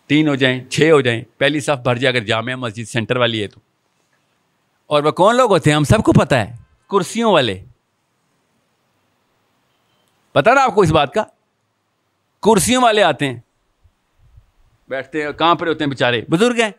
تین 0.06 0.28
ہو 0.28 0.34
جائیں، 0.34 0.64
چھ 0.64 0.90
ہو 0.92 1.00
جائیں۔ 1.00 1.24
پہلی 1.38 1.60
صف 1.60 1.80
بھر 1.84 1.96
جائے، 1.96 2.16
اگر 2.16 2.24
جامعہ 2.24 2.56
مسجد 2.56 2.84
سینٹر 2.84 3.16
والی 3.16 3.42
ہے 3.42 3.46
تو۔ 3.46 3.60
اور 4.86 5.02
وہ 5.02 5.10
کون 5.10 5.36
لوگ 5.36 5.50
ہوتے 5.50 5.70
ہیں؟ 5.70 5.76
ہم 5.76 5.84
سب 5.84 6.02
کو 6.02 6.12
پتہ 6.12 6.34
ہے۔ 6.34 6.61
کرسیوں 6.92 7.32
والے۔ 7.32 7.64
پتا 10.32 10.54
نا 10.54 10.62
آپ 10.62 10.74
کو 10.74 10.80
اس 10.80 10.90
بات 10.90 11.14
کا؟ 11.14 11.24
کرسیوں 12.42 12.82
والے 12.82 13.02
آتے 13.02 13.26
ہیں، 13.26 13.40
بیٹھتے 14.88 15.22
ہیں، 15.22 15.32
کہاں 15.32 15.54
پر 15.54 15.66
ہوتے 15.66 15.84
ہیں 15.84 15.88
بےچارے 15.88 16.20
بزرگ 16.30 16.60
ہیں، 16.60 16.70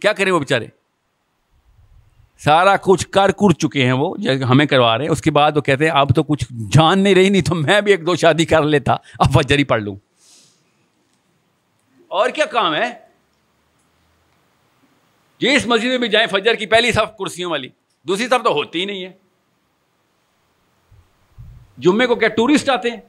کیا 0.00 0.12
کریں 0.12 0.32
وہ 0.32 0.38
بےچارے 0.38 0.66
سارا 2.38 2.76
کچھ 2.76 3.08
کر 3.08 3.30
کر 3.30 3.52
چکے 3.52 3.84
ہیں 3.84 3.92
وہ 3.92 4.16
ہمیں 4.50 4.66
کروا 4.66 4.98
رہے 4.98 5.04
ہیں۔ 5.04 5.12
اس 5.12 5.22
کے 5.22 5.30
بعد 5.30 5.52
وہ 5.56 5.60
کہتے 5.60 5.84
ہیں، 5.84 5.92
اب 5.92 6.14
تو 6.16 6.22
کچھ 6.22 6.44
جان 6.70 7.00
نہیں 7.00 7.14
رہی، 7.14 7.28
نہیں 7.28 7.42
تو 7.42 7.54
میں 7.54 7.80
بھی 7.80 7.92
ایک 7.92 8.06
دو 8.06 8.16
شادی 8.16 8.44
کر 8.44 8.62
لیتا، 8.62 8.92
اب 8.92 9.32
فجر 9.34 9.58
ہی 9.58 9.64
پڑھ 9.64 9.82
لوں۔ 9.82 9.96
اور 12.08 12.30
کیا 12.30 12.44
کام 12.44 12.74
ہے؟ 12.74 12.90
جس 15.38 15.66
مسجد 15.66 15.84
میں 15.84 15.98
بھی 15.98 16.08
جائیں، 16.08 16.26
فجر 16.26 16.54
کی 16.54 16.66
پہلی 16.66 16.92
صف 16.92 17.16
کرسیوں 17.18 17.50
والی، 17.50 17.68
دوسری 18.02 18.26
صف 18.26 18.44
تو 18.44 18.52
ہوتی 18.52 18.80
ہی 18.80 18.84
نہیں 18.84 19.04
ہے۔ 19.04 19.21
جمعے 21.82 22.06
کو 22.06 22.14
کیا 22.14 22.28
ٹورسٹ 22.28 22.68
آتے 22.68 22.90
ہیں؟ 22.90 23.00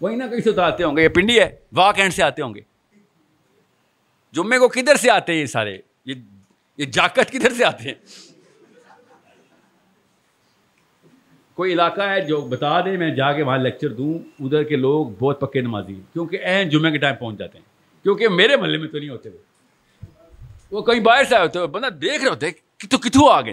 وہی 0.00 0.16
نہ 0.16 0.24
کہیں 0.24 0.40
سے 0.40 0.52
تو 0.52 0.62
آتے 0.62 0.84
ہوں 0.84 0.96
گے، 0.96 1.02
یہ 1.02 1.08
پنڈی 1.08 1.40
ہے، 1.40 1.56
واک 1.72 1.98
اینڈ 1.98 2.12
سے 2.12 2.22
آتے 2.22 2.42
ہوں 2.42 2.54
گے۔ 2.54 2.60
جمعے 4.32 4.58
کو 4.58 4.68
کدھر 4.68 4.94
سے 4.94 5.10
آتے 5.10 5.32
ہیں 5.32 5.40
یہ 5.40 5.46
سارے؟ 5.46 5.78
یہ 6.04 6.14
یہ 6.76 6.84
جاکٹ 6.84 7.32
کدھر 7.32 7.52
سے 7.52 7.64
آتے 7.64 7.84
ہیں؟ 7.84 7.94
کوئی 11.54 11.72
علاقہ 11.72 12.02
ہے 12.02 12.20
جو 12.20 12.40
بتا 12.40 12.80
دیں 12.80 12.96
میں 12.96 13.14
جا 13.14 13.32
کے 13.32 13.42
وہاں 13.42 13.58
لیکچر 13.58 13.88
دوں، 13.88 14.18
ادھر 14.40 14.62
کے 14.62 14.76
لوگ 14.76 15.06
بہت 15.06 15.40
پکے 15.40 15.60
نمازی 15.60 15.94
ہیں، 15.94 16.12
کیونکہ 16.12 16.36
این 16.36 16.68
جمعے 16.68 16.90
کے 16.90 16.98
ٹائم 16.98 17.14
پہنچ 17.14 17.38
جاتے 17.38 17.58
ہیں۔ 17.58 17.64
کیونکہ 18.02 18.28
میرے 18.28 18.56
محلے 18.56 18.78
میں 18.78 18.88
تو 18.88 18.98
نہیں 18.98 19.08
ہوتے 19.08 19.28
وہ۔ 20.70 20.82
کہیں 20.82 21.00
باہر 21.00 21.24
سے 21.24 21.36
آئے 21.36 21.44
ہوتے 21.44 21.66
بندہ 21.66 21.86
دیکھ 21.86 22.22
رہے 22.22 22.30
ہوتے 22.30 22.50
کتوں 22.50 22.98
کتوں 22.98 23.32
آ 23.32 23.40
گئے 23.40 23.52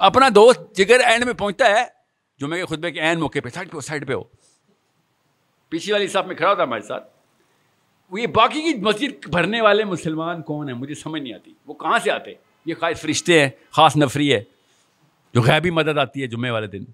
اپنا 0.00 0.28
دوست 0.34 0.76
جگر 0.76 1.00
اینڈ 1.00 1.24
میں 1.24 1.32
پہنچتا 1.32 1.66
ہے 1.70 1.84
جمعے 2.38 2.58
کے 2.58 2.66
خطبے 2.66 2.90
کے 2.90 3.00
این 3.00 3.20
موقع 3.20 3.38
پہ 3.44 3.48
سائڈ 3.48 3.70
پہ 3.70 3.80
سائڈ 3.80 4.08
پہ 4.08 4.12
ہو۔ 4.12 4.22
پیچھے 5.68 5.92
والی 5.92 6.06
صاحب 6.06 6.26
میں 6.26 6.34
کھڑا 6.34 6.50
ہوتا 6.50 6.62
ہمارے 6.62 6.82
ساتھ۔ 6.82 7.08
وہ 8.10 8.20
یہ 8.20 8.26
باقی 8.26 8.62
کی 8.62 8.80
مسجد 8.80 9.28
بھرنے 9.28 9.60
والے 9.60 9.84
مسلمان 9.84 10.42
کون 10.42 10.68
ہیں؟ 10.68 10.76
مجھے 10.76 10.94
سمجھ 10.94 11.22
نہیں 11.22 11.34
آتی۔ 11.34 11.54
وہ 11.66 11.74
کہاں 11.74 11.98
سے 11.98 12.10
آتے؟ 12.10 12.34
یہ 12.66 12.74
خاص 12.74 13.00
فرشتے 13.00 13.40
ہیں، 13.40 13.48
خاص 13.70 13.96
نفری 13.96 14.34
ہے، 14.34 14.44
جو 15.34 15.42
غیبی 15.42 15.70
مدد 15.70 15.98
آتی 15.98 16.22
ہے 16.22 16.26
جمعے 16.26 16.50
والے 16.50 16.66
دن۔ 16.66 16.84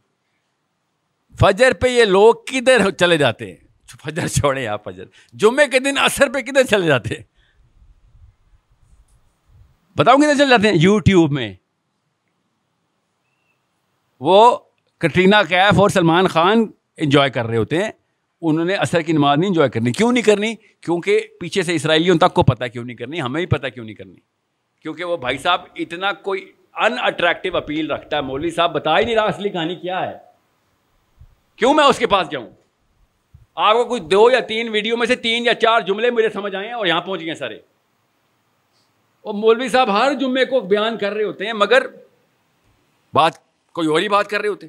فجر 1.40 1.72
پہ 1.72 1.88
یہ 1.88 2.04
لوگ 2.04 2.34
کدھر 2.46 2.90
چلے 2.90 3.16
جاتے 3.16 3.46
ہیں؟ 3.46 3.56
فجر 3.86 4.26
چھوڑے 4.26 4.66
آپ 4.66 4.84
فجر۔ 4.84 5.04
جمعے 5.32 5.68
کے 5.68 5.78
دن 5.78 5.98
اثر 5.98 6.32
پہ 6.32 6.40
کدھر 6.40 6.62
چلے 6.62 6.86
جاتے 6.86 7.14
ہیں؟ 7.14 7.22
بتاؤں 9.98 10.18
کدھر 10.18 10.34
چلے 10.34 10.50
جاتے 10.50 10.68
ہیں؟ 10.68 10.76
یو 10.76 10.98
ٹیوب 10.98 11.32
میں۔ 11.32 11.54
وہ 14.20 14.58
کٹرینا 14.98 15.42
کیف 15.42 15.80
اور 15.80 15.88
سلمان 15.88 16.26
خان 16.26 16.66
انجوائے 16.96 17.30
کر 17.30 17.46
رہے 17.46 17.56
ہوتے 17.56 17.84
ہیں۔ 17.84 17.90
انہوں 18.42 18.64
نے 18.64 18.74
اثر 18.74 19.00
کی 19.00 19.12
نماز 19.12 19.38
نہیں 19.38 19.48
انجوائے 19.48 19.70
کرنی۔ 19.70 19.92
کیوں 19.92 20.12
نہیں 20.12 20.22
کرنی؟ 20.22 20.54
کیونکہ 20.54 21.20
پیچھے 21.40 21.62
سے 21.62 21.74
اسرائیلیوں 21.74 22.18
تک 22.18 22.34
کو 22.34 22.42
پتا 22.42 22.66
کیوں 22.66 22.84
نہیں 22.84 22.96
کرنی، 22.96 23.22
ہمیں 23.22 23.40
بھی 23.40 23.46
پتا 23.46 23.68
کیوں 23.68 23.84
نہیں 23.84 23.94
کرنی۔ 23.94 24.16
کیونکہ 24.82 25.04
وہ 25.04 25.16
بھائی 25.16 25.38
صاحب 25.38 25.60
اتنا 25.76 26.12
کوئی 26.12 26.52
ان 26.74 26.94
اٹریکٹیو 26.98 27.56
اپیل 27.56 27.90
رکھتا 27.90 28.16
ہے۔ 28.16 28.22
مولوی 28.22 28.50
صاحب 28.50 28.72
بتا 28.72 28.98
ہی 28.98 29.04
نہیں 29.04 29.14
رہا 29.14 29.22
اصلی 29.22 29.48
کہانی 29.48 29.74
کیا 29.74 30.10
ہے۔ 30.10 30.18
کیوں 31.56 31.74
میں 31.74 31.84
اس 31.84 31.98
کے 31.98 32.06
پاس 32.06 32.30
جاؤں؟ 32.30 32.50
آپ 33.54 33.74
کو 33.74 33.84
کوئی 33.84 34.00
دو 34.00 34.30
یا 34.30 34.40
تین 34.40 34.68
ویڈیو 34.68 34.96
میں 34.96 35.06
سے 35.06 35.16
تین 35.16 35.46
یا 35.46 35.54
چار 35.54 35.80
جملے 35.80 36.10
مجھے 36.10 36.28
سمجھ 36.28 36.54
آئے 36.54 36.66
ہیں 36.66 36.74
اور 36.74 36.86
یہاں 36.86 37.00
پہنچ 37.00 37.20
گئے 37.20 37.34
سارے۔ 37.34 37.54
اور 39.22 39.34
مولوی 39.34 39.68
صاحب 39.68 39.98
ہر 39.98 40.14
جمعے 40.14 40.44
کو 40.44 40.60
بیان 40.60 40.98
کر 40.98 41.12
رہے 41.12 41.24
ہوتے 41.24 41.46
ہیں، 41.46 41.52
مگر 41.52 41.86
بات 43.14 43.45
کوئی 43.76 43.88
اور 43.88 44.00
ہی 44.00 44.08
بات 44.08 44.30
کر 44.30 44.40
رہے 44.40 44.48
ہوتے؟ 44.48 44.66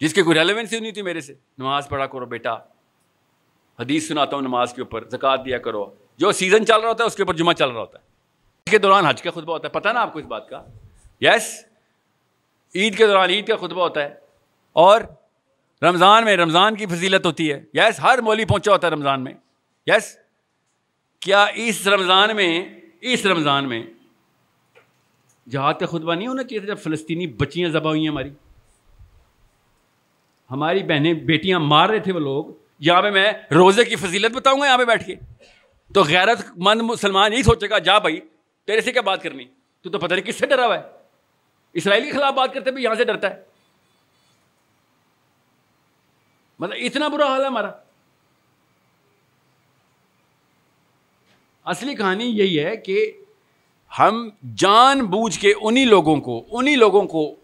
جس 0.00 0.14
کی 0.14 0.22
کوئی 0.22 0.38
ریلیونس 0.38 0.72
ہی 0.72 0.80
نہیں 0.80 0.92
تھی 0.92 1.02
میرے 1.02 1.20
سے۔ 1.20 1.34
نماز 1.58 1.88
پڑھا 1.88 2.06
کرو 2.06 2.26
بیٹا۔ 2.26 2.52
حدیث 3.78 4.08
سناتا 4.08 4.36
ہوں 4.36 4.42
نماز 4.42 4.74
کے 4.74 4.80
اوپر۔ 4.80 5.08
زکوٰۃ 5.08 5.36
دیا 5.44 5.58
کرو۔ 5.58 5.94
جو 6.16 6.32
سیزن 6.32 6.66
چل 6.66 6.80
رہا 6.80 6.88
ہوتا 6.88 7.04
ہے، 7.04 7.06
اس 7.06 7.16
کے 7.16 7.22
اوپر 7.22 7.34
جمعہ 7.34 7.52
چل 7.52 7.70
رہا 7.70 7.80
ہوتا 7.80 7.98
ہے۔ 7.98 8.04
اس 8.66 8.70
کے 8.70 8.78
دوران 8.78 9.06
حج 9.06 9.22
کا 9.22 9.30
خطبہ 9.30 9.52
ہوتا 9.52 9.68
ہے۔ 9.68 9.72
پتہ 9.72 9.88
نا 9.88 10.00
آپ 10.00 10.12
کو 10.12 10.18
اس 10.18 10.24
بات 10.24 10.48
کا؟ 10.48 10.62
یس 11.20 11.64
عید 12.74 12.98
کے 12.98 13.06
دوران 13.06 13.30
عید 13.30 13.46
کا 13.46 13.56
خطبہ 13.56 13.82
ہوتا 13.82 14.02
ہے۔ 14.02 14.14
اور 14.72 15.00
رمضان 15.82 16.24
میں 16.24 16.36
رمضان 16.36 16.74
کی 16.74 16.86
فضیلت 16.86 17.26
ہوتی 17.26 17.52
ہے۔ 17.52 17.64
یس 17.74 18.00
ہر 18.02 18.18
مولی 18.18 18.44
پہنچا 18.44 18.72
ہوتا 18.72 18.86
ہے 18.86 18.92
رمضان 18.92 19.24
میں۔ 19.24 19.32
یس 19.86 20.18
کیا 21.20 21.44
اس 21.44 21.86
رمضان 21.86 22.36
میں، 22.36 22.68
اس 23.00 23.26
رمضان 23.26 23.68
میں 23.68 23.82
جہاد 25.50 25.74
کا 25.74 25.86
خطبہ 25.86 26.14
نہیں 26.14 26.28
ہونا 26.28 26.42
چاہیے 26.42 26.58
تھا 26.58 26.66
جب 26.66 26.78
فلسطینی 26.78 27.26
بچیاں 27.26 27.68
ذبح 27.68 27.90
ہوئی 27.90 28.00
ہیں 28.00 28.08
ہماری۔ 28.08 28.30
ہماری 30.50 30.82
بہنیں 30.82 31.14
بیٹیاں 31.14 31.60
مار 31.60 31.88
رہے 31.88 31.98
تھے 31.98 32.12
وہ 32.12 32.20
لوگ۔ 32.20 32.44
یہاں 32.78 33.02
پہ 33.02 33.10
میں 33.10 33.32
روزے 33.54 33.84
کی 33.84 33.96
فضیلت 33.96 34.36
بتاؤں 34.36 34.60
گا 34.60 34.66
یہاں 34.66 34.78
پہ 34.78 34.84
بیٹھ 34.84 35.06
کے۔ 35.06 35.14
تو 35.94 36.02
غیرت 36.02 36.38
مند 36.56 36.80
مسلمان 36.80 37.32
یہی 37.32 37.42
سوچے 37.42 37.70
گا، 37.70 37.78
جا 37.78 37.98
بھائی، 37.98 38.20
تیرے 38.64 38.80
سے 38.80 38.92
کیا 38.92 39.02
بات 39.02 39.22
کرنی؟ 39.22 39.44
تو 39.82 39.90
تو 39.90 39.98
پتہ 39.98 40.14
نہیں 40.14 40.24
کس 40.24 40.36
سے 40.36 40.46
ڈرا 40.46 40.66
ہوا 40.66 40.78
ہے۔ 40.78 40.82
اسرائیل 41.72 42.04
کے 42.04 42.12
خلاف 42.12 42.34
بات 42.34 42.54
کرتے 42.54 42.70
بھی 42.70 42.82
یہاں 42.82 42.94
سے 42.94 43.04
ڈرتا 43.04 43.30
ہے۔ 43.30 43.42
مطلب 46.58 46.78
اتنا 46.80 47.08
برا 47.08 47.26
حال 47.26 47.40
ہے 47.40 47.46
ہمارا۔ 47.46 47.70
اصلی 51.64 51.94
کہانی 51.94 52.24
یہی 52.24 52.64
ہے 52.64 52.76
کہ 52.76 53.12
ہم 53.98 54.28
جان 54.54 55.00
بوجھ 55.00 55.38
کے 55.38 55.52
انہی 55.60 55.84
لوگوں 55.84 56.16
کو، 56.16 56.46
انہی 56.50 56.76
لوگوں 56.76 57.02
کو 57.02 57.34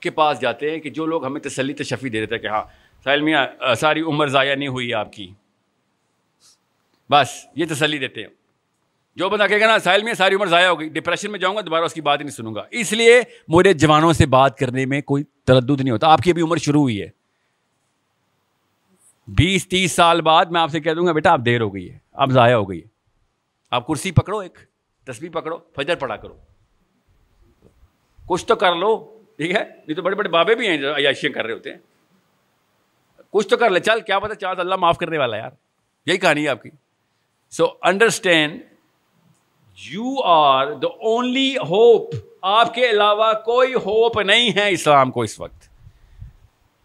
کے 0.00 0.10
پاس 0.10 0.40
جاتے 0.40 0.70
ہیں 0.70 0.78
کہ 0.78 0.90
جو 0.90 1.06
لوگ 1.06 1.26
ہمیں 1.26 1.40
تسلی، 1.40 1.72
تشفی 1.72 2.08
دے 2.08 2.20
دیتے 2.20 2.34
ہیں 2.34 2.42
کہ 2.42 2.46
ہاں 2.46 2.62
ساحل 3.04 3.20
میاں، 3.20 3.74
ساری 3.74 4.00
عمر 4.00 4.26
ضائع 4.26 4.54
نہیں 4.54 4.68
ہوئی 4.68 4.94
آپ 4.94 5.12
کی۔ 5.12 5.30
بس، 7.10 7.46
یہ 7.56 7.64
تسلی 7.70 7.98
دیتے 7.98 8.20
ہیں۔ 8.20 8.28
جو 9.16 9.28
بندہ 9.28 9.46
کہے 9.46 9.60
گا 9.60 9.66
نا، 9.66 9.78
ساحل 9.78 10.02
میں 10.02 10.14
ساری 10.14 10.34
عمر 10.34 10.46
ضائع 10.46 10.68
ہو 10.68 10.80
گئی 10.80 10.88
ڈپریشن 10.88 11.30
میں 11.30 11.38
جاؤں 11.38 11.56
گا، 11.56 11.60
دوبارہ 11.60 11.84
اس 11.84 11.94
کی 11.94 12.00
بات 12.00 12.20
ہی 12.20 12.24
نہیں 12.24 12.34
سنوں 12.34 12.54
گا۔ 12.54 12.64
اس 12.70 12.92
لیے 12.92 13.22
مجھے 13.48 13.72
جوانوں 13.72 14.12
سے 14.12 14.26
بات 14.26 14.58
کرنے 14.58 14.86
میں 14.86 15.00
کوئی 15.00 15.24
تردد 15.44 15.80
نہیں 15.80 15.90
ہوتا۔ 15.90 16.06
آپ 16.06 16.20
کی 16.20 16.30
ابھی 16.30 16.42
عمر 16.42 16.56
شروع 16.56 16.80
ہوئی 16.80 17.02
ہے۔ 17.02 17.08
بیس، 19.28 19.68
تیس 19.68 19.92
سال 19.92 20.20
بعد 20.20 20.44
میں 20.44 20.60
آپ 20.60 20.70
سے 20.70 20.80
کہہ 20.80 20.92
دوں 20.92 21.06
گا، 21.06 21.12
بیٹا 21.12 21.32
آپ 21.32 21.40
دیر 21.44 21.60
ہو 21.60 21.74
گئی 21.74 21.90
ہے 21.90 21.98
آپ 22.12 22.30
ضائع 22.30 22.56
ہو 22.56 22.70
گئی 22.70 22.78
ہے۔ 22.78 22.86
آپ 23.70 23.86
کرسی 23.86 24.10
پکڑو 24.10 24.38
ایک۔ 24.38 24.69
تصویر 25.04 25.30
پکڑو، 25.30 25.56
فجر 25.76 25.94
پڑا 25.94 26.16
کرو۔ 26.16 26.36
کچھ 28.26 28.46
تو 28.46 28.54
کر 28.54 28.74
لو، 28.74 29.20
ٹھیک 29.36 29.56
ہے؟ 29.56 29.64
نہیں 29.64 29.94
تو 29.94 30.02
بڑے 30.02 30.16
بڑے 30.16 30.28
بابے 30.28 30.54
بھی 30.54 30.68
ہیں 30.68 30.76
جو 30.76 30.96
عیاشیاں 30.96 31.32
کر 31.32 31.44
رہے 31.44 31.52
ہوتے 31.52 31.70
ہیں۔ 31.70 31.78
کچھ 33.30 33.48
تو 33.48 33.56
کر 33.56 33.70
لے، 33.70 33.80
چل، 33.80 34.00
کیا 34.00 34.18
پتا 34.18 34.34
چاہ 34.34 34.54
اللہ 34.58 34.74
معاف 34.74 34.98
کرنے 34.98 35.18
والا 35.18 35.36
یار۔ 35.36 35.50
یہی 36.06 36.16
کہانی 36.16 36.44
ہے 36.44 36.48
آپ 36.48 36.62
کی۔ 36.62 36.70
So 37.50 37.66
understand 37.82 38.62
you 39.90 40.22
are 40.24 40.66
the 40.66 40.86
only 40.86 41.56
hope 41.56 42.14
آپ 42.42 42.74
کے 42.74 42.90
علاوہ 42.90 43.32
کوئی 43.32 43.74
ہوپ 43.74 44.18
نہیں 44.18 44.50
ہے 44.56 44.70
اسلام 44.70 45.10
کو 45.10 45.22
اس 45.22 45.40
وقت۔ 45.40 45.68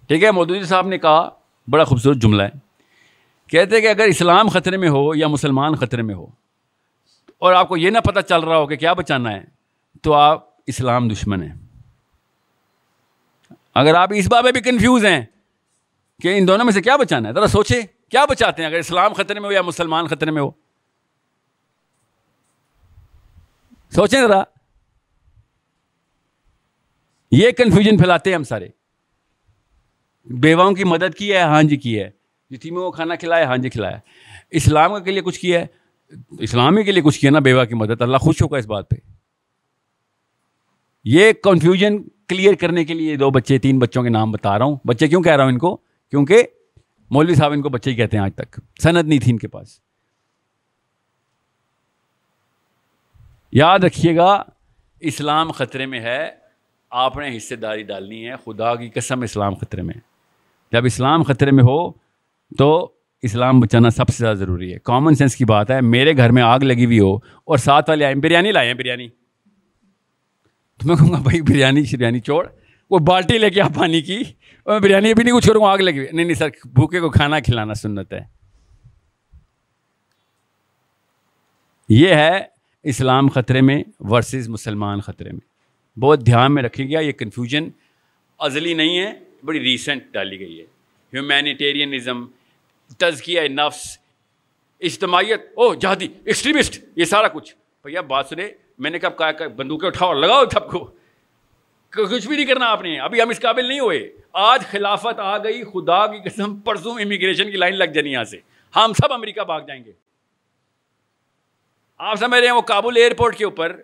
ٹھیک 0.08 0.24
ہے؟ 0.24 0.32
مودودی 0.32 0.64
صاحب 0.64 0.88
نے 0.88 0.98
کہا، 0.98 1.30
بڑا 1.68 1.84
خوبصورت 1.84 2.18
جملہ 2.18 2.44
ہے۔ 2.44 2.50
کہتے 3.48 3.82
کہ 3.82 3.88
اگر 3.88 4.04
اسلام 4.04 4.50
خطرے 4.50 4.78
میں 4.78 4.90
ہو 4.90 5.16
یا 5.16 5.28
مسلمان 5.28 5.76
خطرے 5.76 6.02
میں 6.02 6.16
ہو 6.16 6.26
اور 7.46 7.54
آپ 7.54 7.68
کو 7.68 7.78
یہ 7.78 7.90
نہ 7.90 8.00
پتہ 8.00 8.20
چل 8.20 8.40
رہا 8.40 8.58
ہو 8.58 8.68
کہ 8.68 8.76
کیا 8.76 8.94
بچانا 8.94 9.32
ہے، 9.32 9.44
تو 10.02 10.14
آپ 10.14 10.50
اسلام 10.68 11.08
دشمن 11.08 11.44
ہیں۔ 11.44 11.54
اگر 13.76 13.94
آپ 13.94 14.10
اس 14.16 14.28
بات 14.28 14.44
میں 14.44 14.52
بھی 14.52 14.62
کنفیوز 14.62 15.06
ہیں 15.06 15.26
کہ 16.22 16.38
ان 16.38 16.48
دونوں 16.48 16.66
میں 16.66 16.74
سے 16.74 16.82
کیا 16.82 16.96
بچانا 16.96 17.30
ہے، 17.30 17.34
ذرا 17.34 17.48
سوچے 17.48 17.82
کیا 18.10 18.26
بچاتے 18.26 18.62
ہیں 18.62 18.70
اگر 18.70 18.80
اسلام 18.80 19.14
خطرے 19.14 19.40
میں 19.40 19.48
ہو 19.48 19.54
یا 19.54 19.62
مسلمان 19.62 20.08
خطرے 20.08 20.32
میں 20.32 20.42
ہو؟ 20.42 20.52
سوچیں 23.90 24.22
ذرا۔ 24.22 24.44
یہ 27.32 27.52
کنفیوژن 27.52 27.98
پھیلاتے 27.98 28.30
ہیں 28.30 28.36
ہم 28.36 28.44
سارے۔ 28.44 28.68
بیواؤں 30.26 30.74
کی 30.74 30.84
مدد 30.84 31.18
کی 31.18 31.34
ہے 31.34 31.42
ہاں 31.42 31.64
جی 31.64 31.78
کی 31.78 32.00
ہے۔ 32.00 32.10
یتیموں 32.52 32.82
کو 32.82 32.92
کھانا 32.92 33.16
کھلایا 33.16 33.46
ہاں 33.46 33.58
جی 33.58 33.70
کھلایا 33.70 33.98
اسلام 34.50 35.04
کے 35.04 35.12
لیے 35.12 35.22
کچھ 35.22 35.40
کیا 35.40 35.60
ہے؟ 35.60 35.85
اسلامی 36.40 36.84
کے 36.84 36.92
لیے 36.92 37.04
کچھ 37.04 37.20
کیا 37.20 37.32
نا 37.32 37.40
بیوہ 37.40 37.66
کی 37.66 37.74
مدد۔ 37.74 38.02
اللہ 38.02 38.18
خوش 38.18 38.42
ہوگا 38.42 38.58
اس 38.58 38.66
بات 38.66 38.90
پہ۔ 38.90 38.96
یہ 41.04 41.32
کنفیوژن 41.44 42.04
کلیئر 42.28 42.54
کرنے 42.54 42.86
کے 42.86 42.94
لیے 42.94 43.16
دو 43.16 43.30
بچے، 43.30 43.58
تین 43.58 43.80
بچوں 43.80 44.04
کے 44.04 44.10
نام 44.10 44.32
بتا 44.32 44.60
رہا 44.60 44.66
ہوں۔ 44.66 44.76
بچے 44.86 45.08
کیوں 45.08 45.24
کہہ 45.24 45.36
رہا 45.36 45.44
ہوں 45.44 45.52
ان 45.52 45.58
کو؟ 45.58 45.76
کیونکہ 46.10 46.44
مولوی 47.10 47.36
صاحب 47.36 47.52
ان 47.52 47.62
کو 47.62 47.70
بچے 47.70 47.92
ہی 47.92 47.96
کہتے 47.96 48.18
ہیں 48.18 48.24
آج 48.24 48.36
تک۔ 48.36 48.60
صنعت 48.84 49.06
نہیں 49.06 49.20
تھی 49.20 49.32
ان 49.32 49.38
کے 49.38 49.48
پاس۔ 49.48 49.80
یاد 53.52 53.80
رکھیے 53.80 54.16
گا، 54.16 54.44
اسلام 55.00 55.52
خطرے 55.52 55.86
میں 55.86 56.00
ہے۔ 56.00 56.32
آپ 56.90 57.18
نے 57.18 57.38
حصے 57.38 57.56
داری 57.56 57.84
ڈالنی 57.84 58.30
ہے۔ 58.30 58.36
خدا 58.46 58.76
کی 58.76 58.90
قسم 58.90 59.22
اسلام 59.22 59.54
خطرے 59.54 59.82
میں۔ 59.82 59.94
جب 60.72 60.86
اسلام 60.86 61.24
خطرے 61.24 61.52
میں 61.52 61.64
ہو 61.64 61.92
تو 62.58 62.95
اسلام 63.26 63.60
بچانا 63.60 63.90
سب 63.90 64.08
سے 64.08 64.16
زیادہ 64.18 64.38
ضروری 64.38 64.74
ہے۔ 64.74 64.80
کامن 64.84 65.16
سینس 65.16 65.36
کی 65.36 65.46
بات 65.46 65.72
ہے، 65.72 65.82
میرے 65.82 66.18
گھر 66.18 66.30
میں 66.30 66.44
آگ 66.44 66.60
لگی 66.60 66.86
ہوئی 66.86 67.00
ہو 67.00 67.16
اور 67.16 67.58
ساتھ 67.58 67.90
والے 67.90 68.06
آئے، 68.06 68.16
بریانی 68.16 68.52
لائے 68.52 68.68
ہیں، 68.68 68.74
بریانی۔ 68.74 69.08
تو 70.80 70.88
میں 70.88 70.96
کہوں 70.96 71.12
گا، 71.12 71.22
بھائی، 71.22 71.42
بریانی، 71.42 71.84
شریانی 71.84 72.20
چوڑ 72.20 72.48
وہ 72.90 73.00
بالٹی 73.00 73.38
لے 73.38 73.50
کے 73.50 73.62
آپ 73.62 73.76
پانی 73.76 74.02
کی۔ 74.02 74.16
اور 74.64 74.72
میں 74.72 74.80
بریانی 74.80 75.14
بھی 75.14 75.24
نہیں 75.24 75.36
کچھ 75.36 75.48
کروں 75.48 75.66
آگ 75.66 75.78
لگی 75.78 75.98
ہوئی۔ 75.98 76.08
نہیں 76.14 76.26
نہیں 76.26 76.36
سر، 76.36 76.48
بھوکے 76.66 77.00
کو 77.00 77.10
کھانا 77.10 77.40
کھلانا 77.40 77.74
سنت 77.74 78.14
ہے۔ 78.14 78.22
یہ 81.90 82.16
ہے 82.16 82.40
اسلام 82.84 83.30
خطرے 83.30 83.62
میں 83.62 83.84
ورسز 84.00 84.50
مسلمان 84.50 85.02
خطرے 85.02 85.32
میں۔ 85.32 85.56
بہت 86.00 86.26
دھیان 86.26 86.54
میں 86.54 86.64
رکھے 86.64 86.86
گیا، 86.86 87.00
یہ 87.00 87.12
کنفیوژن 87.12 87.70
ازلی 88.40 88.74
نہیں 88.74 89.00
ہے، 89.00 89.14
بڑی 89.44 89.60
ریسنٹ 89.60 90.02
ڈالی 90.12 90.40
گئی 90.40 90.60
ہے۔ 90.60 90.66
ہیومینیٹیرینزم 91.14 92.26
تزکیہ 93.00 93.42
نفس، 93.42 93.98
اجتماعیت 94.80 95.42
او 95.56 95.76
جہادی 95.76 96.08
ایکسٹریمسٹ 96.26 96.84
یہ 96.96 97.06
سارا 97.06 97.28
کچھ۔ 97.28 97.56
بھیا، 97.84 98.02
بات 98.02 98.26
سنے، 98.26 98.52
میں 98.78 98.92
نے 98.92 99.00
کب 99.00 99.18
کہا 99.18 99.48
بندوقیں 99.56 99.88
اٹھاؤ، 99.88 100.14
لگاؤ 100.14 100.44
سب 100.54 100.72
کو۔ 100.72 100.92
کچھ 101.90 102.28
بھی 102.28 102.36
نہیں 102.36 102.46
کرنا 102.46 102.68
آپ 102.68 102.82
نے۔ 102.82 103.00
ابھی 103.00 103.22
ہم 103.22 103.30
اس 103.30 103.40
قابل 103.40 103.66
نہیں 103.66 103.80
ہوئے۔ 103.80 104.14
آج 104.34 104.64
خلافت 104.66 105.20
آ 105.20 105.38
گئی، 105.38 105.64
خدا 105.64 106.08
کی 106.08 106.30
قسم، 106.30 106.60
پرسوں 106.60 107.02
امیگریشن 107.02 107.52
کی 107.52 107.58
لائن 107.58 107.76
لگ 107.76 107.84
جانی 107.84 108.12
یہاں 108.12 108.24
سے۔ 108.24 108.38
ہم 108.76 108.94
سب 108.94 109.14
امریکہ 109.14 109.42
بھاگ 109.42 109.62
جائیں 109.62 109.86
گے۔ 109.86 109.92
آپ 111.98 112.16
سمجھ 112.16 112.40
رہے 112.40 112.48
ہیں 112.48 112.56
وہ 112.56 112.62
کابل 112.62 112.98
ایئرپورٹ 112.98 113.38
کے 113.38 113.46
اوپر 113.46 113.82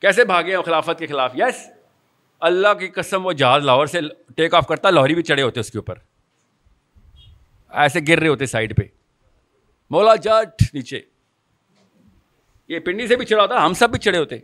کیسے 0.00 0.24
بھاگے 0.24 0.56
ہیں 0.56 0.62
خلافت 0.62 0.98
کے 0.98 1.06
خلاف؟ 1.06 1.32
یس 1.34 1.70
اللہ 2.40 2.74
کی 2.74 2.88
قسم، 2.88 3.26
وہ 3.26 3.32
جہاز 3.32 3.64
لاہور 3.64 3.86
سے 3.86 4.00
ٹیک 4.36 4.54
آف 4.54 4.66
کرتا، 4.66 4.90
لاہوری 4.90 5.14
بھی 5.14 5.22
چڑھے 5.22 5.42
ہوتے 5.42 5.60
اس 5.60 5.70
کے 5.70 5.78
اوپر۔ 5.78 5.94
ایسے 7.74 8.00
گر 8.08 8.18
رہے 8.18 8.28
ہوتے 8.28 8.46
سائڈ 8.46 8.76
پہ۔ 8.76 8.82
مولا 9.90 10.16
جٹ 10.16 10.74
نیچے۔ 10.74 11.00
یہ 12.68 12.78
پنڈی 12.78 13.06
سے 13.06 13.16
بھی 13.16 13.26
چڑھا 13.26 13.42
ہوتا، 13.42 13.66
ہم 13.66 13.72
سب 13.72 13.90
بھی 13.90 13.98
چڑھے 13.98 14.18
ہوتے۔ 14.18 14.36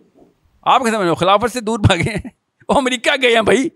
آپ 0.62 0.80
کیسے 0.80 0.96
سمجھ 0.96 1.18
خلافت 1.18 1.52
سے 1.52 1.60
دور 1.60 1.78
بھاگے۔ 1.78 2.10
ہیں 2.10 2.30
وہ 2.68 2.74
امریکہ 2.74 3.10
گئے 3.22 3.34
ہیں 3.34 3.42
بھائی۔ 3.42 3.68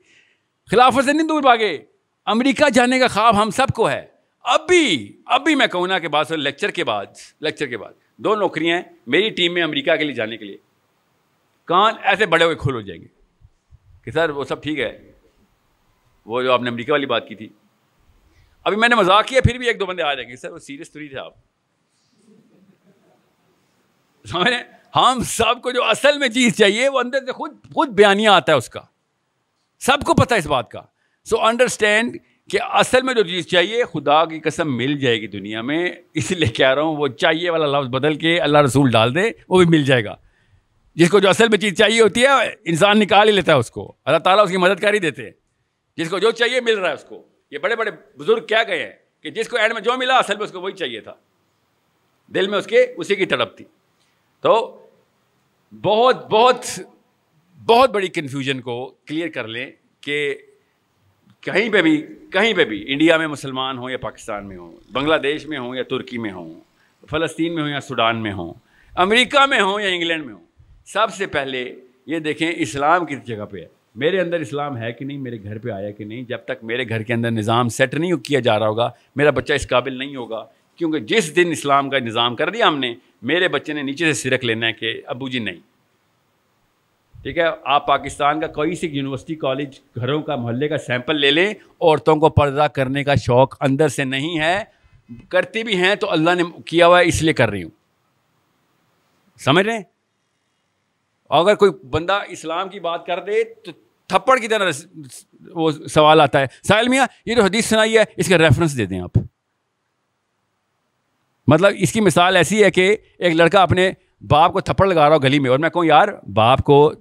خلافت 0.71 1.05
سے 1.05 1.13
نہیں 1.13 1.29
دور 1.29 1.43
بھاگے۔ 1.43 1.79
امریکہ 2.27 2.71
جانے 2.71 2.99
کا 2.99 3.09
خواب 3.09 3.43
ہم 3.43 3.51
سب 3.51 3.67
کو 3.75 3.91
ہے۔ 3.91 4.07
ابھی 4.41 5.17
ابھی 5.27 5.55
میں 5.55 5.67
کہوں 5.67 5.87
نا 5.87 5.99
کہ 5.99 6.09
بعد 6.09 6.31
لیکچر 6.31 6.71
کے 6.71 6.85
بعد، 6.85 7.07
لیکچر 7.41 7.67
کے 7.67 7.77
بعد۔ 7.77 7.93
دو 8.17 8.35
نوکریاں 8.35 8.77
ہیں 8.77 8.85
میری 9.07 9.31
ٹیم 9.31 9.55
میں 9.55 9.63
امریکہ 9.63 9.97
کے 9.97 10.05
لیے 10.05 10.15
جانے 10.15 10.37
کے 10.37 10.45
لیے۔ 10.45 10.57
کان 11.65 11.95
ایسے 12.03 12.27
بڑے 12.27 12.45
ہوئے 12.45 12.55
کھول 12.55 12.75
ہو 12.75 12.81
جائیں 12.81 13.03
گے 13.03 13.07
کہ 14.05 14.11
سر 14.11 14.31
وہ 14.31 14.45
سب 14.45 14.63
ٹھیک 14.63 14.81
ہے۔ 14.81 15.13
وہ 16.27 16.43
جو 16.43 16.53
آپ 16.53 16.63
نے 16.63 16.71
امریکہ 16.71 16.93
والی 16.93 17.07
بات 17.07 17.29
کی 17.29 17.35
تھی۔ 17.35 17.49
ابھی 18.65 18.77
میں 18.77 18.89
نے 18.89 18.95
مذاق 18.95 19.27
کیا، 19.27 19.41
پھر 19.41 19.59
بھی 19.59 19.67
ایک 19.67 19.81
دو 19.81 19.87
بندے 19.87 20.03
آ 20.03 20.15
جائیں 20.15 20.31
گے۔ 20.31 20.37
سر، 20.37 20.51
وہ 20.51 20.59
سیریس 20.59 20.91
تو 20.91 20.99
نہیں 20.99 21.09
تھے 21.09 21.19
آپ 21.19 21.35
سمجھ 24.29 24.51
ہم 24.97 25.23
سب 25.27 25.63
کو 25.63 25.71
جو 25.71 25.85
اصل 25.85 26.19
میں 26.19 26.29
چیز 26.29 26.57
چاہیے، 26.57 26.89
وہ 26.89 26.99
اندر 26.99 27.19
سے 27.27 27.33
خود 27.33 27.57
خود 27.75 27.89
بیانیہ 27.89 28.29
آتا 28.29 28.53
ہے 28.53 28.57
اس 28.57 28.69
کا۔ 28.69 28.81
سب 29.81 29.99
کو 30.07 30.15
پتہ 30.15 30.35
ہے 30.35 30.39
اس 30.39 30.47
بات 30.47 30.71
کا۔ 30.71 30.81
سو 31.25 31.41
انڈرسٹینڈ 31.41 32.17
کہ 32.51 32.59
اصل 32.63 33.03
میں 33.03 33.15
جو 33.15 33.23
چیز 33.23 33.47
چاہیے، 33.47 33.85
خدا 33.85 34.25
کی 34.25 34.41
قسم 34.41 34.77
مل 34.77 34.99
جائے 34.99 35.21
گی 35.21 35.27
دنیا 35.27 35.63
میں۔ 35.63 35.93
اس 36.15 36.31
لیے 36.31 36.49
کہہ 36.49 36.75
رہا 36.75 36.83
ہوں، 36.83 36.97
وہ 36.97 37.09
چاہیے 37.09 37.51
والا 37.51 37.81
لفظ 37.81 37.89
بدل 37.89 38.15
کے 38.15 38.41
اللہ 38.41 38.59
رسول 38.59 38.91
ڈال 38.91 39.15
دے، 39.15 39.31
وہ 39.49 39.59
بھی 39.59 39.67
مل 39.67 39.85
جائے 39.85 40.05
گا۔ 40.05 40.17
جس 40.95 41.11
کو 41.11 41.19
جو 41.19 41.29
اصل 41.29 41.49
میں 41.49 41.59
چیز 41.59 41.79
چاہیے 41.79 42.01
ہوتی 42.01 42.23
ہے، 42.23 42.55
انسان 42.65 42.99
نکال 42.99 43.29
ہی 43.29 43.33
لیتا 43.33 43.53
ہے 43.53 43.57
اس 43.57 43.71
کو۔ 43.71 43.97
اللہ 44.05 44.19
تعالیٰ 44.19 44.45
اس 44.45 44.51
کی 44.51 44.57
مدد 44.57 44.81
کر 44.81 44.93
ہی 44.95 44.99
دیتے 44.99 45.23
ہیں۔ 45.23 45.31
جس 45.97 46.11
کو 46.11 46.19
جو 46.19 46.31
چاہیے 46.31 46.61
مل 46.61 46.79
رہا 46.79 46.89
ہے 46.89 46.95
اس 46.95 47.05
کو۔ 47.05 47.29
یہ 47.51 47.59
بڑے 47.59 47.77
بڑے 47.77 47.91
بزرگ 48.19 48.47
کیا 48.47 48.63
گئے 48.63 48.85
ہیں 48.85 48.93
کہ 49.23 49.31
جس 49.31 49.49
کو 49.49 49.57
اینڈ 49.57 49.73
میں 49.73 49.81
جو 49.81 49.93
ملا 49.99 50.17
اصل 50.17 50.37
میں 50.37 50.45
اس 50.45 50.53
کو 50.53 50.61
وہی 50.61 50.73
چاہیے 50.73 51.01
تھا۔ 51.01 51.15
دل 52.27 52.49
میں 52.49 52.59
اس 52.59 52.67
کے 52.67 52.87
اسی 52.97 53.17
کی 53.17 53.27
تڑپ 53.27 53.57
تھی۔ 53.57 53.65
تو 54.41 54.87
بہت 55.83 56.27
بہت 56.31 56.81
بہت 57.67 57.91
بڑی 57.91 58.09
کنفیوژن 58.09 58.61
کو 58.61 58.95
کلیئر 59.07 59.29
کر 59.29 59.49
لیں 59.49 59.71
کہ 60.01 60.35
کہیں 61.41 61.73
پہ 61.73 61.83
بھی، 61.83 62.07
کہیں 62.33 62.55
پہ 62.55 62.65
بھی 62.65 62.85
انڈیا 62.93 63.17
میں 63.17 63.27
مسلمان 63.27 63.79
ہوں 63.79 63.91
یا 63.91 63.99
پاکستان 63.99 64.49
میں 64.49 64.57
ہوں، 64.57 64.77
بنگلہ 64.93 65.17
دیش 65.17 65.47
میں 65.47 65.59
ہوں 65.59 65.77
یا 65.77 65.83
ترکی 65.83 66.19
میں 66.19 66.33
ہوں، 66.33 66.55
فلسطین 67.11 67.55
میں 67.55 67.63
ہوں 67.63 67.71
یا 67.71 67.81
سوڈان 67.81 68.23
میں 68.23 68.33
ہوں، 68.33 68.55
امریکہ 68.97 69.47
میں 69.47 69.61
ہوں 69.61 69.81
یا 69.81 69.89
انگلینڈ 69.89 70.27
میں 70.27 70.35
ہوں، 70.35 70.45
سب 70.85 71.15
سے 71.15 71.27
پہلے 71.27 71.75
یہ 72.07 72.19
دیکھیں 72.19 72.53
اسلام 72.57 73.07
کس 73.07 73.25
جگہ 73.25 73.45
پہ 73.45 73.59
ہے۔ 73.59 73.67
میرے 73.95 74.21
اندر 74.21 74.41
اسلام 74.41 74.77
ہے 74.79 74.93
کہ 74.93 75.05
نہیں، 75.05 75.19
میرے 75.19 75.43
گھر 75.43 75.59
پہ 75.59 75.71
آیا 75.71 75.91
کہ 75.91 76.05
نہیں، 76.05 76.23
جب 76.23 76.39
تک 76.39 76.65
میرے 76.65 76.89
گھر 76.89 77.03
کے 77.03 77.15
اندر 77.15 77.31
نظام 77.31 77.69
سیٹ 77.69 77.95
نہیں 77.95 78.17
کیا 78.17 78.41
جا 78.41 78.59
رہا 78.59 78.67
ہوگا، 78.67 78.91
میرا 79.17 79.31
بچہ 79.31 79.53
اس 79.53 79.69
قابل 79.69 79.99
نہیں 79.99 80.17
ہوگا، 80.17 80.45
کیونکہ 80.77 80.99
جس 80.99 81.37
دن 81.37 81.51
اسلام 81.51 81.91
کا 81.91 81.99
نظام 81.99 82.37
کر 82.37 82.51
دیا 82.51 82.69
ہم 82.69 82.79
نے، 82.79 82.95
میرے 83.23 83.49
بچے 83.49 83.73
نے 83.73 83.83
نیچے 83.83 84.13
سے 84.13 84.13
سرک 84.13 84.45
لینا 84.45 84.67
ہے 84.67 84.73
کہ 84.73 85.01
ابو 85.07 85.29
جی 85.29 85.39
نہیں۔ 85.39 85.61
ٹھیک 87.23 87.39
ہے، 87.39 87.45
آپ 87.65 87.87
پاکستان 87.87 88.41
کا 88.41 88.47
کوئی 88.47 88.75
سی 88.75 88.87
یونیورسٹی، 88.87 89.35
کالج، 89.35 89.79
گھروں 89.97 90.23
کا، 90.23 90.37
محلے 90.37 90.69
کا 90.69 90.79
سیمپل 90.79 91.21
لے 91.21 91.31
لیں، 91.31 91.55
عورتوں 91.81 92.17
کو 92.17 92.29
پردہ 92.29 92.67
کرنے 92.75 93.05
کا 93.05 93.15
شوق 93.15 93.57
اندر 93.61 93.89
سے 93.89 94.05
نہیں 94.05 94.39
ہے، 94.39 94.65
کرتی 95.29 95.63
بھی 95.63 95.77
ہیں 95.77 95.95
تو 95.95 96.11
اللہ 96.11 96.35
نے 96.35 96.43
کیا 96.67 96.87
ہوا 96.87 97.01
ہے، 97.01 97.09
اس 97.09 97.23
لیے 97.23 97.33
کر 97.33 97.51
رہی 97.51 97.63
ہوں۔ 97.63 97.71
سمجھ 99.39 99.67
رہے 99.67 99.77
ہیں؟ 99.77 99.83
اگر 101.31 101.55
کوئی 101.55 101.71
بندہ 101.91 102.21
اسلام 102.29 102.69
کی 102.69 102.81
بات 102.81 103.07
کر 103.07 103.21
دے 103.21 103.45
تو 103.45 103.71
تھپڑ 104.09 104.39
کی 104.39 104.49
طرح 104.49 104.71
وہ 105.55 105.71
سوال 105.71 106.21
آتا 106.21 106.41
ہے۔ 106.41 106.47
ساحل 106.69 106.89
میاں، 106.89 107.07
یہ 107.27 107.35
جو 107.35 107.43
حدیث 107.43 107.67
سنائی 107.67 107.99
ہے، 107.99 108.05
اس 108.17 108.29
کا 108.29 108.39
ریفرنس 108.39 108.79
دے 108.79 108.87
دیں 108.87 109.01
آپ۔ 109.01 109.19
مطلب 111.47 111.73
اس 111.79 111.93
کی 111.93 112.01
مثال 112.01 112.37
ایسی 112.37 112.65
ہے 112.65 112.71
کہ 112.71 112.97
ایک 113.19 113.35
لڑکا 113.35 113.63
اپنے 113.63 113.93
باپ 114.21 114.53
کو 114.53 114.61
تھپڑ 114.61 114.87
لگا 114.87 115.09
رہا 115.09 115.17
ہو 115.17 115.23
گلی 115.23 115.39
میں 115.39 115.51
اور 115.51 115.59
میں 115.59 115.71
کہوں، 115.71 115.85
یار، 115.85 116.09
باپ 116.33 116.63
کو 116.63 116.93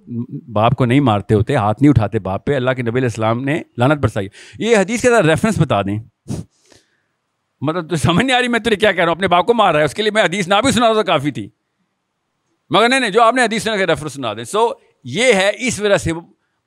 باپ 0.54 0.76
کو 0.76 0.86
نہیں 0.86 1.00
مارتے 1.00 1.36
ہوتے، 1.36 1.56
ہاتھ 1.56 1.82
نہیں 1.82 1.90
اٹھاتے 1.90 2.20
باپ 2.20 2.46
پہ، 2.46 2.56
اللہ 2.56 2.72
کے 2.72 2.82
نبی 2.82 2.92
علیہ 2.92 3.04
السلام 3.04 3.44
نے 3.44 3.62
لانت 3.78 4.00
برسائی۔ 4.00 4.28
یہ 4.60 4.78
حدیث 4.78 5.02
کے 5.02 5.10
ساتھ 5.10 5.26
ریفرنس 5.26 5.60
بتا 5.60 5.82
دیں۔ 5.82 6.00
مطلب 7.62 7.90
تو 7.90 7.96
سمجھ 7.96 8.26
نہیں 8.26 8.38
آ 8.38 8.40
رہی 8.40 8.48
میں 8.48 8.60
تجھے 8.60 8.76
کیا 8.76 8.92
کہہ 8.92 9.04
رہا 9.04 9.10
ہوں، 9.10 9.16
اپنے 9.16 9.28
باپ 9.28 9.46
کو 9.46 9.54
مار 9.54 9.72
رہا 9.72 9.80
ہے، 9.80 9.86
اس 9.86 9.94
کے 9.94 10.02
لیے 10.02 10.12
میں 10.12 10.24
حدیث 10.24 10.48
نہ 10.48 10.56
بھی 10.64 10.72
سنا 10.72 10.94
تو 10.94 11.04
کافی 11.04 11.32
تھی۔ 11.32 11.50
مگر 12.70 12.90
نہیں 12.90 13.00
نہیں، 13.00 13.12
جو 13.12 13.24
آپ 13.24 13.34
نے 13.34 13.44
حدیث 13.44 13.64
کے 13.64 13.86
ریفرنس 13.86 14.14
سنا 14.14 14.34
دیں۔ 14.34 14.44
سو 14.44 14.70
یہ 15.04 15.34
ہے، 15.34 15.52
اس 15.58 15.80
وجہ 15.80 15.98
سے 15.98 16.12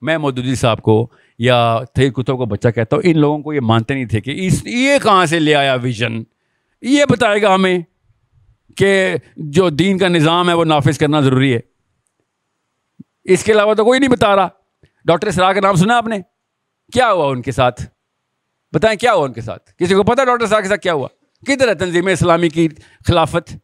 میں 0.01 0.17
مودودی 0.17 0.55
صاحب 0.55 0.81
کو 0.81 1.11
یا 1.39 1.79
تھے 1.93 2.09
کتوں 2.09 2.37
کو 2.37 2.45
بچہ 2.45 2.67
کہتا 2.67 2.95
ہوں، 2.95 3.03
ان 3.05 3.19
لوگوں 3.19 3.39
کو 3.39 3.53
یہ 3.53 3.59
مانتے 3.59 3.93
نہیں 3.93 4.05
تھے 4.05 4.21
کہ 4.21 4.47
اس 4.47 4.61
یہ 4.65 4.97
کہاں 5.03 5.25
سے 5.25 5.39
لے 5.39 5.55
آیا 5.55 5.75
ویژن؟ 5.75 6.23
یہ 6.81 7.05
بتائے 7.09 7.41
گا 7.41 7.55
ہمیں 7.55 7.79
کہ 8.75 9.15
جو 9.37 9.69
دین 9.69 9.97
کا 9.97 10.07
نظام 10.07 10.49
ہے 10.49 10.53
وہ 10.53 10.65
نافذ 10.65 10.97
کرنا 10.97 11.19
ضروری 11.19 11.53
ہے۔ 11.53 11.59
اس 13.23 13.43
کے 13.43 13.51
علاوہ 13.51 13.73
تو 13.73 13.85
کوئی 13.85 13.99
نہیں 13.99 14.09
بتا 14.09 14.35
رہا۔ 14.35 14.47
ڈاکٹر 15.05 15.27
اسرا 15.27 15.53
کا 15.53 15.59
نام 15.59 15.75
سنا 15.75 15.97
آپ 15.97 16.07
نے؟ 16.07 16.17
کیا 16.93 17.11
ہوا 17.11 17.29
ان 17.29 17.41
کے 17.41 17.51
ساتھ؟ 17.51 17.83
بتائیں 18.73 18.97
کیا 18.97 19.13
ہوا 19.13 19.25
ان 19.25 19.33
کے 19.33 19.41
ساتھ؟ 19.41 19.77
کسی 19.77 19.95
کو 19.95 20.03
پتا 20.03 20.23
ڈاکٹر 20.23 20.43
اسرا 20.43 20.61
کے 20.61 20.67
ساتھ 20.67 20.81
کیا 20.81 20.93
ہوا؟ 20.93 21.07
کدھر 21.47 21.67
ہے 21.67 21.73
تنظیم 21.73 22.07
اسلامی 22.07 22.49
کی 22.49 22.67
خلافت؟ 23.07 23.55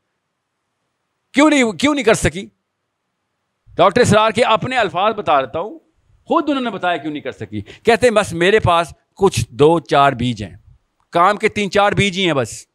کیوں 1.34 1.49
نہیں 1.49 1.71
کیوں 1.71 1.93
نہیں 1.93 2.05
کر 2.05 2.13
سکی؟ 2.13 2.47
ڈاکٹر 3.75 4.01
اسرار 4.01 4.31
کے 4.31 4.43
اپنے 4.43 4.77
الفاظ 4.77 5.13
بتا 5.13 5.41
دیتا 5.41 5.59
ہوں۔ 5.59 5.79
خود 6.26 6.49
انہوں 6.49 6.63
نے 6.63 6.69
بتایا 6.69 6.97
کیوں 6.97 7.11
نہیں 7.11 7.24
کر 7.24 7.32
سکی؟ 7.32 7.61
کہتے 7.61 8.07
ہیں 8.07 8.13
بس 8.13 8.34
میرے 8.34 8.59
پاس 8.59 8.93
کچھ 9.15 9.45
دو 9.49 9.80
چار 9.80 10.11
بیج 10.11 10.43
ہیں۔ 10.43 10.55
کام 11.09 11.38
کے 11.38 11.47
تین 11.47 11.71
چار 11.71 11.91
بیج 11.91 12.17
ہی 12.17 12.26
ہیں 12.26 12.34
بس۔ 12.34 12.65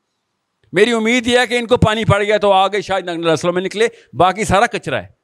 میری 0.72 0.92
امید 0.92 1.26
یہ 1.26 1.38
ہے 1.38 1.46
کہ 1.46 1.58
ان 1.58 1.66
کو 1.66 1.76
پانی 1.76 2.04
پڑ 2.04 2.22
گیا 2.22 2.38
تو 2.38 2.52
آگے 2.52 2.80
شاید 2.80 3.08
نسلوں 3.08 3.52
میں 3.52 3.62
نکلے، 3.62 3.88
باقی 4.12 4.44
سارا 4.44 4.66
کچرا 4.66 5.02
ہے۔ 5.02 5.18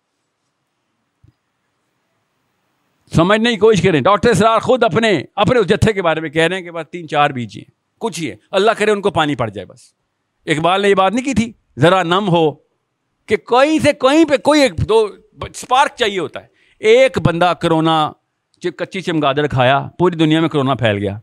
سمجھنے 3.15 3.51
کی 3.51 3.57
کوشش 3.57 3.83
کریں۔ 3.83 4.01
ڈاکٹر 4.01 4.31
اسرار 4.31 4.59
خود 4.59 4.85
اپنے 4.85 5.23
اپنے 5.37 5.59
اس 5.59 5.67
جتھے 5.67 5.93
کے 5.93 6.03
بارے 6.03 6.21
میں 6.21 6.31
کہہ 6.31 6.43
رہے 6.43 6.57
ہیں 6.57 6.63
کہ 6.63 6.71
بس 6.71 6.91
تین 6.91 7.09
چار 7.09 7.31
بیج 7.31 7.57
ہیں۔ 7.57 7.71
کچھ 7.99 8.21
ہی 8.21 8.31
ہے۔ 8.31 8.37
اللہ 8.51 8.71
کرے 8.71 8.91
ان 8.91 9.01
کو 9.01 9.11
پانی 9.11 9.35
پڑ 9.35 9.51
جائے 9.51 9.67
بس۔ 9.67 9.81
اقبال 10.47 10.83
نے 10.83 10.89
یہ 10.89 10.95
بات 10.95 11.13
نہیں 11.13 11.25
کی 11.25 11.35
تھی؟ 11.35 11.53
ذرا 11.79 12.03
نم 12.03 12.29
ہو 12.29 12.53
کہ 13.27 13.37
کوئی 13.37 13.79
سے 13.79 13.93
کوئی 13.93 14.25
پہ 14.25 14.37
کوئی 14.37 14.63
ایک 14.63 14.89
دو 14.89 15.09
اسپارک 15.33 15.91
چاہیے 15.97 16.19
ہوتا 16.19 16.43
ہے۔ 16.43 16.54
ایک 16.85 17.19
بندہ 17.19 17.53
کرونا 17.61 18.13
کچی 18.79 19.01
چمگادڑ 19.01 19.47
کھایا، 19.47 19.89
پوری 19.99 20.17
دنیا 20.17 20.41
میں 20.41 20.49
کرونا 20.49 20.75
پھیل 20.75 20.97
گیا۔ 20.97 21.19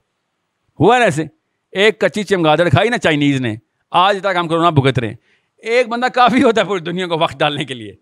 ہوا 0.80 0.98
نا 0.98 1.04
ایسے۔ 1.04 1.24
ایک 1.72 2.02
کچی 2.02 2.24
چمگادڑ 2.24 2.70
کھائی 2.70 2.90
نا 2.90 2.98
چائنیز 2.98 3.42
نے۔ 3.42 3.56
آج 3.92 4.18
تک 4.22 4.36
ہم 4.40 4.48
کرونا 4.48 4.70
بھگت 4.70 5.00
رہے۔ 5.00 5.08
ہیں 5.08 5.16
ایک 5.58 5.88
بندہ 5.88 6.06
کافی 6.06 6.44
ہوتا 6.44 6.62
ہے 6.62 6.66
پوری 6.66 6.80
دنیا 6.80 7.08
کو 7.08 7.20
وقت 7.20 7.40
ڈالنے 7.40 7.66
کے 7.66 7.74
لیے۔ 7.74 7.96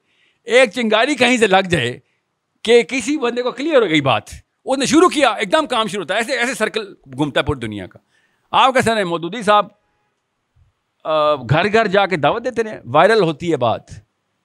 ایک 0.44 0.72
چنگاری 0.72 1.16
کہیں 1.16 1.38
سے 1.38 1.48
لگ 1.48 1.68
جائے 1.70 2.00
کہ 2.62 2.82
کسی 2.82 3.18
بندے 3.18 3.42
کو 3.42 3.52
کلیئر 3.52 3.82
ہو 3.82 3.90
گئی 3.90 4.02
بات۔ 4.02 4.24
اس 4.66 4.78
نے 4.78 4.86
شروع 4.86 5.10
کیا، 5.10 5.30
ایک 5.30 5.52
دم 5.52 5.68
کام 5.68 5.88
شروع 5.88 6.04
ہوتا 6.04 6.14
ہے۔ 6.14 6.20
ایسے 6.20 6.34
ایسے 6.34 6.54
سرکل 6.54 6.94
گھومتا 7.18 7.40
ہے 7.40 7.46
پوری 7.46 7.60
دنیا 7.60 7.88
کا۔ 7.88 8.00
آپ 8.52 8.74
کیسے 8.74 8.94
نہیں 8.94 9.04
مودودی 9.04 9.42
صاحب 9.42 9.66
گھر 11.50 11.74
گھر 11.74 11.88
جا 11.88 12.06
کے 12.06 12.18
دعوت 12.18 12.46
دیتے 12.46 12.70
ہیں 12.70 12.78
وائرل 12.86 13.22
ہوتی 13.24 13.52
ہے 13.52 13.58
بات۔ 13.58 13.82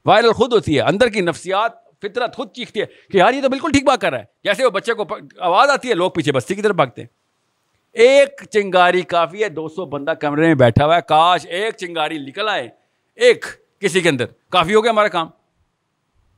وائرل 0.07 0.33
خود 0.33 0.53
ہوتی 0.53 0.77
ہے۔ 0.77 0.81
اندر 0.81 1.09
کی 1.09 1.21
نفسیات 1.21 1.84
فطرت 2.09 2.37
خود 2.37 2.53
چیختی 2.53 2.81
ہے 2.81 2.87
کہ 3.11 3.19
یار 3.19 3.33
یہ 3.33 3.43
تو 3.43 3.49
بالکل 3.49 3.73
ٹھیک 3.73 3.85
بات 3.85 4.01
کر 4.01 4.11
رہا 4.11 4.19
ہے۔ 4.19 4.25
جیسے 4.45 4.65
وہ 4.65 4.71
بچے 4.71 4.95
کو 4.95 5.05
آواز 5.39 5.71
آتی 5.71 5.89
ہے، 5.89 5.95
لوگ 5.95 6.11
پیچھے 6.11 6.33
بستی 6.33 6.55
کی 6.55 6.63
طرف 6.63 6.77
بھاگتے 6.77 7.01
ہیں۔ 7.03 7.09
ایک 7.93 8.43
چنگاری 8.51 9.03
کافی 9.03 9.45
ہے، 9.45 9.49
دو 9.49 9.69
سو 9.69 9.85
بندہ 9.85 10.11
کمرے 10.11 10.47
میں 10.47 10.55
بیٹھا 10.55 10.85
ہوا 10.85 10.97
ہے۔ 10.97 11.01
کاش 11.09 11.47
ایک 11.47 11.77
چنگاری 11.77 12.19
نکل 12.19 12.49
آئے، 12.49 12.69
ایک 13.15 13.45
کسی 13.81 14.01
کے 14.01 14.09
اندر۔ 14.09 14.25
کافی 14.51 14.75
ہو 14.75 14.85
گیا 14.85 14.91
ہمارا 14.91 15.09
کام۔ 15.09 15.27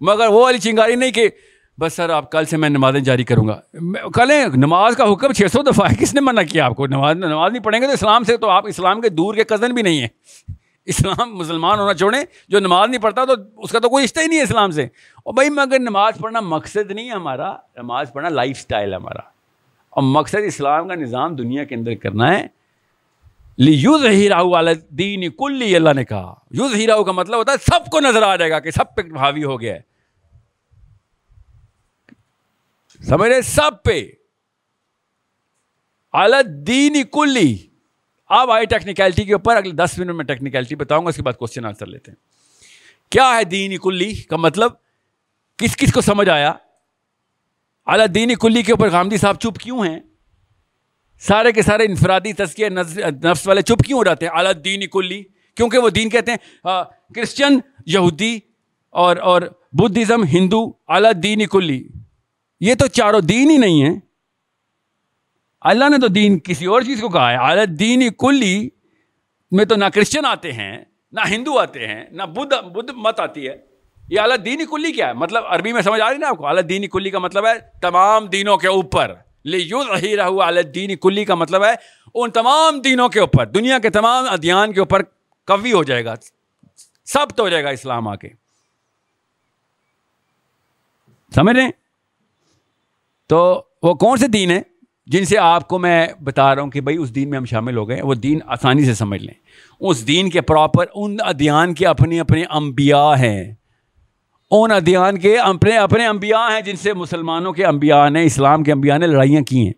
مگر 0.01 0.27
وہ 0.27 0.43
والی 0.43 0.59
چنگاری 0.59 0.95
نہیں 0.95 1.11
کہ 1.11 1.29
بس 1.81 1.95
سر، 1.95 2.11
آپ 2.11 2.33
کل 2.33 2.45
سے 2.45 2.57
میں 2.57 2.69
نمازیں 2.69 3.01
جاری 3.01 3.25
کروں 3.25 3.49
گا۔ 3.49 3.61
کل 4.15 4.33
نماز 4.55 4.97
کا 4.97 5.13
حکم 5.13 5.33
چھ 5.33 5.43
سو 5.53 5.63
دفعہ 5.63 5.91
ہے۔ 5.91 5.95
کس 6.01 6.15
نے 6.15 6.21
منع 6.21 6.43
کیا 6.43 6.67
آپ 6.67 6.77
کو؟ 6.77 6.87
نماز 6.87 7.17
نماز 7.17 7.53
نہیں 7.53 7.63
پڑھیں 7.63 7.81
گے 7.81 7.87
تو 7.87 7.93
اسلام 7.93 8.25
سے 8.25 8.37
تو 8.37 8.49
آپ 8.49 8.67
اسلام 8.67 9.01
کے 9.01 9.09
دور 9.09 9.35
کے 9.35 9.45
کزن 9.45 9.75
بھی 9.75 9.83
نہیں 9.83 10.01
ہیں۔ 10.01 10.09
اسلام 10.87 11.37
مسلمان 11.37 11.79
ہونا 11.79 11.95
چھوڑیں، 11.95 12.25
جو 12.49 12.61
نماز 12.61 12.89
نہیں 12.89 13.03
پڑھتا 13.03 13.25
تو 13.25 13.33
اس 13.57 13.71
کا 13.71 13.79
تو 13.79 13.89
کوئی 13.89 14.05
رشتہ 14.05 14.21
ہی 14.21 14.27
نہیں 14.27 14.39
ہے 14.39 14.45
اسلام 14.45 14.71
سے۔ 14.71 14.85
اور 15.17 15.35
بھائی 15.35 15.51
مگر 15.51 15.79
نماز 15.79 16.13
پڑھنا 16.21 16.41
مقصد 16.41 16.91
نہیں 16.91 17.07
ہے 17.07 17.15
ہمارا، 17.15 17.53
نماز 17.77 18.13
پڑھنا 18.13 18.29
لائف 18.29 18.57
اسٹائل 18.59 18.91
ہے 18.91 18.97
ہمارا۔ 18.97 19.21
اور 19.91 20.03
مقصد 20.03 20.45
اسلام 20.47 20.89
کا 20.89 20.95
نظام 20.95 21.37
دنیا 21.37 21.65
کے 21.65 21.75
اندر 21.75 21.95
کرنا 21.95 22.39
ہے۔ 22.39 22.47
یوز 23.59 24.07
ہی 24.07 24.29
والا 24.43 24.71
دین 24.89 25.31
کلی 25.31 25.77
اللہ 25.77 25.93
نے 25.97 26.05
کہا۔ 26.05 26.35
یوز 26.51 26.75
ہی 26.75 26.87
راہو 26.87 27.05
کا 27.05 27.13
مطلب 27.13 27.39
ہوتا 27.39 27.53
ہے 27.53 27.57
سب 27.57 27.91
کو 27.91 28.01
نظر 28.01 28.23
آ 28.23 28.37
جائے 28.37 28.51
گا 28.51 28.61
کہ 28.61 28.71
سب 28.71 28.95
پہ 28.95 29.19
حاوی 29.19 29.45
ہو 29.45 29.61
گیا 29.61 29.75
ہے۔ 29.75 29.81
سمجھ 33.05 33.31
رہے 33.31 33.43
سب 33.43 33.71
پہ۔ 33.85 34.07
دین 36.67 37.03
کلی 37.13 37.66
اب 38.29 38.51
آئی 38.51 38.67
ٹیکنیکلٹی 38.67 39.25
کے 39.25 39.33
اوپر، 39.33 39.57
اگلے 39.57 39.73
دس 39.73 39.99
منٹ 39.99 40.11
میں 40.11 40.25
ٹیکنیکلٹی 40.25 40.75
بتاؤں 40.75 41.05
گا، 41.05 41.09
اس 41.09 41.17
کے 41.17 41.23
بعد 41.23 41.33
کوشچن 41.33 41.65
آنسر 41.65 41.87
لیتے 41.87 42.11
ہیں۔ 42.11 42.17
کیا 43.11 43.37
ہے 43.37 43.45
دین 43.45 43.79
کلی؟ 43.79 44.15
کا 44.15 44.37
مطلب 44.37 44.73
کس 45.57 45.77
کس 45.77 45.93
کو 45.93 46.01
سمجھ 46.01 46.29
آیا؟ 46.29 46.53
اعلیٰ 47.87 48.07
دین 48.15 48.35
کلی 48.35 48.63
کے 48.63 48.73
اوپر 48.73 48.93
گاندھی 48.93 49.17
صاحب 49.17 49.37
چپ 49.41 49.59
کیوں 49.59 49.87
ہیں؟ 49.87 50.01
سارے 51.21 51.53
کے 51.53 51.63
سارے 51.63 51.85
انفرادی 51.85 52.33
تذکیہ 52.33 52.67
نفس 53.25 53.49
والے 53.49 53.63
چپ 53.63 53.83
کیوں 53.87 53.99
ہو 53.99 54.05
جاتے 54.05 54.27
ہیں؟ 54.27 54.33
اعلیٰ 54.37 54.53
دین 54.65 54.87
کلی، 54.87 55.23
کیونکہ 55.55 55.79
وہ 55.79 55.89
دین 55.89 56.09
کہتے 56.09 56.33
ہیں 56.33 56.39
کرسچن 57.15 57.59
یہودی 57.87 58.39
اور 58.91 59.17
اور 59.17 59.43
بدھزم 59.73 60.25
ہندو 60.25 60.73
اعلیٰ 60.89 61.13
دین 61.23 61.47
کلی۔ 61.47 61.89
یہ 62.61 62.75
تو 62.75 62.87
چاروں 62.87 63.21
دین 63.21 63.51
ہی 63.51 63.57
نہیں 63.57 63.83
ہیں۔ 63.83 64.01
اللہ 65.67 65.89
نے 65.89 65.99
تو 65.99 66.07
دین 66.07 66.39
کسی 66.39 66.67
اور 66.67 66.83
چیز 66.83 67.01
کو 67.01 67.09
کہا 67.09 67.31
ہے۔ 67.31 67.37
اعلیٰ 67.37 67.65
دین 67.79 68.13
کلی 68.19 68.69
میں 69.51 69.65
تو 69.65 69.77
نہ 69.77 69.85
کرسچن 69.95 70.27
آتے 70.27 70.53
ہیں، 70.53 70.85
نہ 71.13 71.21
ہندو 71.29 71.59
آتے 71.59 71.89
ہیں، 71.89 72.05
نہ 72.11 72.23
بدھ 72.23 72.69
بدھ 72.69 72.93
مت 72.93 73.21
آتی 73.21 73.49
ہے۔ 73.49 73.57
یہ 74.11 74.21
اعلیٰ 74.21 74.37
دینی 74.45 74.65
کلی 74.65 74.93
کیا 74.93 75.09
ہے؟ 75.09 75.13
مطلب 75.13 75.45
عربی 75.47 75.73
میں 75.73 75.83
سمجھ 75.83 76.01
آ 76.01 76.11
رہی 76.11 76.19
نا 76.19 76.29
آپ 76.29 76.37
کو؟ 76.37 76.47
اعلیٰ 76.47 76.63
دینی 76.69 76.87
کلی 76.87 77.11
کا 77.11 77.19
مطلب 77.19 77.47
ہے 77.47 77.53
تمام 77.83 78.27
دینوں 78.27 78.57
کے 78.57 78.69
اوپر۔ 78.69 79.15
رہی 79.55 80.17
رہو 80.17 80.43
اعلیٰ 80.43 80.63
دینی 80.75 80.97
کلی 80.97 81.25
کا 81.25 81.35
مطلب 81.35 81.65
ہے 81.65 81.75
ان 82.15 82.31
تمام 82.31 82.81
دینوں 82.81 83.09
کے 83.09 83.21
اوپر۔ 83.21 83.47
دنیا 83.47 83.79
کے 83.79 83.91
تمام 83.91 84.25
ادیان 84.29 84.73
کے 84.73 84.81
اوپر 84.81 85.03
کوی 85.47 85.73
ہو 85.73 85.85
جائے 85.85 86.05
گا۔ 86.05 86.15
سب 87.05 87.27
تو 87.37 87.43
ہو 87.43 87.49
جائے 87.49 87.65
گا 87.65 87.69
اسلام 87.69 88.09
آ 88.09 88.17
کے۔ 88.17 88.29
سمجھ 91.35 91.57
رہے 91.57 91.65
ہیں؟ 91.65 91.73
تو 93.27 93.65
وہ 93.83 93.95
کون 93.95 94.19
سے 94.19 94.29
دین 94.29 94.51
ہیں؟ 94.51 94.63
جن 95.07 95.25
سے 95.25 95.39
آپ 95.39 95.69
کو 95.69 95.79
میں 95.79 96.07
بتا 96.25 96.55
رہا 96.55 96.63
ہوں 96.63 96.71
کہ 96.71 96.81
بھائی 96.81 96.97
اس 96.97 97.15
دین 97.15 97.31
میں 97.31 97.39
ہم 97.39 97.45
شامل 97.45 97.77
ہو 97.77 97.89
گئے 97.89 98.03
وہ 98.03 98.15
دین 98.15 98.39
آسانی 98.47 98.85
سے 98.85 98.95
سمجھ 98.95 99.23
لیں۔ 99.23 99.35
اس 99.81 100.09
دین 100.09 100.31
کے 100.31 100.41
پراپر 100.41 100.85
ان 100.95 101.17
ادیان 101.21 101.75
کے 101.75 101.87
اپنے 101.87 102.21
اپنے 102.21 102.45
انبیاء 102.51 103.15
ہیں۔ 103.19 103.55
ان 104.51 104.71
ادیان 104.71 105.19
کے 105.19 105.39
اپنے 105.39 105.77
اپنے 105.77 106.07
انبیاء 106.07 106.55
ہیں 106.55 106.61
جن 106.61 106.77
سے 106.77 106.93
مسلمانوں 106.93 107.53
کے 107.53 107.65
انبیاء 107.65 108.09
نے، 108.09 108.25
اسلام 108.25 108.63
کے 108.63 108.73
انبیاء 108.73 108.99
نے 108.99 109.07
لڑائیاں 109.07 109.43
کی 109.43 109.67
ہیں۔ 109.67 109.73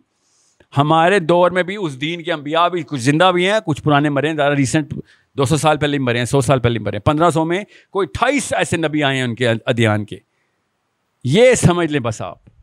ہمارے 0.76 1.18
دور 1.18 1.50
میں 1.50 1.62
بھی 1.62 1.76
اس 1.80 2.00
دین 2.00 2.22
کے 2.22 2.32
انبیاء 2.32 2.68
بھی 2.68 2.82
کچھ 2.82 3.00
زندہ 3.00 3.32
بھی 3.34 3.50
ہیں، 3.50 3.60
کچھ 3.66 3.82
پرانے 3.82 4.10
مرے 4.10 4.28
ہیں۔ 4.28 4.36
زیادہ 4.36 4.54
ریسنٹ 4.54 4.94
دو 5.36 5.44
سو 5.44 5.56
سال 5.56 5.78
پہلے 5.78 5.98
مرے 5.98 6.18
ہیں، 6.18 6.24
سو 6.24 6.40
سال 6.40 6.60
پہلے 6.60 6.78
مرے 6.78 6.96
ہیں۔ 6.96 7.00
پندرہ 7.00 7.30
سو 7.30 7.44
میں 7.44 7.64
کوئی 7.90 8.06
اٹھائیس 8.10 8.52
ایسے 8.52 8.76
نبی 8.76 9.02
آئے 9.02 9.16
ہیں 9.16 9.24
ان 9.24 9.34
کے 9.34 9.48
ادیان 9.48 10.04
کے۔ 10.04 10.16
یہ 11.24 11.54
سمجھ 11.54 11.92
لیں 11.92 12.00
بس 12.00 12.22
آپ۔ 12.22 12.57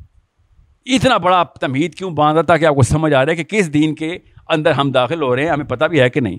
اتنا 0.85 1.17
بڑا 1.17 1.43
تمہید 1.43 1.95
کیوں 1.95 2.11
باندھا 2.11 2.41
تھا 2.41 2.57
کہ 2.57 2.65
آپ 2.65 2.75
کو 2.75 2.81
سمجھ 2.81 3.13
آ 3.13 3.25
رہا 3.25 3.31
ہے 3.31 3.35
کہ 3.35 3.43
کس 3.43 3.73
دین 3.73 3.95
کے 3.95 4.17
اندر 4.47 4.71
ہم 4.71 4.91
داخل 4.91 5.21
ہو 5.21 5.35
رہے 5.35 5.43
ہیں؟ 5.43 5.49
ہمیں 5.49 5.65
پتہ 5.65 5.85
بھی 5.85 5.99
ہے 5.99 6.09
کہ 6.09 6.19
نہیں۔ 6.19 6.37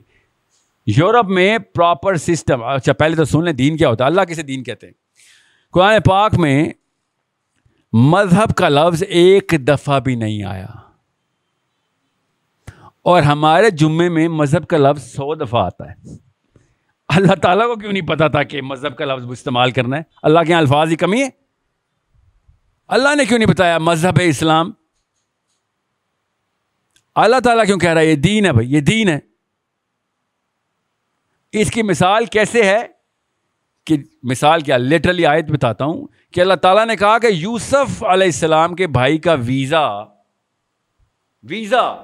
یورپ 0.86 1.26
میں 1.26 1.58
پراپر 1.58 2.16
سسٹم 2.16 2.64
اچھا 2.64 2.92
پہلے 2.92 3.16
تو 3.16 3.24
سن 3.24 3.44
لیں 3.44 3.52
دین 3.52 3.76
کیا 3.76 3.88
ہوتا 3.88 4.04
ہے۔ 4.04 4.06
اللہ 4.06 4.20
کسے 4.20 4.42
دین 4.42 4.62
کہتے 4.62 4.86
ہیں؟ 4.86 4.94
قرآن 5.72 6.00
پاک 6.02 6.34
میں 6.34 6.72
مذہب 7.92 8.54
کا 8.54 8.68
لفظ 8.68 9.02
ایک 9.08 9.54
دفعہ 9.68 10.00
بھی 10.00 10.14
نہیں 10.14 10.44
آیا۔ 10.44 10.66
اور 13.02 13.22
ہمارے 13.22 13.70
جمعے 13.70 14.08
میں 14.08 14.28
مذہب 14.28 14.66
کا 14.66 14.76
لفظ 14.76 15.02
سو 15.02 15.34
دفعہ 15.34 15.64
آتا 15.64 15.90
ہے۔ 15.90 15.94
اللہ 17.08 17.34
تعالیٰ 17.34 17.66
کو 17.66 17.74
کیوں 17.74 17.92
نہیں 17.92 18.08
پتا 18.08 18.28
تھا 18.28 18.42
کہ 18.42 18.62
مذہب 18.62 18.96
کا 18.96 19.04
لفظ 19.04 19.26
استعمال 19.30 19.70
کرنا 19.70 19.96
ہے؟ 19.96 20.02
اللہ 20.22 20.40
کے 20.40 20.50
یہاں 20.50 20.60
الفاظ 20.60 20.90
ہی 20.90 20.96
کمی 20.96 21.22
ہے 21.22 21.45
اللہ 22.88 23.14
نے 23.14 23.24
کیوں 23.24 23.38
نہیں 23.38 23.48
بتایا 23.48 23.78
مذہب 23.78 24.18
اسلام؟ 24.22 24.70
اللہ 27.14 27.36
تعالیٰ 27.44 27.66
کیوں 27.66 27.78
کہہ 27.78 27.90
رہا 27.90 28.00
ہے 28.00 28.06
یہ 28.06 28.14
دین 28.14 28.46
ہے 28.46 28.52
بھائی، 28.52 28.72
یہ 28.72 28.80
دین 28.80 29.08
ہے۔ 29.08 29.18
اس 31.52 31.70
کی 31.70 31.82
مثال 31.82 32.24
کیسے 32.24 32.62
ہے؟ 32.64 32.86
کہ 33.84 33.96
مثال 34.22 34.60
کیا 34.60 34.76
لٹرلی 34.76 35.26
آیت 35.26 35.44
بتاتا 35.44 35.84
ہوں 35.84 36.06
کہ 36.32 36.40
اللہ 36.40 36.54
تعالیٰ 36.54 36.86
نے 36.86 36.96
کہا 36.96 37.18
کہ 37.18 37.26
یوسف 37.26 38.04
علیہ 38.04 38.26
السلام 38.26 38.74
کے 38.74 38.86
بھائی 38.86 39.18
کا 39.18 39.32
ویزا 39.32 39.86
ویزا 41.42 41.96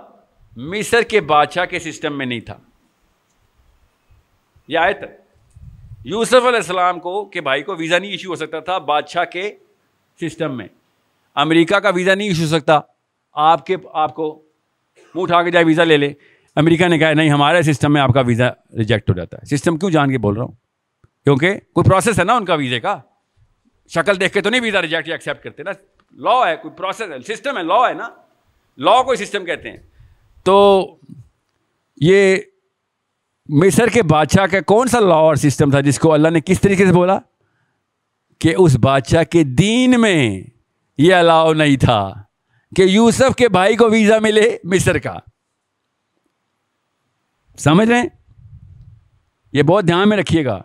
مصر 0.57 1.03
کے 1.03 1.20
بادشاہ 1.20 1.64
کے 1.64 1.78
سسٹم 1.78 2.18
میں 2.18 2.26
نہیں 2.26 2.41
تھا۔ 2.41 2.59
یہ 4.68 4.78
آیت 4.78 4.97
یوسف 6.05 6.35
علیہ 6.35 6.57
السلام 6.57 7.01
کو 7.01 7.24
کہ 7.24 7.41
بھائی 7.41 7.62
کو 7.62 7.76
ویزا 7.76 7.99
نہیں 7.99 8.11
ایشو 8.11 8.30
ہو 8.30 8.37
سکتا 8.37 8.61
تھا، 8.61 8.78
بادشاہ 8.78 9.24
کے 9.24 9.57
سسٹم 10.21 10.57
میں۔ 10.57 10.69
امریکہ 11.35 11.77
کا 11.77 11.89
ویزا 11.89 12.15
نہیں 12.15 12.29
ایشو 12.29 12.47
سکتا۔ 12.47 12.81
آپ 13.33 13.67
کے 13.67 13.77
آپ 13.93 14.15
کو 14.15 14.43
منہ 15.15 15.23
اٹھا 15.23 15.43
کے 15.43 15.51
جائے 15.51 15.65
ویزا 15.65 15.85
لے 15.85 15.97
لے۔ 15.97 16.13
امریکہ 16.57 16.89
نے 16.89 16.99
کہا، 16.99 17.13
نہیں، 17.13 17.31
ہمارے 17.31 17.63
سسٹم 17.63 17.93
میں 17.93 18.01
آپ 18.01 18.11
کا 18.11 18.21
ویزا 18.21 18.49
ریجیکٹ 18.79 19.11
ہو 19.11 19.15
جاتا 19.15 19.37
ہے۔ 19.37 19.57
سسٹم 19.57 19.77
کیوں 19.77 19.91
جان 19.91 20.11
کے 20.11 20.19
بول 20.19 20.37
رہا 20.37 20.45
ہوں؟ 20.45 20.53
کیونکہ 21.25 21.55
کوئی 21.73 21.91
پروسیس 21.91 22.19
ہے 22.19 22.25
نا 22.25 22.35
ان 22.35 22.45
کا 22.45 22.55
ویزے 22.55 22.81
کا۔ 22.81 23.01
شکل 23.89 24.21
دیکھ 24.21 24.35
کے 24.35 24.41
تو 24.41 24.51
نہیں 24.51 24.61
ویزا 24.61 24.83
ریجیکٹ 24.83 25.09
یا 25.09 25.15
ایکسیپٹ 25.15 25.45
کرتے 25.45 25.63
نا۔ 25.63 25.71
لا 26.13 26.51
ہے، 26.51 26.57
کوئی 26.57 26.75
پروسیس 26.77 27.31
ہے۔ 27.31 27.35
سسٹم 27.35 27.59
ہے 27.59 27.63
لا 27.63 27.89
ہے 27.89 27.95
نا۔ 27.95 28.09
لا 28.79 29.03
کوئی 29.03 29.17
سسٹم 29.17 29.45
کہتے 29.45 29.71
ہیں۔ 29.71 29.79
تو 30.45 30.87
یہ 31.97 32.37
مصر 33.49 33.89
کے 33.89 34.03
بادشاہ 34.03 34.47
کا 34.47 34.61
کون 34.61 34.89
سا 34.89 35.01
لا 35.01 35.15
اور 35.15 35.35
سسٹم 35.35 35.71
تھا 35.71 35.81
جس 35.81 35.99
کو 35.99 36.13
اللہ 36.13 36.29
نے 36.29 36.41
کس 36.41 36.61
طریقے 36.61 36.87
سے 36.87 36.93
بولا؟ 36.93 37.19
کہ 38.43 38.55
اس 38.59 38.76
بادشاہ 38.76 39.24
کے 39.24 39.45
دین 39.45 40.01
میں 40.01 40.43
یہ 40.99 41.14
الاؤ 41.14 41.53
نہیں 41.53 41.76
تھا 41.76 42.12
کہ 42.76 42.82
یوسف 42.82 43.36
کے 43.36 43.49
بھائی 43.49 43.76
کو 43.76 43.90
ویزا 43.90 44.18
ملے 44.18 44.59
مصر 44.64 44.99
کا۔ 44.99 45.14
سمجھ 47.59 47.88
رہے 47.88 48.01
ہیں؟ 48.01 48.09
یہ 49.53 49.62
بہت 49.62 49.86
دھیان 49.86 50.09
میں 50.09 50.16
رکھیے 50.16 50.45
گا۔ 50.45 50.62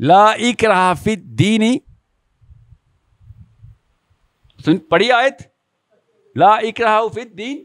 لا 0.00 0.24
اکرافی 0.24 1.16
دینی 1.16 1.78
سن، 4.64 4.76
پڑھی 4.76 5.12
آیت؟ 5.12 5.42
لا 6.36 6.54
اکراف 6.54 7.18
دین 7.38 7.64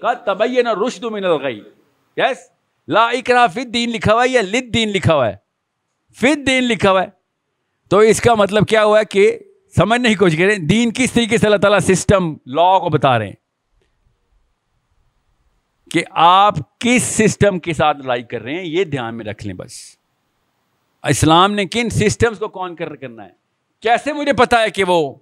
کا 0.00 0.12
تبین 0.12 0.66
رشد 0.66 1.04
من 1.04 1.24
الغی۔ 1.24 1.60
یس 2.16 2.50
لا 2.88 3.06
اکراف 3.06 3.58
دین 3.74 3.90
لکھا 3.90 4.14
ہوا 4.14 4.24
ہے 4.24 4.28
یا 4.28 4.42
لد 4.42 4.74
دین 4.74 4.88
لکھا 4.88 5.14
ہوا 5.14 5.28
ہے؟ 5.28 5.36
فت 6.14 6.46
دین 6.46 6.64
لکھا 6.64 6.90
ہوا 6.90 7.02
ہے۔ 7.02 7.17
تو 7.88 7.98
اس 7.98 8.20
کا 8.20 8.34
مطلب 8.34 8.66
کیا 8.66 8.84
ہوا 8.84 9.00
ہے 9.00 9.04
کہ 9.04 9.38
سمجھنے 9.76 10.08
کی 10.08 10.14
کوشش 10.14 10.38
کریں، 10.38 10.58
دین 10.58 10.90
کس 10.94 11.12
طریقے 11.12 11.38
سے 11.38 11.46
اللہ 11.46 11.56
تعالیٰ 11.56 11.80
سسٹم 11.80 12.32
لا 12.32 12.78
کو 12.78 12.88
بتا 12.88 13.18
رہے 13.18 13.26
ہیں؟ 13.26 13.34
کہ 15.90 16.04
آپ 16.10 16.78
کس 16.78 17.02
سسٹم 17.02 17.58
کے 17.58 17.72
ساتھ 17.72 17.98
لڑائی 17.98 18.22
کر 18.22 18.42
رہے 18.42 18.54
ہیں، 18.54 18.64
یہ 18.64 18.84
دھیان 18.84 19.16
میں 19.16 19.24
رکھ 19.24 19.46
لیں 19.46 19.54
بس۔ 19.54 19.72
اسلام 21.02 21.52
نے 21.52 21.66
کن 21.66 21.90
سسٹمز 21.90 22.38
کو 22.38 22.48
کون 22.48 22.76
کر 22.76 22.96
کرنا 22.96 23.24
ہے؟ 23.24 23.30
کیسے 23.80 24.12
مجھے 24.12 24.32
پتا 24.32 24.62
ہے 24.62 24.70
کہ 24.70 24.84
وہ 24.84 25.14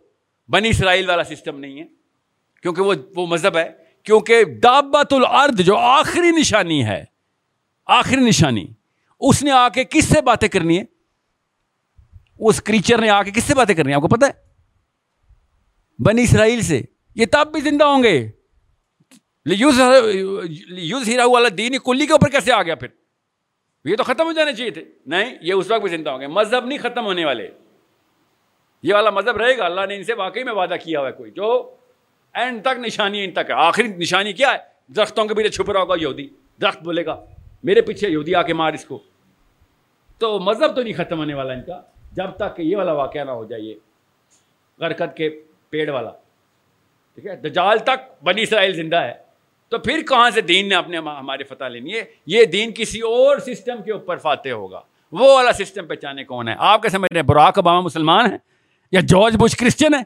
بنی 0.50 0.68
اسرائیل 0.68 1.10
والا 1.10 1.24
سسٹم 1.24 1.60
نہیں 1.60 1.80
ہے؟ 1.80 1.84
کیونکہ 2.62 2.82
وہ 2.82 2.94
وہ 3.16 3.26
مذہب 3.26 3.56
ہے۔ 3.56 3.70
کیونکہ 4.02 4.44
دابت 4.44 5.12
الارض 5.12 5.60
جو 5.60 5.76
آخری 5.76 6.30
نشانی 6.30 6.84
ہے، 6.84 7.04
آخری 7.86 8.20
نشانی، 8.20 8.66
اس 9.20 9.42
نے 9.42 9.50
آ 9.50 9.68
کے 9.68 9.84
کس 9.84 10.04
سے 10.04 10.20
باتیں 10.20 10.48
کرنی 10.48 10.78
ہے؟ 10.78 10.95
اس 12.38 12.62
کریچر 12.62 12.98
نے 12.98 13.10
آ 13.10 13.22
کے 13.22 13.30
کس 13.30 13.44
سے 13.44 13.54
باتیں 13.54 13.74
کرنی 13.74 13.90
ہے 13.90 13.96
آپ 13.96 14.02
کو 14.02 14.08
پتا 14.08 14.26
ہے؟ 14.26 14.32
بنی 16.02 16.22
اسرائیل 16.22 16.60
سے۔ 16.60 16.82
یہ 17.14 17.26
تب 17.32 17.48
بھی 17.52 17.60
زندہ 17.60 17.84
ہوں 17.84 18.02
گے۔ 18.02 18.30
یوز 19.46 19.80
یوز 20.68 21.08
ہیرا 21.08 21.24
والا 21.26 21.48
دین 21.58 21.78
کلی 21.78 22.06
کے 22.06 22.12
اوپر 22.12 22.28
کیسے 22.28 22.52
آ 22.52 22.62
گیا 22.62 22.74
پھر؟ 22.74 22.88
یہ 23.84 23.96
تو 23.96 24.02
ختم 24.02 24.24
ہو 24.26 24.32
جانے 24.32 24.52
چاہیے 24.52 24.70
تھے۔ 24.70 24.84
نہیں، 25.06 25.34
یہ 25.40 25.52
اس 25.52 25.70
وقت 25.70 25.82
بھی 25.82 25.90
زندہ 25.90 26.10
ہوں 26.10 26.20
گے۔ 26.20 26.26
مذہب 26.26 26.66
نہیں 26.66 26.78
ختم 26.78 27.06
ہونے 27.06 27.24
والے۔ 27.24 27.48
یہ 28.82 28.94
والا 28.94 29.10
مذہب 29.10 29.36
رہے 29.36 29.58
گا۔ 29.58 29.64
اللہ 29.64 29.80
نے 29.88 29.96
ان 29.96 30.04
سے 30.04 30.12
واقعی 30.12 30.44
میں 30.44 30.52
وعدہ 30.52 30.74
کیا 30.84 31.00
ہوا 31.00 31.08
ہے 31.08 31.12
کوئی۔ 31.12 31.30
جو 31.30 31.74
اینڈ 32.34 32.62
تک 32.62 32.78
نشانی 32.78 33.24
ان 33.24 33.30
تک 33.30 33.50
ہے۔ 33.50 33.54
آخری 33.54 33.88
نشانی 33.88 34.32
کیا 34.32 34.52
ہے؟ 34.52 34.58
درختوں 34.92 35.24
کے 35.24 35.34
پیچھے 35.34 35.50
چھپ 35.50 35.70
رہا 35.70 35.80
ہوگا 35.80 35.94
یہودی۔ 36.00 36.28
درخت 36.60 36.82
بولے 36.82 37.06
گا، 37.06 37.24
میرے 37.62 37.80
پیچھے 37.80 38.08
یہودی 38.08 38.34
آ 38.34 38.42
کے 38.42 38.54
مار 38.54 38.72
اس 38.72 38.84
کو۔ 38.84 39.02
تو 40.18 40.38
مذہب 40.38 40.76
تو 40.76 40.82
نہیں 40.82 40.94
ختم 40.94 41.18
ہونے 41.18 41.34
والا 41.34 41.52
ان 41.52 41.62
کا۔ 41.62 41.82
جب 42.16 42.30
تک 42.36 42.56
کہ 42.56 42.62
یہ 42.62 42.76
والا 42.76 42.92
واقعہ 42.92 43.24
نہ 43.24 43.30
ہو 43.30 43.44
جائے 43.44 43.62
یہ 43.62 43.74
غرکت 44.78 45.16
کے 45.16 45.42
پیڑ 45.70 45.90
والا، 45.90 46.10
ٹھیک 47.14 47.26
ہے؟ 47.26 47.36
دجال 47.36 47.78
تک 47.78 48.24
بنی 48.24 48.42
اسرائیل 48.42 48.72
زندہ 48.74 48.96
ہے۔ 48.96 49.12
تو 49.68 49.78
پھر 49.78 50.02
کہاں 50.08 50.30
سے 50.30 50.40
دین 50.40 50.68
نے 50.68 50.74
اپنے 50.74 50.96
ہمارے 50.96 51.44
فتح 51.44 51.64
لینی 51.64 51.94
ہے؟ 51.94 52.04
یہ 52.26 52.44
دین 52.44 52.70
کسی 52.74 53.00
اور 53.00 53.38
سسٹم 53.38 53.82
کے 53.82 53.92
اوپر 53.92 54.16
فاتح 54.16 54.48
ہوگا۔ 54.48 54.80
وہ 55.12 55.34
والا 55.34 55.52
سسٹم 55.52 55.86
پہچانے 55.86 56.24
کون 56.24 56.48
ہے؟ 56.48 56.54
آپ 56.58 56.82
کے 56.82 56.88
سمجھ 56.88 57.12
رہے 57.12 57.20
ہیں 57.20 57.26
براک 57.26 57.58
اوباما 57.58 57.80
مسلمان 57.80 58.30
ہیں؟ 58.30 58.38
یا 58.92 59.00
جارج 59.00 59.36
بش 59.38 59.56
کرسچن 59.56 59.94
ہے 59.94 60.02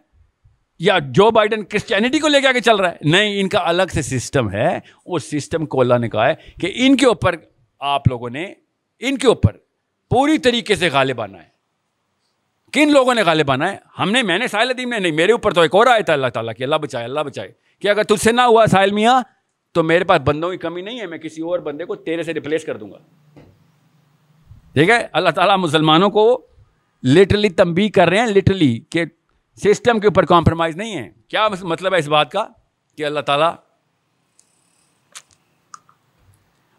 یا 0.78 0.98
جو 0.98 1.30
بائیڈن 1.30 1.64
کرسچینٹی 1.64 2.18
کو 2.18 2.28
لے 2.28 2.40
کے 2.40 2.48
آگے 2.48 2.60
چل 2.60 2.76
رہا 2.76 2.90
ہے؟ 2.90 2.96
نہیں، 3.00 3.40
ان 3.40 3.48
کا 3.48 3.58
الگ 3.64 3.82
سے 3.94 4.02
سسٹم 4.02 4.50
ہے۔ 4.50 4.78
اس 5.06 5.30
سسٹم 5.30 5.66
کو 5.66 5.80
اللہ 5.80 5.98
نے 5.98 6.08
کہا 6.08 6.28
ہے 6.28 6.34
کہ 6.60 6.72
ان 6.74 6.96
کے 6.96 7.06
اوپر 7.06 7.34
آپ 7.78 8.08
لوگوں 8.08 8.30
نے، 8.30 8.54
ان 9.00 9.18
کے 9.18 9.26
اوپر 9.26 9.56
پوری 10.10 10.38
طریقے 10.38 10.74
سے 10.74 10.88
غالب 10.92 11.20
آنا 11.20 11.38
ہے۔ 11.38 11.49
کن 12.72 12.92
لوگوں 12.92 13.14
نے 13.14 13.22
غالب 13.22 13.50
آنا 13.50 13.72
ہے 13.72 13.76
ہم 13.98 14.10
نے، 14.10 14.22
میں 14.22 14.38
نے 14.38 14.48
ساحل 14.48 14.70
ادیم 14.70 14.88
نے 14.88 14.98
نہیں، 14.98 15.12
میرے 15.12 15.32
اوپر 15.32 15.54
تو 15.54 15.60
ایک 15.60 15.74
اور 15.74 15.86
آیا 15.86 16.00
تھا 16.00 16.12
اللہ 16.12 16.26
تعالیٰ 16.26 16.54
کہ 16.58 16.64
اللہ 16.64 16.76
بچائے 16.76 17.04
اللہ 17.04 17.20
بچائے۔ 17.20 17.52
کہ 17.78 17.88
اگر 17.88 18.02
تجھ 18.02 18.20
سے 18.20 18.32
نہ 18.32 18.40
ہوا 18.40 18.66
ساحل 18.66 18.90
میاں، 18.90 19.20
تو 19.72 19.82
میرے 19.82 20.04
پاس 20.04 20.20
بندوں 20.24 20.50
کی 20.50 20.56
کمی 20.56 20.80
نہیں 20.80 21.00
ہے، 21.00 21.06
میں 21.06 21.18
کسی 21.18 21.42
اور 21.42 21.58
بندے 21.58 21.84
کو 21.84 21.94
تیرے 21.94 22.22
سے 22.22 22.34
ریپلیس 22.34 22.64
کر 22.64 22.76
دوں 22.76 22.90
گا۔ 22.90 22.98
ٹھیک 24.72 24.90
ہے؟ 24.90 25.06
اللہ 25.12 25.30
تعالیٰ 25.30 25.58
مسلمانوں 25.58 26.10
کو 26.10 26.46
لٹرلی 27.04 27.50
تمبی 27.50 27.88
کر 27.88 28.08
رہے 28.08 28.18
ہیں 28.18 28.26
لٹرلی 28.26 28.80
کہ 28.90 29.04
سسٹم 29.56 29.98
کے 29.98 30.06
اوپر 30.06 30.24
کمپرومائز 30.24 30.76
نہیں 30.76 30.96
ہے۔ 30.96 31.10
کیا 31.28 31.48
مطلب 31.62 31.94
ہے 31.94 31.98
اس 31.98 32.08
بات 32.08 32.30
کا؟ 32.30 32.46
کہ 32.98 33.04
اللہ 33.04 33.20
تعالیٰ 33.20 33.54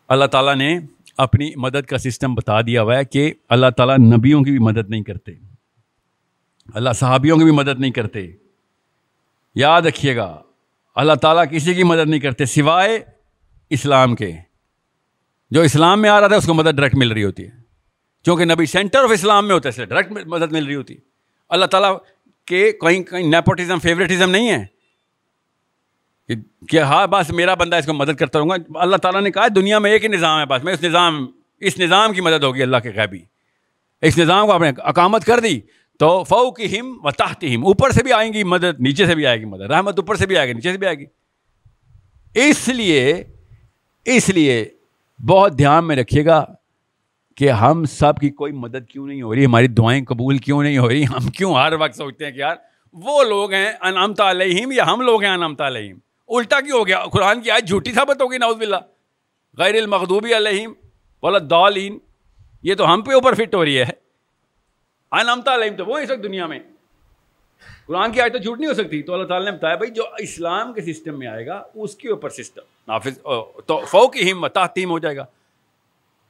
اللہ 0.08 0.26
تعالیٰ 0.26 0.56
نے 0.56 0.80
اپنی 1.18 1.52
مدد 1.56 1.86
کا 1.86 1.98
سسٹم 1.98 2.36
بتا 2.36 2.62
دیا 2.62 2.82
ہوا 2.82 2.98
ہے 2.98 3.06
کہ 3.06 3.34
اللہ 3.50 3.68
تعالیٰ 3.78 3.98
نبیوں 3.98 4.44
کی 4.44 4.52
بھی 4.52 4.60
مدد 4.60 4.90
نہیں 4.90 5.04
کرتے۔ 5.04 5.51
اللہ 6.74 6.90
صحابیوں 6.96 7.38
کی 7.38 7.44
بھی 7.44 7.52
مدد 7.52 7.80
نہیں 7.80 7.92
کرتے۔ 7.92 8.28
یاد 9.56 9.82
رکھیے 9.82 10.16
گا، 10.16 10.42
اللہ 10.96 11.14
تعالیٰ 11.14 11.44
کسی 11.52 11.74
کی 11.74 11.84
مدد 11.84 12.10
نہیں 12.10 12.20
کرتے 12.20 12.46
سوائے 12.46 13.00
اسلام 13.70 14.16
کے۔ 14.16 14.32
جو 15.52 15.62
اسلام 15.62 16.02
میں 16.02 16.10
آ 16.10 16.20
رہا 16.20 16.28
تھا، 16.28 16.36
اس 16.36 16.46
کو 16.46 16.54
مدد 16.54 16.76
ڈائریکٹ 16.76 16.96
مل 16.96 17.12
رہی 17.12 17.24
ہوتی 17.24 17.44
ہے۔ 17.44 17.52
کیونکہ 18.24 18.46
نبی 18.46 18.66
سینٹر 18.66 19.00
آف 19.00 19.12
اسلام 19.12 19.48
میں 19.48 19.56
ہوتا 19.56 19.70
ہے 19.78 19.86
ڈائریکٹ 19.86 20.12
مدد 20.12 20.52
مل 20.52 20.66
رہی 20.66 20.76
ہوتی۔ 20.76 20.94
ہے 20.94 21.00
اللہ 21.50 21.66
تعالیٰ 21.66 21.98
کے 22.46 22.72
کہیں 22.72 23.04
کہیں 23.04 23.24
نیپوٹزم، 23.24 23.80
فیوریٹزم 23.80 24.30
نہیں 24.30 24.52
ہے۔ 24.52 24.82
کہ 26.68 26.80
ہاں 26.80 27.08
بس 27.08 27.30
میرا 27.30 27.54
بندہ 27.54 27.76
اس 27.76 27.86
کو 27.86 27.94
مدد 27.94 28.16
کرتا 28.20 28.40
رہوں 28.40 28.50
گا۔ 28.50 28.56
اللہ 28.76 28.98
تعالیٰ 28.98 29.22
نے 29.22 29.32
کہا، 29.32 29.48
دنیا 29.56 29.80
میں 29.80 29.92
ایک 29.92 30.04
ہی 30.04 30.10
نظام 30.10 30.40
ہے، 30.40 30.46
بس 30.46 30.64
میں 30.64 30.74
اس 30.74 30.84
نظام 30.84 31.28
اس 31.60 31.80
نظام 31.80 32.14
کی 32.14 32.22
مدد 32.22 32.44
ہوگی، 32.44 32.64
اللہ 32.64 32.78
کے 32.78 32.90
غیبی۔ 32.90 33.20
اس 34.02 34.18
نظام 34.18 34.46
کو 34.46 34.52
آپ 34.52 34.62
نے 34.62 34.72
اقامت 34.78 35.26
کر 35.26 35.40
دی۔ 35.40 35.60
تو 36.02 36.24
فو 36.24 36.52
کی 36.52 36.80
ہم 36.80 36.88
و 37.04 37.12
تحت 37.12 37.44
ہم 37.56 37.66
اوپر 37.66 37.92
سے 37.92 38.04
بھی 38.04 38.14
آئیں 38.14 38.34
گی 38.34 38.44
مدد، 38.44 38.80
نیچے 38.80 39.06
سے 39.06 39.16
بھی 39.16 39.26
آئے 39.26 39.40
گی 39.40 39.46
مدد، 39.46 39.62
رحمت 39.62 40.00
اوپر 40.00 40.16
سے 40.16 40.26
بھی 40.26 40.38
آئے 40.38 40.48
گی، 40.48 40.54
نیچے 40.54 40.72
سے 40.72 40.78
بھی 40.78 40.88
آئے 40.88 40.96
گی۔ 40.96 41.06
اس 42.36 42.68
لیے 42.68 43.24
اس 44.06 44.30
لیے 44.30 44.66
بہت 45.20 45.58
دھیان 45.58 45.88
میں 45.88 45.96
رکھیے 45.96 46.26
گا 46.26 46.46
کہ 47.38 47.52
ہم 47.52 47.86
سب 47.86 48.20
کی 48.22 48.30
کوئی 48.30 48.54
مدد 48.54 48.90
کیوں 48.90 49.08
نہیں 49.08 49.22
ہو 49.22 49.36
رہی، 49.36 49.46
ہماری 49.46 49.68
دعائیں 49.68 50.04
قبول 50.06 50.38
کیوں 50.38 50.64
نہیں 50.64 50.78
ہو 50.78 50.90
رہی، 50.90 51.04
ہم 51.04 51.30
کیوں 51.30 51.54
ہر 51.56 51.74
وقت 51.74 51.96
سوچتے 51.96 52.26
ہیں 52.26 52.32
کہ 52.32 52.40
یار 52.40 52.56
وہ 52.94 53.24
لوگ 53.24 53.54
ہیں 53.54 53.72
انعامت 53.82 54.22
علیہم 54.22 54.72
یا 54.72 54.92
ہم 54.94 55.02
لوگ 55.02 55.24
ہیں 55.24 55.32
انعامت 55.32 55.62
علیہم۔ 55.62 55.98
الٹا 56.30 56.62
کیوں 56.62 56.80
ہو 56.80 56.88
گیا؟ 56.88 57.04
قرآن 57.14 57.42
کی 57.42 57.52
آج 57.52 57.68
جھوٹی 57.68 57.92
ثابت 57.92 58.22
ہوگی 58.22 58.38
ناؤز 58.38 58.56
باللہ۔ 58.56 58.76
غیر 59.58 59.76
المغدوبی 59.76 60.36
علیہم 60.38 60.74
ولا 61.24 61.40
دالین 61.50 61.98
یہ 62.64 62.76
تو 62.76 62.94
ہم 62.94 63.02
پہ 63.02 63.14
اوپر 63.14 63.34
فٹ 63.34 63.56
ہو 63.56 63.66
رہی 63.66 63.80
ہے۔ 63.80 63.90
انعامت 65.12 65.48
علیہم 65.48 65.76
تو 65.76 65.86
وہ 65.86 65.98
اس 65.98 66.12
وقت 66.12 66.24
دنیا 66.24 66.46
میں۔ 66.46 66.60
قرآن 67.86 68.12
کی 68.12 68.22
آج 68.22 68.32
تو 68.32 68.38
جھوٹ 68.38 68.60
نہیں 68.60 68.70
ہو 68.70 68.74
سکتی۔ 68.74 69.02
تو 69.02 69.14
اللہ 69.14 69.26
تعالیٰ 69.26 69.52
نے 69.52 69.58
بتایا 69.58 69.76
بھائی 69.76 69.92
جو 69.92 70.04
اسلام 70.18 70.74
کے 70.74 70.82
سسٹم 70.82 71.20
میں 71.20 71.28
آئے 71.28 71.46
گا، 71.46 71.64
اس 71.76 71.96
کے 71.96 72.10
اوپر 72.10 72.30
سسٹم۔ 72.30 72.62
نافذ 72.88 73.20
تو 73.66 73.86
فوق 73.86 74.16
ہم 74.32 74.48
تحتیم 74.48 74.90
ہو 74.90 75.00
جائے 75.00 75.16
گا۔ 75.18 75.26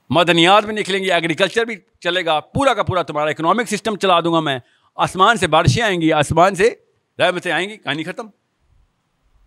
مدنیات 0.10 0.64
بھی 0.64 0.76
نکلیں 0.76 1.04
گی 1.04 1.12
ایگریکلچر 1.12 1.66
بھی 1.66 1.76
چلے 2.00 2.26
گا۔ 2.26 2.40
پورا 2.40 2.74
کا 2.74 2.84
پورا 2.84 3.02
تمہارا 3.02 3.30
اکنامک 3.30 3.70
سسٹم 3.70 3.96
چلا 3.96 4.20
دوں 4.20 4.34
گا 4.34 4.40
میں۔ 4.40 4.60
آسمان 4.96 5.38
سے 5.38 5.48
بارشیں 5.48 5.84
آئیں 5.84 6.02
گی، 6.02 6.14
آسمان 6.14 6.56
سے 6.56 6.76
رحمتیں 7.20 7.52
آئیں 7.52 7.70
گی، 7.70 7.78
کہانی 7.78 8.04
ختم۔ 8.04 8.28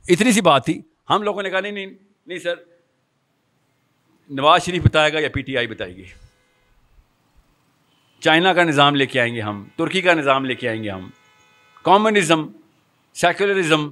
اتنی 0.08 0.32
سی 0.32 0.40
بات 0.40 0.64
تھی۔ 0.64 0.82
ہم 1.10 1.22
لوگوں 1.22 1.42
نے 1.42 1.50
کہا، 1.50 1.60
نہیں 1.60 1.72
نہیں 1.72 1.86
نہیں 2.26 2.38
سر۔ 2.38 2.54
نواز 4.30 4.64
شریف 4.64 4.82
بتائے 4.82 5.12
گا 5.12 5.20
یا 5.20 5.28
پی 5.28 5.42
ٹی 5.42 5.56
آئی 5.56 5.66
بتائے 5.66 5.96
گی۔ 5.96 6.04
چائنا 8.24 8.52
کا 8.52 8.62
نظام 8.64 8.94
لے 8.94 9.06
کے 9.06 9.20
آئیں 9.20 9.34
گے 9.34 9.40
ہم، 9.40 9.64
ترکی 9.76 10.00
کا 10.00 10.14
نظام 10.14 10.44
لے 10.44 10.54
کے 10.54 10.68
آئیں 10.68 10.84
گے 10.84 10.90
ہم 10.90 11.10
communism 11.82 12.46
secularism 13.14 13.88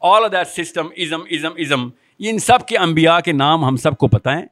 all 0.00 0.24
of 0.24 0.32
that 0.32 0.66
system 0.66 0.86
ism 0.96 1.20
ism 1.20 1.50
ism 1.58 1.88
ان 2.18 2.38
سب 2.38 2.66
کے 2.68 2.78
انبیاء 2.78 3.18
کے 3.20 3.32
نام 3.32 3.64
ہم 3.64 3.76
سب 3.76 3.96
کو 3.96 4.08
پتہ 4.08 4.28
ہیں۔ 4.28 4.46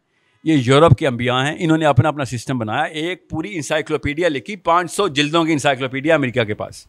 یہ 0.44 0.55
یورپ 0.65 0.98
کے 0.98 1.06
انبیاء 1.06 1.44
ہیں، 1.44 1.56
انہوں 1.59 1.78
نے 1.78 1.86
اپنا 1.86 2.09
اپنا 2.09 2.24
سسٹم 2.24 2.59
بنایا، 2.59 2.82
ایک 2.82 3.31
پوری 3.31 3.55
انسائکلوپیڈیا 3.55 4.28
لکھی، 4.28 4.56
پانچ 4.56 4.93
سو 4.93 5.09
جلدوں 5.09 5.44
کی 5.44 5.52
انسائکلوپیڈیا 5.52 6.15
امریکہ 6.15 6.44
کے 6.44 6.55
پاس۔ 6.55 6.86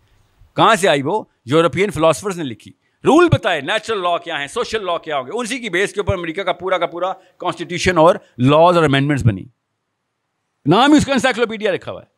کہاں 0.55 0.76
سے 0.76 0.88
آئی 0.88 1.01
وہ؟ 1.01 1.23
یورپین 1.45 1.91
فلاسفرز 1.91 2.38
نے 2.38 2.43
لکھی۔ 2.43 2.72
رول 3.03 3.27
بتائے 3.34 3.61
نیچرل 3.61 4.01
لا 4.01 4.17
کیا 4.17 4.39
ہیں 4.39 4.47
سوشل 4.47 4.85
لا 4.85 4.97
کیا 4.97 5.17
ہوں 5.17 5.27
گے 5.27 5.31
اسی 5.34 5.59
کی 5.59 5.69
بیس 5.69 5.93
کے 5.93 5.99
اوپر 5.99 6.13
امریکہ 6.13 6.43
کا 6.43 6.53
پورا 6.53 6.77
کا 6.77 6.85
پورا 6.85 7.13
کانسٹیٹیوشن 7.38 7.97
اور 7.97 8.15
لاز 8.38 8.77
اور 8.77 8.84
امینڈمنٹس 8.84 9.26
بنی۔ 9.26 9.43
نام 10.65 10.91
ہی 10.91 10.97
اس 10.97 11.05
کا 11.05 11.13
انسائکلوپیڈیا 11.13 11.72
لکھا 11.72 11.91
ہوا 11.91 12.01
ہے۔ 12.01 12.14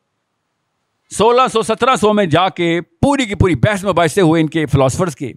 سولہ 1.10 1.42
سو 1.54 1.62
سترہ 1.62 1.96
سو 1.96 2.14
میں 2.14 2.26
جا 2.26 2.50
کے 2.50 2.82
پوری 2.82 3.26
کی 3.26 3.36
پوری 3.36 3.56
بحث 3.56 3.86
مباحثے 3.86 4.22
ہوئے 4.22 4.42
ان 4.42 4.50
کے 4.50 4.66
فلاسفرس 4.66 5.16
کے۔ 5.16 5.34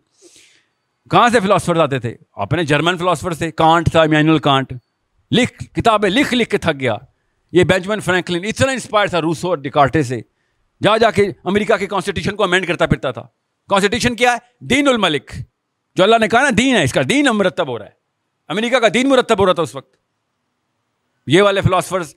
کہاں 1.11 1.29
سے 1.29 1.41
فلاسفرز 1.41 1.79
آتے 1.79 1.99
تھے؟ 1.99 2.17
اپنے 2.33 2.65
جرمن 2.65 2.99
فلاسفر 2.99 3.35
تھے۔ 3.35 3.51
کانٹ 3.51 3.91
تھا 3.91 4.05
مینول 4.05 4.39
کانٹ 4.39 4.73
لکھ، 5.31 5.65
کتابیں 5.75 6.11
لکھ 6.11 6.35
لکھ 6.35 6.51
کے 6.51 6.59
تھک 6.59 6.81
گیا۔ 6.81 6.97
یہ 7.53 7.65
بینجمن 7.65 8.01
فرینکلن 8.01 8.45
اتنا 8.45 8.73
انسپائر 8.73 9.07
تھا 9.07 9.21
روسو 9.21 9.49
اور 9.49 9.59
ڈکارٹے 9.59 10.03
سے۔ 10.03 10.21
جا 10.83 10.97
جا 10.97 11.11
کے 11.11 11.27
امریکہ 11.45 11.77
کے 11.77 11.87
کانسٹیٹیوشن 11.87 12.37
کو 12.37 12.43
امینڈ 12.43 12.67
کرتا 12.67 12.87
پھرتا 12.87 13.11
تھا۔ 13.11 13.23
کانسٹیٹیوشن 13.69 14.17
کیا 14.17 14.33
ہے؟ 14.33 14.67
دین 14.67 14.89
الملک۔ 14.89 15.33
جو 15.95 16.05
اللہ 16.05 16.17
نے 16.21 16.29
کہا 16.29 16.43
نا، 16.43 16.51
دین 16.59 16.77
ہے، 16.77 16.85
اس 16.85 16.93
کا 16.93 17.01
دین 17.09 17.27
مرتب 17.33 17.69
ہو 17.69 17.79
رہا 17.79 17.87
ہے۔ 17.87 17.91
امریکہ 18.49 18.79
کا 18.79 18.87
دین 18.95 19.09
مرتب 19.09 19.39
ہو 19.39 19.47
رہا 19.47 19.53
تھا 19.53 19.63
اس 19.63 19.75
وقت۔ 19.75 19.97
یہ 21.27 21.43
والے 21.43 21.61
فلاسفرز 21.61 22.15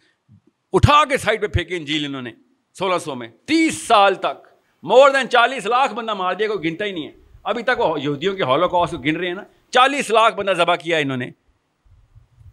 اٹھا 0.73 1.05
کے 1.05 1.17
سائڈ 1.17 1.41
پہ 1.41 1.47
پھینکے 1.47 1.77
انجیل 1.77 2.05
انہوں 2.05 2.21
نے۔ 2.21 2.31
سولہ 2.79 2.97
سو 2.97 3.15
میں۔ 3.15 3.27
تیس 3.45 3.87
سال 3.87 4.15
تک۔ 4.15 4.47
مور 4.83 5.09
دین 5.09 5.29
چالیس 5.29 5.65
لاکھ 5.65 5.93
بندہ 5.93 6.13
مار 6.13 6.33
دیا، 6.33 6.47
کوئی 6.47 6.69
گنتا 6.69 6.85
ہی 6.85 6.91
نہیں 6.91 7.07
ہے۔ 7.07 7.11
ابھی 7.43 7.63
تک 7.63 7.79
وہ 7.79 8.01
یہودیوں 8.01 8.35
کے 8.35 8.43
ہالو 8.43 8.67
کو 8.67 8.85
گن 8.85 9.15
رہے 9.15 9.27
ہیں 9.27 9.33
نا۔ 9.33 9.43
چالیس 9.71 10.09
لاکھ 10.09 10.35
بندہ 10.35 10.53
ذبح 10.53 10.75
کیا 10.75 10.97
انہوں 10.97 11.17
نے۔ 11.17 11.31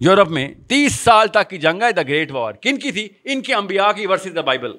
یورپ 0.01 0.29
میں 0.29 0.55
تیس 0.69 0.95
سال 0.95 1.29
تک 1.29 1.51
کی 1.51 1.59
جنگ 1.59 1.83
ہے 1.83 1.93
دا 1.93 2.03
گریٹ 2.03 2.33
وار 2.33 2.53
کن 2.53 2.79
کی 2.79 2.93
تھی؟ 2.93 3.09
ان 3.25 3.43
کے 3.43 3.55
انبیاء 3.55 3.93
کی 3.93 4.07
ورسز 4.07 4.35
دا 4.35 4.41
بائبل 4.41 4.73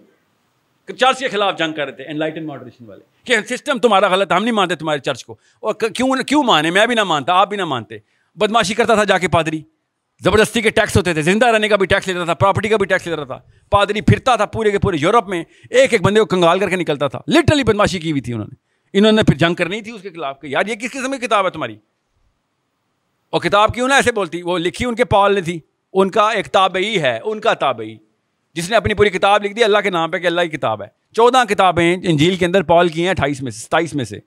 چرچ 0.97 1.19
کے 1.19 1.27
خلاف 1.27 1.57
جنگ 1.57 1.73
کر 1.73 1.85
رہے 1.85 1.91
تھے 1.91 2.03
انلائٹن 2.03 2.45
ماڈریشن 2.45 2.85
والے۔ 2.85 3.03
کہ 3.23 3.55
سسٹم 3.55 3.79
تمہارا 3.79 4.07
غلط، 4.07 4.31
ہم 4.31 4.43
نہیں 4.43 4.53
مانتے 4.53 4.75
تمہارے 4.75 4.99
چرچ 4.99 5.25
کو۔ 5.25 5.35
اور 5.59 5.73
کیوں 5.73 6.23
کیوں 6.23 6.43
مانے؟ 6.43 6.71
میں 6.71 6.85
بھی 6.85 6.95
نہ 6.95 7.03
مانتا، 7.03 7.33
آپ 7.33 7.49
بھی 7.49 7.57
نہ 7.57 7.65
مانتے۔ 7.65 7.97
بدماشی 8.35 8.73
کرتا 8.73 8.93
تھا 8.93 9.03
جا 9.03 9.17
کے 9.17 9.27
پادری۔ 9.27 9.61
زبردستی 10.23 10.61
کے 10.61 10.69
ٹیکس 10.69 10.97
ہوتے 10.97 11.13
تھے، 11.13 11.21
زندہ 11.21 11.47
رہنے 11.47 11.67
کا 11.67 11.75
بھی 11.75 11.85
ٹیکس 11.85 12.07
لیتا 12.07 12.25
تھا 12.25 12.33
پراپرٹی 12.33 12.69
کا 12.69 12.77
بھی 12.77 12.85
ٹیکس 12.85 13.07
لیتا 13.07 13.23
تھا۔ 13.23 13.39
پادری 13.69 14.01
پھرتا 14.01 14.35
تھا 14.35 14.45
پورے 14.45 14.71
کے 14.71 14.79
پورے 14.79 14.97
یورپ 14.99 15.27
میں، 15.27 15.43
ایک 15.69 15.93
ایک 15.93 16.01
بندے 16.01 16.19
کو 16.19 16.25
کنگال 16.25 16.59
کر 16.59 16.69
کے 16.69 16.75
نکلتا 16.75 17.07
تھا۔ 17.07 17.19
لٹرلی 17.27 17.63
بدماشی 17.63 17.99
کی 17.99 18.11
ہوئی 18.11 18.21
تھی 18.21 18.33
انہوں 18.33 18.47
نے۔ 18.47 18.71
انہوں 18.97 19.11
نے 19.11 19.23
پھر 19.23 19.35
جنگ 19.35 19.53
کرنی 19.53 19.81
تھی 19.81 19.91
اس 19.91 20.01
کے 20.01 20.09
خلاف 20.09 20.41
کہ 20.41 20.47
یار 20.47 20.65
یہ 20.67 20.75
کس 20.75 20.91
قسم 20.91 21.11
کی 21.11 21.27
کتاب 21.27 21.45
ہے 21.45 21.49
تمہاری؟ 21.49 21.75
اور 23.29 23.41
کتاب 23.41 23.73
کیوں 23.73 23.87
نہ 23.87 23.93
ایسے 23.93 24.11
بولتی؟ 24.11 24.41
وہ 24.41 24.57
لکھی 24.57 24.85
ان 24.85 24.95
کے 24.95 25.05
پال 25.05 25.35
نے 25.35 25.41
تھی۔ 25.41 25.59
ان 25.93 26.11
کا 26.11 26.29
ایک 26.29 26.47
تابعی 26.47 27.01
ہے، 27.01 27.19
ان 27.23 27.39
کا 27.39 27.53
تابعی۔ 27.53 27.95
جس 28.53 28.69
نے 28.69 28.75
اپنی 28.75 28.93
پوری 28.93 29.09
کتاب 29.09 29.45
لکھ 29.45 29.53
دی، 29.53 29.63
اللہ 29.63 29.77
کے 29.77 29.89
نام 29.89 30.11
پہ 30.11 30.17
کہ 30.17 30.27
اللہ 30.27 30.41
کی 30.41 30.49
کتاب 30.49 30.81
ہے۔ 30.81 30.87
چودہ 31.13 31.43
کتابیں 31.49 31.97
انجیل 32.03 32.35
کے 32.35 32.45
اندر 32.45 32.63
پال 32.63 32.87
کی 32.87 33.03
ہیں 33.03 33.09
اٹھائیس 33.09 33.41
میں 33.41 33.51
سے، 33.51 33.59
ستائیس 33.59 33.95
میں 33.95 34.05
سے۔ 34.05 34.19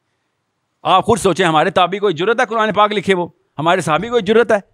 آپ 0.83 1.05
خود 1.05 1.19
سوچیں، 1.19 1.47
ہمارے 1.47 1.71
تابی 1.71 1.99
کوئی 1.99 2.15
ضرورت 2.19 2.41
ہے 2.41 2.47
قرآن 2.47 2.73
پاک 2.73 2.93
لکھے 2.93 3.15
وہ؟ 3.15 3.27
ہمارے 3.59 3.81
صحابی 3.81 4.09
کو 4.09 4.19
ضرورت 4.27 4.53
ہے؟ 4.53 4.74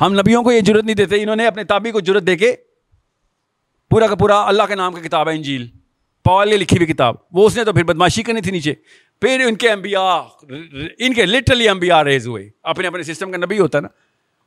ہم 0.00 0.12
نبیوں 0.12 0.42
کو 0.42 0.52
یہ 0.52 0.60
ضرورت 0.66 0.84
نہیں 0.84 0.96
دیتے، 0.96 1.22
انہوں 1.22 1.36
نے 1.36 1.46
اپنے 1.46 1.64
تابی 1.64 1.90
کو 1.90 2.00
ضرورت 2.06 2.22
دے 2.22 2.36
کے 2.36 2.52
پورا 3.90 4.06
کا 4.06 4.14
پورا 4.14 4.42
اللہ 4.48 4.62
کے 4.68 4.74
نام 4.74 4.92
کی 4.92 5.08
کتاب 5.08 5.28
ہے، 5.28 5.34
انجیل۔ 5.34 5.66
پال 6.24 6.48
نے 6.48 6.56
لکھی 6.56 6.76
ہوئی 6.76 6.92
کتاب۔ 6.92 7.14
وہ 7.32 7.46
اس 7.46 7.56
نے 7.56 7.64
تو 7.64 7.72
پھر 7.72 7.84
بدماشی 7.84 8.22
کرنی 8.22 8.40
تھی 8.40 8.50
نیچے۔ 8.50 8.74
پھر 9.20 9.44
ان 9.48 9.54
کے 9.54 9.70
امبیا 9.70 10.00
ان 10.98 11.14
کے 11.14 11.26
لٹرلی 11.26 11.68
امبیا 11.68 12.04
ریز 12.04 12.26
ہوئے۔ 12.26 12.50
اپنے 12.62 12.88
اپنے 12.88 13.02
سسٹم 13.02 13.32
کا 13.32 13.36
نبی 13.36 13.58
ہوتا 13.58 13.78
ہے 13.78 13.82
نا۔ 13.82 13.88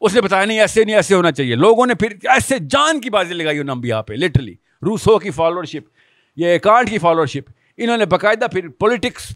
اس 0.01 0.15
نے 0.15 0.21
بتایا 0.21 0.45
نہیں، 0.45 0.59
ایسے 0.59 0.83
نہیں، 0.83 0.95
ایسے 0.95 1.15
ہونا 1.15 1.31
چاہیے۔ 1.31 1.55
لوگوں 1.55 1.85
نے 1.85 1.93
پھر 1.93 2.07
ایسے 2.23 2.55
جان 2.59 3.01
کی 3.01 3.09
بازی 3.09 3.33
لگائی 3.33 3.59
ان 3.59 3.69
امبیا 3.69 4.01
پہ 4.01 4.13
لٹرلی 4.13 4.53
روسو 4.81 5.19
کی 5.19 5.31
فالوورشپ 5.31 5.89
یہ 6.35 6.57
کانٹ 6.57 6.89
کی 6.89 6.97
فالوورشپ 6.97 7.51
انہوں 7.77 7.97
نے 7.97 8.05
باقاعدہ 8.05 8.45
پھر 8.53 8.67
پولیٹکس 8.69 9.31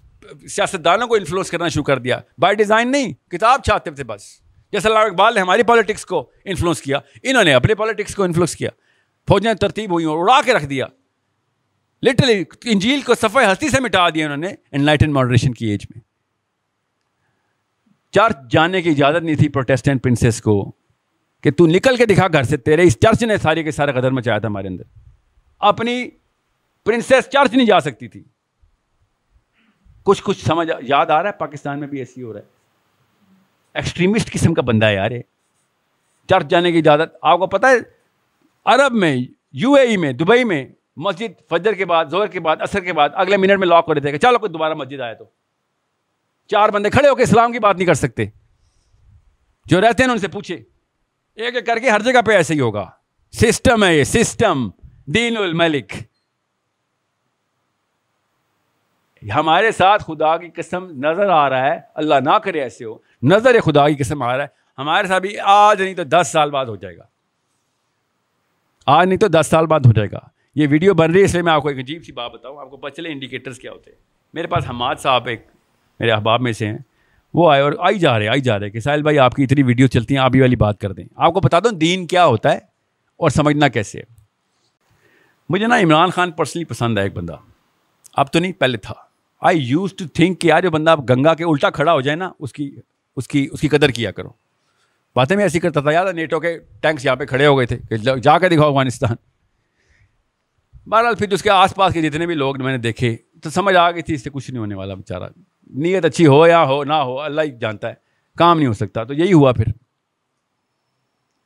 سیاستدانوں 0.50 1.08
کو 1.08 1.16
انفلوئنس 1.16 1.52
کرنا 1.52 1.68
شروع 1.68 1.84
کر 1.84 2.00
دیا۔ 2.00 2.20
بائی 2.38 2.56
ڈیزائن 2.56 2.92
نہیں، 2.92 3.14
کتاب 3.32 3.62
چاہتے 3.64 3.92
تھے 3.92 4.04
بس۔ 4.04 4.47
جیسے 4.72 4.88
اللہ 4.88 5.00
اقبال 5.00 5.34
نے 5.34 5.40
ہماری 5.40 5.64
پالیٹکس 5.64 6.06
کو 6.06 6.32
انفلوئنس 6.46 6.82
کیا، 6.82 7.00
انہوں 7.24 7.44
نے 7.44 7.54
اپنے 7.54 7.76
پالیٹکس 7.76 8.16
کو 8.16 8.24
انفلوئنس 8.24 8.56
کیا۔ 8.56 8.70
فوجیں 9.28 9.54
ترتیب 9.54 9.92
ہوئی 9.92 10.06
اور 10.06 10.18
اڑا 10.18 10.42
کے 10.46 10.54
رکھ 10.54 10.66
دیا۔ 10.66 10.86
لٹرلی 12.04 12.44
انجیل 12.66 13.02
کو 13.02 13.16
صفحہ 13.16 13.52
ہستی 13.52 13.70
سے 13.70 13.82
مٹا 13.82 14.10
دیا 14.10 14.26
انہوں 14.26 14.38
نے 14.38 14.48
انلائٹن 14.48 15.14
ماڈریشن 15.14 15.54
کی 15.54 15.66
ایج 15.66 15.86
میں۔ 15.96 16.02
چرچ 18.12 18.38
جانے 18.50 18.82
کی 18.82 18.90
اجازت 18.90 19.24
نہیں 19.24 19.36
تھی 19.36 19.50
پروٹیسٹنٹ 19.50 20.04
پرنسس 20.04 20.42
کو 20.42 20.72
کہ 21.42 21.52
تو 21.52 21.68
نکل 21.68 21.96
کے 21.98 22.06
دکھا 22.06 22.28
گھر 22.28 22.44
سے، 22.44 22.58
تیرے 22.58 22.84
اس 22.84 23.00
چرچ 23.00 23.24
نے 23.24 23.38
سارے 23.38 23.64
کے 23.64 23.72
سارے 23.72 23.92
قدر 23.92 24.12
مچایا 24.12 24.40
تھا 24.40 24.48
ہمارے 24.48 24.68
اندر۔ 24.68 24.84
اپنی 25.60 26.10
پرنسس 26.86 27.30
چرچ 27.30 27.54
نہیں 27.54 27.68
جا 27.68 27.80
سکتی 27.80 28.08
تھی۔ 28.08 28.24
کچھ 30.04 30.24
کچھ 30.24 30.46
سمجھ 30.46 30.70
یاد 30.82 31.06
آ 31.06 31.24
رہا 31.24 31.30
ہے، 31.30 31.40
پاکستان 31.40 31.80
میں 31.80 31.88
بھی 31.88 32.00
ایسی 32.00 32.24
ہو 32.24 32.34
رہا 32.34 32.40
ہے۔ 32.40 32.57
ایکسٹریمسٹ 33.78 34.32
قسم 34.32 34.54
کا 34.54 34.62
بندہ 34.62 34.86
ہے 34.86 34.96
یار 34.96 35.12
چرچ 36.30 36.48
جانے 36.48 36.72
کی 36.72 36.78
اجازت۔ 36.78 37.16
آپ 37.22 37.40
کو 37.40 37.48
پتا 37.48 37.70
ہے، 37.70 37.76
عرب 38.66 38.94
میں، 38.94 39.18
یو 39.52 39.74
اے 39.74 39.88
ای 39.88 39.98
میں، 39.98 40.12
دبئی 40.12 40.44
میں 40.44 40.68
مسجد 40.98 41.50
فجر 41.50 41.74
کے 41.74 41.86
بعد 41.86 42.06
زہر 42.06 42.28
کے 42.28 42.40
بعد 42.40 42.56
اثر 42.60 42.80
کے 42.80 42.94
بعد 42.94 43.10
اگلے 43.14 43.38
منٹ 43.38 43.60
میں 43.60 43.68
لاک 43.68 43.88
کر 43.88 43.94
دیتے 43.94 44.12
کہ 44.12 44.18
چلو 44.18 44.40
کوئی 44.40 44.52
دوبارہ 44.52 44.74
مسجد 44.74 45.02
آئے 45.02 45.16
تو۔ 45.16 45.26
چار 46.48 46.70
بندے 46.70 46.90
کھڑے 46.90 47.10
ہو 47.10 47.16
کے 47.16 47.24
اسلام 47.24 47.52
کی 47.52 47.60
بات 47.60 47.76
نہیں 47.76 47.86
کر 47.86 47.94
سکتے۔ 47.94 48.26
جو 49.66 49.82
رہتے 49.82 50.04
ہیں 50.04 50.10
ان 50.10 50.18
سے 50.18 50.28
پوچھے۔ 50.28 50.56
ایک 51.36 51.56
ایک 51.56 51.66
کر 51.66 51.80
کے 51.80 51.90
ہر 51.90 52.02
جگہ 52.02 52.22
پہ 52.22 52.32
ایسے 52.32 52.54
ہی 52.54 52.60
ہوگا۔ 52.60 52.90
سسٹم 53.32 53.84
ہے 53.84 53.98
یہ، 53.98 54.04
سسٹم۔ 54.04 54.70
دین 55.06 55.38
الملک۔ 55.38 55.94
ہمارے 59.36 59.72
ساتھ 59.72 60.04
خدا 60.04 60.38
کی 60.38 60.50
قسم 60.50 60.86
نظر 60.86 61.30
آ 61.30 61.50
رہا 61.50 61.74
ہے۔ 61.74 61.80
اللہ 61.96 62.16
نہ 62.16 62.38
کرے 62.38 62.62
ایسے 62.62 62.86
ہو۔ 62.86 63.07
نظر 63.24 63.60
خدا 63.60 63.90
کی 63.90 63.96
قسم 63.96 64.22
آ 64.22 64.38
رہا 64.38 64.44
ہے۔ 64.44 64.50
ہمارے 64.78 65.08
ساتھ 65.08 65.22
بھی 65.22 65.40
آج 65.40 65.82
نہیں 65.82 65.94
تو 65.94 66.04
دس 66.04 66.28
سال 66.32 66.52
بعد 66.52 66.66
ہو 66.66 66.76
جائے 66.76 66.98
گا۔ 66.98 67.04
آج 68.86 69.08
نہیں 69.08 69.20
تو 69.20 69.28
دس 69.28 69.48
سال 69.50 69.66
بعد 69.66 69.80
ہو 69.80 69.92
جائے 69.92 70.12
گا۔ 70.12 70.20
یہ 70.56 70.68
ویڈیو 70.70 70.94
بن 70.94 71.12
رہی 71.12 71.20
ہے 71.20 71.26
اس 71.26 71.34
لیے 71.34 71.42
میں 71.42 71.54
آپ 71.54 71.62
کو 71.62 71.68
ایک 71.70 71.78
عجیب 71.78 72.04
سی 72.04 72.12
بات 72.12 72.32
بتاؤں۔ 72.32 72.58
آپ 72.58 72.70
کو 72.70 72.78
پتہ 72.78 72.94
چلے 72.94 73.12
انڈیکیٹرس 73.12 73.60
کیا 73.60 73.72
ہوتے 73.72 73.92
ہیں؟ 73.92 73.98
میرے 74.34 74.48
پاس 74.48 74.70
حماد 74.70 74.96
صاحب 74.96 75.28
ایک 75.28 75.48
میرے 76.00 76.12
احباب 76.12 76.42
میں 76.42 76.52
سے 76.52 76.68
ہیں۔ 76.68 76.78
وہ 77.34 77.52
آئے 77.52 77.62
اور 77.62 77.74
آئی 77.80 78.00
جا 78.00 78.20
رہے 78.20 78.28
آئی 78.28 78.42
جا 78.42 78.60
رہے 78.60 78.70
کہ 78.70 78.80
ساحل 78.80 79.02
بھائی 79.02 79.20
آپ 79.20 79.34
کی 79.34 79.44
اتنی 79.44 79.64
ویڈیو 79.64 79.88
چلتی 79.88 80.16
ہیں، 80.16 80.22
آپ 80.22 80.32
ہی 80.36 80.42
والی 80.42 80.56
بات 80.56 80.80
کر 80.80 80.92
دیں۔ 80.92 81.06
آپ 81.16 81.34
کو 81.34 81.40
بتا 81.40 81.60
دوں 81.60 81.72
دین 81.72 82.08
کیا 82.08 82.26
ہوتا 82.26 82.52
ہے 82.52 82.58
اور 83.18 83.30
سمجھنا 83.30 83.68
کیسے 83.68 84.00
ہے۔ 84.00 84.04
مجھے 85.50 85.68
نا 85.68 85.80
عمران 85.80 86.10
خان 86.10 86.32
پرسنلی 86.32 86.66
پسند 86.66 86.98
ہے 86.98 87.04
ایک 87.04 87.14
بندہ۔ 87.14 87.36
اب 88.14 88.32
تو 88.32 88.40
نہیں، 88.40 88.52
پہلے 88.52 88.78
تھا۔ 88.78 88.94
آئی 89.42 89.60
یوز 89.60 89.94
ٹو 89.94 90.06
تھنک 90.08 90.42
کہ 90.42 90.48
یار 90.48 90.62
جو 90.62 90.72
بندہ 90.72 90.96
گنگا 91.10 91.34
کے 91.34 91.44
الٹا 91.44 91.70
کھڑا 91.70 91.94
ہو 91.94 92.02
جائے 92.02 92.16
نا، 92.16 92.32
اس 92.40 92.54
کی 92.54 92.76
اس 93.18 93.28
کی 93.28 93.48
اس 93.52 93.62
کی 93.62 93.68
قدر 93.68 93.90
کیا 93.90 94.12
کرو۔ 94.12 94.30
باتیں 95.16 95.36
میں 95.36 95.46
ایسی 95.46 95.60
کرتا 95.60 95.82
تھا، 95.82 95.92
یاد 95.92 96.06
ہے 96.06 96.12
نیٹو 96.12 96.40
کے 96.40 96.60
ٹینکس 96.82 97.06
یہاں 97.06 97.16
پہ 97.16 97.26
کھڑے 97.26 97.46
ہو 97.46 97.58
گئے 97.58 97.66
تھے 97.66 97.78
کہ 97.90 97.98
جا 97.98 98.40
کے 98.40 98.50
دکھاؤ 98.50 98.70
افغانستان۔ 98.70 99.16
بہرحال 100.90 101.16
پھر 101.16 101.34
اس 101.34 101.44
کے 101.44 101.50
آس 101.50 101.76
پاس 101.76 101.94
کے 101.94 102.02
جتنے 102.02 102.26
بھی 102.26 102.36
لوگ 102.36 102.64
میں 102.64 102.72
نے 102.72 102.78
دیکھے، 102.78 103.18
تو 103.44 103.50
سمجھ 103.50 103.76
آ 103.76 103.92
گئی 103.92 104.02
تھی 104.02 104.14
اس 104.14 104.24
سے 104.24 104.30
کچھ 104.30 104.52
نہیں 104.52 104.60
ہونے 104.60 104.76
والا 104.76 104.94
بیچارہ۔ 104.94 105.24
نیت 105.70 106.06
اچھی 106.06 106.28
ہو 106.28 106.48
یا 106.48 106.64
ہو، 106.64 106.84
نہ 106.84 106.94
ہو، 106.94 107.22
اللہ 107.22 107.42
ہی 107.42 107.52
جانتا 107.52 107.90
ہے، 107.90 107.94
کام 108.38 108.58
نہیں 108.58 108.68
ہو 108.68 108.74
سکتا۔ 108.74 109.04
تو 109.04 109.14
یہی 109.14 109.34
ہوا 109.34 109.52
پھر۔ 109.52 109.66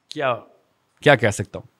کیا 0.10 0.36
کیا 1.02 1.16
کہہ 1.16 1.30
سکتا 1.30 1.60
ہوں؟ 1.60 1.71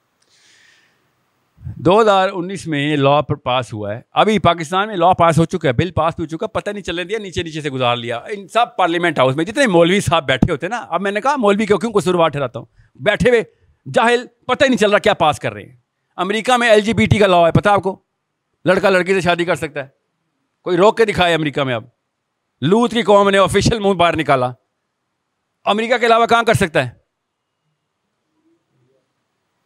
دو 1.64 2.00
ہزار 2.00 2.28
انیس 2.32 2.66
میں 2.66 2.96
لا 2.96 3.20
پاس 3.20 3.72
ہوا 3.72 3.94
ہے۔ 3.94 4.00
ابھی 4.12 4.38
پاکستان 4.38 4.88
میں 4.88 4.96
لا 4.96 5.12
پاس 5.12 5.38
ہو 5.38 5.44
چکا 5.44 5.68
ہے 5.68 5.72
بل 5.72 5.90
پاس 5.90 6.14
بھی 6.16 6.24
ہو 6.24 6.36
چکا 6.36 6.46
پتہ 6.46 6.70
نہیں 6.70 6.82
چلنے 6.82 7.04
دیا، 7.04 7.18
نیچے 7.18 7.42
نیچے 7.42 7.60
سے 7.60 7.70
گزار 7.70 7.96
لیا۔ 7.96 8.16
ان 8.16 8.48
سب 8.48 8.66
پارلیمنٹ 8.76 9.18
ہاؤس 9.18 9.36
میں 9.36 9.44
جتنے 9.44 9.66
مولوی 9.66 10.00
صاحب 10.00 10.26
بیٹھے 10.26 10.52
ہوتے 10.52 10.66
ہیں 10.66 10.70
نا، 10.70 10.86
اب 10.88 11.00
میں 11.00 11.10
نے 11.10 11.20
کہا 11.20 11.36
مولوی 11.36 11.66
کیوں 11.66 11.78
کیوں 11.78 11.92
قصور 11.92 12.30
ٹھہراتا 12.30 12.58
ہوں؟ 12.58 12.66
بیٹھے 12.94 13.30
ہوئے، 13.30 13.42
جاہل، 13.94 14.26
پتہ 14.46 14.64
ہی 14.64 14.68
نہیں 14.68 14.78
چل 14.78 14.90
رہا 14.90 14.98
کیا 14.98 15.14
پاس 15.14 15.38
کر 15.38 15.52
رہے 15.52 15.62
ہیں۔ 15.62 15.76
امریکہ 16.16 16.56
میں 16.56 16.68
ایل 16.68 16.80
جی 16.80 16.92
بی 16.92 17.06
ٹی 17.06 17.18
کا 17.18 17.26
لا 17.26 17.46
ہے، 17.46 17.52
پتہ 17.52 17.68
آپ 17.68 17.82
کو؟ 17.82 18.02
لڑکا 18.64 18.90
لڑکی 18.90 19.14
سے 19.14 19.20
شادی 19.20 19.44
کر 19.44 19.54
سکتا 19.54 19.80
ہے۔ 19.80 19.88
کوئی 20.62 20.76
روک 20.76 20.96
کے 20.96 21.04
دکھائے 21.04 21.34
امریکہ 21.34 21.62
میں 21.62 21.74
اب۔ 21.74 21.84
لوت 22.60 22.90
کی 22.90 23.02
قوم 23.02 23.30
نے 23.30 23.38
آفیشیل 23.38 23.78
منہ 23.78 23.92
باہر 23.92 24.16
نکالا۔ 24.16 24.52
امریکہ 25.64 25.98
کے 25.98 26.06
علاوہ 26.06 26.26
کہاں 26.26 26.42
کر 26.42 26.54
سکتا 26.54 26.86
ہے؟ 26.86 26.90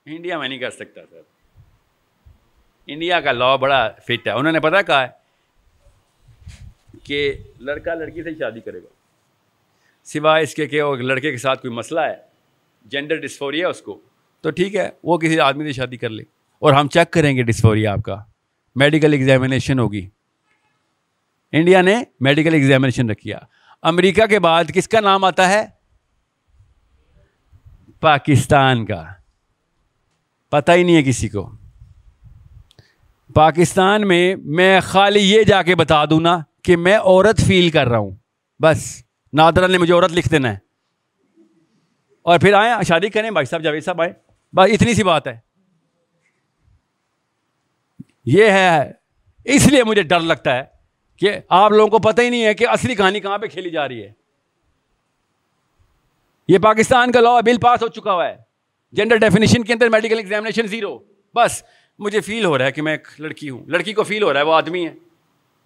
انڈیا 0.06 0.38
میں 0.38 0.48
نہیں 0.48 0.58
کر 0.58 0.70
سکتا، 0.70 1.00
سر۔ 1.10 1.35
انڈیا 2.86 3.20
کا 3.20 3.32
لا 3.32 3.56
بڑا 3.56 3.90
فٹ 4.04 4.26
ہے۔ 4.26 4.30
انہوں 4.30 4.52
نے 4.52 4.60
پتا 4.60 4.82
کہا 4.82 5.02
ہے 5.02 5.08
کہ 7.04 7.32
لڑکا 7.60 7.94
لڑکی 7.94 8.22
سے 8.22 8.34
شادی 8.34 8.60
کرے 8.60 8.78
گا۔ 8.78 8.88
سوائے 10.04 10.44
اس 10.44 10.54
کے 10.54 10.66
کہ 10.66 10.82
وہ 10.82 10.96
لڑکے 10.96 11.30
کے 11.30 11.36
ساتھ 11.36 11.62
کوئی 11.62 11.74
مسئلہ 11.74 12.00
ہے 12.00 12.14
جینڈر 12.84 13.16
ڈسفوریا 13.16 13.68
اس 13.68 13.82
کو، 13.82 14.00
تو 14.40 14.50
ٹھیک 14.50 14.74
ہے، 14.74 14.90
وہ 15.04 15.18
کسی 15.18 15.40
آدمی 15.40 15.66
سے 15.66 15.72
شادی 15.72 15.96
کر 15.96 16.08
لے۔ 16.08 16.22
اور 16.58 16.72
ہم 16.72 16.88
چیک 16.88 17.10
کریں 17.10 17.36
گے 17.36 17.42
ڈسفوریا 17.42 17.92
آپ 17.92 18.02
کا۔ 18.04 18.16
میڈیکل 18.74 19.12
ایگزامینیشن 19.12 19.78
ہوگی۔ 19.78 20.08
انڈیا 21.52 21.80
نے 21.80 22.02
میڈیکل 22.20 22.54
ایگزامینیشن 22.54 23.10
رکھیا 23.10 23.38
امریکہ 23.82 24.26
کے 24.26 24.38
بعد 24.38 24.64
کس 24.74 24.88
کا 24.88 25.00
نام 25.00 25.24
آتا 25.24 25.48
ہے؟ 25.48 25.66
پاکستان 28.00 28.86
کا۔ 28.86 29.04
پتہ 30.50 30.72
ہی 30.72 30.82
نہیں 30.82 30.96
ہے 30.96 31.02
کسی 31.02 31.28
کو۔ 31.28 31.65
پاکستان 33.36 34.08
میں 34.08 34.36
میں 34.36 34.80
خالی 34.80 35.20
یہ 35.20 35.42
جا 35.42 35.62
کے 35.62 35.74
بتا 35.74 36.04
دوں 36.04 36.20
نا 36.20 36.38
کہ 36.62 36.76
میں 36.76 36.98
عورت 36.98 37.40
فیل 37.46 37.70
کر 37.70 37.88
رہا 37.88 37.98
ہوں۔ 37.98 38.10
بس 38.62 39.02
نادرا 39.32 39.66
نے 39.66 39.78
مجھے 39.78 39.94
عورت 39.94 40.12
لکھ 40.12 40.28
دینا 40.28 40.52
ہے۔ 40.52 40.58
اور 42.22 42.38
پھر 42.38 42.54
آئے 42.54 42.84
شادی 42.88 43.08
کریں، 43.08 43.30
بھائی 43.30 43.46
صاحب، 43.46 43.62
جاوید 43.62 43.84
صاحب 43.84 44.02
آئے 44.02 44.12
بس، 44.52 44.70
اتنی 44.72 44.94
سی 44.94 45.02
بات 45.02 45.26
ہے۔ 45.26 45.38
یہ 48.24 48.50
ہے، 48.50 48.92
اس 49.44 49.66
لیے 49.66 49.84
مجھے 49.84 50.02
ڈر 50.02 50.20
لگتا 50.20 50.56
ہے 50.56 50.62
کہ 51.16 51.32
آپ 51.48 51.70
لوگوں 51.70 51.88
کو 51.88 51.98
پتہ 51.98 52.22
ہی 52.22 52.30
نہیں 52.30 52.44
ہے 52.44 52.54
کہ 52.54 52.68
اصلی 52.68 52.94
کہانی 52.94 53.20
کہاں 53.20 53.38
پہ 53.38 53.46
کھیلی 53.46 53.70
جا 53.70 53.88
رہی 53.88 54.02
ہے۔ 54.02 54.12
یہ 56.48 56.58
پاکستان 56.58 57.12
کا 57.12 57.20
لا 57.20 57.40
بل 57.40 57.58
پاس 57.58 57.82
ہو 57.82 57.88
چکا 57.88 58.12
ہوا 58.12 58.28
ہے۔ 58.28 58.36
جینڈر 58.92 59.16
ڈیفینیشن 59.16 59.64
کے 59.64 59.72
اندر 59.72 59.88
میڈیکل 59.88 60.18
ایگزامینیشن 60.18 60.66
زیرو 60.66 60.98
بس 61.34 61.62
مجھے 61.98 62.20
فیل 62.20 62.44
ہو 62.44 62.58
رہا 62.58 62.64
ہے 62.64 62.72
کہ 62.72 62.82
میں 62.82 62.92
ایک 62.92 63.08
لڑکی 63.18 63.50
ہوں۔ 63.50 63.66
لڑکی 63.66 63.92
کو 63.92 64.02
فیل 64.02 64.22
ہو 64.22 64.32
رہا 64.32 64.40
ہے، 64.40 64.44
وہ 64.44 64.54
آدمی 64.54 64.88
ہے۔ 64.88 64.94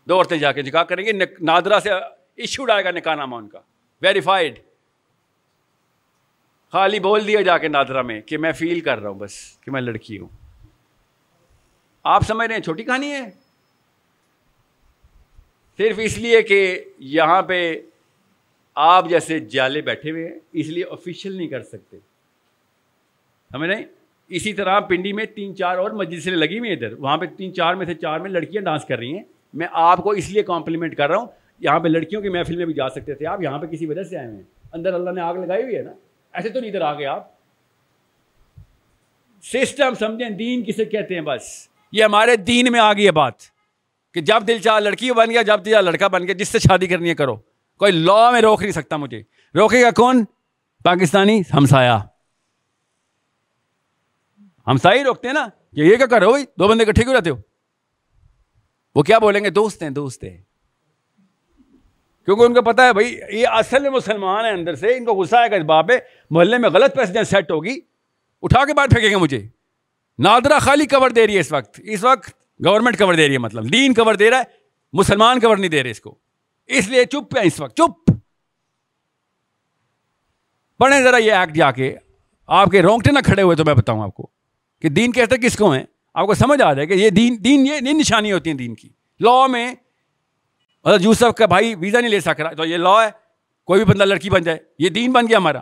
دو 0.09 0.17
عورتیں 0.17 0.37
جا 0.37 0.53
کے 0.53 0.63
نکاح 0.63 0.83
کریں 0.83 1.05
گے۔ 1.05 1.13
نادرا 1.41 1.81
سے 1.81 1.91
ایشوڈ 2.37 2.71
آئے 2.71 2.85
گا 2.85 2.91
نکاح 2.91 3.15
نامہ 3.15 3.37
ان 3.37 3.49
کا۔ 3.49 3.61
ویریفائڈ 4.03 4.59
خالی 6.73 7.01
بول 7.01 7.27
دیا 7.27 7.41
جا 7.41 7.59
کے 7.59 7.69
نادرا 7.69 8.03
میں 8.03 8.21
کہ 8.21 8.39
میں 8.39 8.53
فیل 8.53 8.81
کر 8.81 8.99
رہا 8.99 9.11
ہوں 9.11 9.19
بس، 9.19 9.59
کہ 9.61 9.71
میں 9.71 9.81
لڑکی 9.81 10.19
ہوں۔ 10.19 10.29
آپ 12.03 12.23
سمجھ 12.23 12.49
رہے 12.49 12.55
ہیں؟ 12.55 12.63
چھوٹی 12.63 12.85
کہانی 12.85 13.13
ہے۔ 13.13 13.31
صرف 15.77 15.97
اس 15.99 16.19
لیے 16.19 16.43
کہ 16.43 16.85
یہاں 16.99 17.43
پہ 17.43 17.81
آپ 18.75 19.09
جیسے 19.09 19.39
جالے 19.39 19.81
بیٹھے 19.81 20.11
ہوئے 20.11 20.29
ہیں، 20.29 20.39
اس 20.53 20.67
لیے 20.67 20.85
آفیشیل 20.91 21.33
نہیں 21.33 21.49
کر 21.49 21.63
سکتے۔ 21.63 21.99
سمجھ 23.53 23.71
رہے 23.71 23.77
ہیں؟ 23.77 23.85
اسی 24.31 24.53
طرح 24.53 24.81
پنڈی 24.81 25.13
میں 25.13 25.25
تین 25.25 25.57
چار 25.57 25.77
اور 25.77 25.91
مسجد 25.91 26.27
لگی 26.27 26.59
ہوئی 26.59 26.73
ادھر۔ 26.73 26.93
وہاں 26.93 27.17
پہ 27.17 27.27
تین 27.27 27.55
چار 27.55 27.75
میں 27.75 27.87
سے 27.87 27.95
چار 27.95 28.21
میں 28.21 28.31
لڑکیاں 28.31 28.63
ڈانس 28.63 28.85
کر 28.85 28.99
رہی 28.99 29.17
ہیں۔ 29.17 29.25
میں 29.55 29.67
آپ 29.73 29.99
کو 29.99 30.11
اس 30.11 30.31
لیے 30.31 30.43
کمپلیمنٹ 30.43 30.97
کر 30.97 31.09
رہا 31.09 31.19
ہوں، 31.19 31.27
یہاں 31.59 31.81
پہ 31.81 31.89
لڑکیوں 31.89 32.23
کی 32.23 32.29
محفل 32.29 32.57
میں 32.57 32.67
بھی 32.67 32.75
جا 32.75 32.89
سکتے 32.89 33.15
تھے 33.15 33.27
آپ، 33.27 33.43
یہاں 33.43 33.59
پہ 33.59 33.67
کسی 33.67 33.87
وجہ 33.87 34.03
سے 34.03 34.19
آئے 34.19 34.27
ہیں۔ 34.27 34.43
اندر 34.73 34.95
اللہ 34.95 35.11
نے 35.11 35.21
آگ 35.21 35.35
لگائی 35.35 35.63
ہوئی 35.63 35.77
ہے 35.77 35.83
نا؟ 35.83 35.93
ایسے 36.33 36.49
تو 36.49 36.61
نہیں 36.61 36.71
ادھر 36.71 36.81
آ 36.81 36.95
گئے 36.95 37.07
آپ۔ 37.07 37.29
سسٹم 39.43 39.95
سمجھیں، 39.99 40.31
دین 40.31 40.63
کسے 40.63 40.85
کہتے 40.85 41.15
ہیں 41.15 41.21
بس؟ 41.21 41.69
یہ 41.93 42.05
ہمارے 42.05 42.37
دین 42.37 42.73
میں 42.73 42.81
آ 42.81 42.93
گئی 42.93 43.07
ہے 43.07 43.11
بات 43.11 43.35
کہ 44.15 44.21
جب 44.21 44.49
دل 44.49 44.59
چاہ 44.59 44.81
لڑکی 44.81 45.13
بن 45.13 45.31
گیا، 45.31 45.43
جب 45.43 45.65
دل 45.65 45.71
چاہ 45.71 45.81
لڑکا 45.81 46.09
بن 46.09 46.27
گیا، 46.27 46.35
جس 46.35 46.49
سے 46.49 46.59
شادی 46.59 46.87
کرنی 46.87 47.09
ہے 47.09 47.15
کرو۔ 47.15 47.37
کوئی 47.79 47.93
لا 47.93 48.31
میں 48.31 48.41
روک 48.41 48.63
نہیں 48.63 48.73
سکتا 48.73 48.97
مجھے۔ 48.97 49.23
روکے 49.55 49.83
گا 49.83 49.91
کون؟ 49.91 50.25
پاکستانی 50.85 51.43
ہمسایا 51.55 51.99
ہمسا 54.71 54.93
ہی 54.93 55.05
روکتے 55.05 55.27
ہیں 55.27 55.35
نا 55.35 55.47
کہ 55.75 55.81
یہ 55.81 55.97
کیا 55.97 56.07
کرو 56.07 56.31
بھائی؟ 56.31 56.45
دو 56.59 56.69
بندے 56.69 56.85
کٹھے 56.85 57.03
کیوں 57.03 57.15
رہتے 57.15 57.31
ہو؟ 57.31 57.37
وہ 58.95 59.03
کیا 59.03 59.19
بولیں 59.19 59.45
گے؟ 59.45 59.51
دوست 59.51 59.83
ہیں 59.83 59.91
دوست 59.91 60.25
ہیں۔ 60.25 60.43
کیونکہ 62.25 62.43
ان 62.43 62.55
کو 62.55 62.63
پتا 62.63 62.87
ہے 62.87 62.93
بھائی، 62.93 63.21
یہ 63.33 63.49
اصل 63.49 63.83
میں 63.83 63.91
مسلمان 63.91 64.45
ہیں 64.45 64.53
اندر 64.53 64.75
سے۔ 64.75 64.97
ان 64.97 65.05
کو 65.05 65.13
غصہ 65.13 65.37
آئے 65.37 65.51
گا 65.51 65.57
اس 65.57 65.63
باپ 65.63 65.89
پہ۔ 65.89 65.99
محلے 66.31 66.59
میں 66.59 66.71
غلط 66.71 66.97
پیسے 66.97 67.25
سیٹ 67.25 67.51
ہوگی۔ 67.51 67.81
اٹھا 68.43 68.65
کے 68.65 68.75
بعد 68.75 68.89
پھینکیں 68.93 69.11
گے 69.11 69.17
مجھے۔ 69.17 69.49
نادرا 70.19 70.59
خالی 70.59 70.87
کور 70.87 71.11
دے 71.11 71.27
رہی 71.27 71.35
ہے 71.35 71.41
اس 71.41 71.53
وقت۔ 71.53 71.81
اس 71.85 72.05
وقت 72.05 72.31
گورنمنٹ 72.67 72.99
کور 72.99 73.15
دے 73.15 73.27
رہی 73.27 73.33
ہے 73.33 73.39
مطلب۔ 73.39 73.73
دین 73.73 73.95
کور 73.95 74.15
دے 74.15 74.31
رہا 74.31 74.39
ہے۔ 74.39 74.43
مسلمان 74.93 75.41
کور 75.41 75.57
نہیں 75.57 75.71
دے 75.71 75.83
رہے 75.83 75.91
اس 75.91 76.01
کو۔ 76.01 76.19
اس 76.67 76.89
لیے 76.89 77.05
چپ 77.05 77.37
ہے 77.37 77.47
اس 77.47 77.61
وقت۔ 77.61 77.77
چپ۔ 77.77 78.11
پڑھیں 80.79 81.01
ذرا 81.03 81.17
یہ 81.17 81.33
ایکٹ 81.33 81.55
جا 81.55 81.71
کے۔ 81.71 81.97
آپ 82.47 82.69
کے 82.69 82.83
رونگٹے 82.83 83.11
نہ 83.13 83.19
کھڑے 83.25 83.43
ہوئے 83.43 83.57
تو 83.57 83.65
میں 83.65 83.75
بتاؤں 83.75 84.03
آپ 84.03 84.15
کو۔ 84.15 84.30
کہ 84.83 84.89
دین 84.89 85.13
کہتے 85.13 85.37
کس 85.37 85.57
کو 85.57 85.73
ہیں؟ 85.73 85.83
آپ 86.15 86.27
کو 86.27 86.35
سمجھ 86.35 86.63
آ 86.63 86.73
جائے 86.73 86.87
کہ 86.87 86.93
یہ 86.93 87.11
دین 87.11 87.37
دین 87.45 87.67
یہ 87.67 87.81
نہیں 87.81 87.95
نشانی 87.95 88.33
ہوتی 88.33 88.51
ہیں 88.51 88.57
دین 88.57 88.75
کی۔ 88.75 88.89
لا 89.21 89.47
میں 89.47 89.75
مطلب 90.85 91.01
یوسف 91.01 91.35
کا 91.37 91.47
بھائی 91.47 91.75
ویزا 91.75 92.01
نہیں 92.01 92.11
لے 92.11 92.21
سک 92.21 92.41
رہا، 92.41 92.53
تو 92.53 92.65
یہ 92.65 92.77
لا 92.77 93.05
ہے، 93.05 93.11
کوئی 93.65 93.85
بھی 93.85 93.93
بندہ 93.93 94.05
لڑکی 94.05 94.31
بن 94.31 94.43
جائے، 94.43 94.59
یہ 94.79 94.89
دین 94.89 95.13
بن 95.13 95.29
گیا 95.29 95.37
ہمارا۔ 95.37 95.59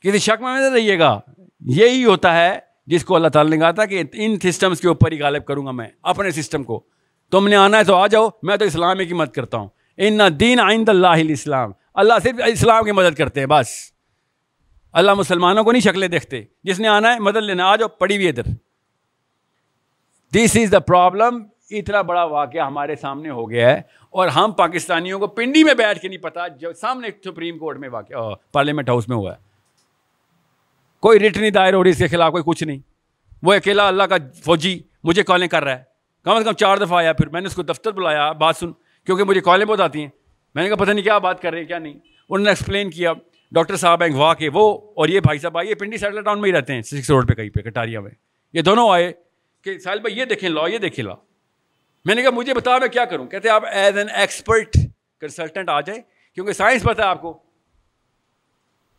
کسی 0.00 0.18
شک 0.18 0.42
میں 0.42 0.70
رہیے 0.70 0.98
گا، 0.98 1.20
یہی 1.60 2.04
ہوتا 2.04 2.36
ہے 2.36 2.58
جس 2.86 3.04
کو 3.04 3.16
اللہ 3.16 3.28
تعالیٰ 3.28 3.50
نے 3.50 3.58
کہا 3.58 3.70
تھا 3.70 3.84
کہ 3.84 4.02
ان 4.12 4.36
سسٹمس 4.40 4.80
کے 4.80 4.88
اوپر 4.88 5.12
ہی 5.12 5.20
غالب 5.20 5.44
کروں 5.44 5.66
گا 5.66 5.70
میں، 5.70 5.88
اپنے 6.02 6.30
سسٹم 6.30 6.64
کو۔ 6.64 6.84
تم 7.30 7.48
نے 7.48 7.56
آنا 7.56 7.78
ہے 7.78 7.84
تو 7.84 7.94
آ 7.94 8.06
جاؤ، 8.06 8.28
میں 8.42 8.56
تو 8.56 8.64
اسلام 8.64 8.98
کی 8.98 9.14
مدد 9.14 9.30
کرتا 9.30 9.58
ہوں۔ 9.58 9.68
ان 9.96 10.20
دین 10.40 10.60
آئند 10.60 10.88
اللہ 10.88 11.06
اسلام 11.28 11.70
اللہ 11.94 12.14
صرف 12.22 12.40
اسلام 12.46 12.84
کی 12.84 12.92
مدد 12.92 13.14
کرتے 13.14 13.40
ہیں، 13.40 13.46
بس۔ 13.46 13.91
اللہ 14.92 15.14
مسلمانوں 15.14 15.64
کو 15.64 15.72
نہیں 15.72 15.82
شکلیں 15.82 16.08
دیکھتے۔ 16.08 16.42
جس 16.64 16.80
نے 16.80 16.88
آنا 16.88 17.14
ہے، 17.14 17.18
مدد 17.18 17.36
لینا۔ 17.36 17.66
آ 17.66 17.76
جاؤ 17.76 17.88
پڑی 17.88 18.16
ہوئی 18.16 18.28
ادھر۔ 18.28 18.42
دس 20.34 20.56
از 20.56 20.72
دا 20.72 20.78
پرابلم 20.78 21.44
اتنا 21.70 22.02
بڑا 22.02 22.24
واقعہ 22.24 22.60
ہمارے 22.60 22.96
سامنے 22.96 23.30
ہو 23.30 23.50
گیا 23.50 23.70
ہے۔ 23.70 23.82
اور 24.10 24.28
ہم 24.28 24.52
پاکستانیوں 24.52 25.18
کو 25.18 25.26
پنڈی 25.26 25.64
میں 25.64 25.74
بیٹھ 25.74 26.00
کے 26.00 26.08
نہیں 26.08 26.18
پتا، 26.18 26.48
جو 26.48 26.72
سامنے 26.72 27.08
سپریم 27.24 27.58
کورٹ 27.58 27.78
میں 27.78 27.88
واقع 27.88 28.14
پارلیمنٹ 28.52 28.88
ہاؤس 28.88 29.08
میں 29.08 29.16
ہوا 29.16 29.32
ہے۔ 29.32 29.38
کوئی 31.00 31.18
ریٹ 31.18 31.36
نہیں، 31.36 31.50
دائر 31.50 31.74
ہو 31.74 31.84
رہی 31.84 31.90
اس 31.90 31.98
کے 31.98 32.06
خلاف 32.06 32.32
کوئی 32.32 32.42
کچھ 32.46 32.64
نہیں۔ 32.64 32.78
وہ 33.42 33.54
اکیلا 33.54 33.88
اللہ 33.88 34.02
کا 34.02 34.16
فوجی 34.44 34.80
مجھے 35.04 35.22
کالیں 35.22 35.48
کر 35.48 35.64
رہا 35.64 35.78
ہے۔ 35.78 35.82
کم 36.24 36.30
از 36.30 36.44
کم 36.44 36.52
چار 36.52 36.76
دفعہ 36.76 36.98
آیا، 36.98 37.12
پھر 37.12 37.28
میں 37.28 37.40
نے 37.40 37.46
اس 37.46 37.54
کو 37.54 37.62
دفتر 37.62 37.92
بلایا، 37.92 38.32
بات 38.32 38.56
سن، 38.56 38.72
کیونکہ 39.06 39.24
مجھے 39.24 39.40
کالیں 39.40 39.66
بہت 39.66 39.80
آتی 39.80 40.00
ہیں۔ 40.00 40.08
میں 40.54 40.62
نے 40.62 40.68
کہا، 40.68 40.76
پتہ 40.76 40.90
نہیں 40.90 41.04
کیا 41.04 41.18
بات 41.18 41.42
کر 41.42 41.50
رہے 41.50 41.60
ہیں، 41.60 41.66
کیا 41.66 41.78
نہیں۔ 41.78 41.94
انہوں 42.28 42.44
نے 42.44 42.50
ایکسپلین 42.50 42.90
کیا۔ 42.90 43.12
ڈاکٹر 43.52 43.76
صاحب 43.76 44.02
ہیں 44.02 44.14
وہاں 44.14 44.34
کے، 44.34 44.50
وہ 44.54 44.92
اور 44.96 45.08
یہ 45.08 45.20
بھائی 45.20 45.38
صاحب 45.38 45.58
آئیے 45.58 45.74
پنڈی 45.74 45.96
سیٹل 45.96 46.22
ٹاؤن 46.22 46.40
میں 46.40 46.50
ہی 46.50 46.56
رہتے 46.56 46.74
ہیں، 46.74 46.82
سکس 46.82 47.10
روڈ 47.10 47.28
پہ 47.28 47.34
کہیں 47.34 47.50
پہ 47.50 47.60
کٹاریا 47.60 48.00
میں۔ 48.00 48.10
یہ 48.52 48.62
دونوں 48.62 48.90
آئے 48.90 49.12
کہ 49.64 49.78
ساحل 49.78 50.00
بھائی، 50.00 50.18
یہ 50.18 50.24
دیکھیں، 50.24 50.48
لا، 50.48 50.66
یہ 50.66 50.78
دیکھیں، 50.78 51.04
لا۔ 51.04 51.14
میں 52.04 52.14
نے 52.14 52.22
کہا، 52.22 52.30
مجھے 52.30 52.54
بتا 52.54 52.78
میں 52.78 52.88
کیا 52.88 53.04
کروں؟ 53.04 53.26
کہتے 53.26 53.48
آپ 53.48 53.62
ایز 53.66 53.98
این 53.98 54.06
ایکسپرٹ 54.14 54.76
کنسلٹنٹ 55.20 55.68
آ 55.68 55.80
جائیں، 55.80 56.02
کیونکہ 56.34 56.52
سائنس 56.52 56.82
پتہ 56.82 57.02
ہے 57.02 57.06
آپ 57.06 57.22
کو۔ 57.22 57.38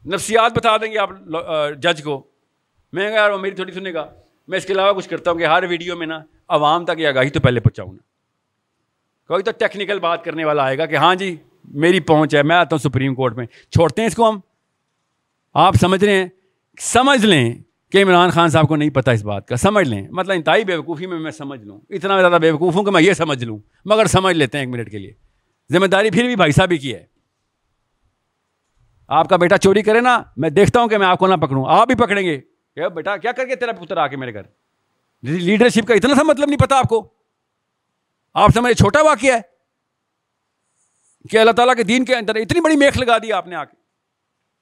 نفسیات 0.06 0.58
بتا 0.58 0.78
دیں 0.78 0.92
گے 0.92 0.98
آپ 0.98 1.10
جج 1.78 2.04
کو۔ 2.04 2.28
میں 2.94 3.12
کہا، 3.12 3.20
یار، 3.20 3.30
وہ 3.30 3.38
میری 3.38 3.56
تھوڑی 3.56 3.72
سنے 3.72 3.94
گا۔ 3.94 4.14
میں 4.48 4.58
اس 4.58 4.66
کے 4.66 4.74
علاوہ 4.74 4.94
کچھ 4.94 5.10
کرتا 5.10 5.32
ہوں 5.32 5.40
کہ 5.40 5.46
ہر 5.46 5.64
ویڈیو 5.70 5.98
میں 5.98 6.08
نا 6.08 6.20
عوام 6.48 6.86
تک 6.86 7.00
یہ 7.00 7.08
آگاہی 7.08 7.30
تو 7.30 7.40
پہلے 7.40 7.60
پہنچاؤں 7.60 7.94
نا۔ 7.94 8.00
کوئی 9.28 9.44
تو 9.44 9.52
ٹیکنیکل 9.52 10.00
بات 10.00 10.24
کرنے 10.24 10.46
والا 10.46 10.64
آئے 10.64 10.78
گا 10.78 10.86
کہ 10.86 10.96
ہاں 10.96 11.16
جی 11.16 11.36
میری 11.66 12.00
پہنچ 12.00 12.36
ہے، 12.36 12.44
میں 12.44 12.56
آتا 12.56 12.76
ہوں 12.76 12.90
سپریم 12.90 13.16
کورٹ 13.16 13.36
میں۔ 13.36 13.46
چھوڑتے 13.46 14.02
ہیں 14.02 14.08
اس 14.08 14.16
کو 14.16 14.30
ہم؟ 14.30 14.40
آپ 15.54 15.76
سمجھ 15.76 16.04
رہے 16.04 16.16
ہیں؟ 16.16 16.28
سمجھ 16.82 17.26
لیں 17.26 17.54
کہ 17.92 18.04
عمران 18.04 18.30
خان 18.30 18.50
صاحب 18.50 18.68
کو 18.68 18.76
نہیں 18.76 18.90
پتا 18.90 19.12
اس 19.12 19.24
بات 19.24 19.48
کا، 19.48 19.56
سمجھ 19.56 19.90
لیں۔ 19.90 20.08
مطلب 20.10 20.32
انتہائی 20.32 20.66
بے 20.66 20.76
وقوفی 20.76 21.06
میں 21.06 21.20
میں 21.20 21.32
سمجھ 21.32 21.66
لوں۔ 21.66 21.82
اتنا 21.90 22.20
زیادہ 22.20 22.42
بیوقوف 22.42 22.76
ہوں 22.76 22.84
کہ 22.84 22.92
میں 22.92 23.02
یہ 23.02 23.14
سمجھ 23.14 23.44
لوں۔ 23.44 23.60
مگر 23.86 24.06
سمجھ 24.06 24.38
لیتے 24.38 24.58
ہیں 24.58 24.66
ایک 24.66 24.76
منٹ 24.76 24.92
کے 24.92 24.98
لیے۔ 24.98 25.14
ذمہ 25.72 25.86
داری 25.86 26.12
پھر 26.12 26.24
بھی 26.24 26.36
بھائی 26.36 26.52
صاحب 26.52 26.72
ہی 26.72 26.78
کی 26.78 26.94
ہے۔ 26.94 27.06
آپ 29.08 29.30
کا 29.30 29.36
بیٹا 29.36 29.58
چوری 29.58 29.82
کرے 29.82 30.02
نا، 30.02 30.24
میں 30.38 30.50
دیکھتا 30.50 30.82
ہوں 30.82 30.88
کہ 30.88 30.98
میں 30.98 31.08
آپ 31.08 31.20
کو 31.20 31.28
نہ 31.28 31.36
پکڑوں۔ 31.36 31.66
آپ 31.68 31.88
بھی 31.88 31.96
پکڑیں 31.96 32.28
گے۔ 32.28 32.42
کہ 32.76 32.88
بیٹا، 32.88 33.18
کیا 33.18 33.32
کر 33.32 33.46
کے 33.46 33.56
تیرا 33.56 33.72
پتر 33.72 33.98
آ 33.98 34.08
کے 34.08 34.18
میرے 34.18 34.34
گھر؟ 34.34 34.42
لیڈرشپ 35.24 35.88
کا 35.88 35.94
اتنا 35.94 36.16
سا 36.16 36.24
مطلب 36.24 36.50
نہیں 36.50 36.60
پتا 36.60 36.78
آپ 36.78 36.90
کو؟ 36.90 37.14
آپ 38.34 38.50
سمجھے 38.54 38.74
چھوٹا 38.74 39.02
واقعہ 39.02 39.34
ہے۔ 39.34 39.53
کہ 41.30 41.38
اللہ 41.38 41.52
تعالیٰ 41.52 41.76
کے 41.76 41.84
دین 41.84 42.06
کے 42.06 42.16
اندر 42.16 42.36
اتنی 42.36 42.62
بڑی 42.62 42.76
میخ 42.76 42.98
لگا 42.98 43.18
دی 43.18 43.34
آپ 43.34 43.48
نے 43.48 43.56
آ 43.56 43.64
کے 43.64 43.76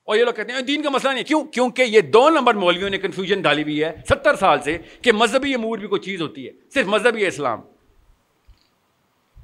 اور 0.04 0.16
یہ 0.16 0.24
لوگ 0.24 0.34
کہتے 0.34 0.54
ہیں 0.54 0.62
دین 0.62 0.82
کا 0.82 0.90
مسئلہ 0.90 1.14
نہیں 1.14 1.24
کیوں؟ 1.24 1.44
کیونکہ 1.44 1.82
یہ 1.82 2.02
دو 2.02 2.30
نمبر 2.30 2.54
مولویوں 2.54 2.90
نے 2.90 2.98
کنفیوژن 2.98 3.42
ڈالی 3.42 3.64
ہوئی 3.64 3.84
ہے 3.84 4.02
ستر 4.10 4.36
سال 4.36 4.62
سے 4.62 4.78
کہ 5.02 5.12
مذہبی 5.12 5.54
امور 5.54 5.78
بھی 5.78 5.88
کوئی 5.88 6.02
چیز 6.02 6.22
ہوتی 6.22 6.48
ہے، 6.48 6.52
صرف 6.74 6.88
مذہبی 6.88 7.28
اسلام۔ 7.28 7.62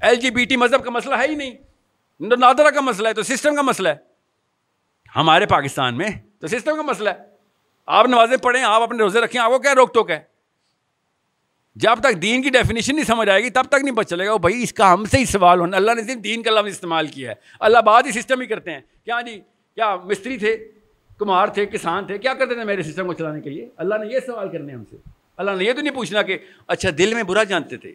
ایل 0.00 0.14
جی 0.14 0.30
بی 0.30 0.44
ٹی 0.44 0.56
مذہب 0.56 0.84
کا 0.84 0.90
مسئلہ 0.90 1.14
ہے 1.14 1.26
ہی 1.28 1.34
نہیں۔ 1.34 1.50
نادرا 2.20 2.70
کا 2.70 2.80
مسئلہ 2.80 3.08
ہے 3.08 3.14
تو 3.14 3.22
سسٹم 3.22 3.54
کا 3.54 3.62
مسئلہ 3.62 3.88
ہے۔ 3.88 3.96
ہمارے 5.16 5.46
پاکستان 5.46 5.96
میں 5.96 6.08
تو 6.40 6.46
سسٹم 6.46 6.76
کا 6.76 6.82
مسئلہ 6.82 7.10
ہے۔ 7.10 7.16
آپ 7.86 8.06
نمازیں 8.06 8.36
پڑھیں، 8.36 8.62
آپ 8.62 8.82
اپنے 8.82 8.98
روزے 8.98 9.20
رکھیں، 9.20 9.40
آپ 9.40 9.50
کو 9.50 9.58
کیا 9.58 9.74
روک 9.74 9.94
ٹوک 9.94 10.10
ہے؟ 10.10 10.37
جب 11.78 12.00
تک 12.00 12.22
دین 12.22 12.42
کی 12.42 12.50
ڈیفینیشن 12.50 12.94
نہیں 12.94 13.04
سمجھ 13.04 13.28
آئے 13.28 13.42
گی، 13.42 13.50
تب 13.50 13.62
تک 13.68 13.84
نہیں 13.84 13.94
پتہ 13.94 14.08
چلے 14.08 14.26
گا۔ 14.26 14.32
وہ 14.32 14.38
بھائی، 14.38 14.62
اس 14.62 14.72
کا 14.72 14.92
ہم 14.92 15.04
سے 15.04 15.18
ہی 15.18 15.24
سوال 15.24 15.60
ہونا، 15.60 15.76
اللہ 15.76 15.92
نے 15.92 16.02
صرف 16.02 16.24
دین 16.24 16.42
کا 16.42 16.50
لفظ 16.50 16.68
استعمال 16.68 17.06
کیا 17.06 17.30
ہے۔ 17.30 17.34
اللہ 17.60 17.78
بعد 17.78 18.02
ہی 18.02 18.20
سسٹم 18.20 18.40
ہی 18.40 18.46
کرتے 18.46 18.70
ہیں۔ 18.70 18.80
کیا 19.04 19.20
جی؟ 19.20 19.40
کیا 19.74 19.96
مستری 19.96 20.36
تھے؟ 20.36 20.68
کمار 21.18 21.46
تھے؟ 21.46 21.66
کسان 21.66 22.06
تھے؟ 22.06 22.18
کیا 22.18 22.34
کرتے 22.34 22.54
تھے 22.54 22.64
میرے 22.64 22.82
سسٹم 22.82 23.06
کو 23.06 23.12
چلانے 23.12 23.40
کے 23.40 23.50
لیے؟ 23.50 23.68
اللہ 23.76 23.94
نے 23.94 24.14
یہ 24.14 24.20
سوال 24.26 24.48
کرنے 24.48 24.72
ہم 24.72 24.84
سے۔ 24.90 24.96
اللہ 25.36 25.50
نے 25.50 25.64
یہ 25.64 25.72
تو 25.72 25.80
نہیں 25.80 25.94
پوچھنا 25.94 26.22
کہ 26.22 26.38
اچھا 26.66 26.88
دل 26.98 27.14
میں 27.14 27.22
برا 27.22 27.42
جانتے 27.42 27.76
تھے۔ 27.76 27.94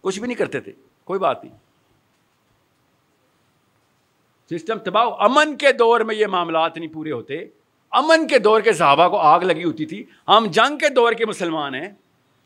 کچھ 0.00 0.18
بھی 0.18 0.26
نہیں 0.26 0.38
کرتے 0.38 0.60
تھے۔ 0.60 0.72
کوئی 1.04 1.18
بات 1.20 1.44
نہیں۔ 1.44 1.56
سسٹم 4.50 4.78
تباہ 4.78 5.06
امن 5.18 5.56
کے 5.56 5.72
دور 5.72 6.00
میں 6.00 6.14
یہ 6.14 6.26
معاملات 6.26 6.76
نہیں 6.76 6.92
پورے 6.92 7.12
ہوتے۔ 7.12 7.44
امن 7.90 8.26
کے 8.26 8.38
دور 8.38 8.60
کے 8.60 8.72
صحابہ 8.72 9.08
کو 9.08 9.16
آگ 9.16 9.40
لگی 9.40 9.64
ہوتی 9.64 9.86
تھی۔ 9.86 10.04
ہم 10.28 10.46
جنگ 10.50 10.78
کے 10.78 10.88
دور 10.88 11.12
کے 11.12 11.26
مسلمان 11.26 11.74
ہیں۔ 11.74 11.88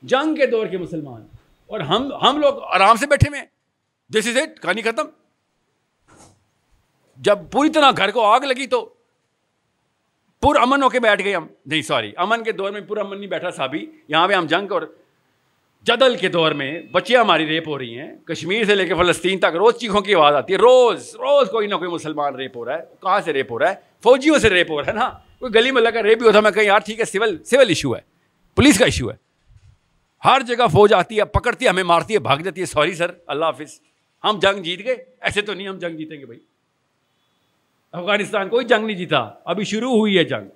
جنگ 0.05 0.35
کے 0.35 0.47
دور 0.47 0.67
کے 0.67 0.79
مسلمان۔ 0.79 1.27
اور 1.67 1.81
ہم 1.81 2.13
ہم 2.23 2.39
لوگ 2.39 2.55
آرام 2.63 2.97
سے 2.97 3.07
بیٹھے 3.07 3.29
ہوئے 3.29 3.41
دس 4.09 4.27
از 4.27 4.37
اٹ 4.37 4.63
کہانی 4.63 4.83
ختم۔ 4.83 5.07
جب 7.17 7.39
پوری 7.51 7.71
طرح 7.71 7.91
گھر 7.97 8.11
کو 8.11 8.25
آگ 8.25 8.41
لگی 8.41 8.67
تو 8.67 8.95
پر 10.41 10.61
امن 10.61 10.83
ہو 10.83 10.89
کے 10.89 11.01
بیٹھ 11.01 11.25
گئے 11.25 11.35
ہم۔ 11.35 11.47
نہیں 11.67 11.83
سوری 11.83 12.13
امن 12.17 12.45
کے 12.45 12.53
دور 12.53 12.71
میں 12.71 12.81
پورا 12.81 13.01
امن 13.01 13.19
نہیں 13.19 13.31
بیٹھا 13.31 13.51
صابی۔ 13.51 13.87
یہاں 14.09 14.29
پہ 14.29 14.33
ہم 14.33 14.47
جنگ 14.47 14.73
اور 14.73 14.83
جدل 15.83 16.17
کے 16.17 16.29
دور 16.29 16.53
میں 16.53 16.83
بچیاں 16.93 17.21
ہماری 17.21 17.47
ریپ 17.47 17.69
ہو 17.69 17.79
رہی 17.79 17.99
ہیں۔ 17.99 18.17
کشمیر 18.25 18.65
سے 18.65 18.75
لے 18.75 18.87
کے 18.87 18.95
فلسطین 18.95 19.39
تک 19.39 19.57
روز 19.57 19.75
چیخوں 19.75 20.01
کی 20.01 20.15
آواز 20.15 20.35
آتی 20.35 20.53
ہے۔ 20.53 20.59
روز 20.59 21.15
روز 21.15 21.51
کوئی 21.51 21.67
نہ 21.67 21.75
کوئی 21.75 21.91
مسلمان 21.91 22.35
ریپ 22.35 22.57
ہو 22.57 22.65
رہا 22.65 22.75
ہے۔ 22.75 22.83
کہاں 23.03 23.21
سے 23.21 23.33
ریپ 23.33 23.53
ہو 23.53 23.59
رہا 23.59 23.71
ہے؟ 23.71 23.75
فوجیوں 24.03 24.39
سے 24.39 24.51
ریپ 24.51 24.71
ہو 24.71 24.81
رہا 24.81 24.89
ہے 24.89 24.93
نا۔ 24.93 25.09
کوئی 25.39 25.55
گلی 25.55 25.71
میں 25.71 25.83
لگا 25.83 26.03
ریپ 26.03 26.19
بھی 26.19 26.27
ہوتا 26.27 26.41
میں 26.41 26.51
کہیں، 26.51 26.65
یار 26.65 26.79
ٹھیک 26.79 27.01
ہے، 27.01 27.05
سول 27.05 27.45
سول 27.45 27.69
ایشو 27.69 27.97
ہے۔ 27.97 28.01
پولیس 28.55 28.79
کا 28.79 28.85
ایشو 28.85 29.11
ہے۔ 29.11 29.24
ہر 30.25 30.43
جگہ 30.47 30.67
فوج 30.73 30.93
آتی 30.93 31.19
ہے، 31.19 31.25
پکڑتی 31.25 31.65
ہے، 31.65 31.71
ہمیں 31.71 31.83
مارتی 31.83 32.15
ہے، 32.15 32.19
بھاگ 32.19 32.39
جاتی 32.39 32.61
ہے۔ 32.61 32.67
سوری 32.67 32.95
سر 32.95 33.11
اللہ 33.27 33.45
حافظ۔ 33.45 33.81
ہم 34.25 34.39
جنگ 34.39 34.63
جیت 34.63 34.85
گئے۔ 34.85 34.97
ایسے 35.21 35.41
تو 35.41 35.55
نہیں 35.55 35.69
ہم 35.69 35.79
جنگ 35.79 35.97
جیتیں 35.97 36.21
گے 36.21 36.27
بھائی۔ 36.27 36.41
افغانستان 37.93 38.49
کوئی 38.49 38.67
جنگ 38.67 38.87
نہیں 38.87 38.97
جیتا۔ 38.97 39.31
ابھی 39.45 39.65
شروع 39.65 39.91
ہوئی 39.91 40.19
ہے 40.19 40.25
جنگ۔ 40.25 40.49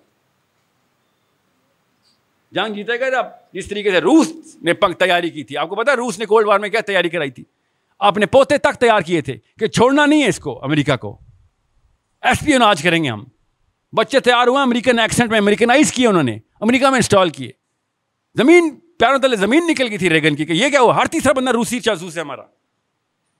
جنگ 2.53 2.75
جیتے 2.75 3.01
گئے 3.01 3.11
اب 3.11 3.27
جس 3.53 3.69
طریقے 3.69 3.91
سے 3.91 3.99
روس 3.99 4.57
نے 4.63 4.75
پنکھ 4.75 4.99
تیاری 4.99 5.31
کی 5.31 5.45
تھی۔ 5.45 5.57
آپ 5.57 5.69
کو 5.69 5.75
پتا 5.75 5.97
روس 5.97 6.19
نے 6.19 6.27
کولڈ 6.27 6.47
وار 6.47 6.59
میں 6.59 6.69
کیا 6.69 6.81
تیاری 6.81 7.09
کرائی 7.09 7.31
تھی؟ 7.31 7.45
اپنے 7.99 8.27
پوتے 8.27 8.59
تک 8.59 8.75
تیار 8.75 9.01
کیے 9.01 9.21
تھے 9.21 9.37
کہ 9.59 9.67
چھوڑنا 9.67 10.07
نہیں 10.07 10.23
ہے 10.23 10.29
اس 10.29 10.39
کو، 10.39 10.65
امریکہ 10.65 10.97
کو۔ 10.97 11.19
ایس 12.23 12.41
پی 12.41 12.55
اناج 12.55 12.83
کریں 12.83 13.05
گے 13.05 13.09
ہم۔ 13.09 13.25
بچے 13.93 14.21
تیار 14.21 14.47
ہوئے، 14.47 14.63
امریکن 14.63 14.99
ایکسنٹ 14.99 15.31
میں 15.31 15.39
امریکنائز 15.39 15.93
کیے 15.93 16.07
انہوں 16.07 16.23
نے، 16.23 16.39
امریکہ 16.61 16.87
میں 16.87 16.97
انسٹال 16.97 17.31
کیے۔ 17.31 17.51
زمین 18.35 18.79
پیاروں 18.99 19.19
تلے 19.19 19.37
زمین 19.37 19.67
نکل 19.67 19.89
گئی 19.89 19.99
تھی 19.99 20.11
ریگن 20.11 20.37
کی 20.37 20.45
کہ 20.45 20.53
یہ 20.53 20.69
کیا 20.69 20.81
ہوا؟ 20.81 20.97
ہر 20.97 21.07
تیسرا 21.07 21.33
بندہ 21.33 21.51
روسی 21.51 21.81
جاسوس 21.81 22.17
ہے 22.17 22.23
ہمارا۔ 22.23 22.43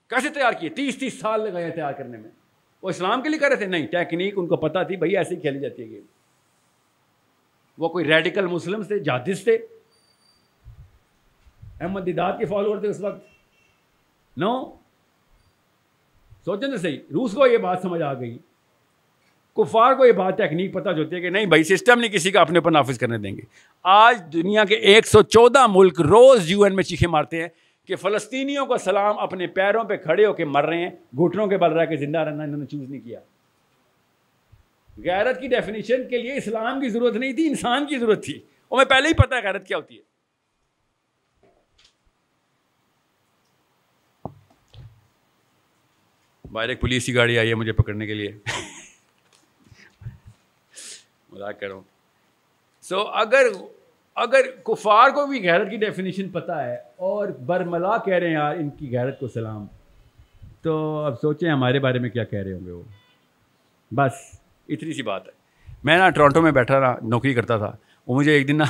کیسے 0.07 0.29
تیار 0.29 0.53
کیے؟ 0.53 0.69
تیس 0.69 0.97
تیس 0.97 1.19
سال 1.19 1.41
لگائے 1.41 1.71
تیار 1.71 1.93
کرنے 1.93 2.17
میں۔ 2.17 2.29
وہ 2.81 2.89
اسلام 2.89 3.21
کے 3.21 3.29
لیے 3.29 3.39
کر 3.39 3.47
رہے 3.47 3.55
تھے؟ 3.55 3.65
نہیں 3.65 3.87
ٹیکنیک 3.87 4.33
ان 4.37 4.47
کو 4.47 4.55
پتا 4.55 4.83
تھی 4.83 4.97
بھائی 4.97 5.17
ایسے 5.17 5.35
ہی 5.35 5.39
کھیلی 5.39 5.59
جاتی 5.59 5.83
ہے 5.83 5.89
گیم۔ 5.89 6.03
وہ 7.77 7.89
کوئی 7.89 8.05
ریڈیکل 8.05 8.47
مسلم 8.47 8.83
تھے 8.83 8.99
جادس 8.99 9.43
تھے۔ 9.43 9.57
احمد 11.81 12.05
دیداد 12.05 12.33
کے 12.39 12.45
فالوور 12.45 12.77
تھے 12.77 12.87
اس 12.87 13.01
وقت۔ 13.01 13.25
نو؟ 14.37 14.75
سوچیں 16.45 16.71
تو 16.71 16.77
صحیح، 16.77 16.99
روس 16.99 17.33
کو 17.33 17.47
یہ 17.47 17.57
بات 17.57 17.79
سمجھ 17.81 18.01
آ 18.01 18.13
گئی۔ 18.13 18.37
کفار 19.63 19.93
کو 19.93 20.05
یہ 20.05 20.11
بات 20.11 20.37
ٹیکنیک 20.37 20.73
پتہ 20.73 20.89
ہوتی 20.89 21.15
ہے 21.15 21.21
کہ 21.21 21.29
نہیں 21.29 21.45
بھائی 21.45 21.63
سسٹم 21.63 21.99
نہیں 21.99 22.11
کسی 22.11 22.31
کا، 22.31 22.41
اپنے 22.41 22.59
اوپر 22.59 22.71
نافذ 22.71 22.97
کرنے 22.97 23.17
دیں 23.17 23.37
گے۔ 23.37 23.41
آج 23.83 24.21
دنیا 24.33 24.65
کے 24.65 24.75
ایک 24.75 25.07
سو 25.07 25.21
چودہ 25.21 25.65
ملک 25.69 26.01
روز 26.01 26.51
یو 26.51 26.63
این 26.63 26.75
میں 26.75 26.83
چیخے 26.83 27.07
مارتے 27.07 27.41
ہیں 27.41 27.47
کہ 27.87 27.95
فلسطینیوں 27.95 28.65
کا 28.65 28.77
سلام، 28.77 29.19
اپنے 29.19 29.47
پیروں 29.47 29.83
پہ 29.83 29.97
کھڑے 29.97 30.25
ہو 30.25 30.33
کے 30.33 30.45
مر 30.45 30.65
رہے 30.65 30.77
ہیں، 30.77 30.89
گھٹنوں 31.17 31.47
کے 31.47 31.57
بل 31.57 31.71
رہا 31.71 31.81
ہے 31.81 31.87
کہ 31.87 31.95
زندہ 31.95 32.17
رہنا، 32.17 32.43
انہوں 32.43 32.57
نے 32.57 32.65
چوز 32.65 32.89
نہیں 32.89 33.01
کیا۔ 33.01 33.19
غیرت 34.97 35.41
کی 35.41 35.47
ڈیفینیشن 35.47 36.09
کے 36.09 36.17
لیے 36.17 36.33
اسلام 36.33 36.81
کی 36.81 36.89
ضرورت 36.89 37.15
نہیں 37.15 37.33
تھی، 37.33 37.47
انسان 37.47 37.85
کی 37.85 37.97
ضرورت 37.97 38.25
تھی۔ 38.25 38.39
اور 38.67 38.77
میں 38.77 38.85
پہلے 38.85 39.09
ہی 39.09 39.13
پتا 39.13 39.35
ہے 39.35 39.41
غیرت 39.43 39.67
کیا 39.67 39.77
ہوتی 39.77 39.97
ہے۔ 39.97 40.09
باہر 46.51 46.69
ایک 46.69 46.81
پولیس 46.81 47.05
کی 47.05 47.15
گاڑی 47.15 47.39
آئی 47.39 47.49
ہے 47.49 47.55
مجھے 47.55 47.71
پکڑنے 47.71 48.07
کے 48.07 48.13
لیے۔ 48.13 48.31
مذاق 51.31 51.59
کر 51.59 51.67
رہا 51.67 51.75
ہوں 51.75 51.81
سو 52.81 52.99
اگر 52.99 53.43
اگر 54.15 54.41
کفار 54.63 55.09
کو 55.09 55.27
بھی 55.27 55.49
غیرت 55.49 55.69
کی 55.69 55.77
ڈیفینیشن 55.77 56.29
پتہ 56.29 56.51
ہے 56.51 56.75
اور 56.75 57.27
برملا 57.27 57.97
کہہ 57.97 58.13
رہے 58.13 58.27
ہیں، 58.27 58.33
یار، 58.33 58.55
ان 58.55 58.69
کی 58.69 58.97
غیرت 58.97 59.19
کو 59.19 59.27
سلام۔ 59.27 59.65
تو 60.61 60.97
اب 60.97 61.13
سوچیں 61.21 61.51
ہمارے 61.51 61.79
بارے 61.79 61.99
میں 61.99 62.09
کیا 62.09 62.23
کہہ 62.23 62.39
رہے 62.39 62.53
ہوں 62.53 62.65
گے 62.65 62.71
وہ۔ 62.71 62.83
بس، 63.91 64.11
اتنی 64.67 64.93
سی 64.93 65.01
بات 65.01 65.27
ہے۔ 65.27 65.31
میں 65.83 65.97
نا 65.97 66.09
ٹورانٹو 66.09 66.41
میں 66.41 66.51
بیٹھا 66.51 66.79
رہا، 66.79 66.95
نوکری 67.01 67.33
کرتا 67.33 67.57
تھا۔ 67.57 67.75
وہ 68.07 68.15
مجھے 68.15 68.31
ایک 68.31 68.47
دن 68.47 68.57
نا 68.57 68.63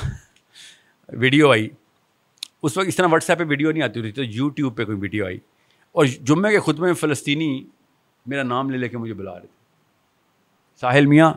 ویڈیو 1.10 1.52
آئی۔ 1.52 1.70
اس 2.64 2.78
وقت 2.78 2.88
اس 2.88 2.96
طرح 2.96 3.08
واٹس 3.12 3.30
ایپ 3.30 3.40
پہ 3.40 3.44
ویڈیو 3.48 3.72
نہیں 3.72 3.84
آتی 3.84 4.00
ہوتی، 4.00 4.12
تو 4.12 4.24
یوٹیوب 4.24 4.78
پہ 4.78 4.86
کوئی 4.86 4.98
ویڈیو 5.02 5.26
آئی۔ 5.26 5.40
اور 5.92 6.06
جمعے 6.06 6.52
کے 6.52 6.60
خطبے 6.60 6.86
میں 6.86 6.94
فلسطینی، 6.94 7.68
میرا 8.26 8.44
نام 8.44 8.70
لے 8.70 8.78
لے 8.78 8.90
کے 8.90 8.98
مجھے 8.98 9.14
بلا 9.14 9.34
رہے 9.34 9.48
تھے۔ 9.48 9.60
ساحل 10.82 11.06
میاں 11.06 11.34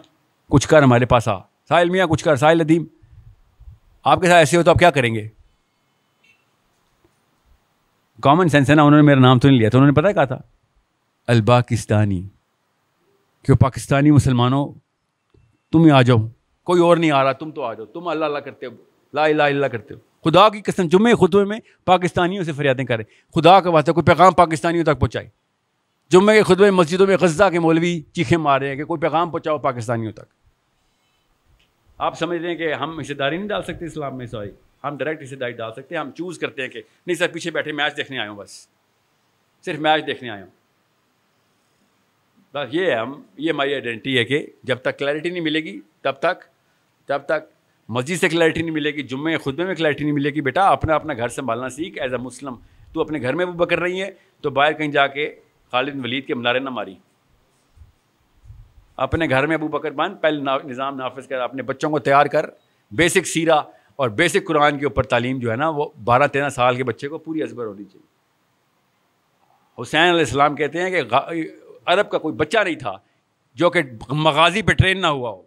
کچھ 0.52 0.68
کر 0.68 0.82
ہمارے 0.82 1.06
پاس 1.06 1.28
آ۔ 1.28 1.38
ساحل 1.68 1.90
میاں، 1.90 2.06
کچھ 2.06 2.24
کر۔ 2.24 2.36
ساحل 2.36 2.62
ندیم۔ 2.62 2.84
آپ 4.04 4.20
کے 4.20 4.26
ساتھ 4.26 4.36
ایسے 4.36 4.56
ہو 4.56 4.62
تو 4.62 4.70
آپ 4.70 4.76
کیا 4.76 4.90
کریں 4.90 5.14
گے؟ 5.14 5.28
کامن 8.22 8.48
سینس 8.48 8.70
ہے 8.70 8.74
نا، 8.74 8.82
انہوں 8.82 9.00
نے 9.00 9.06
میرا 9.06 9.20
نام 9.20 9.38
تو 9.38 9.48
نہیں 9.48 9.58
لیا 9.58 9.70
تو 9.70 9.78
انہوں 9.78 9.90
نے 9.90 10.00
پتا 10.00 10.12
کہا 10.12 10.24
تھا۔ 10.24 10.38
الباکستانی۔ 11.26 12.28
کہ 13.42 13.54
پاکستانی 13.54 14.10
مسلمانوں، 14.10 14.68
تم 15.72 15.84
ہی 15.84 15.90
آ 15.90 16.02
جاؤ۔ 16.02 16.18
کوئی 16.64 16.82
اور 16.82 16.96
نہیں 16.96 17.10
آ 17.10 17.24
رہا، 17.24 17.32
تم 17.32 17.50
تو 17.50 17.62
آ 17.62 17.74
جاؤ۔ 17.74 17.86
تم 17.86 18.08
اللہ 18.08 18.24
اللہ 18.24 18.38
کرتے 18.38 18.66
ہو۔ 18.66 18.72
لا 19.14 19.24
الہ 19.24 19.42
اللہ 19.42 19.66
کرتے 19.66 19.94
ہو۔ 19.94 20.30
خدا 20.30 20.48
کی 20.48 20.60
قسم 20.60 20.88
جمعے 20.88 21.14
خطبے 21.14 21.44
میں 21.44 21.60
پاکستانیوں 21.84 22.44
سے 22.44 22.52
فریادیں 22.52 22.84
کریں۔ 22.84 23.04
خدا 23.34 23.60
کا 23.60 23.70
واسطہ 23.70 23.92
کوئی 23.92 24.04
پیغام 24.04 24.32
پاکستانیوں 24.32 24.84
تک 24.84 25.00
پہنچائے۔ 25.00 25.28
جمعے 26.10 26.36
کے 26.36 26.42
خطبے 26.42 26.70
مسجدوں 26.70 27.06
میں 27.06 27.16
غزہ 27.20 27.44
کے 27.52 27.58
مولوی 27.58 28.02
چیخیں 28.12 28.38
مار 28.38 28.60
رہے 28.60 28.68
ہیں 28.68 28.76
کہ 28.76 28.84
کوئی 28.84 29.00
پیغام 29.00 29.30
پہنچاؤ 29.30 29.58
پاکستانیوں 29.58 30.12
تک۔ 30.12 30.41
آپ 32.02 32.18
سمجھ 32.18 32.38
رہے 32.38 32.48
ہیں 32.48 32.56
کہ 32.56 32.74
ہم 32.74 32.98
حصے 33.00 33.14
داری 33.14 33.36
نہیں 33.36 33.48
ڈال 33.48 33.62
سکتے 33.62 33.84
اسلام 33.84 34.16
میں 34.16 34.26
سوری 34.26 34.50
ہم 34.84 34.96
ڈائریکٹ 34.96 35.22
حصے 35.22 35.36
داری 35.36 35.52
ڈال 35.52 35.72
سکتے 35.72 35.94
ہیں، 35.94 36.02
ہم 36.02 36.10
چوز 36.10 36.38
کرتے 36.38 36.62
ہیں 36.62 36.68
کہ 36.68 36.82
نہیں 37.06 37.14
سر، 37.14 37.28
پیچھے 37.28 37.50
بیٹھے 37.50 37.72
میچ 37.72 37.96
دیکھنے 37.96 38.18
آئے 38.18 38.28
ہوں 38.28 38.36
بس۔ 38.36 38.68
صرف 39.64 39.78
میچ 39.78 40.06
دیکھنے 40.06 40.30
آئے 40.30 40.42
ہوں۔ 40.42 40.50
بس 42.54 42.74
یہ 42.74 42.86
ہے، 42.86 42.94
ہم، 42.94 43.22
یہ 43.38 43.50
ہماری 43.50 43.72
آئیڈینٹی 43.72 44.18
ہے 44.18 44.24
کہ 44.24 44.46
جب 44.62 44.76
تک 44.76 44.98
کلیئرٹی 44.98 45.30
نہیں 45.30 45.40
ملے 45.40 45.60
گی، 45.60 45.80
تب 46.00 46.12
تک 46.12 46.44
تب 47.06 47.18
تک 47.26 47.50
مسجد 47.88 48.16
سے 48.16 48.28
کلیئرٹی 48.28 48.60
نہیں 48.62 48.70
ملے 48.70 48.90
گی، 48.90 49.02
جمعے 49.02 49.36
خطبے 49.38 49.64
میں 49.64 49.74
کلیئرٹی 49.74 50.04
نہیں 50.04 50.14
ملے 50.14 50.30
گی۔ 50.30 50.40
بیٹا، 50.40 50.68
اپنا 50.68 50.94
اپنا 50.94 51.14
گھر 51.14 51.28
سنبھالنا 51.28 51.68
سیکھ۔ 51.68 51.98
ایز 51.98 52.14
اے 52.14 52.18
مسلم 52.18 52.54
تو 52.92 53.00
اپنے 53.00 53.22
گھر 53.22 53.34
میں 53.34 53.46
وہ 53.46 53.52
بکر 53.52 53.78
رہی 53.78 54.02
ہے 54.02 54.10
تو 54.40 54.50
باہر 54.50 54.72
کہیں 54.72 54.92
جا 54.92 55.06
کے 55.06 55.34
خالد 55.70 56.04
ولید 56.04 56.26
کے 56.26 56.34
منارے 56.34 56.58
نہ 56.58 56.70
ماری۔ 56.70 56.94
اپنے 58.96 59.28
گھر 59.28 59.46
میں 59.46 59.56
ابو 59.56 59.68
بکر 59.68 59.90
بند 59.90 60.16
پہلے 60.20 60.40
نظام 60.64 60.96
نافذ 60.96 61.26
کر، 61.26 61.40
اپنے 61.40 61.62
بچوں 61.62 61.90
کو 61.90 61.98
تیار 61.98 62.26
کر 62.26 62.50
بیسک 62.90 63.26
سیرا 63.26 63.56
اور 63.96 64.08
بیسک 64.08 64.46
قرآن 64.46 64.78
کے 64.78 64.86
اوپر 64.86 65.02
تعلیم 65.02 65.38
جو 65.38 65.50
ہے 65.50 65.56
نا، 65.56 65.68
وہ 65.68 65.88
بارہ 66.04 66.26
تیرہ 66.26 66.48
سال 66.48 66.76
کے 66.76 66.84
بچے 66.84 67.08
کو 67.08 67.18
پوری 67.18 67.42
ازبر 67.42 67.66
ہونی 67.66 67.84
چاہیے۔ 67.84 68.12
حسین 69.82 70.10
علیہ 70.10 70.18
السلام 70.18 70.54
کہتے 70.54 70.82
ہیں 70.82 70.90
کہ 70.90 71.02
عرب 71.86 72.10
کا 72.10 72.18
کوئی 72.18 72.34
بچہ 72.34 72.58
نہیں 72.64 72.74
تھا 72.74 72.92
جو 73.54 73.70
کہ 73.70 73.80
مغازی 74.08 74.62
پہ 74.62 74.72
ٹرین 74.72 75.00
نہ 75.00 75.06
ہوا 75.06 75.30
ہو۔ 75.30 75.42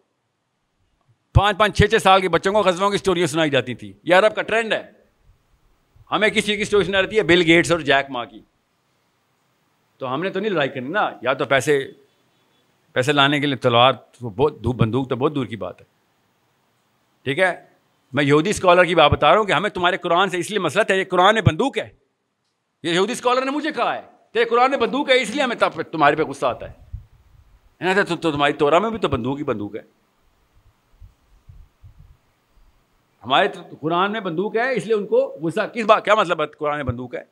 پانچ 1.33 1.57
پانچ، 1.57 1.77
چھ 1.77 1.83
چھ 1.91 2.01
سال 2.01 2.21
کے 2.21 2.29
بچوں 2.29 2.53
کو 2.53 2.59
غزلوں 2.59 2.89
کی 2.89 2.95
اسٹوریاں 2.95 3.27
سنائی 3.27 3.49
جاتی 3.49 3.75
تھی۔ 3.75 3.93
یہ 4.03 4.15
عرب 4.15 4.35
کا 4.35 4.41
ٹرینڈ 4.41 4.73
ہے۔ 4.73 4.91
ہمیں 6.11 6.29
کسی 6.29 6.55
کی 6.55 6.61
اسٹوری 6.61 6.83
سنا 6.83 7.01
رہتی 7.01 7.17
ہے 7.17 7.23
بل 7.23 7.41
گیٹس 7.41 7.71
اور 7.71 7.79
جیک 7.79 8.11
ماں 8.11 8.25
کی۔ 8.25 8.39
تو 9.97 10.13
ہم 10.13 10.23
نے 10.23 10.29
تو 10.29 10.39
نہیں 10.39 10.51
لڑائی 10.51 10.69
کرنی 10.69 10.89
نا، 10.89 11.09
یا 11.21 11.33
تو 11.33 11.45
پیسے 11.45 11.91
پیسے 12.95 13.11
لانے 13.11 13.39
کے 13.39 13.47
لیے 13.47 13.55
تلوار 13.55 13.93
بہت 14.21 14.63
دھوپ 14.63 14.75
بندوق 14.75 15.09
تو 15.09 15.15
بہت 15.15 15.35
دور 15.35 15.45
کی 15.45 15.55
بات 15.55 15.81
ہے۔ 15.81 15.85
ٹھیک 17.23 17.39
ہے؟ 17.39 17.65
میں 18.13 18.23
یہودی 18.23 18.49
اسکالر 18.49 18.83
کی 18.83 18.95
بات 18.95 19.11
بتا 19.11 19.31
رہا 19.31 19.37
ہوں 19.37 19.45
کہ 19.45 19.51
ہمیں 19.51 19.69
تمہارے 19.69 19.97
قرآن 19.97 20.29
سے 20.29 20.37
اس 20.37 20.49
لیے 20.49 20.59
مسئلہ 20.59 20.83
ہے 20.89 20.99
یہ 20.99 21.03
قرآن 21.03 21.37
بندوق 21.47 21.77
ہے۔ 21.77 21.89
یہ 22.83 22.91
یہودی 22.91 23.11
اسکالر 23.11 23.45
نے 23.45 23.51
مجھے 23.51 23.71
کہا 23.71 23.95
ہے 23.95 24.01
تیرے 24.31 24.45
قرآن 24.45 24.69
میں 24.69 24.79
بندوق 24.79 25.09
ہے، 25.09 25.21
اس 25.21 25.29
لیے 25.29 25.43
ہمیں 25.43 25.83
تمہارے 25.91 26.15
پہ 26.15 26.23
غصہ 26.23 26.45
آتا 26.45 26.69
ہے۔ 26.69 26.73
تو 28.05 28.31
تمہاری 28.31 28.53
تورا 28.53 28.79
میں 28.79 28.89
بھی 28.89 28.97
تو 28.97 29.07
بندوق 29.07 29.37
ہی 29.37 29.43
بندوق 29.43 29.75
ہے۔ 29.75 29.81
ہمارے 33.23 33.47
قرآن 33.81 34.11
میں 34.11 34.19
بندوق 34.19 34.55
ہے، 34.55 34.75
اس 34.75 34.85
لیے 34.85 34.95
ان 34.95 35.07
کو 35.07 35.37
غصہ 35.41 35.61
کس 35.61 35.85
بات 35.85 36.05
کیا 36.05 36.15
مطلب 36.15 36.41
ہے 36.41 36.47
قرآن 36.47 36.81
بندوق 36.83 37.15
ہے؟ 37.15 37.23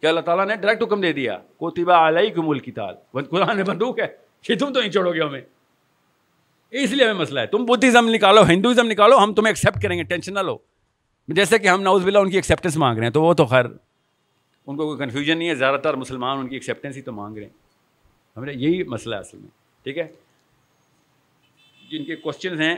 کہ 0.00 0.06
اللہ 0.06 0.20
تعالیٰ 0.20 0.46
نے 0.46 0.56
ڈائریکٹ 0.56 0.82
حکم 0.82 1.00
دے 1.00 1.12
دیا 1.12 1.38
کوتبہ 1.56 1.92
علیہ 1.92 2.34
کو 2.34 2.42
ملک 2.42 2.64
کی 2.64 2.72
تال 2.72 3.22
قرآن 3.24 3.62
بندوق 3.62 4.00
ہے۔ 4.00 4.27
کہ 4.42 4.56
تم 4.56 4.72
تو 4.72 4.80
نہیں 4.80 4.90
چھوڑو 4.90 5.12
گے 5.12 5.22
ہمیں۔ 5.22 5.40
اس 6.70 6.90
لیے 6.90 7.04
ہمیں 7.04 7.20
مسئلہ 7.20 7.40
ہے۔ 7.40 7.46
تم 7.46 7.64
بدھزم 7.64 8.08
نکالو 8.08 8.42
ہندوازم 8.48 8.86
نکالو 8.86 9.18
ہم 9.18 9.34
تمہیں 9.34 9.50
ایکسیپٹ 9.50 9.82
کریں 9.82 9.98
گے 9.98 10.02
ٹینشن 10.02 10.34
نہ 10.34 10.38
لو۔ 10.38 10.58
جیسے 11.28 11.58
کہ 11.58 11.68
ہم 11.68 11.82
ناؤز 11.82 12.04
بلا 12.04 12.20
ان 12.20 12.30
کی 12.30 12.36
ایکسیپٹنس 12.36 12.76
مانگ 12.76 12.98
رہے 12.98 13.06
ہیں 13.06 13.12
تو 13.12 13.22
وہ 13.22 13.34
تو 13.34 13.44
خیر 13.44 13.64
ان 14.66 14.76
کو 14.76 14.86
کوئی 14.86 14.98
کنفیوژن 14.98 15.38
نہیں 15.38 15.48
ہے۔ 15.48 15.54
زیادہ 15.54 15.76
تر 15.76 15.94
مسلمان 15.94 16.38
ان 16.38 16.48
کی 16.48 16.56
ایکسیپٹنس 16.56 16.96
ہی 16.96 17.02
تو 17.02 17.12
مانگ 17.12 17.34
رہے 17.36 17.44
ہیں۔ 17.44 17.52
ہمیں 18.36 18.54
یہی 18.54 18.82
مسئلہ 18.82 19.14
ہے 19.14 19.20
اصل 19.20 19.38
میں 19.38 19.48
ٹھیک 19.82 19.98
ہے؟ 19.98 20.06
جن 21.90 22.04
کے 22.04 22.16
کوشچنز 22.16 22.60
ہیں 22.60 22.76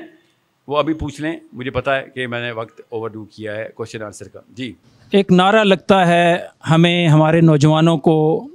وہ 0.67 0.79
ابھی 0.79 0.95
پوچھ 0.95 1.21
لیں۔ 1.21 1.37
مجھے 1.53 1.71
پتا 1.71 1.97
ہے 1.97 2.07
کہ 2.15 2.27
میں 2.27 2.41
نے 2.41 2.53
وقت 2.53 2.81
اوور 2.89 3.11
ڈو 3.11 3.25
کیا 3.25 3.57
ہے 3.57 3.69
کوشچن 3.75 4.03
آنسر 4.03 4.29
کا۔ 4.29 4.41
جی۔ 4.49 4.73
ایک 5.11 5.33
نعرہ 5.33 5.65
لگتا 5.65 6.07
ہے 6.07 6.47
ہمیں 6.71 7.09
ہمارے 7.09 7.41
نوجوانوں 7.41 7.99
کو 7.99 8.47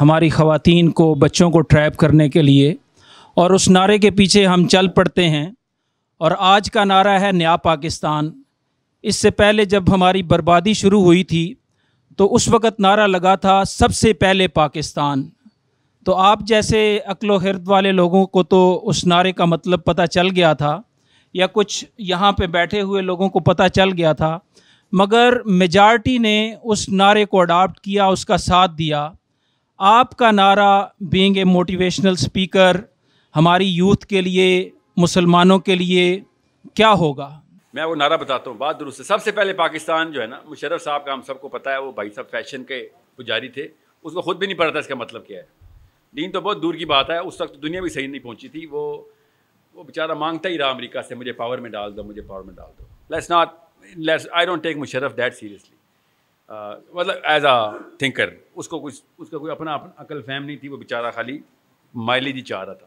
ہماری 0.00 0.28
خواتین 0.28 0.90
کو، 0.90 1.14
بچوں 1.14 1.50
کو 1.50 1.60
ٹریپ 1.60 1.96
کرنے 1.96 2.28
کے 2.28 2.42
لیے 2.42 2.74
اور 3.34 3.50
اس 3.50 3.68
نعرے 3.68 3.98
کے 3.98 4.10
پیچھے 4.10 4.46
ہم 4.46 4.68
چل 4.68 4.88
پڑتے 4.88 5.28
ہیں۔ 5.28 5.50
اور 6.18 6.30
آج 6.38 6.70
کا 6.70 6.84
نعرہ 6.84 7.20
ہے 7.20 7.32
نیا 7.32 7.56
پاکستان۔ 7.56 8.42
اس 9.02 9.16
سے 9.16 9.30
پہلے 9.30 9.64
جب 9.64 9.94
ہماری 9.94 10.22
بربادی 10.22 10.72
شروع 10.72 11.02
ہوئی 11.02 11.24
تھی، 11.24 11.54
تو 12.16 12.34
اس 12.34 12.48
وقت 12.48 12.80
نعرہ 12.80 13.06
لگا 13.06 13.34
تھا 13.34 13.64
سب 13.64 13.94
سے 13.94 14.12
پہلے 14.12 14.48
پاکستان۔ 14.48 15.28
تو 16.04 16.14
آپ 16.14 16.40
جیسے 16.40 16.98
عقل 17.06 17.30
و 17.30 17.36
حرد 17.36 17.68
والے 17.68 17.92
لوگوں 17.92 18.26
کو 18.26 18.42
تو 18.42 18.88
اس 18.88 19.06
نعرے 19.06 19.32
کا 19.32 19.44
مطلب 19.44 19.84
پتہ 19.84 20.06
چل 20.06 20.26
گیا 20.36 20.52
تھا، 20.52 20.80
یا 21.34 21.46
کچھ 21.46 21.84
یہاں 21.98 22.32
پہ 22.32 22.46
بیٹھے 22.46 22.80
ہوئے 22.80 23.02
لوگوں 23.02 23.28
کو 23.28 23.40
پتہ 23.40 23.62
چل 23.74 23.88
گیا 23.92 24.12
تھا، 24.12 24.38
مگر 24.92 25.32
میجارٹی 25.44 26.18
نے 26.18 26.54
اس 26.62 26.88
نعرے 26.88 27.24
کو 27.24 27.40
اڈاپٹ 27.40 27.80
کیا، 27.80 28.06
اس 28.06 28.26
کا 28.26 28.36
ساتھ 28.36 28.70
دیا۔ 28.78 29.10
آپ 29.78 30.16
کا 30.16 30.30
نعرہ 30.30 30.86
بینگ 31.00 31.36
اے 31.36 31.44
موٹیویشنل 31.44 32.12
اسپیکر 32.12 32.76
ہماری 33.36 33.66
یوتھ 33.68 34.06
کے 34.06 34.20
لیے، 34.20 34.70
مسلمانوں 34.96 35.58
کے 35.58 35.74
لیے 35.74 36.20
کیا 36.74 36.92
ہوگا؟ 36.92 37.40
میں 37.74 37.84
وہ 37.84 37.96
نعرہ 37.96 38.16
بتاتا 38.16 38.50
ہوں، 38.50 38.58
بات 38.58 38.80
درست 38.80 39.00
ہے۔ 39.00 39.04
سب 39.04 39.22
سے 39.22 39.32
پہلے 39.32 39.52
پاکستان 39.52 40.12
جو 40.12 40.22
ہے 40.22 40.26
نا، 40.26 40.40
مشرف 40.44 40.84
صاحب 40.84 41.04
کا 41.04 41.12
ہم 41.12 41.22
سب 41.22 41.40
کو 41.40 41.48
پتہ 41.48 41.70
ہے، 41.70 41.78
وہ 41.78 41.92
بھائی 41.92 42.10
صاحب 42.10 42.30
فیشن 42.30 42.64
کے 42.64 42.88
پجاری 43.16 43.48
تھے۔ 43.48 43.68
اس 44.02 44.12
کو 44.12 44.20
خود 44.20 44.36
بھی 44.36 44.46
نہیں 44.46 44.58
پڑھا 44.58 44.70
تھا 44.70 44.78
اس 44.78 44.86
کا 44.86 44.94
مطلب 44.94 45.26
کیا 45.26 45.38
ہے۔ 45.38 45.46
دین 46.16 46.32
تو 46.32 46.40
بہت 46.40 46.62
دور 46.62 46.74
کی 46.74 46.84
بات 46.84 47.10
ہے، 47.10 47.18
اس 47.18 47.40
وقت 47.40 47.62
دنیا 47.62 47.80
بھی 47.80 47.88
صحیح 47.88 48.08
نہیں 48.08 48.22
پہنچی 48.22 48.48
تھی۔ 48.48 48.66
وہ 48.66 49.02
وہ 49.74 49.82
بیچارہ 49.82 50.14
مانگتا 50.14 50.48
ہی 50.48 50.58
رہا 50.58 50.70
امریکہ 50.70 51.02
سے، 51.02 51.14
مجھے 51.14 51.32
پاور 51.32 51.58
میں 51.58 51.70
ڈال 51.70 51.96
دو، 51.96 52.04
مجھے 52.04 52.22
پاور 52.22 52.42
میں 52.42 52.54
ڈال 52.54 52.70
دو۔ 52.78 52.84
Let's 53.10 53.30
not 53.30 53.48
let's 53.96 54.26
I 54.32 54.46
don't 54.46 54.62
take 54.62 54.76
Musharraf 54.76 55.16
that 55.16 55.34
seriously 55.34 55.75
مطلب 56.92 57.14
ایز 57.22 57.46
اے 57.46 57.96
تھنکر، 57.98 58.30
اس 58.54 58.68
کو 58.68 58.80
کچھ، 58.80 59.02
اس 59.18 59.30
کا 59.30 59.38
کوئی 59.38 59.52
اپنا 59.52 59.74
اپنا 59.74 59.90
عقل 59.96 60.22
فہم 60.22 60.44
نہیں 60.44 60.56
تھی، 60.56 60.68
وہ 60.68 60.76
بیچارہ 60.76 61.10
خالی 61.10 61.38
مائلیج 61.94 62.36
ہی 62.36 62.40
چاہ 62.40 62.64
رہا 62.64 62.72
تھا۔ 62.72 62.86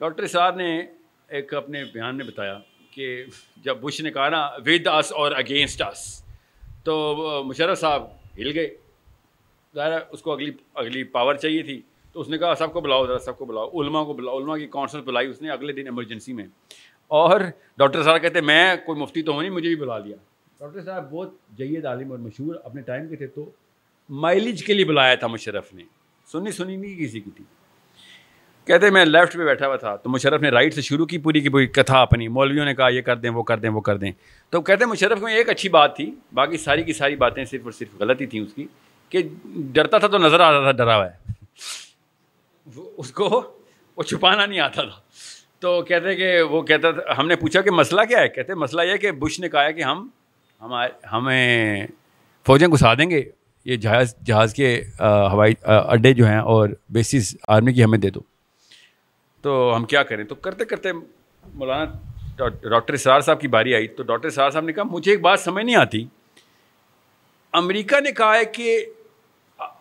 ڈاکٹر 0.00 0.26
صاحب 0.26 0.56
نے 0.56 0.82
ایک 1.28 1.54
اپنے 1.54 1.84
بیان 1.84 2.16
میں 2.16 2.24
بتایا 2.24 2.58
کہ 2.90 3.24
جب 3.56 3.76
بش 3.76 4.00
نے 4.00 4.10
کہا 4.10 4.28
نا 4.28 4.50
ود 4.66 4.86
اس 4.86 5.12
اور 5.12 5.32
اگینسٹ 5.32 5.82
اس 5.82 6.24
تو 6.84 7.16
مشرف 7.46 7.80
صاحب 7.80 8.04
ہل 8.38 8.58
گئے۔ 8.58 8.76
ظاہر 9.74 9.92
اس 10.10 10.22
کو 10.22 10.32
اگلی 10.32 10.52
اگلی 10.74 11.04
پاور 11.04 11.34
چاہیے 11.34 11.62
تھی۔ 11.62 11.82
تو 12.12 12.20
اس 12.20 12.28
نے 12.28 12.38
کہا، 12.38 12.54
سب 12.54 12.72
کو 12.72 12.80
بلاؤ، 12.80 13.06
ذرا 13.06 13.18
سب 13.18 13.38
کو 13.38 13.44
بلاؤ۔ 13.44 13.70
علماء 13.70 14.04
کو 14.04 14.12
بلاؤ، 14.12 14.38
علماء 14.38 14.56
کی 14.56 14.66
کانفرنس 14.66 15.04
بلائی 15.04 15.26
اس 15.26 15.42
نے 15.42 15.50
اگلے 15.50 15.72
دن 15.72 15.86
ایمرجنسی 15.86 16.32
میں۔ 16.32 16.46
اور 17.06 17.40
ڈاکٹر 17.76 18.02
صاحب 18.02 18.22
کہتے، 18.22 18.40
میں 18.40 18.76
کوئی 18.86 19.00
مفتی 19.00 19.22
تو 19.22 19.32
ہوں 19.32 19.42
نہیں، 19.42 19.50
مجھے 19.50 19.68
بھی 19.68 19.76
بلا 19.76 19.98
لیا۔ 19.98 20.16
ڈاکٹر 20.60 20.80
صاحب 20.80 21.10
بہت 21.10 21.30
جید 21.48 21.86
عالم 21.86 22.10
اور 22.10 22.18
مشہور 22.18 22.54
اپنے 22.64 22.82
ٹائم 22.82 23.08
کے 23.08 23.16
تھے 23.16 23.26
تو 23.26 23.50
مائلیج 24.08 24.64
کے 24.64 24.74
لیے 24.74 24.84
بلایا 24.84 25.14
تھا 25.14 25.26
مشرف 25.26 25.74
نے۔ 25.74 25.82
سنی 26.32 26.50
سنی 26.50 26.76
نہیں 26.76 26.98
کسی 26.98 27.20
کی 27.20 27.30
تھی۔ 27.30 27.44
کہتے 28.66 28.90
میں 28.90 29.04
لیفٹ 29.04 29.34
پہ 29.34 29.44
بیٹھا 29.44 29.66
ہوا 29.66 29.76
تھا۔ 29.76 29.96
تو 29.96 30.10
مشرف 30.10 30.40
نے 30.40 30.48
رائٹ 30.48 30.74
سے 30.74 30.80
شروع 30.80 31.06
کی، 31.06 31.18
پوری 31.18 31.40
کی 31.40 31.48
پوری 31.48 31.66
کتھا 31.66 32.02
اپنی۔ 32.02 32.28
مولویوں 32.28 32.64
نے 32.64 32.74
کہا، 32.74 32.88
یہ 32.88 33.00
کر 33.00 33.16
دیں، 33.16 33.30
وہ 33.30 33.42
کر 33.42 33.58
دیں، 33.58 33.70
وہ 33.70 33.80
کر 33.80 33.96
دیں۔ 33.96 34.12
تو 34.50 34.62
کہتے 34.62 34.84
ہیں، 34.84 34.90
مشرف 34.90 35.18
میں 35.18 35.34
ایک 35.34 35.48
اچھی 35.48 35.68
بات 35.68 35.96
تھی۔ 35.96 36.14
باقی 36.32 36.56
ساری 36.56 36.82
کی 36.82 36.92
ساری 36.92 37.16
باتیں 37.16 37.44
صرف 37.44 37.60
اور 37.64 37.72
صرف 37.72 38.00
غلط 38.00 38.20
ہی 38.20 38.26
تھیں 38.26 38.40
اس 38.40 38.54
کی 38.54 38.66
کہ 39.08 39.22
ڈرتا 39.44 39.98
تھا 39.98 40.08
تو 40.08 40.18
نظر 40.18 40.40
آ 40.40 40.52
رہا 40.52 40.60
تھا، 40.60 40.72
ڈرا 40.72 40.96
ہوا 40.96 41.10
ہے۔ 41.10 41.32
اس 42.96 43.12
کو، 43.12 43.58
وہ 43.96 44.02
چھپانا 44.02 44.46
نہیں 44.46 44.60
آتا 44.60 44.82
تھا۔ 44.82 45.00
تو 45.60 45.82
کہتے 45.82 46.14
کہ 46.14 46.42
وہ 46.42 46.62
کہتا 46.62 46.90
تھا، 46.90 47.18
ہم 47.18 47.28
نے 47.28 47.36
پوچھا 47.36 47.60
کہ 47.60 47.70
مسئلہ 47.70 48.00
کیا 48.00 48.20
ہے؟ 48.20 48.28
کہتے 48.28 48.54
مسئلہ 48.54 48.82
یہ 48.82 48.96
کہ 48.96 49.12
بش 49.12 49.40
نے 49.40 49.48
کہا 49.48 49.64
ہے 49.64 49.72
کہ 49.72 49.82
ہم 49.82 50.08
ہمارے 50.60 51.06
ہمیں 51.12 51.86
فوجیں 52.46 52.68
گھسا 52.68 52.94
دیں 52.94 53.10
گے، 53.10 53.22
یہ 53.64 53.76
جہاز 53.76 54.14
جہاز 54.24 54.54
کے 54.54 54.82
ہوائی 55.00 55.54
اڈے 55.64 56.12
جو 56.12 56.26
ہیں 56.26 56.38
اور 56.38 56.68
بیسز 56.88 57.36
آرمی 57.48 57.72
کی 57.72 57.84
ہمیں 57.84 57.98
دے 57.98 58.10
دو۔ 58.10 58.20
تو 59.42 59.76
ہم 59.76 59.84
کیا 59.84 60.02
کریں؟ 60.02 60.24
تو 60.24 60.34
کرتے 60.34 60.64
کرتے 60.64 60.92
مولانا 61.54 61.84
ڈاکٹر 62.68 62.94
اسرار 62.94 63.20
صاحب 63.20 63.40
کی 63.40 63.48
باری 63.48 63.74
آئی۔ 63.74 63.88
تو 63.88 64.02
ڈاکٹر 64.02 64.28
اسرار 64.28 64.50
صاحب 64.50 64.64
نے 64.64 64.72
کہا، 64.72 64.82
مجھے 64.82 65.12
ایک 65.12 65.20
بات 65.20 65.40
سمجھ 65.40 65.64
نہیں 65.64 65.76
آتی۔ 65.76 66.04
امریکہ 67.52 68.00
نے 68.00 68.12
کہا 68.12 68.36
ہے 68.36 68.44
کہ 68.44 68.86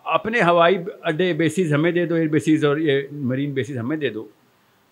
اپنے 0.03 0.41
ہوائی 0.41 0.77
اڈے 1.01 1.33
بیسز 1.33 1.73
ہمیں 1.73 1.91
دے 1.91 2.05
دو، 2.05 2.15
ایئر 2.15 2.27
بیسز 2.27 2.65
اور 2.65 2.77
یہ 2.77 3.01
مرین 3.11 3.53
بیسز 3.53 3.77
ہمیں 3.77 3.97
دے 3.97 4.09
دو۔ 4.09 4.27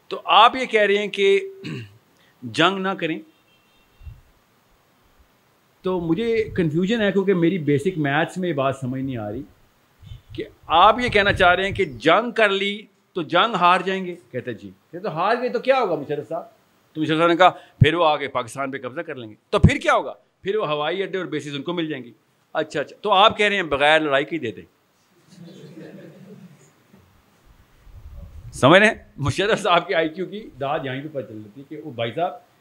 تو 0.08 0.22
آپ 0.26 0.56
یہ 0.56 0.66
کہہ 0.66 0.82
رہے 0.82 0.98
ہیں 0.98 1.08
کہ 1.08 1.40
جنگ 2.44 2.78
نہ 2.78 2.90
کریں۔ 2.90 3.20
تو 5.84 6.00
مجھے 6.00 6.44
کنفیوژن 6.44 7.02
ہے 7.02 7.12
کیونکہ 7.12 7.34
میری 7.34 7.58
بیسک 7.60 7.98
میتھس 7.98 8.38
میں 8.38 8.50
یہ 8.50 8.54
بات 8.54 8.76
سمجھ 8.76 9.02
نہیں 9.02 9.18
آ 9.18 9.32
رہی 9.32 9.42
کہ 10.36 10.44
آپ 10.68 11.00
یہ 11.00 11.10
کہنا 11.10 11.34
چاہ 11.34 11.56
رہے 11.56 11.66
ہیں 11.66 11.72
کہ 11.72 11.86
جنگ 11.86 12.32
کر 12.32 12.50
لی 12.50 12.82
تو 13.14 13.22
جنگ 13.22 13.56
ہار 13.56 13.80
جائیں 13.80 14.06
گے؟ 14.06 14.16
کہتے 14.32 14.54
جی۔ 14.54 14.70
کہ 14.92 15.00
تو 15.00 15.10
ہار 15.10 15.36
گئے 15.42 15.50
تو 15.50 15.60
کیا 15.60 15.80
ہوگا 15.80 15.96
مشرف 15.96 16.28
صاحب؟ 16.28 16.44
تو 16.94 17.02
مشرف 17.02 17.18
صاحب 17.18 17.30
نے 17.30 17.36
کہا، 17.36 17.50
پھر 17.50 17.94
وہ 17.94 18.06
آگے 18.06 18.28
پاکستان 18.28 18.72
پہ 18.72 18.78
قبضہ 18.78 19.02
کر 19.02 19.16
لیں 19.16 19.30
گے۔ 19.30 19.36
تو 19.50 19.60
پھر 19.60 19.78
کیا 19.78 19.94
ہوگا؟ 19.94 20.14
پھر 20.42 20.56
وہ 20.56 20.68
ہوائی 20.68 21.04
اڈے 21.04 21.18
اور 21.18 21.26
بیسز 21.26 21.56
ان 21.56 21.62
کو 21.62 21.74
مل 21.74 21.88
جائیں 21.88 22.04
گی۔ 22.04 22.12
اچھا 22.54 22.80
اچھا۔ 22.80 22.96
تو 23.02 23.12
آپ 23.12 23.38
کہہ 23.38 23.46
رہے 23.46 23.56
ہیں 23.56 23.64
بغیر 23.64 24.00
لڑائی 24.00 24.26
کی 24.26 24.38
دے 24.40 24.52
دیں۔ 24.52 24.66
سمجھ 28.54 28.80
رہے 28.80 28.88
ہیں؟ 28.88 28.94
مشرف 29.18 29.62
صاحب 29.62 29.88
کی 29.88 29.94
آئی 29.94 30.10
کیو 30.10 30.26
کی 30.26 30.50
داد 30.60 30.80
یہیں 30.84 31.02
پہ 31.02 31.08
پتہ 31.08 31.28
چل 31.28 31.42
رہی 31.46 31.50
تھی 31.54 31.64
کہ 31.70 31.82
وہ 31.84 31.92
بھائی 31.92 32.12
صاحب 32.12 32.53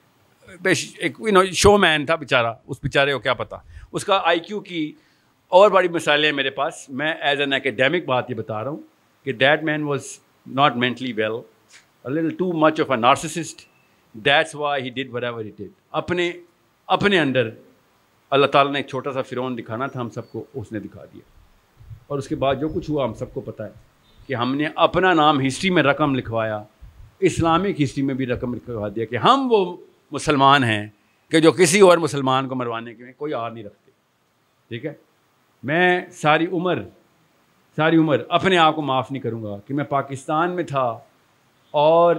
ایک 0.64 1.18
شو 1.52 1.76
مین 1.78 2.06
تھا 2.06 2.14
بیچارہ، 2.14 2.52
اس 2.66 2.76
بیچارے 2.82 3.12
کو 3.12 3.18
کیا 3.18 3.34
پتا؟ 3.34 3.56
اس 3.92 4.04
کا 4.04 4.20
آئی 4.24 4.40
کیو 4.40 4.60
کی 4.60 4.92
اور 5.48 5.70
بڑی 5.70 5.88
مثالیں 5.88 6.28
ہیں 6.28 6.36
میرے 6.36 6.50
پاس۔ 6.50 6.88
میں 6.88 7.14
ایز 7.14 7.40
این 7.40 7.52
اکیڈیمک 7.52 8.04
بات 8.04 8.30
یہ 8.30 8.34
بتا 8.34 8.62
رہا 8.64 8.70
ہوں 8.70 8.80
کہ 9.24 9.32
that 9.32 9.62
man 9.62 9.82
was 9.82 10.04
not 10.46 10.76
mentally 10.76 11.12
well 11.12 12.30
too 12.38 12.52
much 12.52 12.80
of 12.80 12.90
a 12.90 12.96
narcissist 12.96 13.60
that's 14.12 14.54
why 14.54 14.82
he 14.82 14.90
did 14.90 15.14
whatever 15.24 15.42
did 15.42 15.62
اپنے 15.90 16.32
اپنے 16.86 17.18
اندر 17.18 17.50
اللہ 18.30 18.46
تعالیٰ 18.46 18.72
نے 18.72 18.78
ایک 18.78 18.88
چھوٹا 18.88 19.12
سا 19.12 19.22
فرعون 19.22 19.58
دکھانا 19.58 19.86
تھا 19.86 20.00
ہم 20.00 20.10
سب 20.10 20.32
کو، 20.32 20.44
اس 20.54 20.72
نے 20.72 20.80
دکھا 20.80 21.04
دیا۔ 21.04 21.20
اور 22.06 22.18
اس 22.18 22.28
کے 22.28 22.36
بعد 22.36 22.54
جو 22.54 22.68
کچھ 22.68 22.90
ہوا 22.90 23.04
ہم 23.04 23.14
سب 23.14 23.34
کو 23.34 23.40
پتہ 23.40 23.62
ہے 23.62 23.72
کہ 24.26 24.34
ہم 24.34 24.54
نے 24.54 24.64
اپنا 24.76 25.14
نام 25.14 25.46
ہسٹری 25.46 25.70
میں 25.70 25.82
رقم 25.82 26.14
لکھوایا، 26.14 26.62
اسلامک 27.20 27.82
ہسٹری 27.82 28.04
میں 28.04 28.14
بھی 28.14 28.26
رقم 28.26 28.54
لکھوا 28.54 28.88
دیا 28.96 29.04
کہ 29.04 29.16
ہم 29.16 29.48
وہ 29.50 29.76
مسلمان 30.12 30.64
ہیں 30.64 30.86
کہ 31.28 31.40
جو 31.40 31.52
کسی 31.52 31.80
اور 31.80 31.98
مسلمان 31.98 32.48
کو 32.48 32.54
مروانے 32.54 32.94
کے 32.94 33.12
کوئی 33.12 33.34
آر 33.34 33.50
نہیں 33.50 33.64
رکھتے۔ 33.64 33.90
ٹھیک 34.68 34.84
ہے؟ 34.84 34.94
میں 35.62 36.00
ساری 36.12 36.46
عمر 36.46 36.82
ساری 37.76 37.96
عمر 37.96 38.16
اپنے 38.28 38.58
آپ 38.58 38.76
کو 38.76 38.82
معاف 38.82 39.10
نہیں 39.10 39.22
کروں 39.22 39.42
گا 39.42 39.56
کہ 39.66 39.74
میں 39.74 39.84
پاکستان 39.84 40.50
میں 40.50 40.64
تھا 40.64 40.98
اور 41.70 42.16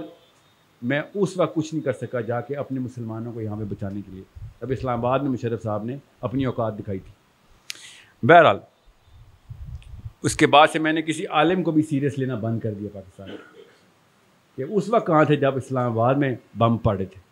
میں 0.82 1.02
اس 1.14 1.36
وقت 1.36 1.54
کچھ 1.54 1.74
نہیں 1.74 1.84
کر 1.84 1.92
سکا 1.92 2.20
جا 2.20 2.40
کے 2.40 2.56
اپنے 2.56 2.80
مسلمانوں 2.80 3.32
کو 3.32 3.40
یہاں 3.40 3.56
پہ 3.56 3.64
بچانے 3.64 4.00
کے 4.06 4.12
لیے۔ 4.12 4.22
اب 4.60 4.70
اسلام 4.70 4.98
آباد 4.98 5.18
میں 5.18 5.30
مشرف 5.30 5.62
صاحب 5.62 5.84
نے 5.84 5.96
اپنی 6.20 6.44
اوقات 6.44 6.78
دکھائی 6.78 6.98
تھی۔ 6.98 7.12
بہرحال، 8.26 8.58
اس 10.22 10.36
کے 10.36 10.46
بعد 10.46 10.66
سے 10.72 10.78
میں 10.78 10.92
نے 10.92 11.02
کسی 11.02 11.26
عالم 11.26 11.62
کو 11.62 11.70
بھی 11.70 11.82
سیریس 11.82 12.18
لینا 12.18 12.34
بند 12.34 12.60
کر 12.60 12.70
دیا 12.70 12.88
پاکستان۔ 12.92 13.30
میں 13.30 13.62
کہ 14.56 14.64
اس 14.68 14.88
وقت 14.88 15.06
کہاں 15.06 15.24
تھے 15.24 15.36
جب 15.36 15.56
اسلام 15.56 15.92
آباد 15.92 16.14
میں 16.14 16.34
بم 16.58 16.76
پڑے 16.76 17.04
تھے؟ 17.04 17.23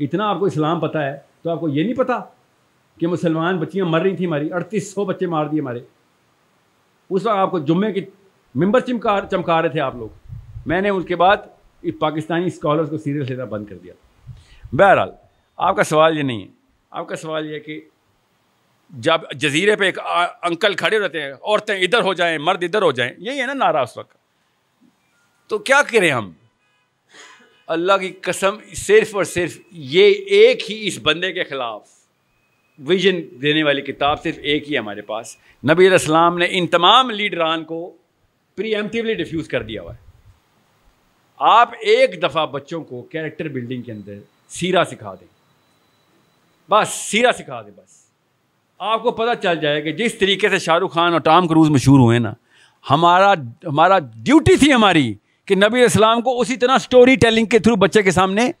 اتنا 0.00 0.28
آپ 0.28 0.38
کو 0.38 0.44
اسلام 0.44 0.80
پتہ 0.80 0.98
ہے، 0.98 1.18
تو 1.42 1.50
آپ 1.50 1.60
کو 1.60 1.68
یہ 1.68 1.84
نہیں 1.84 1.94
پتہ 1.94 2.30
کہ 3.00 3.06
مسلمان 3.06 3.58
بچیاں 3.58 3.84
مر 3.84 4.00
رہی 4.00 4.16
تھیں 4.16 4.26
ہماری، 4.26 4.52
اڑتیس 4.52 4.94
سو 4.94 5.04
بچے 5.04 5.26
مار 5.26 5.46
دیے 5.46 5.60
ہمارے۔ 5.60 5.78
اس 7.10 7.26
وقت 7.26 7.36
آپ 7.36 7.50
کو 7.50 7.58
جمعے 7.58 7.92
کی 7.92 8.00
ممبر 8.54 8.80
چمکا 8.80 9.20
چمکا 9.30 9.62
رہے 9.62 9.68
تھے 9.68 9.80
آپ 9.80 9.96
لوگ۔ 9.96 10.08
میں 10.66 10.80
نے 10.80 10.88
اس 10.88 11.04
کے 11.04 11.16
بعد 11.16 11.36
پاکستانی 12.00 12.46
اسکالرس 12.46 12.90
کو 12.90 12.98
سیریس 12.98 13.30
لینا 13.30 13.44
بند 13.44 13.66
کر 13.66 13.76
دیا۔ 13.76 13.94
بہرحال، 14.72 15.10
آپ 15.56 15.76
کا 15.76 15.84
سوال 15.84 16.18
یہ 16.18 16.22
نہیں 16.22 16.42
ہے۔ 16.42 16.48
آپ 16.90 17.08
کا 17.08 17.16
سوال 17.16 17.46
یہ 17.46 17.54
ہے 17.54 17.60
کہ 17.60 17.80
جب 18.90 19.20
جزیرے 19.32 19.76
پہ 19.76 19.84
ایک 19.84 19.98
انکل 20.42 20.74
کھڑے 20.74 20.98
رہتے 20.98 21.22
ہیں، 21.22 21.32
عورتیں 21.32 21.74
ادھر 21.74 22.02
ہو 22.02 22.14
جائیں، 22.14 22.38
مرد 22.38 22.62
ادھر 22.62 22.82
ہو 22.82 22.92
جائیں، 22.92 23.12
یہی 23.18 23.40
ہے 23.40 23.46
نا 23.46 23.52
نعرہ 23.52 23.76
اس 23.76 23.98
وقت۔ 23.98 24.16
تو 25.48 25.58
کیا 25.58 25.82
کریں 25.92 26.10
ہم؟ 26.10 26.32
اللہ 27.70 27.92
کی 27.92 28.12
قسم 28.20 28.56
صرف 28.74 29.16
اور 29.16 29.24
صرف 29.24 29.58
یہ 29.70 30.12
ایک 30.12 30.70
ہی 30.70 30.86
اس 30.86 30.98
بندے 31.02 31.32
کے 31.32 31.44
خلاف 31.44 31.82
ویژن 32.78 33.20
دینے 33.42 33.62
والی 33.62 33.82
کتاب 33.82 34.22
صرف 34.22 34.38
ایک 34.42 34.68
ہی 34.68 34.74
ہے 34.74 34.78
ہمارے 34.78 35.00
پاس۔ 35.00 35.36
نبی 35.64 35.82
علیہ 35.82 35.90
السلام 35.90 36.38
نے 36.38 36.46
ان 36.50 36.66
تمام 36.66 37.10
لیڈران 37.10 37.64
کو 37.64 37.96
پری 38.56 38.74
ایمٹیولی 38.74 39.14
ڈیفیوز 39.14 39.48
کر 39.48 39.62
دیا 39.62 39.82
ہوا 39.82 39.94
ہے۔ 39.94 40.10
آپ 41.38 41.70
ایک 41.80 42.22
دفعہ 42.22 42.46
بچوں 42.46 42.84
کو 42.84 43.02
کیریکٹر 43.02 43.48
بلڈنگ 43.48 43.82
کے 43.82 43.92
اندر 43.92 44.14
سیرا 44.48 44.84
سکھا 44.84 45.14
دیں۔ 45.14 45.26
بس 46.70 46.88
سیرا 46.88 47.32
سکھا 47.32 47.62
دیں 47.62 47.70
بس۔ 47.76 48.06
آپ 48.78 49.02
کو 49.02 49.10
پتہ 49.10 49.42
چل 49.42 49.60
جائے 49.60 49.82
کہ 49.82 49.92
جس 49.92 50.14
طریقے 50.14 50.48
سے 50.48 50.58
شاہ 50.58 50.78
رخ 50.78 50.92
خان 50.92 51.12
اور 51.12 51.20
ٹام 51.20 51.48
کروز 51.48 51.70
مشہور 51.70 51.98
ہوئے 51.98 52.18
نا، 52.18 52.32
ہمارا 52.90 53.32
ہمارا 53.64 53.98
ڈیوٹی 53.98 54.56
تھی 54.56 54.72
ہماری 54.72 55.14
کہ 55.50 55.56
نبی 55.56 55.82
السلام 55.82 56.20
کو 56.20 56.40
اسی 56.40 56.56
طرح 56.56 56.74
اسٹوری 56.74 57.16
ٹیلنگ 57.16 57.44
کے 57.44 57.58
تھرو 57.58 57.76
بچے 57.76 58.02
کے 58.02 58.10
سامنے 58.10 58.52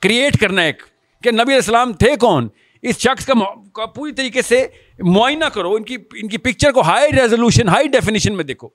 کریٹ 0.00 0.40
کرنا 0.40 0.62
ایک 0.62 0.82
کہ 1.22 1.30
نبی 1.30 1.54
السلام 1.54 1.92
تھے 1.92 2.16
کون؟ 2.16 2.48
اس 2.82 2.98
شخص 2.98 3.30
کا 3.72 3.86
پوری 3.86 4.12
طریقے 4.12 4.42
سے 4.42 4.66
معائنہ 4.98 5.44
کرو، 5.44 5.74
ان 5.74 5.82
کی 5.82 5.96
ان 6.12 6.28
کی 6.28 6.38
پکچر 6.38 6.72
کو 6.72 6.80
ہائی 6.80 7.22
ریزولوشن 7.22 7.68
ہائی 7.68 7.88
ڈیفینیشن 7.88 8.36
میں 8.36 8.44
دیکھو۔ 8.44 8.68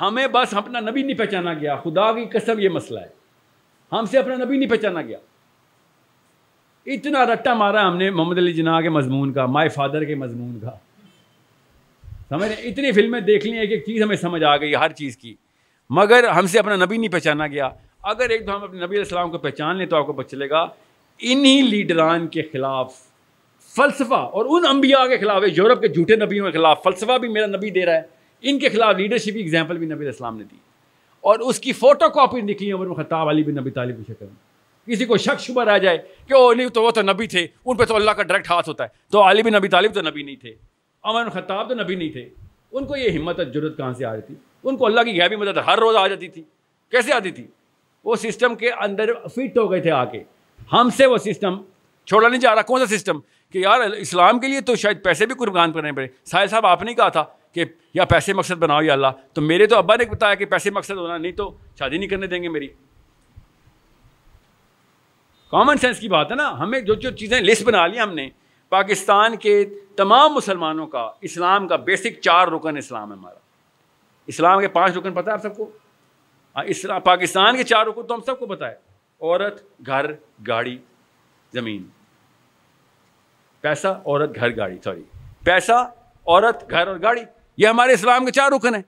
ہمیں 0.00 0.26
بس 0.26 0.54
اپنا 0.54 0.80
نبی 0.80 1.02
نہیں 1.02 1.18
پہچانا 1.18 1.54
گیا۔ 1.54 1.76
خدا 1.76 2.12
کی 2.12 2.38
قسم 2.38 2.58
یہ 2.58 2.68
مسئلہ 2.68 3.00
ہے۔ 3.00 3.08
ہم 3.92 4.04
سے 4.04 4.18
اپنا 4.18 4.44
نبی 4.44 4.58
نہیں 4.58 4.70
پہچانا 4.70 5.02
گیا۔ 5.02 5.18
اتنا 6.86 7.26
رٹا 7.26 7.54
مارا 7.54 7.88
ہم 7.88 7.96
نے 7.96 8.10
محمد 8.10 8.38
علی 8.38 8.52
جناح 8.52 8.80
کے 8.80 8.88
مضمون 8.88 9.32
کا 9.32 9.46
مائی 9.46 9.68
فادر 9.68 10.04
کے 10.04 10.14
مضمون 10.14 10.58
کا۔ 10.60 10.70
سمجھ 12.28 12.52
رہے 12.52 12.62
اتنی 12.62 12.92
فلمیں 12.92 13.20
دیکھ 13.20 13.46
لی 13.46 13.58
ایک 13.58 13.70
ایک 13.70 13.82
چیز 13.86 14.02
ہمیں 14.02 14.16
سمجھ 14.16 14.44
آ 14.44 14.56
گئی، 14.56 14.74
ہر 14.74 14.92
چیز 14.92 15.16
کی۔ 15.16 15.34
مگر 15.90 16.28
ہم 16.28 16.46
سے 16.46 16.58
اپنا 16.58 16.76
نبی 16.76 16.96
نہیں 16.96 17.12
پہچانا 17.12 17.46
گیا۔ 17.46 17.68
اگر 18.02 18.28
ایک 18.30 18.46
دو 18.46 18.56
ہم 18.56 18.62
اپنے 18.62 18.76
نبی 18.76 18.86
علیہ 18.86 18.98
السلام 18.98 19.30
کو 19.30 19.38
پہچان 19.38 19.76
لیں 19.76 19.86
تو 19.86 19.96
آپ 19.96 20.06
کو 20.06 20.12
پتہ 20.12 20.28
چلے 20.28 20.50
گا، 20.50 20.66
انہی 21.18 21.62
لیڈران 21.62 22.26
کے 22.26 22.42
خلاف 22.42 22.94
فلسفہ 23.76 24.14
اور 24.14 24.44
ان 24.48 24.66
انبیاء 24.68 25.06
کے 25.06 25.18
خلاف 25.18 25.42
یورپ 25.56 25.80
کے 25.80 25.88
جھوٹے 25.88 26.16
نبیوں 26.16 26.46
کے 26.46 26.58
خلاف 26.58 26.82
فلسفہ 26.82 27.18
بھی 27.18 27.28
میرا 27.28 27.46
نبی 27.46 27.70
دے 27.70 27.86
رہا 27.86 27.94
ہے۔ 27.94 28.02
ان 28.42 28.58
کے 28.58 28.68
خلاف 28.68 28.96
لیڈرشپ 28.96 29.30
ایگزامپل 29.34 29.78
بھی 29.78 29.86
نبی 29.86 29.94
علیہ 29.94 30.06
السلام 30.06 30.38
نے 30.38 30.44
دی۔ 30.44 30.56
اور 31.20 31.38
اس 31.38 31.60
کی 31.60 31.72
فوٹو 31.72 32.08
کاپی 32.08 32.40
نکلی، 32.40 32.72
عمر 32.72 33.02
خطاب، 33.02 33.28
علی 33.28 33.42
بھی 33.42 33.52
نبی 33.52 33.70
طالب 33.70 33.96
کی 33.96 34.12
شکل 34.12 34.26
میں۔ 34.26 34.54
کسی 34.86 35.04
کو 35.04 35.16
شک 35.16 35.40
شبہ 35.40 35.64
رہ 35.64 35.78
جائے 35.78 35.98
کہ 36.28 36.34
وہ 36.34 36.54
نہیں، 36.54 36.68
تو 36.68 36.82
وہ 36.82 36.90
تو 36.90 37.02
نبی 37.02 37.26
تھے۔ 37.26 37.46
ان 37.66 37.76
پہ 37.76 37.84
تو 37.84 37.96
اللہ 37.96 38.10
کا 38.10 38.22
ڈائریکٹ 38.22 38.50
ہاتھ 38.50 38.68
ہوتا 38.68 38.84
ہے۔ 38.84 38.88
تو 39.10 39.30
علی 39.30 39.42
بھی 39.42 39.50
نبی 39.50 39.68
طالب 39.68 39.94
تو 39.94 40.02
نبی 40.02 40.22
نہیں 40.22 40.36
تھے۔ 40.36 40.54
امن 41.02 41.30
خطاب 41.30 41.68
تو 41.68 41.74
نبی 41.74 41.94
نہیں 41.94 42.08
تھے۔ 42.08 42.28
ان 42.74 42.86
کو 42.86 42.96
یہ 42.96 43.18
ہمت 43.18 43.40
ضرورت 43.54 43.76
کہاں 43.76 43.92
سے 43.92 44.04
آ 44.04 44.12
رہی 44.12 44.20
تھی؟ 44.20 44.34
ان 44.64 44.76
کو 44.76 44.86
اللہ 44.86 45.00
کی 45.00 45.22
غیبی 45.22 45.36
مدد 45.36 45.56
ہر 45.66 45.78
روز 45.78 45.96
آ 45.96 46.06
جاتی 46.06 46.28
تھی۔ 46.28 46.42
کیسے 46.90 47.12
آتی 47.12 47.30
تھی؟ 47.30 47.46
وہ 48.04 48.16
سسٹم 48.16 48.54
کے 48.54 48.70
اندر 48.70 49.14
فٹ 49.28 49.58
ہو 49.58 49.70
گئے 49.70 49.80
تھے 49.80 49.90
آ 49.90 50.04
کے 50.04 50.22
ہم 50.72 50.88
سے 50.96 51.06
وہ 51.06 51.16
سسٹم 51.16 51.62
چھوڑا 52.06 52.28
نہیں 52.28 52.40
جا 52.40 52.54
رہا۔ 52.54 52.62
کون 52.62 52.86
سا 52.86 52.96
سسٹم 52.96 53.20
کہ 53.52 53.58
یار، 53.58 53.80
اسلام 53.80 54.40
کے 54.40 54.48
لیے 54.48 54.60
تو 54.60 54.74
شاید 54.74 55.04
پیسے 55.04 55.26
بھی 55.26 55.34
قربان 55.34 55.72
کرنے 55.72 55.92
پڑے۔ 55.92 56.06
ساحل 56.24 56.48
صاحب، 56.48 56.66
آپ 56.66 56.82
نے 56.82 56.94
کہا 56.94 57.08
تھا 57.08 57.24
کہ 57.52 57.64
یا 57.94 58.04
پیسے 58.04 58.32
مقصد 58.32 58.52
بناؤ 58.52 58.82
یا 58.82 58.92
اللہ۔ 58.92 59.06
تو 59.32 59.40
میرے 59.40 59.66
تو 59.66 59.76
ابا 59.76 59.96
نے 59.96 60.04
بتایا 60.04 60.34
کہ 60.34 60.44
پیسے 60.44 60.70
مقصد 60.70 60.96
ہونا، 60.96 61.18
نہیں 61.18 61.32
تو 61.32 61.56
شادی 61.78 61.98
نہیں 61.98 62.08
کرنے 62.08 62.26
دیں 62.26 62.42
گے 62.42 62.48
میری۔ 62.48 62.66
کامن 65.50 65.76
سینس 65.76 65.98
کی 65.98 66.08
بات 66.08 66.30
ہے 66.30 66.36
نا۔ 66.36 66.58
ہمیں 66.58 66.80
جو 66.80 66.94
جو 66.94 67.10
چیزیں 67.10 67.40
لسٹ 67.40 67.62
بنا 67.62 67.86
لی 67.86 68.00
ہم 68.00 68.14
نے 68.14 68.28
پاکستان 68.74 69.36
کے 69.36 69.64
تمام 69.96 70.34
مسلمانوں 70.34 70.86
کا 70.86 71.10
اسلام 71.20 71.68
کا 71.68 71.76
بیسک 71.76 72.20
چار 72.20 72.48
رکن 72.48 72.76
اسلام 72.76 73.12
ہے 73.12 73.16
ہمارا۔ 73.16 73.38
اسلام 74.26 74.60
کے 74.60 74.68
پانچ 74.68 74.96
رکن 74.96 75.14
پتہ 75.14 75.30
ہے 75.30 75.32
آپ 75.32 75.42
سب 75.42 75.56
کو؟ 75.56 75.70
ہاں، 76.56 76.64
اسلام 76.66 77.00
پاکستان 77.00 77.56
کے 77.56 77.64
چار 77.64 77.86
رکن 77.86 78.06
تو 78.06 78.14
ہم 78.14 78.20
سب 78.26 78.38
کو 78.38 78.46
پتہ 78.46 78.64
ہے۔ 78.64 78.74
عورت، 79.20 79.62
گھر، 79.86 80.12
گاڑی، 80.48 80.78
زمین۔ 81.52 81.82
پیسہ، 83.60 83.88
عورت، 83.88 84.36
گھر، 84.36 84.56
گاڑی، 84.56 84.78
سوری۔ 84.84 85.02
پیسہ، 85.44 85.90
عورت، 86.26 86.70
گھر 86.70 86.86
اور 86.86 86.96
گاڑی، 87.02 87.22
یہ 87.56 87.68
ہمارے 87.68 87.92
اسلام 87.92 88.24
کے 88.24 88.32
چار 88.32 88.52
رکن 88.52 88.74
ہیں۔ 88.74 88.82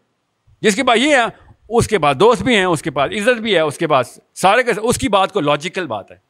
جس 0.61 0.77
کے 0.77 0.83
بعد 0.83 0.97
یہ 0.97 1.17
ہے 1.17 1.23
اس 1.69 1.87
کے 1.87 1.99
بعد 1.99 2.15
دوست 2.15 2.43
بھی 2.43 2.57
ہیں، 2.57 2.65
اس 2.65 2.83
کے 2.83 2.91
پاس 2.91 3.13
عزت 3.13 3.41
بھی 3.41 3.55
ہے، 3.55 3.61
اس 3.61 3.79
کے 3.79 3.87
پاس 3.87 4.21
سارے 4.35 4.63
کے 4.63 4.73
اس 4.83 4.99
کی 4.99 5.09
بات 5.09 5.33
کو 5.33 5.41
لاجیکل 5.41 5.87
بات 5.87 6.11
ہے۔ 6.11 6.26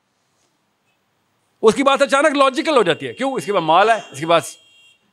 اس 1.66 1.74
کی 1.74 1.82
بات 1.82 2.02
اچانک 2.02 2.36
لاجیکل 2.36 2.76
ہو 2.76 2.82
جاتی 2.82 3.08
ہے۔ 3.08 3.12
کیوں؟ 3.12 3.32
اس 3.32 3.46
کے 3.46 3.52
بعد 3.52 3.60
مال 3.60 3.90
ہے، 3.90 3.94
اس 4.12 4.20
کے 4.20 4.26
پاس 4.26 4.56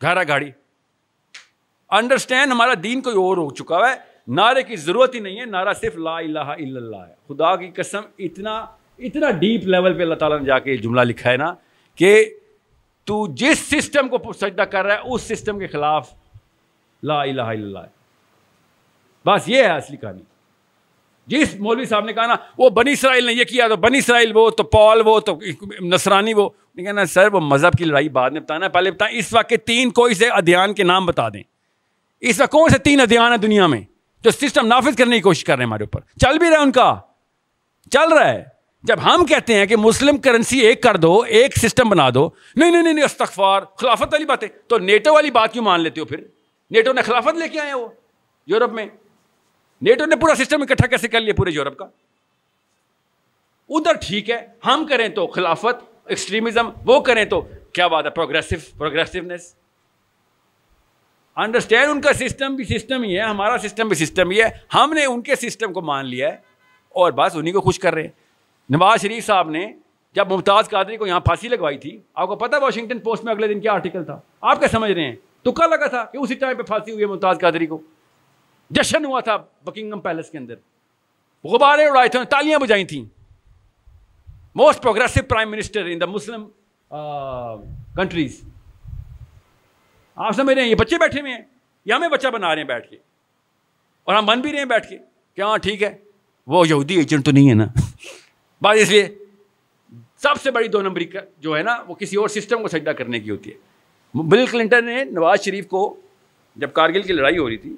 گھر 0.01 0.17
ہے، 0.17 0.27
گاڑی۔ 0.27 0.51
انڈرسٹینڈ 1.89 2.51
ہمارا 2.51 2.73
دین 2.83 3.01
کوئی 3.01 3.15
اور 3.15 3.37
ہو 3.37 3.53
چکا 3.53 3.75
ہے۔ 3.75 3.95
نعرے 4.27 4.63
کی 4.63 4.75
ضرورت 4.75 5.15
ہی 5.15 5.19
نہیں 5.19 5.39
ہے، 5.39 5.45
نعرہ 5.45 5.73
صرف 5.73 5.95
لا 5.95 6.17
الہ 6.17 6.39
الا 6.39 6.77
اللہ 6.77 6.95
ہے۔ 6.95 7.13
خدا 7.27 7.55
کی 7.55 7.71
قسم، 7.75 8.01
اتنا 8.19 8.65
اتنا 8.99 9.31
ڈیپ 9.31 9.63
لیول 9.63 9.93
پہ 9.93 10.01
اللہ 10.03 10.15
تعالیٰ 10.15 10.39
نے 10.39 10.45
جا 10.45 10.59
کے 10.59 10.77
جملہ 10.77 11.01
لکھا 11.01 11.31
ہے 11.31 11.37
نا 11.37 11.53
کہ 11.95 12.25
تو 13.03 13.27
جس 13.27 13.59
سسٹم 13.59 14.07
کو 14.07 14.33
سجدہ 14.33 14.61
کر 14.61 14.85
رہا 14.85 14.95
ہے، 14.95 14.99
اس 14.99 15.21
سسٹم 15.21 15.59
کے 15.59 15.67
خلاف 15.67 16.13
لا 17.03 17.21
الہ 17.21 17.31
الا 17.31 17.49
اللہ 17.49 17.79
ہے۔ 17.79 17.89
بس 19.25 19.49
یہ 19.49 19.57
ہے 19.57 19.67
اصلی 19.67 19.97
کہانی۔ 19.97 20.32
جس 21.27 21.55
مولوی 21.55 21.85
صاحب 21.85 22.05
نے 22.05 22.13
کہا 22.13 22.25
نا، 22.25 22.35
وہ 22.57 22.69
بنی 22.69 22.91
اسرائیل 22.91 23.25
نے 23.25 23.33
یہ 23.33 23.43
کیا 23.43 23.67
تو 23.67 23.75
بنی 23.75 23.97
اسرائیل 23.97 24.31
وہ، 24.35 24.49
تو 24.49 24.63
پال 24.63 25.01
وہ، 25.05 25.19
تو 25.19 25.39
نصرانی 25.81 26.33
وہ۔ 26.33 26.49
کہنا 26.49 27.05
سر، 27.05 27.33
وہ 27.33 27.39
مذہب 27.39 27.73
کی 27.77 27.85
لڑائی 27.85 28.09
بعد 28.09 28.29
میں 28.29 28.41
بتانا 28.41 28.67
پہلے 28.67 28.91
بتائیں، 28.91 29.19
اس 29.19 29.33
وقت 29.33 29.49
کے 29.49 29.57
تین 29.57 29.89
کوئی 29.89 30.13
سے 30.13 30.29
ادھیان 30.29 30.73
کے 30.73 30.83
نام 30.83 31.05
بتا 31.05 31.29
دیں۔ 31.29 31.43
اس 32.21 32.41
وقت 32.41 32.51
کون 32.51 32.69
سے 32.69 32.77
تین 32.77 33.01
ادھیان 33.01 33.31
ہیں 33.31 33.37
دنیا 33.37 33.67
میں 33.67 33.81
جو 34.23 34.31
سسٹم 34.31 34.67
نافذ 34.67 34.95
کرنے 34.95 35.15
کی 35.15 35.21
کوشش 35.21 35.43
کر 35.43 35.55
رہے 35.55 35.63
ہیں 35.63 35.67
ہمارے 35.67 35.83
اوپر؟ 35.83 35.99
چل 35.99 36.37
بھی 36.37 36.49
رہا 36.49 36.57
ہے 36.57 36.61
ان 36.61 36.71
کا۔ 36.71 36.95
چل 37.91 38.13
رہا 38.13 38.33
ہے۔ 38.33 38.43
جب 38.83 38.97
ہم 39.03 39.25
کہتے 39.25 39.53
ہیں 39.55 39.65
کہ 39.65 39.75
مسلم 39.75 40.17
کرنسی 40.17 40.59
ایک 40.59 40.83
کر 40.83 40.97
دو، 40.97 41.19
ایک 41.19 41.57
سسٹم 41.57 41.89
بنا 41.89 42.09
دو، 42.13 42.29
نہیں 42.55 42.71
نہیں 42.71 42.93
نہیں 42.93 43.05
استغفار، 43.05 43.61
خلافت 43.77 44.03
والی 44.03 44.25
باتیں۔ 44.25 44.47
تو 44.67 44.77
نیٹو 44.77 45.13
والی 45.13 45.31
بات 45.31 45.53
کیوں 45.53 45.63
مان 45.63 45.81
لیتے 45.81 46.01
ہو 46.01 46.05
پھر؟ 46.05 46.23
نیٹو 46.71 46.93
نے 46.93 47.01
خلافت 47.01 47.35
لے 47.35 47.47
کے 47.47 47.59
آئے 47.59 47.73
وہ، 47.73 47.87
یورپ 48.47 48.71
میں۔ 48.73 48.85
نیٹو 49.83 50.05
نے 50.05 50.15
پورا 50.15 50.35
سسٹم 50.35 50.61
اکٹھا 50.61 50.87
کیسے 50.87 51.07
کر 51.07 51.21
لیا 51.21 51.33
پورے 51.37 51.51
یورپ 51.51 51.77
کا؟ 51.77 51.85
ادھر 53.69 53.93
ٹھیک 54.01 54.29
ہے، 54.29 54.45
ہم 54.65 54.85
کریں 54.89 55.07
تو 55.09 55.27
خلافت 55.27 55.83
ایکسٹریمزم 56.05 56.69
وہ 56.85 56.99
کریں 56.99 57.25
تو 57.25 57.41
کیا 57.73 57.87
بات 57.87 58.05
ہے 58.05 58.09
پروگریسو 58.09 58.55
پروگریسونیس 58.77 59.53
انڈرسٹینڈ 61.37 61.89
ان 61.89 62.01
کا 62.01 62.13
سسٹم 62.13 62.55
بھی 62.55 62.63
سسٹم 62.63 63.03
ہی 63.03 63.15
ہے، 63.17 63.21
ہمارا 63.21 63.57
سسٹم 63.57 63.87
بھی 63.87 63.95
سسٹم 63.95 64.31
ہی 64.31 64.41
ہے، 64.41 64.49
ہم 64.73 64.93
نے 64.93 65.05
ان 65.05 65.21
کے 65.21 65.35
سسٹم 65.35 65.73
کو 65.73 65.81
مان 65.81 66.05
لیا 66.05 66.31
ہے 66.31 66.37
اور 66.89 67.11
بس 67.11 67.35
انہیں 67.35 67.53
کو 67.53 67.61
خوش 67.61 67.79
کر 67.79 67.93
رہے 67.93 68.01
ہیں۔ 68.01 68.09
نواز 68.69 69.01
شریف 69.01 69.25
صاحب 69.25 69.49
نے 69.49 69.65
جب 70.15 70.31
ممتاز 70.31 70.69
قادری 70.69 70.97
کو 70.97 71.07
یہاں 71.07 71.19
پھانسی 71.19 71.47
لگوائی 71.47 71.77
تھی، 71.77 71.97
آپ 72.13 72.27
کو 72.27 72.35
پتا 72.35 72.57
واشنگٹن 72.57 72.99
پوسٹ 72.99 73.23
میں 73.23 73.33
اگلے 73.33 73.47
دن 73.47 73.59
کیا 73.59 73.73
آرٹیکل 73.73 74.03
تھا؟ 74.03 74.19
آپ 74.41 74.59
کیا 74.59 74.67
سمجھ 74.67 74.91
رہے 74.91 75.03
ہیں؟ 75.03 75.15
تو 75.43 75.51
کیا 75.51 75.67
لگا 75.67 75.87
تھا 75.87 76.03
کہ 76.05 76.17
اسی 76.17 76.35
ٹائم 76.35 76.57
پہ 76.57 76.63
پھانسی 76.63 76.91
ہوئی 76.91 77.03
ہے 77.03 77.07
ممتاز 77.07 77.37
قادری 77.41 77.65
کو۔ 77.65 77.81
جشن 78.75 79.05
ہوا 79.05 79.19
تھا 79.19 79.37
بکنگم 79.37 79.99
پیلس 79.99 80.29
کے 80.29 80.37
اندر۔ 80.37 80.55
غبارے 81.43 81.87
اڑائے 81.87 82.09
تھے 82.09 82.19
تالیاں 82.29 82.59
بجائی 82.59 82.85
تھیں۔ 82.85 83.05
Most 84.55 84.81
progressive 84.81 85.23
prime 85.23 85.51
minister 85.51 85.85
in 85.85 86.01
the 86.01 86.05
Muslim 86.05 86.45
countries 87.95 88.41
آپ 90.15 90.31
سمجھ 90.35 90.55
رہے 90.55 90.61
ہیں، 90.61 90.69
یہ 90.69 90.75
بچے 90.75 90.97
بیٹھے 90.97 91.21
ہوئے 91.21 91.31
ہیں۔ 91.31 91.41
یا 91.85 91.95
ہمیں 91.95 92.09
بچہ 92.09 92.27
بنا 92.27 92.55
رہے 92.55 92.61
ہیں 92.61 92.67
بیٹھ 92.67 92.89
کے۔ 92.89 92.97
اور 94.03 94.15
ہم 94.15 94.25
بن 94.25 94.41
بھی 94.41 94.51
رہے 94.51 94.57
ہیں 94.57 94.65
بیٹھ 94.65 94.89
کے۔ 94.89 94.97
کہ 95.33 95.41
ہاں 95.41 95.57
ٹھیک 95.57 95.83
ہے؟ 95.83 95.97
وہ 96.47 96.67
یہودی 96.67 96.95
ایجنٹ 96.95 97.25
تو 97.25 97.31
نہیں 97.31 97.49
ہے 97.49 97.53
نا۔ 97.53 97.65
بات 98.61 98.75
اس 98.79 98.89
لیے 98.89 99.15
سب 100.17 100.41
سے 100.43 100.51
بڑی 100.51 100.67
دو 100.67 100.81
نمبری 100.81 101.05
کا 101.05 101.19
جو 101.37 101.57
ہے 101.57 101.63
نا، 101.63 101.77
وہ 101.87 101.95
کسی 101.95 102.15
اور 102.15 102.27
سسٹم 102.27 102.61
کو 102.61 102.67
سجدہ 102.67 102.89
کرنے 102.89 103.19
کی 103.19 103.29
ہوتی 103.29 103.51
ہے۔ 103.51 103.55
بل 104.13 104.45
کلنٹن 104.45 104.85
نے 104.85 105.03
نواز 105.03 105.41
شریف 105.41 105.67
کو 105.67 106.01
جب 106.55 106.73
کارگل 106.73 107.01
کی 107.01 107.13
لڑائی 107.13 107.37
ہو 107.37 107.49
رہی 107.49 107.57
تھی 107.57 107.75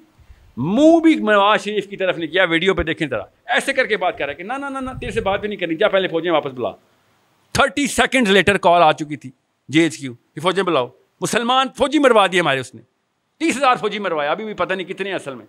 منہ 0.58 1.00
بھی 1.00 1.16
نواز 1.16 1.64
شریف 1.64 1.88
کی 1.88 1.98
طرف 1.98 2.18
نہیں 2.18 2.32
کیا 2.32 2.44
ویڈیو 2.44 2.74
پہ 2.74 2.84
دیکھیں 2.84 3.08
ذرا۔ 3.08 3.24
ایسے 3.46 3.74
کر 3.74 3.86
کے 3.86 3.98
بات 3.98 4.18
کر 4.18 4.26
رہا 4.26 4.32
ہے 4.32 4.36
کہ 4.36 4.44
نہ 4.44 4.54
نہ 4.54 4.80
نہ 4.80 4.90
تیرے 5.00 5.12
سے 5.12 5.22
بات 5.22 5.40
بھی 5.40 5.50
نہیں 5.50 5.58
کرنی۔ 5.58 5.76
جا 5.76 5.88
پہلے 5.88 6.08
فوجیں 6.08 6.32
واپس 6.32 6.52
بلا۔ 6.52 6.70
تھرٹی 7.52 7.88
سیکنڈ 7.88 8.28
لیٹر 8.28 8.58
کال 8.58 8.84
آ 8.84 8.92
چکی 8.92 9.16
تھی 9.16 9.32
جی 9.68 9.80
ایچ 9.80 9.98
کیو 9.98 10.14
کہ 10.14 10.42
فوجیں 10.42 10.64
بلاؤ۔ 10.64 10.88
مسلمان 11.22 11.68
فوجی 11.78 12.00
مروا 12.00 12.28
دیے 12.32 12.40
ہمارے 12.40 12.60
اس 12.60 12.76
نے۔ 12.76 12.82
تیس 13.40 13.58
ہزار 13.58 13.76
فوجی 13.76 14.00
مروایا۔ 14.00 14.32
ابھی 14.32 14.46
بھی 14.46 14.54
پتہ 14.54 14.74
نہیں 14.74 14.88
کتنے 14.88 15.14
اصل 15.14 15.36
میں۔ 15.36 15.46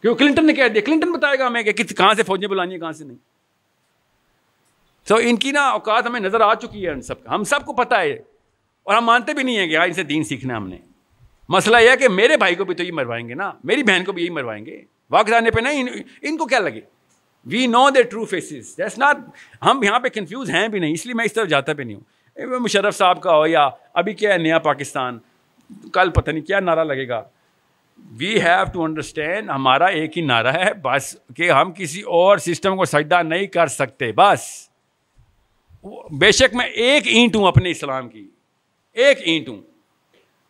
کیوں؟ 0.00 0.14
کلنٹن 0.14 0.46
نے 0.46 0.52
کہہ 0.52 0.68
دیا۔ 0.68 0.82
کلنٹن 0.86 1.12
بتائے 1.12 1.38
گا 1.38 1.46
ہمیں 1.46 1.62
کہ 1.62 1.72
کہاں 1.72 2.14
سے 2.14 2.22
فوجیں 2.22 2.48
بلانی 2.48 2.72
ہیں 2.72 2.80
کہاں 2.80 2.92
سے 2.92 3.04
نہیں۔ 3.04 3.16
سو 5.08 5.14
so, 5.14 5.20
ان 5.24 5.36
کی 5.36 5.50
نا 5.50 5.68
اوقات 5.68 6.06
ہمیں 6.06 6.20
نظر 6.20 6.40
آ 6.40 6.54
چکی 6.54 6.86
ہے 6.86 6.90
ان 6.90 7.02
سب 7.02 7.24
کا۔ 7.24 7.34
ہم 7.34 7.44
سب 7.44 7.66
کو 7.66 7.72
پتہ 7.72 7.94
ہے 7.94 8.12
اور 8.82 8.96
ہم 8.96 9.04
مانتے 9.04 9.34
بھی 9.34 9.42
نہیں 9.42 9.58
ہیں 9.58 9.66
کہ 9.66 9.76
ہاں 9.76 9.86
ان 9.86 9.92
سے 9.92 10.02
دین 10.02 10.24
سیکھنا 10.24 10.56
ہم 10.56 10.68
نے۔ 10.68 10.78
مسئلہ 11.48 11.76
یہ 11.76 11.90
ہے 11.90 11.96
کہ 11.96 12.08
میرے 12.08 12.36
بھائی 12.36 12.54
کو 12.54 12.64
بھی 12.64 12.74
تو 12.74 12.82
یہ 12.82 12.92
مروائیں 12.92 13.28
گے 13.28 13.34
نا۔ 13.34 13.52
میری 13.64 13.82
بہن 13.82 14.04
کو 14.04 14.12
بھی 14.12 14.22
یہی 14.22 14.30
مروائیں 14.30 14.66
گے۔ 14.66 14.82
واقع 15.10 15.32
آنے 15.34 15.50
پہ 15.50 15.60
نہیں 15.60 15.84
ان 16.22 16.36
کو 16.36 16.46
کیا 16.46 16.58
لگے؟ 16.58 16.80
We 17.46 17.66
know 17.66 17.90
the 17.90 18.02
true 18.02 18.24
faces 18.24 18.76
that's 18.76 18.98
not 18.98 19.16
ہم 19.62 19.82
یہاں 19.82 20.00
پہ 20.00 20.08
کنفیوز 20.08 20.50
ہیں 20.50 20.68
بھی 20.68 20.78
نہیں، 20.78 20.92
اس 20.92 21.06
لیے 21.06 21.14
میں 21.14 21.24
اس 21.24 21.32
طرف 21.32 21.48
جاتا 21.48 21.72
بھی 21.72 21.84
نہیں 21.84 21.96
ہوں۔ 21.96 22.46
مشرف 22.58 22.96
صاحب 22.96 23.22
کا 23.22 23.36
ہو 23.36 23.46
یا 23.46 23.68
ابھی 23.94 24.12
کیا 24.12 24.32
ہے 24.32 24.38
نیا 24.38 24.58
پاکستان؟ 24.58 25.18
کل 25.92 26.10
پتہ 26.10 26.30
نہیں 26.30 26.44
کیا 26.44 26.60
نعرہ 26.60 26.84
لگے 26.84 27.08
گا۔ 27.08 27.22
وی 28.18 28.40
ہیو 28.40 28.72
ٹو 28.72 28.84
انڈرسٹینڈ 28.84 29.50
ہمارا 29.50 29.84
ایک 29.84 30.18
ہی 30.18 30.22
نعرہ 30.22 30.52
ہے، 30.52 30.74
بس 30.82 31.16
کہ 31.36 31.50
ہم 31.50 31.72
کسی 31.72 32.02
اور 32.02 32.38
سسٹم 32.38 32.76
کو 32.76 32.84
سجدہ 32.84 33.22
نہیں 33.22 33.46
کر 33.46 33.66
سکتے، 33.66 34.12
بس۔ 34.12 34.68
بے 36.18 36.32
شک 36.32 36.54
میں 36.54 36.66
ایک 36.66 37.02
اینٹ 37.06 37.36
ہوں 37.36 37.46
اپنے 37.46 37.70
اسلام 37.70 38.08
کی۔ 38.08 38.28
ایک 38.92 39.18
اینٹ 39.20 39.48
ہوں۔ 39.48 39.62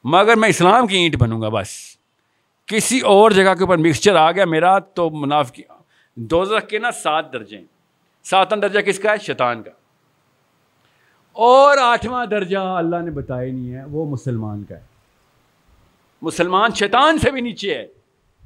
مگر 0.08 0.36
میں 0.36 0.48
اسلام 0.48 0.86
کی 0.86 0.96
اینٹ 0.96 1.16
بنوں 1.16 1.42
گا 1.42 1.48
بس۔ 1.48 1.68
کسی 2.66 3.00
اور 3.00 3.30
جگہ 3.30 3.54
کے 3.54 3.64
اوپر 3.64 3.76
مکسچر 3.76 4.16
آ 4.16 4.32
گیا 4.32 4.44
میرا 4.44 4.78
تو 4.78 5.10
منافق 5.10 5.60
دو 6.14 6.44
کے 6.60 6.78
نا 6.78 6.90
سات 6.90 7.32
درجے 7.32 7.60
ساتواں 8.24 8.60
درجہ 8.60 8.80
کس 8.80 8.98
کا 8.98 9.12
ہے؟ 9.12 9.16
شیطان 9.18 9.62
کا۔ 9.62 9.70
اور 11.32 11.76
آٹھواں 11.78 12.26
درجہ 12.26 12.58
اللہ 12.58 12.96
نے 12.96 13.10
بتایا 13.10 13.52
نہیں 13.52 13.74
ہے، 13.74 13.84
وہ 13.84 14.06
مسلمان 14.06 14.64
کا 14.64 14.76
ہے۔ 14.76 14.84
مسلمان 16.22 16.70
شیطان 16.74 17.18
سے 17.18 17.30
بھی 17.30 17.40
نیچے 17.40 17.74
ہے 17.74 17.86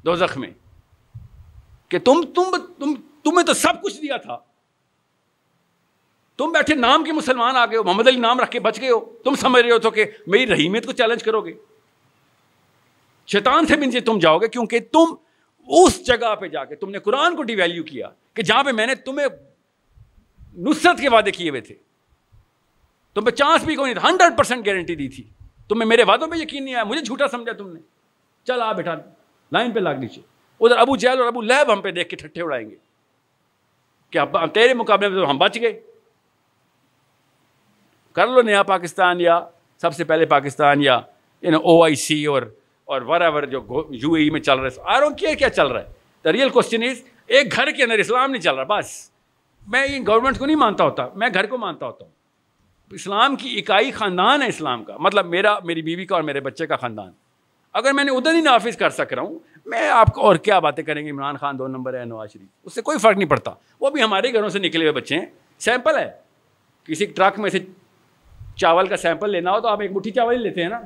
دو 0.05 0.15
میں۔ 0.37 0.51
کہ 1.89 1.99
تم 1.99 2.23
تم 2.35 2.57
تم 2.79 2.95
تمہیں 3.25 3.47
تو 3.47 3.55
سب 3.55 3.83
کچھ 3.83 4.03
دیا 4.03 4.17
تھا۔ 4.17 4.39
تم 6.41 6.53
بیٹھے 6.53 6.75
نام 6.75 7.05
کے 7.05 7.13
مسلمان 7.13 7.57
آ 7.57 7.67
گئے 7.67 7.77
ہو، 7.77 7.83
محمد 7.83 8.09
علی 8.09 8.21
نام 8.21 8.41
رکھ 8.41 8.51
کے 8.51 8.61
بچ 8.61 8.81
گئے 8.81 8.91
ہو۔ 8.91 9.01
تم 9.25 9.35
سمجھ 9.35 9.63
رہے 9.63 9.73
ہو 9.73 9.79
تو 9.79 9.91
کہ 9.91 10.05
میری 10.27 10.47
رحیمیت 10.47 10.87
کو 10.87 10.93
چیلنج 10.93 11.23
کرو 11.23 11.41
گے۔ 11.41 11.53
شیطان 13.27 13.67
سے 13.67 13.77
بھی 13.77 14.01
تم 14.01 14.19
جاؤ 14.19 14.39
گے 14.39 14.49
کیونکہ 14.49 14.79
تم 14.93 15.15
اس 15.69 16.07
جگہ 16.07 16.35
پہ 16.35 16.49
جا 16.49 16.65
کے 16.65 16.75
تم 16.77 16.91
نے 16.91 16.99
قرآن 16.99 17.37
کو 17.37 17.43
ڈی 17.43 17.55
ویلیو 17.55 17.83
کیا 17.83 18.09
کہ 18.35 18.43
جہاں 18.43 18.65
پہ 18.65 18.73
میں 18.73 18.87
نے 18.87 18.95
تمہیں 18.95 19.27
نصرت 20.57 21.01
کے 21.01 21.09
وعدے 21.09 21.31
کیے 21.31 21.51
ہوئے 21.51 21.61
تھے۔ 21.61 21.75
تم 23.15 23.25
پہ 23.25 23.31
چانس 23.31 23.65
بھی 23.65 23.77
کوئی 23.77 23.93
نہیں 23.93 24.01
تھا 24.01 24.11
ہنڈریڈ 24.11 24.39
پرسینٹ 24.39 24.67
گارنٹی 24.67 24.95
دی 24.95 25.09
تھی۔ 25.09 25.25
تمہیں 25.69 25.89
میرے 25.89 26.03
وعدوں 26.03 26.27
پہ 26.27 26.37
یقین 26.37 26.65
نہیں 26.65 26.75
آیا، 26.75 26.85
مجھے 26.85 27.03
جھوٹا 27.03 27.29
سمجھا 27.29 27.53
تم 27.53 27.73
نے۔ 27.73 27.81
چل 28.45 28.63
آ 28.63 28.73
بیٹھا 28.73 28.95
لائن 29.53 29.71
پہ 29.71 29.81
لاگ 29.81 29.95
نیچے۔ 29.95 30.21
ادھر 30.61 30.77
ابو 30.77 30.97
جیل 30.97 31.19
اور 31.19 31.27
ابو 31.27 31.41
لہب 31.41 31.73
ہم 31.73 31.81
پہ 31.81 31.91
دیکھ 31.91 32.09
کے 32.09 32.17
ٹھٹے 32.17 32.43
اڑائیں 32.43 32.71
گے۔ 32.71 32.77
کہ 34.11 34.47
تیرے 34.55 34.75
مقابلے 34.75 35.09
میں 35.09 35.27
ہم 35.27 35.39
بچ 35.39 35.59
گئے۔ 35.61 35.90
کر 38.13 38.27
لو 38.27 38.43
نیا 38.43 38.63
پاکستان 38.63 39.21
یا 39.21 39.41
سب 39.81 39.95
سے 39.95 40.05
پہلے 40.05 40.27
پاکستان 40.27 40.83
یا 40.83 41.01
یو 41.43 41.51
نو 41.51 41.59
او 41.59 41.85
آئی 41.85 41.95
سی 41.95 42.27
اور 42.27 42.43
اور 42.85 43.03
ور 43.03 43.21
ایور 43.21 43.43
جو 43.43 43.87
یو 43.91 44.13
اے 44.13 44.23
ای 44.23 44.31
میں 44.31 44.41
چل 44.41 44.59
رہا 44.59 44.69
ہے 44.69 44.83
آر 44.85 45.03
کیا 45.19 45.35
کیا 45.35 45.51
چل 45.51 45.67
رہا 45.67 45.81
ہے۔ 45.81 45.87
دا 46.25 46.33
ریئل 46.33 46.49
کوشچن 46.49 46.83
از 46.83 47.03
ایک 47.27 47.57
گھر 47.57 47.71
کے 47.71 47.83
اندر 47.83 47.99
اسلام 47.99 48.31
نہیں 48.31 48.43
چل 48.43 48.55
رہا، 48.55 48.79
بس۔ 48.79 49.11
میں 49.67 49.87
گورنمنٹ 50.07 50.39
کو 50.39 50.47
نہیں 50.47 50.57
مانتا 50.57 50.85
ہوتا، 50.85 51.09
میں 51.15 51.29
گھر 51.35 51.47
کو 51.47 51.59
مانتا 51.59 51.87
ہوتا 51.87 52.05
ہوں۔ 52.05 52.13
اسلام 52.91 53.37
کی 53.37 53.59
اکائی 53.59 53.91
خاندان 53.91 54.43
ہے 54.43 54.49
اسلام 54.49 54.85
کا۔ 54.85 54.97
مطلب 54.99 55.27
میرا، 55.27 55.59
میری 55.65 55.83
بیوی 55.83 56.05
کا 56.05 56.15
اور 56.15 56.23
میرے 56.23 56.41
بچے 56.41 56.67
کا 56.67 56.77
خاندان۔ 56.77 57.11
اگر 57.73 57.93
میں 57.93 58.05
نے 58.05 58.11
ادھر 58.11 58.35
ہی 58.35 58.41
نافذ 58.41 58.77
کر 58.77 58.91
سک 58.91 59.13
رہا 59.13 59.23
ہوں، 59.23 59.39
میں 59.67 59.89
آپ 59.89 60.07
کو 60.07 60.21
اور 60.21 60.37
کیا 60.37 60.59
باتیں 60.59 60.85
کریں 60.85 61.07
گے؟ 61.07 61.11
عمران 61.11 61.37
خان 61.37 61.59
دو 61.59 61.67
نمبر 61.67 62.01
ہے، 62.01 62.05
نواز 62.05 62.33
شریف۔ 62.33 62.47
اس 62.65 62.75
سے 62.75 62.83
کوئی 62.83 62.99
فرق 62.99 63.17
نہیں 63.19 63.29
پڑتا۔ 63.29 63.51
وہ 63.81 63.91
بھی 63.91 64.03
ہمارے 64.03 64.33
گھروں 64.33 64.49
سے 64.49 64.59
نکلے 64.59 64.85
ہوئے 64.85 64.93
بچے 64.93 65.19
ہیں 65.19 65.27
سیمپل 65.59 65.99
ہے۔ 65.99 66.11
کسی 66.87 67.07
ٹرک 67.07 67.39
میں 67.39 67.51
سے 67.51 67.59
چاول 68.61 68.87
کا 68.87 68.97
سیمپل 68.97 69.31
لینا 69.31 69.53
ہو 69.53 69.61
تو 69.61 69.69
آپ 69.69 69.81
ایک 69.81 69.93
مٹھی 69.93 70.11
چاول 70.11 70.35
ہی 70.35 70.41
لیتے 70.41 70.63
ہیں 70.63 70.69
نا؟ 70.69 70.81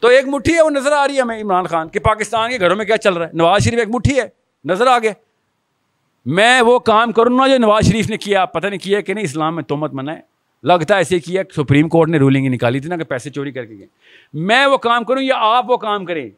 تو 0.00 0.08
ایک 0.08 0.24
مٹھی 0.28 0.54
ہے، 0.54 0.62
وہ 0.62 0.70
نظر 0.70 0.92
آ 0.92 1.08
رہی 1.08 1.16
ہے 1.16 1.20
ہمیں 1.20 1.42
عمران 1.42 1.64
خان 1.64 1.88
کہ 1.88 2.00
پاکستان 2.00 2.50
کے 2.50 2.60
گھروں 2.60 2.76
میں 2.76 2.84
کیا 2.84 2.96
چل 2.96 3.14
رہا 3.14 3.26
ہے؟ 3.26 3.30
نواز 3.34 3.64
شریف 3.64 3.78
ایک 3.78 3.88
مٹھی 3.88 4.20
ہے، 4.20 4.28
نظر 4.64 4.86
آ 4.86 4.98
گیا 4.98 5.12
میں 6.26 6.60
وہ 6.60 6.78
کام 6.78 7.12
کروں 7.12 7.36
نا 7.36 7.48
جو 7.48 7.58
نواز 7.58 7.84
شریف 7.84 8.10
نے 8.10 8.16
کیا، 8.16 8.44
پتہ 8.44 8.66
نہیں 8.66 8.78
کیا 8.78 9.00
کہ 9.00 9.14
نہیں، 9.14 9.24
اسلام 9.24 9.54
میں 9.54 9.62
تومت 9.62 9.94
منع 9.94 10.12
ہے 10.12 10.20
لگتا 10.64 10.94
ہے 10.94 11.00
ایسے 11.00 11.18
کیا، 11.18 11.42
سپریم 11.56 11.88
کورٹ 11.88 12.08
نے 12.08 12.18
رولنگ 12.18 12.46
نکالی 12.46 12.80
تھی 12.80 12.88
نا 12.88 12.96
کہ 12.96 13.04
پیسے 13.04 13.30
چوری 13.30 13.52
کر 13.52 13.64
کے 13.64 13.74
گئے۔ 13.78 13.86
میں 14.34 14.66
وہ 14.66 14.76
کام 14.76 15.04
کروں 15.04 15.22
یا 15.22 15.34
آپ 15.36 15.70
وہ 15.70 15.76
کام 15.76 16.04
کریں؟ 16.04 16.30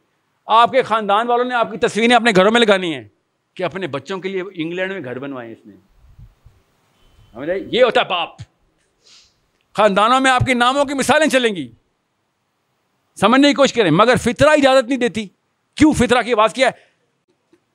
آپ 0.46 0.70
کے 0.70 0.82
خاندان 0.82 1.28
والوں 1.28 1.44
نے 1.44 1.54
آپ 1.54 1.70
کی 1.70 1.78
تصویریں 1.78 2.16
اپنے 2.16 2.30
گھروں 2.36 2.52
میں 2.52 2.60
لگانی 2.60 2.94
ہیں 2.94 3.04
کہ 3.54 3.62
اپنے 3.62 3.86
بچوں 3.86 4.18
کے 4.18 4.28
لیے 4.28 4.42
انگلینڈ 4.54 4.92
میں 4.92 5.04
گھر 5.04 5.18
بنوائے 5.18 5.52
اس 5.52 5.66
نے۔ 5.66 5.74
یہ 7.72 7.84
ہوتا 7.84 8.00
ہے 8.00 8.08
باپ۔ 8.08 8.28
خاندانوں 9.76 10.20
میں 10.20 10.30
آپ 10.30 10.40
کے 10.46 10.54
ناموں 10.54 10.84
کی 10.84 10.94
مثالیں 10.94 11.26
چلیں 11.26 11.56
گی۔ 11.56 11.72
سمجھنے 13.20 13.48
کی 13.48 13.54
کوشش 13.54 13.72
کریں، 13.72 13.90
مگر 13.90 14.16
فطرہ 14.16 14.48
اجازت 14.48 14.88
نہیں 14.88 14.98
دیتی۔ 14.98 15.26
کیوں 15.74 15.92
فطرہ 15.92 16.22
کی 16.22 16.32
آواز 16.32 16.52
کیا 16.52 16.66
ہے؟ 16.66 16.72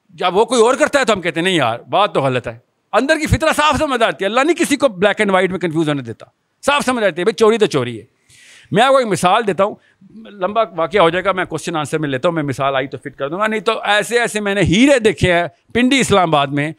جب 0.10 0.36
وہ 0.36 0.46
کوئی 0.46 0.62
اور 0.62 0.76
کرتا 0.76 1.00
ہے 1.00 1.06
تو 1.06 1.14
ہم 1.14 1.22
کہتے 1.22 1.40
ہیں، 1.40 1.46
نہیں 1.46 1.56
یار، 1.56 1.80
بات 1.80 2.14
تو 2.14 2.22
غلط 2.22 2.48
ہے۔ 2.48 2.58
اندر 2.94 3.16
کی 3.20 3.28
فطرہ 3.28 3.50
صاف 3.58 3.76
سمجھ 3.78 4.04
آتی 4.04 4.26
ہے۔ 4.26 4.30
اللہ 4.30 4.42
نہیں 4.42 4.56
کسی 4.56 4.76
کو 4.76 4.88
بلیک 4.88 5.16
اینڈ 5.18 5.32
وائٹ 5.32 5.52
میں 5.52 5.60
کنفیوز 5.60 5.90
ہونے 5.90 6.02
دیتا۔ 6.02 6.26
صاف 6.66 6.86
سمجھ 6.86 7.06
آتی 7.06 7.20
ہے، 7.20 7.24
بھائی 7.24 7.34
چوری 7.34 7.58
تو 7.58 7.66
چوری 7.66 8.00
ہے۔ 8.00 8.06
میں 8.72 8.84
آپ 8.84 8.92
کو 8.92 8.98
ایک 8.98 9.08
مثال 9.08 9.48
دیتا 9.48 9.64
ہوں۔ 9.64 9.76
لمبا 10.16 10.62
واقعہ 10.76 11.02
ہو 11.02 11.10
جائے 11.10 11.26
گا، 11.26 11.32
میں 11.32 11.46
کوشچن 11.46 11.76
آنسر 11.76 11.98
میں 11.98 12.10
لیتا 12.10 12.28
ہوں، 12.28 12.36
میں 12.36 12.44
مثال 12.44 12.76
آئی 12.76 12.88
تو 12.88 12.98
فٹ 12.98 13.16
کر 13.16 13.30
دوں 13.30 13.40
گا۔ 13.40 13.48
نہیں 13.48 13.60
تو 13.60 13.82
ایسے 13.82 14.20
ایسے 14.20 14.40
میں 14.40 14.56
نے 14.56 14.62
ہیرے 14.62 15.00
دیکھے 15.00 15.34
ہیں 15.34 15.48
پنڈی 15.74 16.00
اسلام 16.00 16.36
آباد 16.36 16.48
میں 16.48 16.72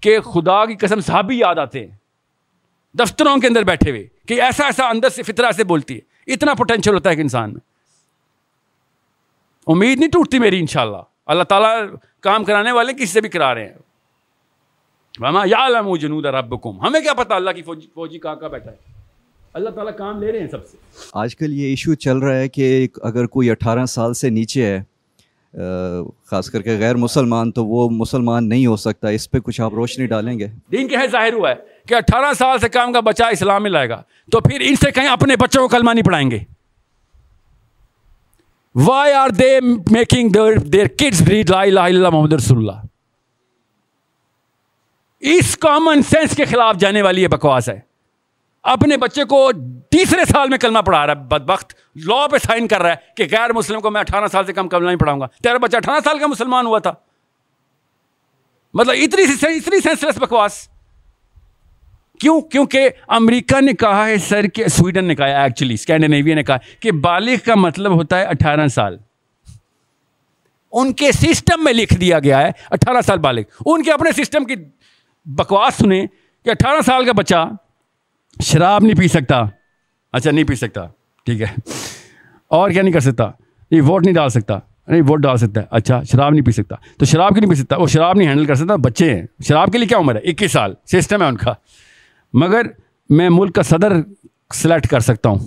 کہ 0.00 0.20
خدا 0.20 0.66
کی 0.66 0.74
قسم 0.74 1.00
صحابی 1.00 1.38
یاد 1.38 1.54
آتے 1.54 1.86
ہیں۔ 1.86 1.99
دفتروں 2.98 3.36
کے 3.36 3.46
اندر 3.46 3.62
بیٹھے 3.62 3.90
ہوئے 3.90 4.06
کہ 4.28 4.42
ایسا 4.42 4.64
ایسا 4.64 4.88
اندر 4.88 5.08
سے 5.08 5.22
فطرہ 5.22 5.50
سے 5.50 5.64
بولتی 5.64 5.96
ہے۔ 5.96 6.32
اتنا 6.32 6.54
پوٹینشیل 6.54 6.94
ہوتا 6.94 7.10
ہے 7.10 7.16
کہ 7.16 7.20
انسان۔ 7.20 7.50
میں 7.50 7.60
امید 9.66 9.98
نہیں 9.98 10.10
ٹوٹتی 10.10 10.38
میری 10.38 10.60
انشاءاللہ۔ 10.60 10.96
اللہ 11.26 11.42
تعالیٰ 11.42 11.86
کام 12.20 12.44
کرانے 12.44 12.72
والے 12.72 12.92
کسی 12.92 13.06
سے 13.06 13.20
بھی 13.20 13.28
کرا 13.28 13.54
رہے 13.54 13.64
ہیں۔ 13.64 13.74
یا 15.46 15.96
جنود 16.00 16.26
ربکم 16.26 16.80
ہمیں 16.80 17.00
کیا 17.00 17.14
پتا 17.14 17.34
اللہ 17.34 17.50
کی 17.50 17.62
فوجی 17.62 17.86
فوجی 17.94 18.18
کہاں 18.18 18.36
کا 18.36 18.48
بیٹھا 18.48 18.70
ہے۔ 18.70 18.76
اللہ 19.52 19.70
تعالیٰ 19.70 19.96
کام 19.96 20.22
لے 20.22 20.32
رہے 20.32 20.40
ہیں 20.40 20.48
سب 20.48 20.66
سے۔ 20.66 20.76
آج 21.12 21.36
کل 21.36 21.52
یہ 21.52 21.64
ایشو 21.64 21.94
چل 21.94 22.18
رہا 22.18 22.36
ہے 22.36 22.48
کہ 22.48 22.88
اگر 23.02 23.26
کوئی 23.26 23.50
اٹھارہ 23.50 23.84
سال 23.84 24.14
سے 24.14 24.30
نیچے 24.30 24.66
ہے 24.66 24.82
خاص 26.26 26.50
کر 26.50 26.62
کے 26.62 26.78
غیر 26.78 26.94
مسلمان 26.94 27.52
تو 27.52 27.66
وہ 27.66 27.90
مسلمان 27.90 28.48
نہیں 28.48 28.66
ہو 28.66 28.76
سکتا۔ 28.76 29.08
اس 29.08 29.30
پہ 29.30 29.38
کچھ 29.38 29.60
آپ 29.60 29.74
روشنی 29.74 30.06
ڈالیں 30.06 30.38
گے؟ 30.38 30.46
دین 30.72 30.88
کے 30.88 30.96
ہے 30.96 31.06
ظاہر 31.06 31.32
ہوا 31.32 31.50
ہے۔ 31.50 31.69
کہ 31.90 31.94
اٹھارہ 31.94 32.32
سال 32.38 32.58
سے 32.58 32.68
کام 32.68 32.92
کا 32.92 33.00
بچہ 33.00 33.24
اسلام 33.30 33.62
میں 33.62 33.70
لائے 33.70 33.88
گا، 33.88 34.02
تو 34.32 34.40
پھر 34.40 34.60
ان 34.60 34.76
سے 34.76 34.90
کہیں 34.90 35.08
اپنے 35.08 35.36
بچوں 35.36 35.62
کو 35.62 35.68
کلمہ 35.68 35.90
نہیں 35.90 36.04
پڑھائیں 36.04 36.30
گے۔ 36.30 36.38
Why 38.74 39.12
are 39.12 39.28
they 39.28 39.60
making 39.90 40.36
their 40.72 40.86
kids 40.86 41.20
read 41.22 41.50
لا 41.50 41.60
الہ 41.62 41.80
الا 41.80 42.10
محمد 42.10 42.32
رسول 42.32 42.58
اللہ 42.58 42.80
اس 45.20 45.56
کامن 45.56 46.02
سینس 46.02 46.36
کے 46.36 46.44
خلاف 46.44 46.76
جانے 46.76 47.02
والی 47.02 47.22
یہ 47.22 47.28
بکواس 47.28 47.68
ہے۔ 47.68 47.80
اپنے 48.62 48.96
بچے 48.96 49.24
کو 49.24 49.50
تیسرے 49.90 50.24
سال 50.24 50.48
میں 50.48 50.58
کلمہ 50.58 50.78
پڑھا 50.78 51.06
رہا 51.06 51.14
ہے 51.14 51.26
بد 51.28 51.42
بخت 51.46 51.74
لا 52.06 52.26
پہ 52.26 52.38
سائن 52.38 52.68
کر 52.68 52.82
رہا 52.82 52.90
ہے 52.90 52.96
کہ 53.16 53.24
غیر 53.30 53.52
مسلم 53.52 53.80
کو 53.80 53.90
میں 53.90 54.00
اٹھارہ 54.00 54.26
سال 54.32 54.46
سے 54.46 54.52
کم 54.52 54.68
کلمہ 54.68 54.86
نہیں 54.86 54.98
پڑھاؤں 54.98 55.20
گا۔ 55.20 55.26
تیرا 55.26 55.58
بچہ 55.58 55.76
اٹھارہ 55.76 56.00
سال 56.04 56.18
کا 56.18 56.26
مسلمان 56.26 56.66
ہوا 56.66 56.78
تھا۔ 56.78 56.92
مطلب 58.74 58.94
اتنی 58.98 59.22
اتنی 59.40 59.80
سینسلیس 59.80 60.18
بکواس۔ 60.18 60.68
کیوں؟ 62.20 62.40
کیونکہ 62.40 62.88
امریکہ 63.08 63.60
نے 63.60 63.72
کہا 63.72 64.06
ہے، 64.06 64.16
سر، 64.16 64.46
کہ 64.46 64.68
سویڈن 64.68 65.04
نے 65.04 65.14
کہا 65.14 65.26
ایکچولی 65.26 65.74
اسکینڈینیویا 65.74 66.34
نے 66.34 66.42
کہا 66.42 66.56
کہ 66.80 66.92
بالغ 66.92 67.34
کا 67.44 67.54
مطلب 67.54 67.94
ہوتا 67.94 68.18
ہے 68.18 68.24
اٹھارہ 68.24 68.68
سال۔ 68.68 68.96
ان 70.72 70.92
کے 70.92 71.12
سسٹم 71.12 71.64
میں 71.64 71.72
لکھ 71.72 71.94
دیا 71.94 72.18
گیا 72.18 72.42
ہے 72.42 72.50
اٹھارہ 72.70 73.00
سال 73.06 73.18
بالغ۔ 73.18 73.40
ان 73.66 73.82
کے 73.82 73.92
اپنے 73.92 74.24
سسٹم 74.24 74.44
کی 74.44 74.54
بکواس 75.24 75.74
سنیں 75.74 76.06
کہ 76.44 76.50
اٹھارہ 76.50 76.80
سال 76.86 77.04
کا 77.04 77.12
بچہ 77.12 77.50
شراب 78.42 78.82
نہیں 78.82 78.98
پی 78.98 79.08
سکتا۔ 79.08 79.42
اچھا 80.12 80.30
نہیں 80.30 80.44
پی 80.44 80.54
سکتا۔ 80.54 80.86
ٹھیک 81.24 81.42
ہے۔ 81.42 81.46
اور 82.48 82.70
کیا 82.70 82.82
نہیں 82.82 82.92
کر 82.92 83.00
سکتا؟ 83.00 83.30
نہیں، 83.70 83.80
ووٹ 83.80 84.04
نہیں 84.04 84.14
ڈال 84.14 84.28
سکتا۔ 84.28 84.58
نہیں، 84.88 85.02
ووٹ 85.02 85.20
ڈال 85.20 85.36
سکتا 85.36 85.60
ہے۔ 85.60 85.66
اچھا 85.70 86.02
شراب 86.02 86.32
نہیں 86.32 86.44
پی 86.44 86.52
سکتا۔ 86.52 86.76
تو 86.98 87.04
شراب 87.04 87.34
کی 87.34 87.40
نہیں 87.40 87.50
پی 87.50 87.54
سکتا، 87.54 87.76
وہ 87.76 87.86
شراب 87.86 88.16
نہیں 88.16 88.28
ہینڈل 88.28 88.44
کر 88.44 88.54
سکتا، 88.54 88.76
بچے 88.76 89.14
ہیں۔ 89.14 89.26
شراب 89.48 89.68
کے 89.72 89.78
لیے 89.78 89.86
کیا 89.86 89.98
عمر 89.98 90.14
ہے؟ 90.14 90.20
اکیس 90.20 90.52
سال۔ 90.52 90.74
سسٹم 90.86 91.22
ہے 91.22 91.26
ان 91.26 91.36
کا۔ 91.36 91.54
مگر 92.32 92.62
میں 93.08 93.28
ملک 93.30 93.54
کا 93.54 93.62
صدر 93.62 93.92
سلیکٹ 94.54 94.88
کر 94.88 95.00
سکتا 95.00 95.28
ہوں۔ 95.28 95.38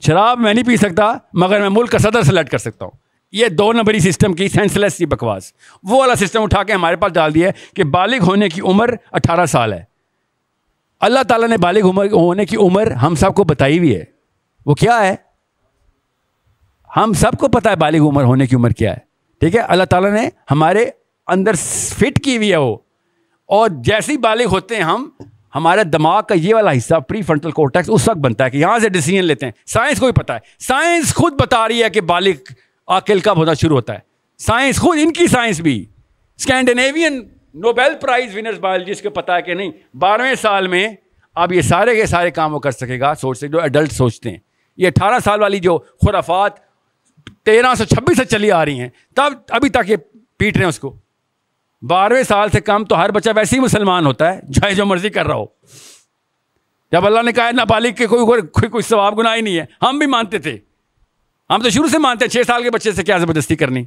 شراب 0.00 0.38
میں 0.38 0.54
نہیں 0.54 0.64
پی 0.64 0.76
سکتا، 0.76 1.12
مگر 1.32 1.60
میں 1.60 1.68
ملک 1.68 1.90
کا 1.90 1.98
صدر 1.98 2.22
سلیکٹ 2.22 2.50
کر 2.50 2.58
سکتا 2.58 2.84
ہوں۔ 2.84 2.92
یہ 3.32 3.46
دو 3.46 3.72
نمبری 3.72 3.98
سسٹم 3.98 4.32
کی 4.32 4.48
سینس 4.48 4.76
لیس 4.76 4.96
بکواس۔ 5.00 5.52
وہ 5.82 6.00
والا 6.00 6.14
سسٹم 6.14 6.42
اٹھا 6.42 6.62
کے 6.62 6.72
ہمارے 6.72 6.96
پاس 6.96 7.12
ڈال 7.12 7.34
دیا 7.34 7.48
ہے 7.48 7.52
کہ 7.74 7.84
بالغ 7.84 8.18
ہونے 8.20 8.48
کی 8.48 8.60
عمر 8.60 8.94
اٹھارہ 9.12 9.46
سال 9.46 9.72
ہے۔ 9.72 9.84
اللہ 11.00 11.22
تعالیٰ 11.28 11.48
نے 11.48 11.56
بالغ 11.56 11.88
عمر 11.88 12.06
ہونے 12.12 12.44
کی 12.44 12.56
عمر 12.56 12.90
ہم 12.90 13.14
سب 13.14 13.34
کو 13.34 13.44
بتائی 13.44 13.78
ہوئی 13.78 13.96
ہے۔ 13.96 14.04
وہ 14.66 14.74
کیا 14.74 15.00
ہے؟ 15.00 15.16
ہم 16.96 17.12
سب 17.12 17.32
کو 17.38 17.48
پتا 17.48 17.70
ہے 17.70 17.76
بالغ 17.76 17.98
عمر 17.98 18.22
ہونے 18.22 18.46
کی 18.46 18.56
عمر 18.56 18.70
کیا 18.70 18.92
ہے۔ 18.92 18.98
ٹھیک 19.40 19.56
ہے؟ 19.56 19.60
اللہ 19.60 19.84
تعالیٰ 19.84 20.10
نے 20.10 20.28
ہمارے 20.50 20.90
اندر 21.26 21.54
فٹ 21.98 22.24
کی 22.24 22.36
ہوئی 22.36 22.52
ہے 22.52 22.56
وہ۔ 22.56 22.76
اور 23.46 23.68
جیسے 23.70 24.12
ہی 24.12 24.16
بالغ 24.16 24.44
ہوتے 24.44 24.76
ہیں 24.76 24.82
ہم 24.82 25.10
ہمارے 25.54 25.84
دماغ 25.84 26.22
کا 26.22 26.34
یہ 26.34 26.54
والا 26.54 26.72
حصہ 26.72 26.94
پری 26.94 27.22
فرنٹل 27.22 27.50
کورٹیکس 27.50 27.90
اس 27.92 28.08
وقت 28.08 28.18
بنتا 28.18 28.44
ہے 28.44 28.50
کہ 28.50 28.56
یہاں 28.56 28.78
سے 28.78 28.88
ڈیسیجن 28.88 29.24
لیتے 29.24 29.46
ہیں۔ 29.46 29.52
سائنس 29.66 30.00
کو 30.00 30.06
بھی 30.06 30.12
پتا 30.12 30.34
ہے۔ 30.34 30.38
سائنس 30.58 31.14
خود 31.14 31.32
بتا 31.40 31.68
رہی 31.68 31.82
ہے 31.82 31.90
کہ 31.90 32.00
بالغ 32.00 32.52
عقل 32.88 33.20
کب 33.20 33.36
ہونا 33.36 33.54
شروع 33.54 33.76
ہوتا 33.76 33.92
ہے۔ 33.92 33.98
سائنس 34.38 34.78
خود 34.78 34.98
ان 35.02 35.12
کی 35.12 35.26
سائنس 35.26 35.60
بھی۔ 35.60 35.84
Scandinavian 36.38 37.28
Nobel 37.54 37.92
prize 38.00 38.36
winners 38.36 38.58
biologist 38.58 39.02
کو 39.02 39.10
پتا 39.10 39.36
ہے 39.36 39.42
کہ 39.42 39.54
نہیں، 39.54 39.70
بارہویں 39.94 40.34
سال 40.34 40.66
میں 40.66 40.88
اب 41.34 41.52
یہ 41.52 41.60
سارے 41.60 41.96
کے 41.96 42.06
سارے 42.06 42.30
کام 42.30 42.54
وہ 42.54 42.58
کر 42.58 42.70
سکے 42.70 43.00
گا۔ 43.00 43.14
سوچ 43.14 43.38
سکے 43.38 43.48
جو 43.48 43.60
ایڈلٹ 43.60 43.92
سوچتے 43.92 44.30
ہیں۔ 44.30 44.38
یہ 44.76 44.86
اٹھارہ 44.86 45.18
سال 45.24 45.42
والی 45.42 45.58
جو 45.58 45.78
خرافات 45.78 46.52
تیرہ 47.44 47.74
سو 47.74 47.84
چھبیس 47.84 48.16
سے 48.16 48.24
چلی 48.24 48.50
آ 48.50 48.64
رہی 48.64 48.80
ہیں، 48.80 48.88
تب 49.16 49.32
ابھی 49.50 49.68
تک 49.68 49.90
یہ 49.90 49.96
پیٹ 50.38 50.56
رہے 50.56 50.64
ہیں 50.64 50.68
اس 50.68 50.78
کو۔ 50.78 50.96
بارہویں 51.82 52.22
سال 52.22 52.50
سے 52.50 52.60
کم 52.60 52.84
تو 52.84 52.96
ہر 52.96 53.10
بچہ 53.10 53.30
ویسے 53.36 53.56
ہی 53.56 53.60
مسلمان 53.60 54.06
ہوتا 54.06 54.34
ہے، 54.34 54.40
چاہے 54.52 54.74
جو 54.74 54.86
مرضی 54.86 55.08
کر 55.08 55.26
رہا 55.26 55.34
ہو۔ 55.34 55.44
جب 56.92 57.06
اللہ 57.06 57.22
نے 57.22 57.32
کہا، 57.32 57.50
نابالغ 57.50 57.88
کے 57.88 58.06
کوئی 58.06 58.42
کوئی 58.46 58.68
کوئی 58.68 58.82
ثواب 58.82 59.18
گناہ 59.18 59.36
ہی 59.36 59.40
نہیں 59.40 59.58
ہے۔ 59.58 59.64
ہم 59.82 59.98
بھی 59.98 60.06
مانتے 60.06 60.38
تھے۔ 60.38 60.58
ہم 61.50 61.62
تو 61.62 61.70
شروع 61.70 61.88
سے 61.88 61.98
مانتے 61.98 62.24
ہیں، 62.24 62.30
چھ 62.30 62.46
سال 62.46 62.62
کے 62.62 62.70
بچے 62.70 62.92
سے 62.92 63.02
کیا 63.02 63.18
زبردستی 63.18 63.56
کرنی۔ 63.56 63.84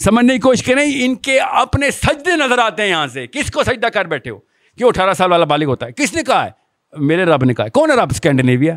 سمجھنے 0.00 0.34
کی 0.34 0.40
کوشش 0.40 0.62
کریں، 0.62 0.92
ان 0.94 1.14
کے 1.14 1.40
اپنے 1.40 1.90
سجدے 1.90 2.36
نظر 2.36 2.58
آتے 2.58 2.82
ہیں 2.82 2.90
یہاں 2.90 3.06
سے۔ 3.06 3.26
کس 3.26 3.50
کو 3.50 3.64
سجدہ 3.64 3.86
کر 3.86 4.04
بیٹھے 4.04 4.30
ہو؟ 4.30 4.38
کہ 4.78 4.84
وہ 4.84 4.88
اٹھارہ 4.88 5.12
سال 5.12 5.32
والا 5.32 5.44
بالغ 5.44 5.64
ہوتا 5.64 5.86
ہے؟ 5.86 5.92
کس 5.92 6.14
نے 6.14 6.22
کہا 6.22 6.44
ہے؟ 6.44 6.50
میرے 6.98 7.24
رب 7.24 7.44
نے 7.44 7.54
کہا 7.54 7.64
ہے۔ 7.64 7.70
کون 7.70 7.90
ہے 7.90 7.96
رب 7.96 8.08
اسکینڈینیویا؟ 8.10 8.74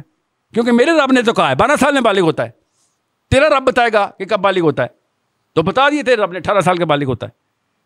کیونکہ 0.54 0.72
میرے 0.72 0.92
رب 0.92 1.12
نے 1.12 1.22
تو 1.22 1.34
کہا 1.34 1.50
ہے، 1.50 1.56
بارہ 1.56 1.72
سال 1.80 1.94
میں 1.94 2.02
بالغ 2.02 2.22
ہوتا 2.22 2.46
ہے۔ 2.46 2.50
تیرا 3.30 3.60
رب 3.60 3.64
بتائے 3.64 3.90
گا 3.94 4.12
کہ 4.18 4.26
کب 4.26 4.40
بالغ 4.40 4.60
ہوتا 4.60 4.84
ہے۔ 4.84 5.03
تو 5.54 5.62
بتا 5.62 5.90
دیے 5.90 6.04
تیرے 6.04 6.22
رب 6.22 6.32
نے 6.32 6.38
اٹھارہ 6.38 6.62
سال 6.62 6.78
کا 6.78 6.86
بالغ 6.86 7.06
ہوتا 7.06 7.28
ہے۔ 7.28 7.44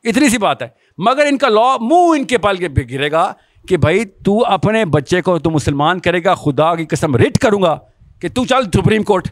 اتنی 0.10 0.30
سی 0.30 0.38
بات 0.38 0.62
ہے۔ 0.62 0.68
مگر 0.98 1.26
ان 1.30 1.38
کا 1.38 1.50
لا 1.50 1.78
منہ 1.82 2.12
ان 2.16 2.24
کے 2.24 2.38
پال 2.38 2.58
کے 2.58 2.68
گرے 2.92 3.12
گا 3.12 3.34
کہ 3.68 3.78
بھائی 3.78 4.06
تو 4.06 4.46
اپنے 4.46 4.86
بچے 4.86 5.22
کو 5.22 5.40
تو 5.40 5.52
مسلمان 5.52 6.00
کرے 6.00 6.24
گا، 6.24 6.36
خدا 6.36 6.76
کی 6.76 6.86
قسم 6.86 7.16
رٹ 7.16 7.38
کروں 7.38 7.62
گا 7.62 7.80
کہ 8.22 8.30
تو 8.30 8.46
چل 8.46 8.64
سپریم 8.64 9.04
کورٹ۔ 9.04 9.28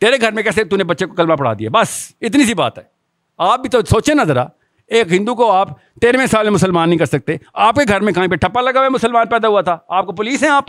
تیرے 0.00 0.20
گھر 0.20 0.32
میں 0.32 0.42
کیسے 0.42 0.64
تو 0.64 0.76
نے 0.76 0.84
بچے 0.84 1.06
کو 1.06 1.14
کلمہ 1.14 1.34
پڑھا 1.34 1.52
دیا؟ 1.52 1.70
بس، 1.72 2.12
اتنی 2.20 2.44
سی 2.44 2.54
بات 2.54 2.78
ہے۔ 2.78 2.82
آپ 3.38 3.60
بھی 3.60 3.68
تو 3.68 3.80
سوچیں 3.80 4.14
نا 4.14 4.24
ذرا، 4.24 4.44
ایک 4.86 5.12
ہندو 5.12 5.34
کو 5.34 5.52
آپ 5.52 5.68
تیرہویں 6.00 6.26
سال 6.26 6.44
میں 6.44 6.52
مسلمان 6.52 6.88
نہیں 6.88 6.98
کر 6.98 7.06
سکتے۔ 7.06 7.36
آپ 7.54 7.74
کے 7.74 7.88
گھر 7.88 8.00
میں 8.00 8.12
کہیں 8.12 8.28
پہ 8.28 8.36
ٹھپا 8.36 8.60
لگا 8.60 8.80
ہوا 8.80 8.88
مسلمان 8.88 9.28
پیدا 9.28 9.48
ہوا 9.48 9.60
تھا۔ 9.60 9.78
آپ 9.88 10.06
کو 10.06 10.12
پولیس 10.12 10.42
ہیں 10.42 10.50
آپ؟ 10.50 10.64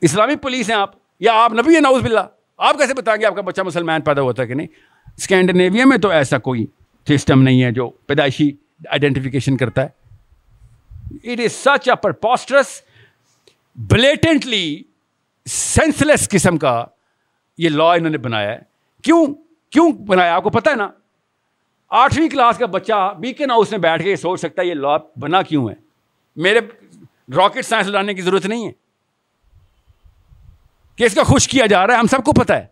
اسلامی 0.00 0.36
پولیس 0.36 0.70
ہیں 0.70 0.76
آپ؟ 0.76 0.90
یا 1.20 1.32
آپ 1.34 1.52
نبی 1.52 1.74
ہیں؟ 1.74 1.80
ناؤز 1.80 2.02
بلّہ 2.02 2.20
آپ 2.58 2.78
کیسے 2.78 2.94
بتائیں 2.94 3.20
گے 3.20 3.26
آپ 3.26 3.34
کا 3.34 3.40
بچہ 3.40 3.60
مسلمان 3.60 4.00
پیدا 4.00 4.22
ہوا 4.22 4.32
تھا 4.32 4.44
کہ 4.44 4.54
نہیں؟ 4.54 4.66
اسکینڈینیویا 5.16 5.84
میں 5.84 5.98
تو 5.98 6.08
ایسا 6.08 6.38
کوئی 6.38 6.66
سسٹم 7.08 7.42
نہیں 7.42 7.62
ہے 7.62 7.72
جو 7.72 7.90
پیدائشی 7.90 8.50
آئیڈینٹیفیکیشن 8.90 9.56
کرتا 9.56 9.82
ہے۔ 9.82 9.88
It 11.24 11.40
is 11.40 11.52
such 11.52 11.88
a 11.88 11.96
preposterous 12.02 12.66
blatantly 13.76 14.82
senseless 16.02 16.28
قسم 16.28 16.56
کا 16.56 16.84
یہ 17.58 17.68
لا 17.68 17.92
انہوں 17.92 18.10
نے 18.10 18.18
بنایا 18.18 18.52
ہے۔ 18.52 18.58
کیوں؟ 19.02 19.26
کیوں 19.70 19.92
بنایا؟ 19.92 20.34
آپ 20.34 20.42
کو 20.42 20.50
پتا 20.50 20.70
ہے 20.70 20.76
نا؟ 20.76 20.88
آٹھویں 21.90 22.28
کلاس 22.28 22.58
کا 22.58 22.66
بچہ 22.66 23.14
بی 23.20 23.32
کے 23.32 23.44
ہاؤس 23.44 23.70
میں 23.70 23.78
بیٹھ 23.78 24.02
کے 24.02 24.16
سوچ 24.16 24.40
سکتا 24.40 24.62
ہے 24.62 24.66
یہ 24.66 24.74
لا 24.74 24.96
بنا 24.96 25.42
کیوں 25.42 25.70
ہے؟ 25.70 25.74
میرے 26.36 26.60
راکٹ 27.36 27.64
سائنس 27.64 27.88
لانے 27.88 28.14
کی 28.14 28.22
ضرورت 28.22 28.46
نہیں 28.46 28.66
ہے۔ 28.66 28.81
کہ 30.96 31.04
اس 31.04 31.14
کا 31.14 31.22
خوش 31.22 31.48
کیا 31.48 31.66
جا 31.66 31.86
رہا 31.86 31.94
ہے، 31.94 31.98
ہم 31.98 32.06
سب 32.06 32.24
کو 32.24 32.32
پتا 32.32 32.56
ہے۔ 32.56 32.66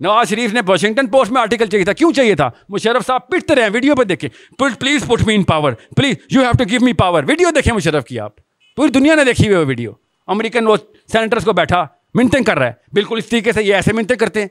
نواز 0.00 0.28
شریف 0.28 0.52
نے 0.52 0.60
واشنگٹن 0.66 1.06
پوسٹ 1.06 1.32
میں 1.32 1.40
آرٹیکل 1.40 1.66
چاہیے 1.66 1.84
تھا۔ 1.84 1.92
کیوں 1.92 2.12
چاہیے 2.12 2.34
تھا؟ 2.34 2.50
مشرف 2.68 3.06
صاحب 3.06 3.28
پٹتے 3.28 3.54
رہے 3.54 3.62
ہیں، 3.62 3.70
ویڈیو 3.72 3.94
پہ 3.94 4.04
دیکھیں۔ 4.04 4.60
Please 4.78 5.04
put 5.06 5.22
me 5.26 5.34
in 5.34 5.42
power 5.42 5.72
please 5.72 6.16
you 6.30 6.42
have 6.42 6.50
to 6.58 6.64
give 6.70 6.80
me 6.82 6.92
power 6.92 7.24
video 7.24 7.48
دیکھیں 7.50 7.74
مشرف 7.74 8.04
کی 8.04 8.20
آپ۔ 8.20 8.32
پوری 8.76 8.92
دنیا 8.92 9.14
نے 9.14 9.24
دیکھی 9.24 9.46
ہوئی 9.46 9.56
وہ 9.56 9.64
ویڈیو۔ 9.64 9.92
امریکن 10.26 10.66
وہ 10.66 10.76
سینیٹرس 11.12 11.44
کو 11.44 11.52
بیٹھا، 11.52 11.86
منتیں 12.14 12.40
کر 12.40 12.58
رہا 12.58 12.66
ہے۔ 12.66 12.72
بالکل 12.92 13.18
اس 13.18 13.26
طریقے 13.26 13.52
سے 13.52 13.62
یہ 13.62 13.74
ایسے 13.74 13.92
منتیں 13.92 14.16
کرتے 14.16 14.40
ہیں۔ 14.40 14.48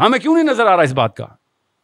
ہمیں 0.00 0.18
کیوں 0.18 0.34
نہیں 0.34 0.44
نظر 0.44 0.66
آ 0.66 0.76
رہا 0.76 0.82
اس 0.82 0.92
بات 0.92 1.16
کا؟ 1.16 1.26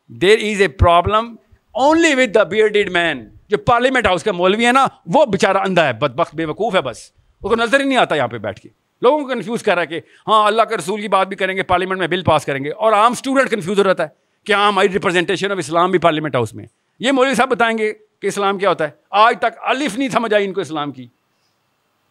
There 0.09 0.39
is 0.39 0.61
a 0.61 0.69
problem 0.69 1.37
only 1.71 2.15
with 2.15 2.35
the 2.35 2.43
bearded 2.43 2.93
man 2.93 3.29
جو 3.49 3.59
پارلیمنٹ 3.59 4.07
ہاؤس 4.07 4.23
کا 4.23 4.33
مولوی 4.33 4.67
ہے 4.67 4.73
نا، 4.73 4.87
وہ 5.07 5.27
بیچارہ 5.27 5.57
اندھا 5.57 5.87
ہے 5.87 5.93
بد 5.93 6.15
بخت 6.15 6.35
بے 6.35 6.45
وقوف 6.45 6.75
ہے 6.75 6.81
بس۔ 6.81 6.99
اس 7.43 7.49
کو 7.49 7.57
نظر 7.57 7.81
ہی 7.81 7.85
نہیں 7.85 7.99
آتا 7.99 8.15
یہاں 8.15 8.29
پہ 8.29 8.39
بیٹھ 8.39 8.61
کے۔ 8.61 8.84
لوگوں 9.05 9.19
کو 9.21 9.27
کنفیوز 9.27 9.63
کر 9.63 9.75
رہا 9.75 9.83
ہے 9.83 9.87
کہ 9.87 10.01
ہاں 10.27 10.47
اللہ 10.47 10.63
کے 10.63 10.77
رسول 10.77 11.01
کی 11.01 11.09
بات 11.09 11.29
بھی 11.29 11.37
کریں 11.37 11.57
گے 11.57 11.63
پارلیمنٹ 11.63 11.99
میں 11.99 12.07
بل 12.07 12.23
پاس 12.25 12.45
کریں 12.45 12.65
گے۔ 12.65 12.71
اور 12.71 12.93
عام 12.93 13.13
اسٹوڈنٹ 13.13 13.51
کنفیوز 13.51 13.79
ہو 13.79 13.85
رہتا 13.85 14.03
ہے 14.03 14.09
کہ 14.45 14.53
ہاں 14.53 14.69
ہماری 14.69 14.89
ریپرزنٹیشن 14.89 15.53
آف 15.53 15.59
اسلام 15.59 15.91
بھی 15.91 15.99
پارلیمنٹ 15.99 16.35
ہاؤس 16.35 16.55
میں 16.55 16.67
یہ 16.99 17.13
مولوی 17.13 17.35
صاحب 17.35 17.49
بتائیں 17.49 17.79
گے 17.79 17.93
کہ 17.93 18.27
اسلام 18.27 18.59
کیا 18.59 18.69
ہوتا 18.69 18.85
ہے۔ 18.85 18.91
آج 19.11 19.37
تک 19.39 19.59
الف 19.63 19.99
نہیں 19.99 20.09
سمجھ 20.09 20.35
آئی 20.35 20.45
ان 20.47 20.53
کو 20.53 20.61
اسلام 20.61 20.93
کی۔ 20.93 21.07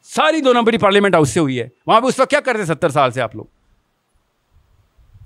ساری 0.03 0.41
دو 0.41 0.53
نمبری 0.53 0.78
پارلیمنٹ 0.78 1.15
ہاؤس 1.15 1.30
سے 1.30 1.40
ہوئی 1.40 1.60
ہے۔ 1.60 1.70
وہاں 1.88 2.02
پہ 2.02 2.06
اس 2.06 2.20
وقت 2.20 2.30
کیا 2.30 2.40
کرتے 2.40 2.65
ستر 2.65 2.90
سال 2.90 3.11
سے 3.11 3.22
آپ 3.22 3.36
لوگ؟ 3.36 3.45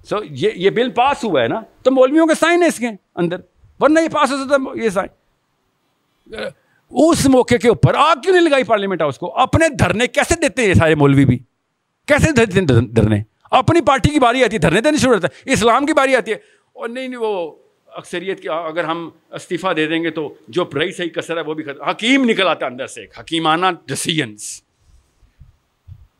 سو 0.09 0.17
so, 0.17 0.23
یہ 0.29 0.49
یہ 0.55 0.69
بل 0.69 0.89
پاس 0.91 1.23
ہوا 1.23 1.41
ہے 1.41 1.47
نا۔ 1.47 1.61
تو 1.83 1.91
مولویوں 1.91 2.27
کے 2.27 2.33
سائن 2.33 2.63
ہے 2.63 2.67
اس 2.67 2.77
کے 2.77 2.87
اندر۔ 3.15 3.37
ورنہ 3.79 3.99
یہ 3.99 4.09
پاس 4.09 4.31
ہو 4.31 4.37
سکتا 4.37 4.83
یہ 4.83 4.89
سائن 4.89 5.07
اس 6.89 7.25
موقع 7.25 7.55
کے 7.55 7.69
اوپر 7.69 7.95
آگ 7.95 8.15
کیوں 8.15 8.35
نہیں 8.35 8.45
لگائی 8.45 8.63
پارلیمنٹ 8.63 9.01
ہاؤس 9.01 9.17
کو؟ 9.17 9.37
اپنے 9.37 9.69
دھرنے 9.69 10.07
کیسے 10.07 10.35
دیتے 10.35 10.61
ہیں 10.61 10.69
یہ 10.69 10.73
سارے 10.73 10.95
مولوی 10.95 11.25
بھی؟ 11.25 11.39
کیسے 12.07 12.31
دیتے 12.31 12.59
ہیں 12.59 12.65
دھرنے؟ 12.67 13.23
اپنی 13.51 13.81
پارٹی 13.81 14.09
کی 14.09 14.19
باری 14.19 14.43
آتی 14.43 14.53
ہے، 14.53 14.59
دھرنے 14.59 14.81
دینے 14.81 14.97
شروع 14.97 15.13
ہوتا 15.13 15.27
ہے 15.27 15.53
اسلام 15.53 15.85
کی 15.85 15.93
باری 15.93 16.15
آتی 16.15 16.31
ہے۔ 16.31 16.35
اور 16.73 16.89
نہیں 16.89 17.07
نہیں، 17.07 17.19
وہ 17.19 17.55
اکثریت 17.87 18.41
کی، 18.41 18.49
اگر 18.49 18.83
ہم 18.83 19.09
استعفیٰ 19.31 19.75
دے 19.75 19.87
دیں 19.87 20.03
گے 20.03 20.09
تو 20.09 20.33
جو 20.47 20.65
رہی 20.75 20.91
صحیح 20.91 21.09
کثر 21.09 21.37
ہے، 21.37 21.41
وہ 21.41 21.53
بھی 21.53 21.63
ختم۔ 21.63 21.83
حکیم 21.83 22.29
نکل 22.29 22.47
آتا 22.47 22.65
ہے 22.65 22.71
اندر 22.71 22.87
سے 22.87 23.01
ایک، 23.01 23.19
حکیمانہ 23.19 23.65
ڈسیجنس 23.85 24.61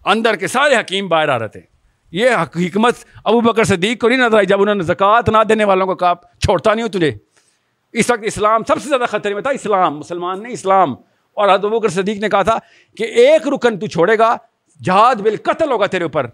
اندر 0.06 0.36
کے 0.36 0.48
سارے 0.48 0.76
حکیم 0.76 1.08
باہر 1.08 1.30
آ 1.30 1.40
رہے 1.40 1.48
تھے۔ 1.48 1.62
یہ 2.12 2.30
حکمت 2.56 2.96
ابو 3.24 3.42
بکر 3.42 3.64
صدیق 3.64 4.02
کو 4.02 4.10
نہیں 4.10 4.20
نظر 4.20 4.38
آئی 4.38 4.46
جب 4.46 4.62
انہوں 4.62 4.76
نے 4.76 4.84
زکوٰۃ 4.84 5.22
نہ 5.28 5.44
دینے 5.44 5.64
والوں 5.64 5.86
کو 5.86 5.96
کہا، 5.96 6.14
چھوڑتا 6.40 6.74
نہیں 6.74 6.84
ہوں 6.84 6.90
تجھے۔ 6.90 7.12
اس 7.94 8.12
وقت 8.12 8.20
اسلام 8.24 8.64
سب 8.64 8.82
سے 8.82 8.90
زیادہ 8.90 9.06
خطرے 9.08 9.34
میں 9.34 9.42
تھا، 9.42 9.50
اسلام، 9.50 9.98
مسلمان 9.98 10.44
نے 10.44 10.54
اسلام۔ 10.54 10.94
اور 11.34 11.50
ابو 11.50 11.70
بکر 11.70 11.90
صدیق 11.90 12.18
نے 12.18 12.30
کہا 12.30 12.44
تھا 12.44 12.58
کہ 12.98 13.04
ایک 13.04 13.48
رکن 13.48 13.80
تو 13.80 13.88
چھوڑے 13.88 14.18
گا 14.18 14.38
جہاد 14.82 15.16
بال 15.16 15.36
قتل 15.44 15.72
ہوگا 15.72 15.86
تیرے 15.86 16.04
اوپر۔ 16.04 16.28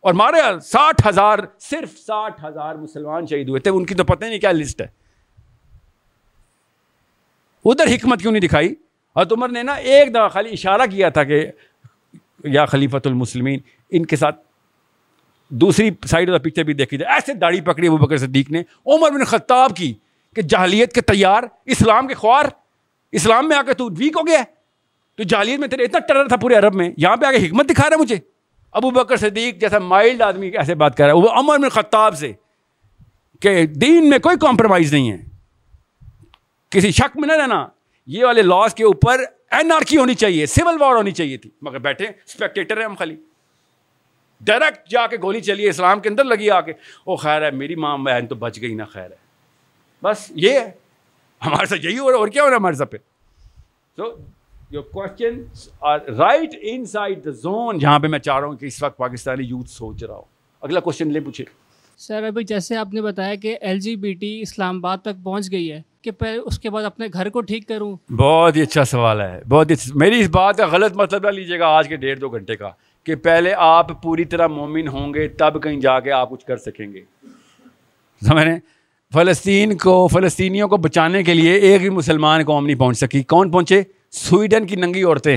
اور 0.00 0.14
مارے 0.14 0.60
ساٹھ 0.60 1.08
ہزار، 1.08 1.38
صرف 1.60 1.98
ساٹھ 1.98 2.44
ہزار 2.44 2.74
مسلمان 2.74 3.26
شہید 3.26 3.48
ہوئے 3.48 3.60
تھے، 3.60 3.70
ان 3.70 3.86
کی 3.86 3.94
تو 3.94 4.04
پتہ 4.04 4.24
نہیں 4.24 4.38
کیا 4.38 4.52
لسٹ 4.52 4.80
ہے۔ 4.80 4.86
ادھر 7.64 7.86
حکمت 7.86 8.20
کیوں 8.20 8.32
نہیں 8.32 8.40
دکھائی؟ 8.40 8.74
اور 9.12 9.26
عمر 9.30 9.48
نے 9.48 9.62
نا 9.62 9.72
ایک 9.72 10.10
دفعہ 10.10 10.28
خالی 10.28 10.50
اشارہ 10.50 10.86
کیا 10.90 11.08
تھا 11.08 11.24
کہ 11.24 11.46
یا 12.44 12.66
خلیفۃ 12.66 13.04
المسلمین، 13.04 13.58
ان 13.90 14.06
کے 14.06 14.16
ساتھ 14.16 14.40
دوسری 15.48 15.90
سائڈ 16.06 16.30
آف 16.30 16.32
دا 16.32 16.38
پکچر 16.38 16.62
بھی 16.62 16.74
دیکھی 16.74 16.98
جائے 16.98 17.14
ایسے 17.14 17.34
داڑھی 17.34 17.60
پکڑی 17.60 17.86
ابو 17.86 17.96
بکر 17.96 18.16
صدیق 18.16 18.50
نے، 18.50 18.62
عمر 18.86 19.10
بن 19.10 19.24
خطاب 19.24 19.76
کی 19.76 19.94
کہ 20.36 20.42
جہلیت 20.42 20.92
کے 20.92 21.00
تیار، 21.00 21.42
اسلام 21.64 22.06
کے 22.06 22.14
خوار، 22.14 22.44
اسلام 23.12 23.48
میں 23.48 23.56
آ 23.56 23.62
کے 23.62 23.74
تو 23.74 23.88
ویک 23.98 24.16
ہو 24.16 24.26
گیا 24.26 24.42
تو 25.16 25.22
جہلیت 25.22 25.60
میں 25.60 25.68
تیرے 25.68 25.84
اتنا 25.84 25.98
ٹرر 25.98 26.28
تھا 26.28 26.36
پورے 26.36 26.54
عرب 26.54 26.74
میں، 26.74 26.90
یہاں 26.96 27.16
پہ 27.16 27.26
آ 27.26 27.30
کے 27.30 27.46
حکمت 27.46 27.66
دکھا 27.70 27.90
رہا 27.90 27.96
ہے 27.96 28.02
مجھے۔ 28.02 28.16
ابو 28.72 28.90
بکر 28.90 29.16
صدیق 29.16 29.60
جیسا 29.60 29.78
مائلڈ 29.78 30.22
آدمی 30.22 30.46
ایسے 30.48 30.74
بات 30.74 30.96
کر 30.96 31.04
رہا 31.04 31.12
ہے۔ 31.12 31.18
وہ 31.18 31.28
عمر 31.28 31.58
بن 31.58 31.68
خطاب 31.68 32.18
سے 32.18 32.32
کہ 33.40 33.66
دین 33.66 34.10
میں 34.10 34.18
کوئی 34.18 34.36
کمپرومائز 34.36 34.92
نہیں 34.92 35.12
ہے۔ 35.12 35.18
کسی 36.70 36.90
شک 36.90 37.16
میں 37.16 37.28
نہ 37.28 37.32
رہنا۔ 37.32 37.66
یہ 38.06 38.24
والے 38.24 38.42
لاس 38.42 38.74
کے 38.74 38.84
اوپر 38.84 39.20
این 39.50 39.72
آر 39.72 39.80
کی 39.80 39.96
ہونی 39.96 40.14
چاہیے 40.14 40.46
سول 40.46 40.82
وار 40.82 40.96
ہونی 40.96 41.10
چاہیے 41.10 41.36
تھی۔ 41.36 41.50
مگر 41.62 41.78
بیٹھے 41.78 42.04
اسپیکٹیٹر 42.04 42.76
ہیں 42.76 42.84
ہم 42.84 42.94
خالی۔ 42.98 43.16
ڈائریکٹ 44.40 44.88
جا 44.88 45.06
کے 45.06 45.16
گولی 45.22 45.40
چلی، 45.40 45.68
اسلام 45.68 46.00
کے 46.00 46.08
اندر 46.08 46.24
لگی 46.24 46.50
آ 46.50 46.60
کے۔ 46.60 46.72
وہ 47.06 47.16
خیر 47.16 47.42
ہے، 47.42 47.50
میری 47.50 47.74
ماں 47.74 47.98
بہن 47.98 48.26
تو 48.26 48.34
بچ 48.34 48.58
گئی 48.60 48.74
نا، 48.74 48.84
خیر 48.84 49.10
ہے۔ 49.10 49.16
بس 50.02 50.32
یہ 50.34 50.50
ہے۔ 50.50 50.70
ہمارے 51.46 51.66
ساتھ 51.66 51.86
یہی 51.86 51.98
ہو 51.98 52.10
رہا 52.10 52.16
ہے، 52.16 52.20
اور 52.20 52.28
کیا 52.28 52.42
ہو 52.42 52.48
رہا 52.48 52.54
ہے 52.54 52.60
ہمارے 52.60 52.74
ساتھ 52.74 52.90
پہ 52.90 52.96
so 53.96 54.16
your 54.72 54.82
question 54.82 55.40
right 56.18 56.54
inside 56.84 57.24
the 57.24 57.30
zone 57.30 57.78
جہاں 57.78 57.98
پہ 57.98 58.06
میں 58.06 58.18
چاہ 58.18 58.38
رہا 58.38 58.46
ہوں 58.46 58.56
کہ 58.56 58.66
اس 58.66 58.82
وقت 58.82 58.96
پاکستانی 58.96 59.44
یوتھ 59.44 59.70
سوچ 59.70 60.02
رہا 60.04 60.14
ہو۔ 60.14 60.22
اگلا 60.62 60.80
کوشچن 60.80 61.12
لے 61.12 61.20
پوچھے 61.20 61.44
سر 61.98 62.22
ابھی 62.22 62.44
جیسے 62.44 62.76
آپ 62.76 62.94
نے 62.94 63.02
بتایا 63.02 63.34
کہ 63.34 63.56
L 63.60 63.80
G 63.80 63.96
B 63.96 64.12
T 64.12 64.40
Islamabad 64.76 64.98
تک 64.98 65.22
پہنچ 65.24 65.50
گئی 65.52 65.70
ہے 65.72 65.80
کہ 66.02 66.10
پہلے 66.10 66.38
اس 66.38 66.58
کے 66.58 66.70
بعد 66.70 66.84
اپنے 66.84 67.06
گھر 67.12 67.28
کو 67.28 67.40
ٹھیک 67.40 67.68
کروں؟ 67.68 67.96
بہت 68.12 68.56
ہی 68.56 68.62
اچھا 68.62 68.84
سوال 68.84 69.20
ہے 69.20 69.40
بہت 69.48 69.70
ہی 69.70 69.74
میری 69.94 70.20
اس 70.20 70.28
بات 70.28 70.56
کا 70.56 70.66
غلط 70.72 70.96
مطلب 70.96 71.24
نہ 71.24 71.30
لیجیے 71.30 71.58
گا 71.58 71.66
آج 71.68 71.88
کے 71.88 71.96
ڈیڑھ 71.96 72.18
دو 72.20 72.28
گھنٹے 72.28 72.56
کا 72.56 72.70
کہ 73.06 73.14
پہلے 73.14 73.52
آپ 73.58 74.02
پوری 74.02 74.24
طرح 74.24 74.46
مومن 74.46 74.88
ہوں 74.88 75.14
گے 75.14 75.28
تب 75.28 75.62
کہیں 75.62 75.80
جا 75.80 76.00
کے 76.00 76.12
آپ 76.12 76.30
کچھ 76.30 76.44
کر 76.46 76.56
سکیں 76.56 76.92
گے۔ 76.92 77.00
سمجھ 78.22 78.44
رہے 78.44 78.58
فلسطین 79.12 79.76
کو 79.78 80.08
فلسطینیوں 80.08 80.68
کو 80.68 80.76
بچانے 80.76 81.22
کے 81.22 81.34
لیے 81.34 81.52
ایک 81.52 81.80
بھی 81.80 81.90
مسلمان 81.90 82.44
قوم 82.44 82.66
نہیں 82.66 82.78
پہنچ 82.78 82.98
سکی۔ 82.98 83.22
کون 83.22 83.50
پہنچے؟ 83.50 83.82
سویڈن 84.12 84.66
کی 84.66 84.76
ننگی 84.76 85.02
عورتیں۔ 85.02 85.36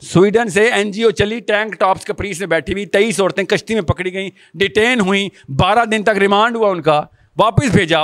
سویڈن 0.00 0.48
سے 0.48 0.72
این 0.72 0.90
جی 0.90 1.02
او 1.02 1.10
چلی، 1.10 1.40
ٹینک 1.40 1.72
ٹاپس 1.72 2.04
کپریس 2.04 2.40
میں 2.40 2.46
بیٹھی 2.46 2.72
ہوئی 2.72 2.86
تیئیس 2.86 3.20
عورتیں 3.20 3.44
کشتی 3.44 3.74
میں 3.74 3.82
پکڑی 3.82 4.12
گئیں، 4.12 4.30
ڈیٹین 4.54 5.00
ہوئیں، 5.00 5.50
بارہ 5.50 5.84
دن 5.84 6.02
تک 6.02 6.18
ریمانڈ 6.18 6.56
ہوا 6.56 6.70
ان 6.70 6.82
کا۔ 6.82 7.02
واپس 7.38 7.70
بھیجا، 7.70 8.00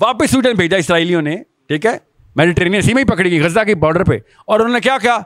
واپس 0.00 0.30
سویڈن 0.30 0.52
بھیجا 0.52 0.76
اسرائیلیوں 0.76 1.22
نے، 1.22 1.36
ٹھیک 1.68 1.86
ہے؟ 1.86 1.98
میڈیٹرینین 2.36 2.80
سی 2.80 2.94
میں 2.94 3.02
ہی 3.02 3.08
پکڑی 3.08 3.30
گئی، 3.30 3.42
غزہ 3.42 3.60
کی 3.60 3.74
بارڈر 3.74 4.04
پہ۔ 4.04 4.18
اور 4.46 4.60
انہوں 4.60 4.74
نے 4.74 4.80
کیا 4.80 4.98
کیا؟ 5.02 5.18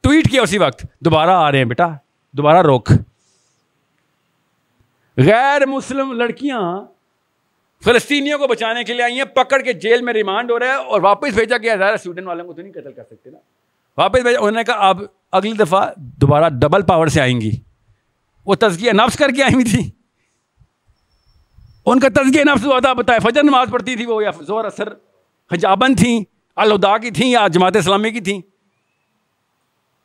ٹویٹ 0.00 0.30
کیا 0.30 0.42
اسی 0.42 0.58
وقت، 0.58 0.86
دوبارہ 1.00 1.30
آ 1.30 1.50
رہے 1.50 1.58
ہیں 1.58 1.64
بیٹا، 1.64 1.88
دوبارہ 2.32 2.62
روک۔ 2.62 2.92
غیر 5.16 5.66
مسلم 5.66 6.12
لڑکیاں 6.12 6.84
فلسطینیوں 7.84 8.38
کو 8.38 8.46
بچانے 8.46 8.84
کے 8.84 8.92
لیے 8.92 9.02
آئی 9.02 9.16
ہیں، 9.16 9.24
پکڑ 9.24 9.60
کے 9.60 9.72
جیل 9.72 10.02
میں 10.02 10.12
ریمانڈ 10.12 10.50
ہو 10.50 10.58
رہا 10.58 10.66
ہے 10.66 10.74
اور 10.74 11.00
واپس 11.00 11.34
بھیجا 11.34 11.56
گیا 11.56 11.76
ظاہر 11.76 11.96
سویڈن 11.96 12.26
والوں 12.26 12.44
کو 12.44 12.52
تو 12.52 12.62
نہیں 12.62 12.72
قتل 12.72 12.92
کر 12.92 13.02
سکتے 13.04 13.30
نا۔ 13.30 13.38
واپس 13.98 14.22
بھیجا، 14.22 14.38
انہوں 14.38 14.50
نے 14.50 14.64
کہا، 14.64 14.88
اب 14.88 15.02
اگلی 15.32 15.52
دفعہ 15.52 15.90
دوبارہ 15.96 16.48
ڈبل 16.48 16.82
پاور 16.82 17.06
سے 17.06 17.20
آئیں 17.20 17.40
گی۔ 17.40 17.50
وہ 18.46 18.54
تزکیہ 18.54 18.92
نفس 18.92 19.18
کر 19.18 19.28
کے 19.28 19.42
آئی 19.42 19.54
ہوئی 19.54 19.64
تھی۔ 19.64 19.90
ان 21.86 22.00
کا 22.00 22.08
تزکیہ 22.08 22.44
نفس 22.44 22.66
ہوا 22.66 22.78
تھا 22.78 22.92
بتایا 22.92 23.18
فجر 23.18 23.42
نماز 23.42 23.68
پڑھتی 23.70 23.96
تھی 23.96 24.06
وہ، 24.06 24.22
یا 24.22 24.30
زور 24.40 24.64
اثر، 24.64 24.88
حجابن 25.52 25.96
تھیں 25.96 26.24
الدا 26.56 26.98
کی 26.98 27.10
تھیں، 27.10 27.30
یا 27.30 27.46
جماعت 27.48 27.76
اسلامی 27.76 28.10
کی 28.10 28.20
تھیں۔ 28.20 28.40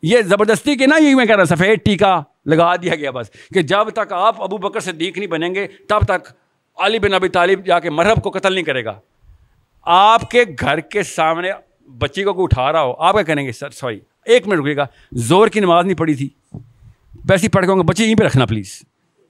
یہ 0.03 0.21
زبردستی 0.21 0.75
کے 0.75 0.87
نا 0.87 0.97
یہ 0.97 1.15
میں 1.15 1.25
کہہ 1.25 1.35
رہا 1.35 1.45
سفید 1.45 1.79
ٹیکا 1.85 2.21
لگا 2.45 2.75
دیا 2.75 2.95
گیا 2.95 3.11
بس 3.11 3.31
کہ 3.53 3.61
جب 3.61 3.89
تک 3.89 4.13
آپ 4.13 4.41
ابو 4.41 4.57
بکر 4.57 4.79
سے 4.79 4.91
دیکھ 4.91 5.19
نہیں 5.19 5.29
بنیں 5.29 5.55
گے، 5.55 5.67
تب 5.67 5.99
تک 5.99 6.44
علی 6.77 6.99
بن 6.99 7.13
ابی 7.13 7.29
طالب 7.29 7.65
جا 7.65 7.79
کے 7.79 7.89
مرحب 7.89 8.23
کو 8.23 8.29
قتل 8.29 8.53
نہیں 8.53 8.63
کرے 8.63 8.85
گا۔ 8.85 8.99
آپ 9.81 10.31
کے 10.31 10.43
گھر 10.59 10.79
کے 10.79 11.03
سامنے 11.03 11.51
بچی 11.97 12.23
کو 12.23 12.33
کوئی 12.33 12.43
اٹھا 12.43 12.71
رہا 12.71 12.81
ہو، 12.81 12.93
آپ 12.97 13.13
کیا 13.13 13.23
کریں 13.23 13.45
گے؟ 13.45 13.51
سر، 13.51 13.69
سوری، 13.69 13.99
ایک 14.25 14.47
منٹ 14.47 14.61
رکے 14.61 14.75
گا۔ 14.75 14.85
زور 15.11 15.47
کی 15.47 15.59
نماز 15.59 15.85
نہیں 15.85 15.97
پڑھی 15.97 16.13
تھی۔ 16.15 16.29
ویسے 17.29 17.49
پڑھ 17.49 17.65
کے 17.65 17.71
ہوں 17.71 17.77
گے 17.77 17.83
بچی 17.83 18.03
یہیں 18.03 18.15
پہ 18.15 18.23
رکھنا 18.23 18.45
پلیز۔ 18.45 18.81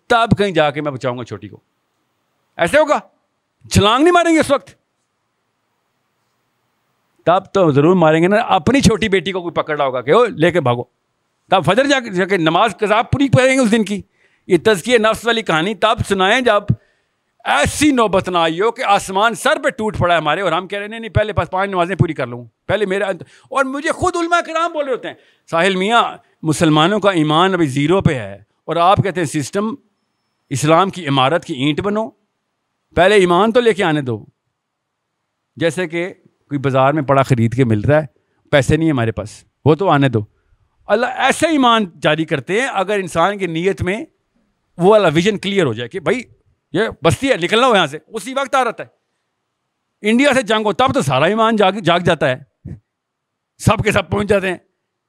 تب 0.07 0.37
کہیں 0.37 0.51
جا 0.51 0.71
کے 0.71 0.81
میں 0.81 0.91
بچاؤں 0.91 1.17
گا 1.17 1.23
چھوٹی 1.23 1.47
کو۔ 1.47 1.59
ایسے 2.57 2.77
ہوگا؟ 2.77 2.99
چھلانگ 3.71 4.03
نہیں 4.03 4.13
ماریں 4.13 4.35
گے 4.35 4.39
اس 4.39 4.51
وقت؟ 4.51 4.69
تب 7.25 7.53
تو 7.53 7.71
ضرور 7.71 7.95
ماریں 7.95 8.23
گے 8.23 8.27
نا۔ 8.27 8.35
اپنی 8.35 8.81
چھوٹی 8.81 9.09
بیٹی 9.09 9.31
کو 9.31 9.41
کوئی 9.41 9.53
پکڑ 9.53 9.77
رہا 9.77 9.85
ہوگا 9.85 10.01
کہ 10.01 10.13
وہ 10.13 10.25
لے 10.25 10.51
کے 10.51 10.61
بھاگو۔ 10.61 10.83
تب 11.49 11.65
فجر 11.65 11.85
جا 11.85 12.25
کے 12.25 12.37
نماز 12.37 12.75
کذاب 12.75 13.11
پوری 13.11 13.29
پڑیں 13.29 13.55
گے 13.55 13.59
اس 13.59 13.71
دن 13.71 13.83
کی۔ 13.83 14.01
یہ 14.47 14.57
تزکیہ 14.63 14.97
نفس 14.97 15.25
والی 15.25 15.41
کہانی، 15.41 15.75
تب 15.75 15.97
سنائیں 16.09 16.41
جب 16.41 16.63
ایسی 17.45 17.91
نوبت 17.91 18.29
نہ 18.29 18.37
آئی 18.37 18.61
ہو 18.61 18.71
کہ 18.71 18.83
آسمان 18.83 19.35
سر 19.35 19.61
پہ 19.63 19.69
ٹوٹ 19.69 19.97
پڑا 19.97 20.13
ہے 20.13 20.19
ہمارے 20.19 20.41
اور 20.41 20.51
ہم 20.51 20.67
کہہ 20.67 20.79
رہے 20.79 20.87
ہیں، 20.91 20.99
نہیں، 20.99 21.09
پہلے 21.09 21.33
بس 21.33 21.51
پانچ 21.51 21.71
نمازیں 21.71 21.95
پوری 21.95 22.13
کر 22.13 22.27
لوں۔ 22.27 22.45
پہلے 22.67 22.85
میرے 22.85 23.03
اور 23.03 23.65
مجھے 23.65 23.91
خود 23.91 24.15
علماء 24.15 24.39
کرام 24.41 24.71
بول 24.71 24.85
رہے 24.85 24.91
ہوتے 24.91 25.07
ہیں، 25.07 25.15
ساحل 25.51 25.75
میاں، 25.75 26.17
مسلمانوں 26.41 26.99
کا 26.99 27.11
ایمان 27.11 27.53
ابھی 27.53 27.65
زیرو 27.65 28.01
پہ 28.01 28.13
ہے۔ 28.13 28.35
اور 28.65 28.75
آپ 28.75 28.97
کہتے 28.97 29.21
ہیں، 29.21 29.41
سسٹم، 29.41 29.75
اسلام 30.49 30.89
کی 30.89 31.07
عمارت 31.07 31.45
کی 31.45 31.53
اینٹ 31.53 31.81
بنو۔ 31.81 32.09
پہلے 32.95 33.15
ایمان 33.15 33.51
تو 33.51 33.59
لے 33.59 33.73
کے 33.73 33.83
آنے 33.83 34.01
دو۔ 34.01 34.25
جیسے 35.55 35.87
کہ 35.87 36.09
کوئی 36.23 36.57
بازار 36.57 36.93
میں 36.93 37.03
پڑا 37.03 37.21
خرید 37.21 37.55
کے 37.55 37.63
مل 37.63 37.81
رہا 37.81 38.01
ہے، 38.01 38.05
پیسے 38.51 38.77
نہیں 38.77 38.91
ہمارے 38.91 39.11
پاس، 39.11 39.43
وہ 39.65 39.75
تو 39.75 39.89
آنے 39.89 40.09
دو۔ 40.09 40.19
اللہ 40.87 41.05
ایسے 41.05 41.47
ایمان 41.47 41.85
جاری 42.01 42.25
کرتے 42.25 42.61
ہیں، 42.61 42.67
اگر 42.67 42.99
انسان 42.99 43.37
کی 43.37 43.47
نیت 43.47 43.81
میں 43.81 44.05
وہ 44.77 44.89
والا 44.89 45.07
ویژن 45.07 45.37
کلیئر 45.37 45.65
ہو 45.65 45.73
جائے 45.73 45.89
کہ 45.89 45.99
بھائی 45.99 46.21
یہ 46.75 46.83
بستی 47.03 47.29
ہے، 47.29 47.37
نکلنا 47.37 47.67
ہو 47.67 47.75
یہاں 47.75 47.87
سے۔ 47.87 47.97
اسی 48.07 48.33
وقت 48.33 48.55
آ 48.55 48.63
رہتا 48.63 48.83
ہے۔ 48.83 48.87
انڈیا 50.09 50.33
سے 50.33 50.41
جنگ 50.41 50.65
ہو، 50.65 50.73
تب 50.73 50.93
تو 50.93 51.01
سارا 51.01 51.25
ایمان 51.25 51.55
جاگ 51.55 51.71
جاگ 51.71 51.99
جاتا 51.99 52.29
ہے۔ 52.29 52.43
سب 53.57 53.83
کے 53.83 53.91
سب 53.91 54.11
پہنچ 54.11 54.27
جاتے 54.27 54.49
ہیں۔ 54.49 54.57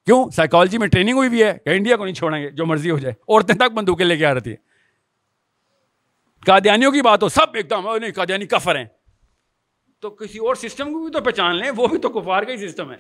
کیوں؟ 0.05 0.31
سائیکالوجی 0.31 0.79
میں 0.79 0.89
ٹریننگ 0.89 1.17
ہوئی 1.17 1.29
بھی 1.29 1.45
ہے۔ 1.45 1.59
کہ 1.65 1.71
انڈیا 1.71 1.97
کو 1.97 2.05
نہیں 2.05 2.15
چھوڑیں 2.15 2.43
گے؟ 2.43 2.51
جو 2.51 2.67
مرضی 2.67 2.91
ہو 2.91 2.99
جائے۔ 2.99 3.15
عورتیں 3.29 3.55
تک 3.55 3.73
بندوقیں 3.73 4.07
لے 4.07 4.17
کے 4.17 4.27
آ 4.27 4.35
رہی 4.35 4.49
ہیں۔ 4.49 4.57
قادیانیوں 6.47 6.93
کی 6.93 7.03
بات 7.03 7.23
ہو، 7.23 7.29
سب 7.29 7.47
ایک 7.55 7.71
دم، 7.71 7.97
نہیں، 7.97 8.13
قادیانی 8.13 8.47
کفر 8.47 8.77
ہیں۔ 8.77 8.85
تو 10.01 10.11
کسی 10.11 10.39
اور 10.39 10.55
سسٹم 10.55 10.93
کو 10.93 11.03
بھی 11.03 11.13
تو 11.13 11.21
پہچان 11.21 11.57
لیں۔ 11.57 11.71
وہ 11.77 11.87
بھی 11.87 11.99
تو 11.99 12.09
کفار 12.09 12.43
کا 12.43 12.53
ہی 12.53 12.69
سسٹم 12.69 12.93
ہے۔ 12.93 12.97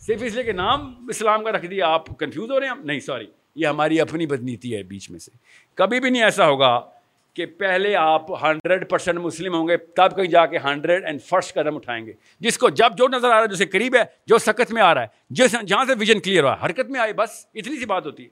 صرف 0.00 0.22
اس 0.22 0.34
لیے 0.34 0.44
کہ 0.44 0.52
نام 0.52 1.06
اسلام 1.08 1.44
کا 1.44 1.52
رکھ 1.52 1.66
دیا، 1.66 1.88
آپ 1.88 2.18
کنفیوز 2.18 2.50
ہو 2.50 2.60
رہے 2.60 2.66
ہیں۔ 2.66 2.74
نہیں 2.84 3.00
سوری 3.00 3.26
یہ 3.54 3.66
ہماری 3.66 4.00
اپنی 4.00 4.26
بدنیتی 4.26 4.76
ہے 4.76 4.82
بیچ 4.82 5.10
میں 5.10 5.18
سے۔ 5.18 5.30
کبھی 5.74 6.00
بھی 6.00 6.10
نہیں 6.10 6.24
ایسا 6.24 6.46
ہوگا 6.46 6.80
کہ 7.34 7.46
پہلے 7.46 7.96
آپ 7.96 8.44
ہنڈریڈ 8.44 8.90
پرسینٹ 8.90 9.18
مسلم 9.18 9.54
ہوں 9.54 9.68
گے، 9.68 9.76
تب 9.76 10.16
کہیں 10.16 10.26
جا 10.26 10.46
کے 10.46 10.58
ہنڈریڈ 10.58 11.04
اینڈ 11.04 11.22
فرسٹ 11.22 11.54
قدم 11.54 11.76
اٹھائیں 11.76 12.06
گے۔ 12.06 12.12
جس 12.40 12.58
کو 12.58 12.68
جب 12.68 12.92
جو 12.96 13.08
نظر 13.08 13.28
آ 13.28 13.34
رہا 13.34 13.40
ہے 13.40 13.46
جسے 13.46 13.66
قریب 13.66 13.96
ہے، 13.96 14.02
جو 14.26 14.38
سکت 14.38 14.72
میں 14.72 14.82
آ 14.82 14.94
رہا 14.94 15.02
ہے، 15.02 15.06
جس 15.30 15.54
جہاں 15.66 15.84
سے 15.84 15.92
ویژن 15.98 16.20
کلیئر 16.20 16.44
ہوا 16.44 16.56
حرکت 16.64 16.90
میں 16.90 17.00
آئے، 17.00 17.12
بس 17.12 17.46
اتنی 17.54 17.76
سی 17.76 17.84
بات 17.84 18.06
ہوتی 18.06 18.24
ہے۔ 18.24 18.28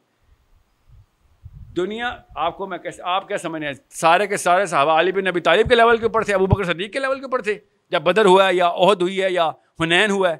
دنیا، 1.76 2.16
آپ 2.36 2.56
کو 2.56 2.66
میں 2.66 2.78
کیسے 2.78 3.02
آپ 3.04 3.28
کیا 3.28 3.38
سمجھ 3.38 3.62
رہے 3.62 3.68
ہیں؟ 3.68 3.74
سارے 3.90 4.26
کے 4.26 4.36
سارے 4.36 4.66
صحابہ، 4.66 5.00
علی 5.00 5.12
بن 5.12 5.24
نبی 5.24 5.40
طالب 5.40 5.68
کے 5.68 5.74
لیول 5.74 5.96
کے 5.96 6.02
اوپر 6.02 6.24
تھے 6.24 6.34
ابو 6.34 6.46
بکر 6.46 6.64
صدیق 6.64 6.92
کے 6.92 6.98
لیول 6.98 7.18
کے 7.18 7.24
اوپر 7.24 7.42
تھے۔ 7.42 7.58
جب 7.90 8.02
بدر 8.02 8.24
ہوا 8.24 8.48
ہے 8.48 8.54
یا 8.54 8.68
عہد 8.68 9.02
ہوئی 9.02 9.22
ہے 9.22 9.30
یا 9.30 9.50
حنین 9.80 10.10
ہوا 10.10 10.30
ہے، 10.30 10.36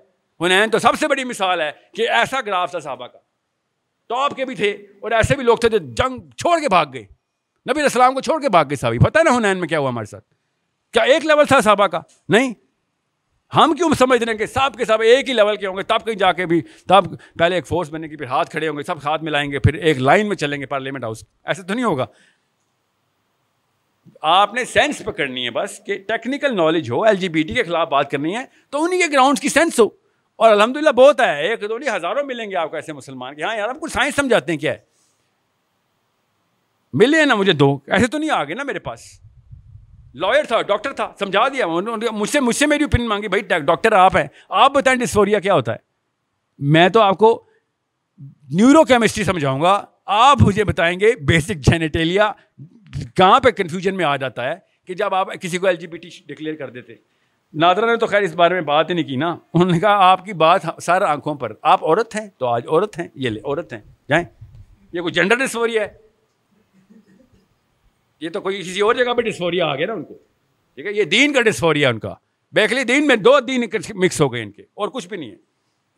حنین 0.47 0.71
تو 0.71 0.79
سب 0.79 0.93
سے 0.99 1.09
بڑی 1.09 1.25
مثال 1.25 1.61
ہے 1.61 1.71
کہ 1.95 2.09
ایسا 2.09 2.41
گراف 2.41 2.71
تھا 2.71 2.79
صحابہ 2.79 3.07
کا۔ 3.07 3.19
ٹاپ 4.13 4.37
کے 4.37 4.45
بھی 4.45 4.55
تھے 4.55 4.71
اور 4.71 5.11
ایسے 5.11 5.37
بھی 5.37 5.45
لوگ 5.45 5.57
تھے 5.57 5.69
جو 5.69 5.79
جنگ 5.79 6.31
چھوڑ 6.31 6.61
کے 6.61 6.69
بھاگ 6.69 6.87
گئے۔ 6.93 7.03
نبی 7.71 7.81
السلام 7.81 8.15
کو 8.15 8.21
چھوڑ 8.21 8.43
کے 8.43 8.49
بھاگ 8.49 8.65
گئے 8.65 8.77
صحابی۔ 8.77 8.99
پتہ 8.99 9.19
ہے 9.19 9.25
نا 9.25 9.37
حنین 9.37 9.59
میں 9.59 9.69
کیا 9.69 9.79
ہوا 9.79 9.89
ہمارے 9.89 10.07
ساتھ؟ 10.07 10.25
کیا 10.93 11.03
ایک 11.03 11.27
لیول 11.27 11.45
تھا 11.45 11.61
صحابہ 11.61 11.87
کا؟ 11.87 12.01
نہیں۔ 12.29 12.55
ہم 13.57 13.75
کیوں 13.75 13.91
سمجھ 13.99 14.23
رہے 14.23 14.33
ہیں 14.33 14.39
کہ 14.39 14.47
سب 14.47 14.71
کے 14.79 14.85
سب 14.85 15.01
ایک 15.01 15.29
ہی 15.29 15.35
لیول 15.35 15.57
کے 15.57 15.67
ہوں 15.67 15.77
گے؟ 15.77 15.83
تب 15.83 15.99
کہیں 16.05 16.15
جا 16.15 16.33
کے 16.33 16.47
بھی، 16.47 16.61
تب 16.89 17.05
پہلے 17.39 17.55
ایک 17.55 17.67
فورس 17.67 17.91
بننے 17.91 18.09
کی، 18.09 18.17
پھر 18.17 18.27
ہاتھ 18.27 18.51
کھڑے 18.51 18.69
ہوں 18.69 18.77
گے، 18.77 18.83
سب 18.83 19.05
ہاتھ 19.05 19.25
ملائیں 19.25 19.53
گے، 19.53 19.59
پھر 19.59 19.75
ایک 19.75 19.99
لائن 19.99 20.29
میں 20.29 20.37
چلیں 20.37 20.61
گے 20.61 20.67
پارلیمنٹ 20.67 21.05
ہاؤس 21.05 21.25
ایسے 21.45 21.63
تو 21.63 21.75
نہیں 21.75 21.85
ہوگا۔ 21.85 22.07
آپ 24.23 24.55
نے 24.55 24.65
سینس 24.65 24.99
پکڑنی 24.99 25.45
ہے 25.45 25.51
بس 25.51 25.81
کہ 25.87 25.99
technical 25.99 26.57
knowledge 26.57 26.91
L 26.91 27.03
G 27.03 27.17
B 27.17 27.29
T 27.29 27.43
T 27.43 27.55
کے 27.55 27.63
خلاف 27.63 27.89
بات 27.89 28.11
کرنی 28.11 28.37
ہے، 28.37 28.45
تو 28.71 28.85
انہیں 28.85 29.01
کے 29.01 29.07
گراؤنڈس 29.13 29.41
کی 29.41 29.49
سینس 29.49 29.81
ہو۔ 29.81 30.02
اور 30.37 30.51
الحمد 30.53 30.77
للہ 30.77 30.91
بہت 30.91 31.21
ہے، 31.21 31.49
ایک 31.49 31.61
دو 31.69 31.79
نہیں، 31.79 31.97
ہزاروں 31.97 32.25
ملیں 32.25 32.51
گے 32.51 32.57
آپ 32.57 32.71
کو 32.71 32.77
ایسے 32.77 32.93
مسلمان 32.93 33.35
کہ 33.35 33.43
ہاں 33.43 33.57
یار، 33.57 33.69
آپ 33.69 33.81
کو 33.81 33.89
سائنس 33.89 34.15
سمجھاتے 34.15 34.53
ہیں 34.53 34.59
کیا؟ 34.59 34.73
ہے 34.73 34.79
ملے 36.93 37.25
نا 37.25 37.35
مجھے 37.35 37.53
دو، 37.53 37.79
ایسے 37.87 38.07
تو 38.07 38.19
نہیں 38.19 38.31
آ 38.31 38.45
گئے 38.45 38.55
نا 38.55 38.63
میرے 38.63 38.79
پاس۔ 38.79 39.01
لائر 40.15 40.45
تھا، 40.45 40.63
ڈاکٹر 40.63 40.93
تھا، 40.93 41.13
سمجھا 41.19 41.49
دیا۔ 41.49 41.67
مجھ 42.13 42.31
سے 42.31 42.41
مجھ 42.41 42.57
سے 42.57 42.67
میری 42.67 42.85
اوپین 42.85 43.09
مانگی، 43.09 43.29
بھائی 43.29 43.43
ڈاکٹر 43.43 43.93
آپ 43.93 44.17
ہیں۔ 44.17 44.27
آپ 44.49 44.71
بتائیں 44.75 44.99
ڈسفوریا 44.99 45.41
کیا 45.41 45.55
ہوتا 45.55 45.73
ہے؟ 45.73 45.77
میں 46.59 46.89
تو 46.89 47.01
آپ 47.01 47.19
کو 47.19 47.45
نیورو 48.51 48.85
کیمسٹری 48.85 49.25
سمجھاؤں 49.25 49.63
گا۔ 49.63 49.85
آپ 50.07 50.37
مجھے 50.41 50.65
بتائیں 50.65 51.01
گے 51.01 51.15
بیسک 51.17 51.55
جینیٹیلیا 51.55 52.33
کہاں 53.17 53.41
پہ 53.41 53.51
کنفیوژن 53.51 53.97
میں 53.97 54.05
آ 54.05 54.17
جاتا 54.17 54.45
ہے 54.45 54.55
کہ 54.87 54.95
جب 54.95 55.15
آپ 55.15 55.29
کسی 55.41 55.59
کو 55.59 55.67
L 55.67 55.77
G 55.77 55.87
B 55.87 55.99
T 55.99 56.09
declare 56.27 56.55
کر 56.55 56.71
دیتے۔ 56.71 57.12
نادرا 57.55 57.87
نے 57.87 57.97
تو 57.97 58.07
خیر 58.07 58.23
اس 58.23 58.35
بارے 58.35 58.55
میں 58.55 58.63
بات 58.63 58.91
ہی 58.91 58.95
نہیں 58.95 59.05
کی 59.05 59.17
نا۔ 59.17 59.37
انہوں 59.55 59.71
نے 59.71 59.81
کہا، 59.81 60.11
آپ 60.11 60.25
کی 60.25 60.33
بات 60.33 60.61
سر 60.83 61.03
آنکھوں 61.03 61.35
پر، 61.35 61.53
آپ 61.63 61.85
عورت 61.85 62.17
ہیں 62.17 62.27
تو 62.39 62.47
آج 62.47 62.63
عورت 62.69 62.99
ہیں، 62.99 63.09
یہ 63.15 63.31
لے، 63.31 63.41
عورت 63.45 63.73
ہیں، 63.73 63.81
جائیں۔ 64.09 64.25
یہ 64.93 65.01
کوئی 65.01 65.13
جینڈر 65.13 65.37
ڈسفوریا 65.37 65.83
ہے؟ 65.83 65.89
یہ 68.21 68.31
تو 68.31 68.41
کوئی 68.41 68.61
کسی 68.61 68.81
اور 68.81 68.95
جگہ 68.95 69.15
پہ 69.15 69.23
ڈسفوریا 69.23 69.67
آ 69.67 69.77
گیا 69.77 69.87
نا 69.87 69.93
ان 69.93 70.05
کو۔ 70.05 70.15
ٹھیک 70.75 70.87
ہے، 70.87 70.93
یہ 70.93 71.05
دین 71.05 71.33
کا 71.33 71.41
ڈسفوریا 71.41 71.89
ان 71.89 71.99
کا۔ 71.99 72.15
بیکلی 72.53 72.85
دین 72.85 73.07
میں 73.07 73.17
دو 73.17 73.41
دین 73.41 73.65
مکس 73.95 74.21
ہو 74.21 74.33
گئے 74.33 74.43
ان 74.43 74.51
کے، 74.51 74.63
اور 74.63 74.89
کچھ 74.89 75.09
بھی 75.09 75.17
نہیں 75.17 75.31
ہے۔ 75.31 75.37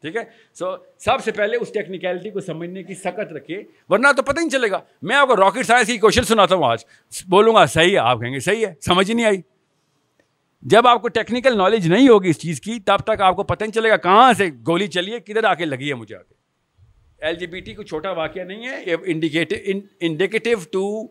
ٹھیک 0.03 0.17
ہے 0.17 0.23
سو 0.55 0.77
سب 0.99 1.25
سے 1.25 1.33
پہلے 1.33 1.57
اس 1.57 1.73
ٹیکنیکلٹی 1.73 2.31
کو 2.31 2.41
سمجھنے 2.41 2.83
کی 2.83 2.95
سکت 2.95 3.33
رکھے 3.33 3.63
ورنہ 3.89 4.13
تو 4.17 4.23
پتہ 4.23 4.41
نہیں 4.41 4.51
چلے 4.51 4.71
گا۔ 4.71 4.81
میں 5.03 5.17
آپ 5.17 5.29
کو 5.29 5.37
راکٹ 5.37 5.67
سائنس 5.67 5.87
کی 5.87 5.99
کوشچن 5.99 6.23
سناتا 6.23 6.55
ہوں 6.55 6.65
آج۔ 6.65 6.85
بولوں 7.29 7.55
گا، 7.55 7.67
صحیح 7.67 7.93
ہے، 7.93 7.99
آپ 7.99 8.21
کہیں 8.21 8.35
گے 8.35 8.41
صحیح 8.41 8.67
ہے، 8.67 8.75
سمجھ 8.81 9.09
ہی 9.11 9.15
نہیں 9.15 9.27
آئی۔ 9.27 9.41
جب 10.65 10.89
آپ 10.89 11.03
کو 11.03 11.09
ٹیکنیکل 11.09 11.57
نالج 11.57 11.89
نہیں 11.89 12.09
ہوگی 12.09 12.29
اس 12.29 12.39
چیز 12.39 12.61
کی، 12.61 12.81
تب 12.81 12.97
تک 12.97 13.21
آپ 13.21 13.37
کو 13.37 13.43
پتہ 13.43 13.65
نہیں 13.65 13.73
چلے 13.73 13.91
گا 13.91 13.97
کہاں 13.97 14.33
سے 14.33 14.47
گولی 14.67 14.87
چلی 14.87 15.13
ہے، 15.13 15.21
کدھر 15.21 15.45
آ 15.45 15.55
کے 15.55 15.65
لگی 15.65 15.89
ہے 15.89 15.95
مجھے 15.95 16.17
آ 16.17 16.19
کے۔ 16.19 16.35
ایل 17.25 17.35
جی 17.35 17.47
بی 17.47 17.61
ٹی 17.61 17.75
کو 17.75 17.83
چھوٹا 17.83 18.11
واقعہ 18.11 18.43
نہیں 18.43 18.67
ہے، 18.67 18.83
یہ 18.87 18.97
انڈیکیٹو 20.01 20.55
ٹو 20.73 21.07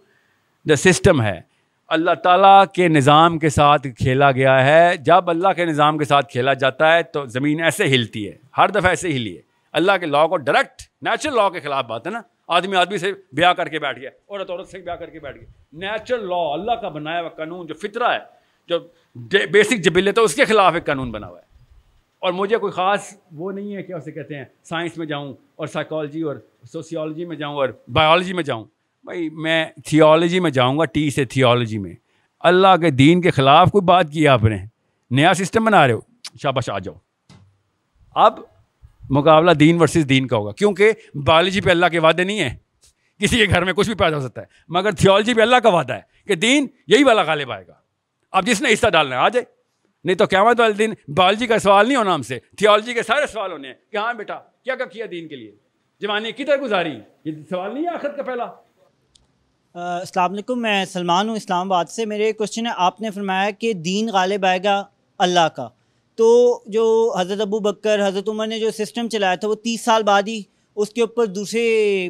دا 0.70 0.76
سسٹم 0.76 1.22
ہے۔ 1.22 1.42
اللہ 1.88 2.12
تعالیٰ 2.24 2.66
کے 2.74 2.88
نظام 2.88 3.40
کے 3.40 3.50
ساتھ 3.50 3.88
کھیلا 3.98 4.32
گیا 4.32 4.66
ہے۔ 4.66 4.98
جب 4.98 5.30
اللہ 5.30 5.48
کے 5.56 5.66
نظام 5.66 5.98
کے 5.98 6.06
ساتھ 6.06 6.32
کھیلا 6.32 6.54
جاتا 6.54 6.94
ہے 6.94 7.04
تو 7.04 7.26
زمین 7.26 7.64
ایسے 7.64 7.84
ہلتی 7.84 8.28
ہے، 8.28 8.38
ہر 8.58 8.70
دفعہ 8.70 8.90
ایسے 8.90 9.08
ہلی 9.08 9.36
ہے۔ 9.38 9.42
اللہ 9.72 9.92
کے 10.00 10.06
لا 10.06 10.28
کو 10.28 10.38
ڈائریکٹ 10.38 10.82
نیچرل 11.02 11.36
لا 11.36 11.50
کے 11.50 11.60
خلاف 11.60 11.86
بات 11.86 12.08
ہے 12.08 12.12
نا۔ 12.12 12.22
آدمی 12.48 12.76
آدمی 12.76 12.98
سے 12.98 13.12
بیاہ 13.32 13.54
کر 13.54 13.68
کے 13.68 13.80
بیٹھ 13.80 14.00
گیا، 14.00 14.10
عورت 14.30 14.50
عورت 14.50 14.68
سے 14.68 14.80
بیاہ 14.80 14.96
کر 14.96 15.10
کے 15.10 15.20
بیٹھ 15.20 15.38
گیا۔ 15.38 15.48
نیچرل 15.74 16.30
لا 16.30 16.54
اللہ 16.54 16.72
کا 16.72 16.90
بنایا 16.90 17.22
ہوا 17.22 17.30
قانون 17.30 17.68
جو 17.68 17.74
فطرہ 17.74 18.12
ہے۔ 18.14 18.43
جو 18.68 18.80
بیسک 19.52 19.78
جبل 19.78 20.12
تو 20.16 20.24
اس 20.24 20.36
کے 20.36 20.46
خلاف 20.46 20.74
ایک 20.74 20.86
قانون 20.86 21.12
بنا 21.12 21.28
ہوا 21.28 21.40
ہے۔ 21.40 21.54
اور 22.20 22.34
مجھے 22.34 22.58
کوئی 22.58 22.72
خاص 22.72 23.14
وہ 23.32 23.52
نہیں 23.52 23.76
ہے 23.76 23.84
کہ 23.84 23.94
اسے 23.94 24.12
کہتے 24.12 24.38
ہیں، 24.38 24.46
سائنس 24.64 24.98
میں 24.98 25.06
جاؤں 25.06 25.34
اور 25.56 25.68
سائیکالوجی 25.68 26.22
اور 26.22 26.36
سوسیولوجی 26.72 27.26
میں 27.26 27.36
جاؤں 27.36 27.56
اور 27.56 27.70
بایولوجی 27.88 28.34
میں 28.34 28.44
جاؤں۔ 28.44 28.66
بھائی، 29.04 29.30
میں 29.30 29.66
تھیولوجی 29.86 30.40
میں 30.40 30.52
جاؤں 30.52 30.80
گا 30.80 30.86
ٹی 30.86 31.10
سے 31.10 31.26
تھیولوجی 31.26 31.78
میں۔ 31.78 31.94
اللہ 32.40 32.78
کے 32.82 32.90
دین 32.90 33.22
کے 33.22 33.32
خلاف 33.32 33.72
کوئی 33.72 33.82
بات 33.82 34.12
کی 34.12 34.28
آپ 34.28 34.44
نے؟ 34.44 34.58
نیا 35.12 35.34
سسٹم 35.34 35.66
بنا 35.66 35.88
رہے 35.88 35.94
ہو۔ 35.94 36.00
شاباش، 36.42 36.70
آ 36.70 36.80
جاؤ۔ 36.80 36.96
اب 38.16 38.40
مقابلہ 39.10 39.52
دین 39.52 39.82
ورسز 39.82 40.10
دین 40.10 40.28
کا 40.28 40.38
ہوگا، 40.38 40.52
کیونکہ 40.52 40.92
بایولوجی 41.26 41.62
پہ 41.62 41.70
اللہ 41.70 41.86
کے 41.86 42.00
وعدے 42.00 42.24
نہیں 42.24 42.40
ہیں۔ 42.40 42.56
کسی 43.20 43.38
کے 43.38 43.46
گھر 43.50 43.64
میں 43.64 43.74
کچھ 43.74 43.88
بھی 43.88 43.96
پیدا 43.96 44.16
ہو 44.16 44.22
سکتا 44.22 44.42
ہے، 44.42 44.46
مگر 44.68 44.92
تھیولوجی 44.92 45.34
پہ 45.34 45.42
اللہ 45.42 45.56
کا 45.56 45.70
وعدہ 45.70 45.94
ہے 45.94 46.02
کہ 46.28 46.36
دین 46.36 46.68
یہی 46.88 47.04
والا 47.04 47.22
غالب 47.22 47.52
آئے 47.52 47.68
گا۔ 47.68 47.83
اب 48.34 48.46
جس 48.46 48.62
نے 48.62 48.74
حصہ 48.74 48.88
ڈالنا 48.88 49.16
ہے، 49.16 49.22
آ 49.22 49.30
جائے۔ 49.30 49.46
نہیں 50.04 50.16
تو 50.16 50.26
قیامت 50.26 50.60
والے 50.60 50.74
دن 50.74 50.94
بایولوجی 51.08 51.48
کا 51.48 51.60
سوال 51.60 51.88
نہیں 51.88 51.98
ہونا 51.98 52.16
ہم 52.16 52.22
سے، 52.22 52.40
تھیولوجی 52.58 52.94
کے 52.94 53.04
سارے 53.04 53.28
سوال 53.28 53.52
ہونے 53.52 53.68
ہیں۔ 53.68 53.76
کہ 53.92 53.98
ہاں 53.98 54.14
بیٹا؟ 54.14 54.40
کیا 54.64 54.76
کیا 54.76 54.86
کیا 54.86 55.06
دین 55.12 55.28
کے 55.28 55.36
لیے؟ 55.36 55.52
جوانی 56.00 56.32
کدھر 56.32 56.58
گزاری؟ 56.58 57.00
یہ 57.26 57.32
سوال 57.50 57.74
نہیں 57.74 57.84
ہے 57.84 57.90
آخر 57.90 58.10
کا 58.10 58.24
پہلا۔ 58.24 58.44
السلام 60.00 60.34
علیکم، 60.34 60.62
میں 60.62 60.86
سلمان 60.86 61.30
ہوں 61.30 61.36
اسلام 61.36 61.72
آباد 61.72 61.86
سے۔ 61.86 62.06
میرے 62.06 62.34
کوشچن 62.34 62.68
ہے، 62.68 62.72
آپ 62.76 63.02
نے 63.02 63.12
فرمایا 63.12 63.50
کہ 63.50 63.74
دین 63.74 64.10
غالب 64.14 64.46
آئے 64.46 64.60
گا 64.64 64.84
اللہ 65.18 65.48
کا۔ 65.56 65.70
تو 66.16 66.60
جو 66.66 67.14
حضرت 67.20 67.42
ابو 67.42 67.60
بکر، 67.60 68.08
حضرت 68.08 68.30
عمر 68.30 68.48
نے 68.48 68.60
جو 68.60 68.72
سسٹم 68.72 69.10
چلایا 69.10 69.36
تھا، 69.36 69.48
وہ 69.48 69.56
تیس 69.56 69.82
سال 69.82 70.04
بعد 70.04 70.24
ہی 70.28 70.42
اس 70.76 70.90
کے 70.90 71.02
اوپر 71.02 71.26
دوسرے 71.26 72.10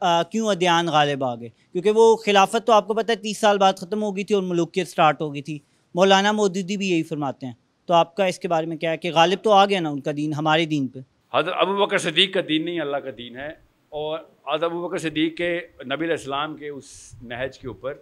کیوں 0.00 0.48
ادیان 0.48 0.86
غالب 0.86 1.24
آ 1.24 1.34
گئے 1.34 1.48
کیونکہ 1.72 1.90
وہ 1.90 2.16
خلافت 2.16 2.66
تو 2.66 2.72
آپ 2.72 2.86
کو 2.86 2.94
پتہ 2.94 3.10
ہے، 3.10 3.16
تیس 3.16 3.38
سال 3.38 3.58
بعد 3.58 3.72
ختم 3.72 4.02
ہو 4.02 4.16
گئی 4.16 4.24
تھی 4.24 4.34
اور 4.34 4.42
ملوکیت 4.42 4.88
سٹارٹ 4.88 5.20
ہو 5.20 5.34
گئی 5.34 5.42
تھی۔ 5.42 5.58
مولانا 5.94 6.32
مودودی 6.32 6.76
بھی 6.76 6.88
یہی 6.90 7.02
فرماتے 7.02 7.46
ہیں۔ 7.46 7.52
تو 7.86 7.94
آپ 7.94 8.16
کا 8.16 8.24
اس 8.24 8.38
کے 8.38 8.48
بارے 8.48 8.66
میں 8.66 8.76
کیا 8.76 8.90
ہے 8.90 8.96
کہ 8.96 9.10
غالب 9.12 9.38
تو 9.42 9.52
آ 9.52 9.66
گیا 9.66 9.80
نا 9.80 9.88
ان 9.88 10.00
کا 10.00 10.10
دین، 10.16 10.32
ہمارے 10.32 10.64
دین 10.64 10.86
پہ؟ 10.86 10.98
حضرت 11.34 11.54
ابو 11.56 11.86
بکر 11.86 11.98
صدیق 11.98 12.34
کا 12.34 12.40
دین 12.48 12.64
نہیں، 12.64 12.80
اللہ 12.80 12.96
کا 12.96 13.10
دین 13.18 13.36
ہے۔ 13.36 13.48
اور 13.88 14.18
ابو 14.44 14.88
بکر 14.88 14.98
صدیق 14.98 15.36
کے 15.36 15.60
نبی 15.84 16.04
علیہ 16.04 16.10
السلام 16.10 16.56
کے 16.56 16.68
اس 16.68 16.84
نہج 17.22 17.58
کے 17.58 17.68
اوپر، 17.68 17.94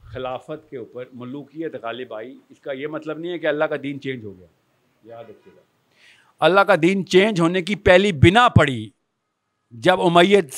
خلافت 0.00 0.70
کے 0.70 0.76
اوپر 0.76 1.04
ملوکیت 1.12 1.74
غالب 1.82 2.14
آئی۔ 2.14 2.38
اس 2.50 2.60
کا 2.60 2.72
یہ 2.72 2.86
مطلب 2.86 3.18
نہیں 3.18 3.32
ہے 3.32 3.38
کہ 3.38 3.46
اللہ 3.46 3.64
کا 3.64 3.76
دین 3.82 4.00
چینج 4.00 4.24
ہو 4.24 4.38
گیا۔ 4.38 4.46
یاد 5.04 5.24
رکھیے 5.24 5.52
گا۔ 5.56 5.60
اللہ 6.40 6.60
کا 6.60 6.74
دین 6.82 7.06
چینج 7.06 7.40
ہونے 7.40 7.62
کی 7.62 7.74
پہلی 7.74 8.12
بنا 8.12 8.48
پڑی 8.48 8.88
جب 9.70 10.00
امیت 10.00 10.54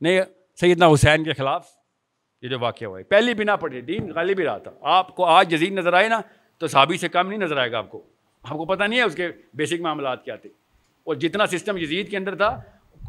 نے 0.00 0.20
سیدنا 0.60 0.86
حسین 0.92 1.24
کے 1.24 1.32
خلاف 1.32 1.66
یہ 2.42 2.48
جو 2.48 2.58
واقعہ 2.60 2.86
ہوا 2.86 2.98
ہے۔ 2.98 3.04
پہلی 3.04 3.34
بنا 3.34 3.56
پڑی 3.56 3.80
دین 3.80 4.12
غالب 4.12 4.38
ہی 4.38 4.44
رہا 4.44 4.58
تھا۔ 4.58 4.70
آپ 4.80 5.16
کو 5.16 5.24
آج 5.24 5.50
جزید 5.50 5.72
نظر 5.72 5.92
آئے 5.92 6.08
نا، 6.08 6.20
تو 6.58 6.66
صحابی 6.66 6.96
سے 6.96 7.08
کم 7.08 7.28
نہیں 7.28 7.38
نظر 7.38 7.56
آئے 7.56 7.72
گا 7.72 7.78
آپ 7.78 7.90
کو۔ 7.90 8.02
آپ 8.42 8.56
کو 8.56 8.64
پتہ 8.64 8.84
نہیں 8.84 9.00
ہے 9.00 9.04
اس 9.04 9.14
کے 9.14 9.28
بیسک 9.54 9.80
معاملات 9.80 10.24
کیا 10.24 10.36
تھے۔ 10.36 10.50
اور 11.04 11.14
جتنا 11.14 11.46
سسٹم 11.46 11.76
یزید 11.76 12.10
کے 12.10 12.16
اندر 12.16 12.36
تھا، 12.36 12.60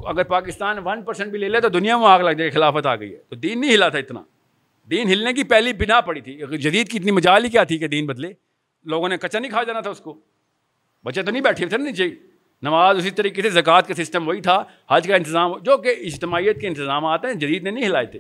اگر 0.06 0.24
پاکستان 0.24 0.78
ون 0.84 1.02
پرسینٹ 1.02 1.32
بھی 1.32 1.40
لے 1.40 1.50
لے 1.50 1.62
تو 1.62 1.70
دنیا 1.70 1.98
میں 1.98 2.08
آگ 2.08 2.20
لگ 2.20 2.32
جائے 2.32 2.50
خلافت 2.50 2.86
آ 2.86 2.96
گئی 2.96 3.12
ہے۔ 3.12 3.20
تو 3.30 3.36
دین 3.36 3.62
نہیں 3.62 3.76
ہلا 3.76 3.90
تھا 3.90 4.00
اتنا۔ 4.00 4.22
دین 4.90 5.08
ہلنے 5.08 5.34
کی 5.34 5.44
پہلی 5.44 5.74
بنا 5.74 6.02
پڑی 6.02 6.22
تھی۔ 6.22 6.58
جدید 6.58 6.90
کی 6.90 6.98
اتنی 6.98 7.12
مجال 7.12 7.46
ہی 7.46 7.50
کیا 7.50 7.64
تھی 7.64 7.78
کہ 7.78 7.88
دین 7.88 8.06
بدلے۔ 8.06 8.34
لوگوں 8.84 9.10
نے 9.10 9.18
کچا 9.18 9.40
نہیں 9.40 9.52
کھا 9.52 9.64
جانا 9.64 9.80
تھا 9.80 9.90
اس 9.90 10.00
کو۔ 10.00 10.20
بچے 11.04 11.24
تو 11.24 11.32
نہیں 11.32 11.42
بیٹھے 11.42 11.66
تھے 11.66 11.78
نہیں 11.78 11.94
چاہیے 11.94 12.16
نماز 12.64 12.98
اسی 12.98 13.10
طریقے 13.12 13.42
سے 13.42 13.50
زکوٰۃ 13.50 13.82
کا 13.88 13.94
سسٹم 13.94 14.28
وہی 14.28 14.42
تھا، 14.42 14.64
حج 14.90 15.08
کا 15.08 15.16
انتظام، 15.16 15.58
جو 15.58 15.78
کہ 15.78 15.96
اجتماعیت 16.00 16.62
کے 16.62 16.68
انتظامات 16.68 17.26
ہیں، 17.26 17.34
جدید 17.34 17.64
نے 17.64 17.72
نہیں 17.72 17.86
ہلائے 17.86 18.06
تھے۔ 18.06 18.20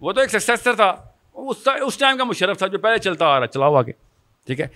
وہ 0.00 0.12
تو 0.12 0.20
ایک 0.20 0.30
سکسیسر 0.30 0.74
تھا 0.74 0.94
اس 1.34 1.96
ٹائم 1.98 2.16
کا 2.18 2.24
مشرف 2.24 2.58
تھا 2.58 2.66
جو 2.66 2.78
پہلے 2.78 2.98
چلتا 2.98 3.26
آ 3.26 3.38
رہا 3.40 3.46
چلاؤ 3.46 3.74
آگے 3.74 3.92
ٹھیک 4.46 4.60
ہے؟ 4.60 4.66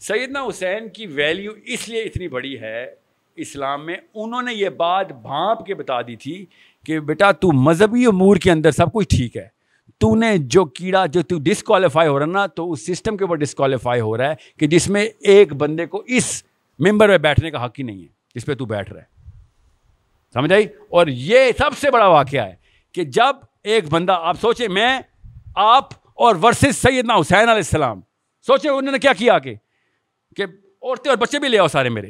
سیدنا 0.00 0.42
حسین 0.42 0.88
کی 0.88 1.06
ویلیو 1.06 1.52
اس 1.64 1.88
لیے 1.88 2.02
اتنی 2.02 2.28
بڑی 2.28 2.58
ہے، 2.60 2.84
اسلام 3.36 3.84
میں 3.86 3.96
انہوں 4.14 4.42
نے 4.42 4.54
یہ 4.54 4.68
بات 4.76 5.12
بھانپ 5.22 5.64
کے 5.66 5.74
بتا 5.74 6.00
دی 6.02 6.16
تھی 6.16 6.44
کہ 6.86 6.98
بیٹا، 7.00 7.30
تو 7.32 7.52
مذہبی 7.52 8.06
امور 8.06 8.36
کے 8.36 8.50
اندر 8.50 8.70
سب 8.70 8.92
کچھ 8.92 9.08
ٹھیک 9.16 9.36
ہے۔ 9.36 9.46
تو 10.00 10.14
نے 10.16 10.36
جو 10.38 10.64
کیڑا، 10.64 11.04
جو 11.06 11.22
تو 11.22 11.38
ڈسکوالیفائی 11.42 12.08
ہو 12.08 12.18
رہا 12.18 12.26
نا، 12.26 12.46
تو 12.46 12.70
اس 12.72 12.86
سسٹم 12.86 13.16
کے 13.16 13.24
اوپر 13.24 13.36
ڈسکوالیفائی 13.36 14.00
ہو 14.00 14.16
رہا 14.16 14.30
ہے 14.30 14.34
کہ 14.58 14.66
جس 14.66 14.88
میں 14.88 15.08
ایک 15.32 15.52
بندے 15.54 15.86
کو 15.86 16.02
اس 16.08 16.42
ممبر 16.78 17.08
میں 17.08 17.18
بیٹھنے 17.18 17.50
کا 17.50 17.64
حق 17.64 17.78
ہی 17.78 17.84
نہیں 17.84 18.02
ہے۔ 18.02 18.14
جس 18.36 18.46
پہ 18.46 18.54
تو 18.54 18.64
بیٹھ 18.64 18.92
رہا 18.92 19.00
ہے۔ 19.00 19.30
سمجھ 20.32 20.52
آئی؟ 20.52 20.66
اور 20.90 21.06
یہ 21.06 21.52
سب 21.58 21.78
سے 21.78 21.90
بڑا 21.90 22.06
واقعہ 22.06 22.40
ہے 22.40 22.54
کہ 22.92 23.04
جب 23.04 23.36
ایک 23.64 23.88
بندہ، 23.88 24.18
آپ 24.20 24.40
سوچیں، 24.40 24.68
میں، 24.68 25.00
آپ 25.56 25.84
اور 26.14 26.36
ورسز 26.42 26.76
سیدنا 26.76 27.14
حسین 27.14 27.38
علیہ 27.38 27.52
السلام، 27.52 28.00
سوچیں 28.46 28.70
انہوں 28.70 28.92
نے 28.92 28.98
کیا 28.98 29.12
کیا 29.12 29.38
کہ 29.38 29.54
عورتیں 30.82 31.10
اور 31.10 31.18
بچے 31.18 31.38
بھی 31.38 31.48
لے 31.48 31.58
آؤ 31.58 31.68
سارے 31.68 31.88
میرے۔ 31.88 32.08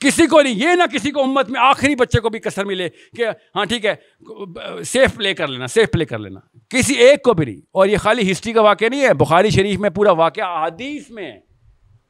کسی 0.00 0.26
کو 0.26 0.42
نہیں، 0.42 0.54
یہ 0.54 0.68
نہ 0.68 0.82
کسی 0.92 1.10
کو 1.10 1.22
امت 1.22 1.50
میں 1.50 1.60
آخری 1.60 1.94
بچے 1.94 2.20
کو 2.20 2.28
بھی 2.28 2.38
کثر 2.38 2.64
ملے 2.64 2.88
کہ 2.88 3.26
ہاں 3.56 3.64
ٹھیک 3.64 3.86
ہے، 3.86 3.94
سیف 4.84 5.14
پلے 5.14 5.34
کر 5.34 5.46
لینا، 5.46 5.66
سیف 5.66 5.90
پلے 5.92 6.04
کر 6.04 6.18
لینا۔ 6.18 6.40
کسی 6.68 6.94
ایک 6.94 7.22
کو 7.22 7.34
بھی 7.34 7.44
نہیں۔ 7.44 7.60
اور 7.72 7.86
یہ 7.86 7.96
خالی 7.96 8.32
ہسٹری 8.32 8.52
کا 8.52 8.60
واقعہ 8.62 8.88
نہیں 8.88 9.00
ہے، 9.00 9.14
بخاری 9.14 9.50
شریف 9.50 9.80
میں 9.80 9.90
پورا 9.90 10.12
واقعہ 10.12 10.66
حدیث 10.66 11.10
میں 11.10 11.32
ہے۔ 11.32 11.53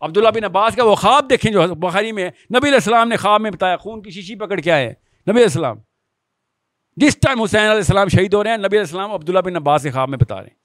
عبداللہ 0.04 0.28
بن 0.28 0.44
عباس 0.44 0.76
کا 0.76 0.84
وہ 0.84 0.94
خواب 0.94 1.30
دیکھیں 1.30 1.50
جو 1.52 1.74
بخاری 1.74 2.12
میں 2.12 2.26
نبی 2.26 2.68
علیہ 2.68 2.74
السلام 2.74 3.08
نے 3.08 3.16
خواب 3.16 3.40
میں 3.40 3.50
بتایا، 3.50 3.76
خون 3.76 4.02
کی 4.02 4.10
شیشی 4.10 4.34
پکڑ 4.34 4.58
کے 4.60 4.72
آئے۔ 4.72 4.86
نبی 4.86 5.30
علیہ 5.30 5.42
السلام، 5.42 5.76
جس 6.96 7.16
ٹائم 7.16 7.42
حسین 7.42 7.60
علیہ 7.60 7.72
السلام 7.72 8.08
شہید 8.08 8.34
ہو 8.34 8.42
رہے 8.42 8.50
ہیں، 8.50 8.56
نبی 8.56 8.66
علیہ 8.66 8.80
السلام 8.80 9.12
عبداللہ 9.12 9.40
بن 9.40 9.56
عباس 9.56 9.82
کے 9.82 9.90
خواب 9.90 10.08
میں 10.08 10.18
بتا 10.18 10.36
رہے 10.36 10.48
ہیں۔ 10.48 10.62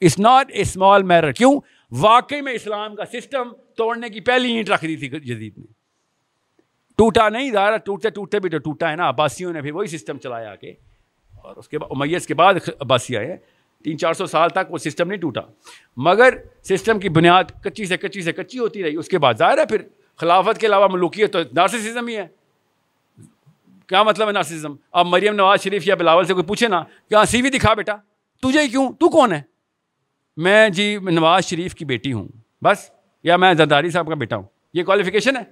It's 0.00 0.18
not 0.18 0.50
a 0.50 0.60
small 0.60 1.02
mirror 1.02 1.32
کیوں؟ 1.32 1.60
واقعی 1.92 2.40
میں 2.40 2.52
اسلام 2.52 2.94
کا 2.94 3.04
سسٹم 3.12 3.52
توڑنے 3.76 4.08
کی 4.08 4.20
پہلی 4.20 4.52
اینٹ 4.52 4.70
رکھ 4.70 4.84
دی 4.84 4.96
تھی 4.96 5.08
جدید 5.08 5.58
نے۔ 5.58 5.66
ٹوٹا 6.98 7.28
نہیں، 7.28 7.50
ظاہر 7.52 7.76
ٹوٹتے 7.76 8.10
ٹوٹتے 8.10 8.40
بھی 8.40 8.50
تو 8.50 8.58
ٹوٹا 8.58 8.90
ہے 8.90 8.96
نا، 8.96 9.08
عباسیوں 9.08 9.52
نے 9.52 9.60
بھی 9.60 9.70
وہی 9.70 9.96
سسٹم 9.96 10.18
چلایا 10.18 10.54
کہ 10.56 10.72
اور 11.34 11.56
اس 11.56 11.68
کے 11.68 11.78
بعد 11.78 11.88
امیس 11.90 12.26
کے 12.26 12.34
بعد 12.34 12.54
عباسی 12.80 13.16
آئے 13.16 13.26
ہیں۔ 13.26 13.36
تین 13.84 13.98
چار 13.98 14.12
سو 14.12 14.26
سال 14.26 14.48
تک 14.48 14.70
وہ 14.70 14.78
سسٹم 14.78 15.08
نہیں 15.08 15.20
ٹوٹا۔ 15.20 15.40
مگر 15.96 16.34
سسٹم 16.62 16.98
کی 16.98 17.08
بنیاد 17.08 17.44
کچی 17.64 17.84
سے 17.84 17.96
کچی 17.96 18.22
سے 18.22 18.32
کچی 18.32 18.58
ہوتی 18.58 18.82
رہی۔ 18.82 18.96
اس 18.96 19.08
کے 19.08 19.18
بعد 19.18 19.34
ظاہر 19.38 19.58
ہے 19.58 19.66
پھر 19.66 19.82
خلافت 20.16 20.60
کے 20.60 20.66
علاوہ 20.66 20.88
ملوکیت 20.90 21.32
تو 21.32 21.38
نارسسزم 21.52 22.06
ہی 22.06 22.16
ہے۔ 22.16 22.28
کیا 23.86 24.02
مطلب 24.02 24.28
ہے 24.28 24.32
نارسسزم 24.32 24.74
اب 24.92 25.06
مریم 25.06 25.34
نواز 25.34 25.60
شریف 25.60 25.88
یا 25.88 25.94
بلاول 25.94 26.24
سے 26.24 26.32
کوئی 26.32 26.44
پوچھے 26.44 26.68
نا 26.68 26.84
کہ 27.10 27.24
سی 27.24 27.42
وی 27.42 27.50
دکھا 27.50 27.74
بیٹا، 27.74 27.96
تجھے 28.42 28.68
کیوں؟ 28.68 28.92
تو 28.92 29.08
کون 29.08 29.32
ہے؟ 29.32 29.42
میں 30.36 30.68
جی 30.68 30.98
نواز 31.02 31.44
شریف 31.44 31.74
کی 31.74 31.84
بیٹی 31.84 32.12
ہوں، 32.12 32.28
بس۔ 32.62 32.90
یا 33.22 33.36
میں 33.36 33.54
زرداری 33.54 33.90
صاحب 33.90 34.08
کا 34.08 34.14
بیٹا 34.14 34.36
ہوں۔ 34.36 34.44
یہ 34.74 34.82
کوالیفیکیشن 34.82 35.36
ہے؟ 35.36 35.42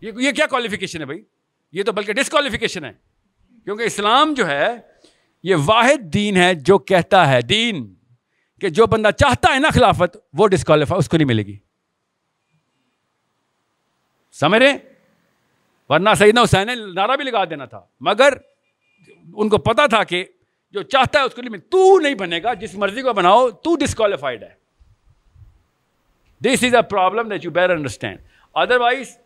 یہ 0.00 0.32
کیا 0.32 0.46
کوالیفیکیشن 0.46 1.00
ہے 1.00 1.04
بھائی؟ 1.04 1.22
یہ 1.72 1.82
تو 1.82 1.92
بلکہ 1.92 2.12
ڈسکوالیفیکیشن 2.12 2.84
ہے۔ 2.84 2.92
کیونکہ 3.64 3.82
اسلام 3.82 4.34
جو 4.34 4.46
ہے 4.46 4.68
یہ 5.42 5.56
واحد 5.66 6.00
دین 6.00 6.36
ہے 6.36 6.54
جو 6.54 6.78
کہتا 6.78 7.30
ہے، 7.30 7.42
دین 7.42 7.94
کہ 8.60 8.68
جو 8.68 8.86
بندہ 8.86 9.10
چاہتا 9.10 9.54
ہے 9.54 9.58
نا 9.58 9.68
خلافت، 9.70 10.16
وہ 10.32 10.48
ڈسکوالیفائی 10.48 10.98
اس 10.98 11.08
کو 11.08 11.16
نہیں 11.16 11.26
ملے 11.26 11.42
گی۔ 11.42 11.58
سمجھ 14.32 14.62
رہے؟ 14.62 14.76
ورنہ 15.88 16.10
سیدنا 16.18 16.42
حسین 16.42 16.66
نے 16.66 16.74
نعرہ 16.74 17.16
بھی 17.16 17.24
لگا 17.24 17.44
دینا 17.44 17.64
تھا۔ 17.64 17.80
مگر 18.00 18.32
ان 19.34 19.48
کو 19.48 19.58
پتا 19.58 19.86
تھا 19.86 20.04
کہ 20.04 20.24
جو 20.70 20.82
چاہتا 20.82 21.18
ہے 21.18 21.24
اس 21.24 21.34
کو 21.34 21.42
نہیں 21.42 21.60
تو 21.70 22.00
نہیں 22.00 22.14
بنے 22.14 22.40
گا، 22.42 22.54
جس 22.54 22.74
مرضی 22.74 23.02
کو 23.02 23.12
بناؤ، 23.12 23.50
تو 23.50 23.76
ڈسکوالیفائڈ 23.76 24.42
ہے۔ 24.42 24.68
This 26.44 26.64
is 26.64 26.74
a 26.74 26.82
problem 26.82 27.28
that 27.28 27.44
you 27.44 27.50
bear 27.50 27.70
understand 27.70 28.18
otherwise 28.80 29.18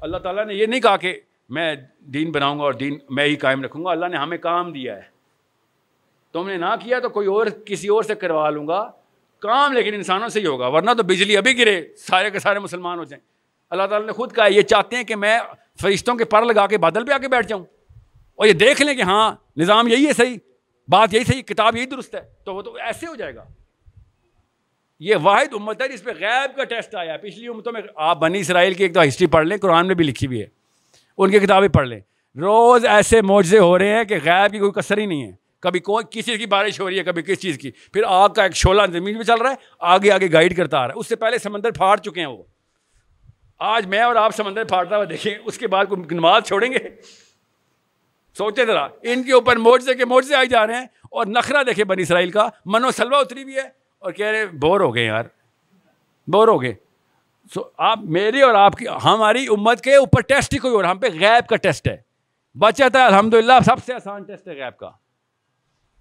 اللہ 0.00 0.16
تعالیٰ 0.16 0.46
نے 0.46 0.54
یہ 0.54 0.66
نہیں 0.66 0.80
کہا 0.80 0.96
کہ 0.96 1.20
میں 1.48 1.74
دین 2.00 2.32
بناؤں 2.32 2.58
گا 2.58 2.64
اور 2.64 2.72
دین 2.72 2.98
میں 3.10 3.24
ہی 3.24 3.36
قائم 3.36 3.62
رکھوں 3.62 3.84
گا۔ 3.84 3.90
اللہ 3.90 4.06
نے 4.06 4.16
ہمیں 4.16 4.38
کام 4.38 4.72
دیا 4.72 4.96
ہے۔ 4.96 5.15
تم 6.32 6.48
نے 6.48 6.56
نہ 6.56 6.74
کیا 6.82 6.98
تو 6.98 7.08
کوئی 7.08 7.26
اور 7.26 7.46
کسی 7.46 7.88
اور 7.88 8.02
سے 8.02 8.14
کروا 8.14 8.50
لوں 8.50 8.68
گا۔ 8.68 8.90
کام 9.38 9.72
لیکن 9.72 9.94
انسانوں 9.94 10.28
سے 10.28 10.40
ہی 10.40 10.46
ہوگا، 10.46 10.66
ورنہ 10.66 10.90
تو 10.96 11.02
بجلی 11.02 11.36
ابھی 11.36 11.58
گرے، 11.58 11.88
سارے 11.96 12.30
کے 12.30 12.38
سارے 12.38 12.58
مسلمان 12.58 12.98
ہو 12.98 13.04
جائیں۔ 13.04 13.24
اللہ 13.70 13.82
تعالیٰ 13.82 14.06
نے 14.06 14.12
خود 14.12 14.34
کہا 14.34 14.46
یہ 14.46 14.62
چاہتے 14.62 14.96
ہیں 14.96 15.04
کہ 15.04 15.16
میں 15.16 15.38
فرشتوں 15.80 16.14
کے 16.14 16.24
پر 16.24 16.44
لگا 16.44 16.66
کے 16.66 16.78
بادل 16.78 17.06
پہ 17.06 17.12
آ 17.12 17.18
کے 17.18 17.28
بیٹھ 17.28 17.46
جاؤں۔ 17.46 17.64
اور 18.34 18.46
یہ 18.46 18.52
دیکھ 18.52 18.82
لیں 18.82 18.94
کہ 18.94 19.02
ہاں 19.02 19.34
نظام 19.56 19.88
یہی 19.88 20.06
ہے 20.06 20.12
صحیح، 20.12 20.38
بات 20.88 21.14
یہی 21.14 21.24
صحیح، 21.24 21.42
کتاب 21.42 21.76
یہی 21.76 21.86
درست 21.86 22.14
ہے۔ 22.14 22.20
تو 22.44 22.54
وہ 22.54 22.62
تو 22.62 22.76
ایسے 22.76 23.06
ہو 23.06 23.14
جائے 23.14 23.34
گا۔ 23.34 23.44
یہ 25.00 25.14
واحد 25.22 25.44
امت 25.52 25.82
ہے، 25.82 25.88
جس 25.88 26.04
پہ 26.04 26.10
غیب 26.10 26.56
کا 26.56 26.64
ٹیسٹ 26.64 26.94
آیا 26.94 27.16
پچھلی 27.16 27.48
امتوں 27.48 27.72
میں 27.72 27.80
آپ 27.96 28.18
بنی 28.18 28.40
اسرائیل 28.40 28.74
کی 28.74 28.82
ایک 28.82 28.94
تو 28.94 29.02
ہسٹری 29.02 29.26
پڑھ 29.26 29.46
لیں، 29.46 29.56
قرآن 29.56 29.86
میں 29.86 29.94
بھی 29.94 30.04
لکھی 30.04 30.26
ہوئی 30.26 30.40
ہے۔ 30.40 30.46
ان 31.18 31.30
کی 31.30 31.38
کتابیں 31.38 31.68
پڑھ 31.68 31.88
لیں۔ 31.88 32.00
روز 32.36 32.86
ایسے 32.86 33.22
معجزے 33.22 33.58
ہو 33.58 33.78
رہے 33.78 33.88
ہیں 33.88 34.04
کہ 34.04 34.14
غیب 34.24 34.52
کی 34.52 34.58
کوئی 34.58 34.70
کثر 34.70 34.98
ہی 34.98 35.06
نہیں 35.06 35.26
ہے۔ 35.26 35.45
کبھی 35.66 35.80
کوئی 35.80 36.04
کسی 36.10 36.22
چیز 36.22 36.38
کی 36.38 36.46
بارش 36.46 36.80
ہو 36.80 36.90
رہی 36.90 36.98
ہے، 36.98 37.04
کبھی 37.04 37.22
کس 37.22 37.40
چیز 37.40 37.58
کی۔ 37.58 37.70
پھر 37.70 38.02
آگ 38.06 38.28
کا 38.28 38.42
ایک 38.42 38.56
شولہ 38.56 38.82
زمین 38.92 39.16
میں 39.16 39.24
چل 39.24 39.34
رہا 39.34 39.50
ہے، 39.50 39.54
آگے 39.78 40.10
آگے 40.10 40.32
گائیڈ 40.32 40.56
کرتا 40.56 40.78
آ 40.78 40.86
رہا 40.86 40.94
ہے۔ 40.94 40.98
اس 40.98 41.08
سے 41.08 41.16
پہلے 41.16 41.38
سمندر 41.38 41.70
پھاڑ 41.70 41.96
چکے 41.96 42.20
ہیں 42.20 42.26
وہ۔ 42.26 42.42
آج 43.58 43.86
میں 43.86 44.00
اور 44.00 44.16
آپ 44.16 44.34
سمندر 44.34 44.64
پھاڑتا 44.64 44.96
ہوا 44.96 45.04
دیکھیں، 45.10 45.34
اس 45.44 45.58
کے 45.58 45.66
بعد 45.66 45.84
کوئی 45.84 46.14
نماز 46.14 46.42
چھوڑیں 46.44 46.72
گے؟ 46.72 46.78
سوچے 48.38 48.66
ذرا، 48.66 48.88
ان 49.02 49.22
کے 49.22 49.32
اوپر 49.32 49.56
موجے 49.56 49.94
کے 49.94 50.04
موجے 50.04 50.34
آئی 50.34 50.48
جا 50.48 50.66
رہے 50.66 50.74
ہیں 50.74 50.86
اور 51.10 51.26
نخرا 51.26 51.62
دیکھے 51.62 51.84
بنی 51.84 52.02
اسرائیل 52.02 52.30
کا۔ 52.30 52.48
منو 52.66 52.90
سلوا 52.90 53.18
اتری 53.18 53.44
بھی 53.44 53.56
ہے 53.56 53.68
اور 53.98 54.12
کہہ 54.12 54.26
رہے 54.26 54.46
بور 54.46 54.80
ہو 54.80 54.94
گئے 54.94 55.04
یار، 55.04 55.24
بور 56.26 56.48
ہو 56.48 56.62
گئے۔ 56.62 56.74
سو 57.54 57.60
آپ 57.78 57.98
میری 58.02 58.42
اور 58.42 58.54
آپ 58.54 58.76
کی 58.76 58.86
ہماری 59.04 59.46
امت 59.50 59.80
کے 59.80 59.94
اوپر 59.96 60.20
ٹیسٹ 60.20 60.54
ہی 60.54 60.58
کوئی 60.58 60.74
اور، 60.74 60.84
ہم 60.84 60.98
پہ 60.98 61.06
غیب 61.06 61.48
کا 61.48 61.56
ٹیسٹ 61.56 61.88
ہے۔ 61.88 61.96
بچت 62.58 62.96
ہے 62.96 63.02
الحمد 63.02 63.34
للہ 63.34 63.52
سب 63.66 63.76
سے 63.86 63.94
آسان 63.94 64.22
ٹیسٹ 64.22 64.48
ہے 64.48 64.54
غیب 64.54 64.78
کا۔ 64.78 64.90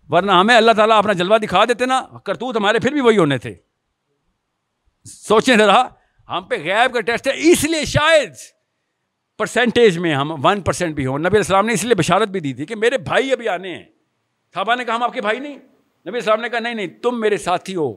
ورنہ 0.10 0.32
ہمیں 0.32 0.56
اللہ 0.56 0.72
تعالیٰ 0.72 0.98
اپنا 0.98 1.14
جلوہ 1.14 1.38
دکھا 1.38 1.66
دیتے 1.66 1.86
نا 1.86 2.02
کرتوت 2.24 2.58
ہمارے 2.58 2.80
پھر 2.80 2.92
بھی 2.92 3.02
وہی 3.02 3.18
ہونے 3.18 3.38
تھے۔ 3.38 3.56
سوچیں 5.06 5.58
ذرا، 5.58 5.88
ہم 6.30 6.44
پہ 6.44 6.56
غیب 6.64 6.94
کا 6.94 7.02
ٹیسٹ 7.02 7.28
ہے، 7.28 7.32
اس 7.36 7.64
لیے 7.64 7.86
شاید 7.86 8.34
پرسنٹیج 9.38 9.98
میں 9.98 10.16
ہم 10.16 10.46
ون 10.46 10.62
پرسینٹ 10.62 10.96
بھی 10.96 11.06
ہوں۔ 11.06 11.20
نبی 11.20 11.38
السلام 11.38 11.66
نے 11.66 11.74
اس 11.74 11.84
لیے 11.84 11.96
بشارت 11.96 12.28
بھی 12.28 12.40
دی 12.40 12.54
تھی 12.54 12.66
کہ 12.66 12.76
میرے 12.76 12.98
بھائی 12.98 13.32
ابھی 13.32 13.50
آنے 13.50 13.76
ہیں۔ 13.76 13.84
صحابہ 14.54 14.76
نے 14.76 14.86
کہا، 14.86 14.96
ہم 14.96 15.04
آپ 15.04 15.14
کے 15.14 15.22
بھائی 15.22 15.40
نہیں۔ 15.40 15.56
نبی 16.08 16.18
السلام 16.18 16.42
نے 16.42 16.50
کہا، 16.50 16.60
نہیں 16.60 16.74
نہیں، 16.74 16.88
تم 16.88 17.20
میرے 17.20 17.38
ساتھی 17.38 17.76
ہو۔ 17.76 17.94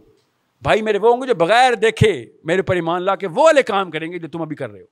بھائی 0.63 0.83
میرے 0.83 0.99
وہ 0.99 1.15
ہوں 1.15 1.23
گے 1.23 1.27
جو 1.27 1.35
بغیر 1.35 1.75
دیکھے 1.75 2.33
میرے 2.45 2.63
پر 2.63 2.75
ایمان 2.75 3.03
لا 3.03 3.17
کے 3.17 3.27
وہ 3.27 3.45
والے 3.45 3.63
کام 3.63 3.91
کریں 3.91 4.13
گے 4.13 4.19
جو 4.19 4.29
تم 4.29 4.43
ابھی 4.43 4.57
کر 4.57 4.71
رہے 4.71 4.81
ہو۔ 4.81 4.87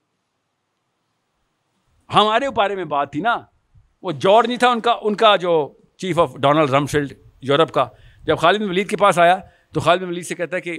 ہمارے 2.14 2.50
بارے 2.50 2.74
میں 2.74 2.84
بات 2.84 3.12
تھی 3.12 3.20
نا، 3.20 3.36
وہ 4.02 4.12
جارج 4.12 4.46
نہیں 4.46 4.58
تھا 4.58 4.68
ان 4.68 4.80
کا 4.80 4.98
ان 5.02 5.14
کا 5.14 5.36
جو 5.36 5.74
chief 5.96 6.18
of 6.18 6.36
Donald 6.36 6.70
Rumsfeld 6.70 7.12
Europe 7.40 7.72
کا۔ 7.72 7.86
جب 8.22 8.38
خالد 8.38 8.58
بن 8.58 8.68
ولید 8.68 8.90
کے 8.90 8.96
پاس 8.96 9.18
آیا، 9.18 9.38
تو 9.74 9.80
خالد 9.80 10.02
بن 10.02 10.08
ولید 10.08 10.26
سے 10.26 10.34
کہتا 10.34 10.56
ہے 10.56 10.60
کہ 10.60 10.78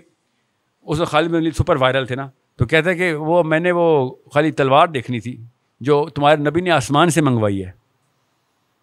اس 0.82 1.00
وقت 1.00 1.12
خالد 1.12 1.28
بن 1.28 1.36
ولید 1.36 1.56
سپر 1.56 1.76
وائرل 1.76 2.06
تھے 2.06 2.16
نا۔ 2.16 2.30
تو 2.56 2.66
کہتا 2.66 2.90
ہے 2.90 2.96
کہ 2.96 3.14
وہ، 3.14 3.44
میں 3.44 3.60
نے 3.60 3.72
وہ 3.72 4.16
خالی 4.34 4.52
تلوار 4.52 4.88
دیکھنی 4.88 5.20
تھی، 5.20 5.44
جو 5.80 6.10
تمہارے 6.10 6.36
نبی 6.36 6.62
نے 6.62 6.72
آسمان 6.72 7.10
سے 7.10 7.22
منگوائی 7.22 7.66
ہے، 7.66 7.72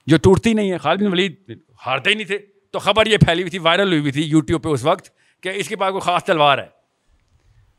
جو 0.07 0.17
ٹوٹتی 0.17 0.53
نہیں 0.55 0.73
ہے۔ 0.73 0.79
خالد 0.79 1.01
بن 1.01 1.07
ولید 1.07 1.35
ہارتے 1.87 2.11
ہی 2.11 2.15
نہیں 2.15 2.27
تھے۔ 2.27 2.39
تو 2.71 2.79
خبر 2.79 3.07
یہ 3.07 3.17
پھیلی 3.17 3.43
ہوئی 3.43 3.51
تھی، 3.51 3.59
وائرل 3.59 3.89
ہوئی 3.89 3.99
ہوئی 3.99 4.13
تھی 4.13 4.23
یوٹیوب 4.23 4.63
پہ 4.63 4.69
اس 4.69 4.85
وقت، 4.85 5.11
کہ 5.43 5.53
اس 5.55 5.69
کے 5.69 5.77
پاس 5.77 5.91
کوئی 5.91 6.01
خاص 6.01 6.25
تلوار 6.25 6.59
ہے۔ 6.59 6.67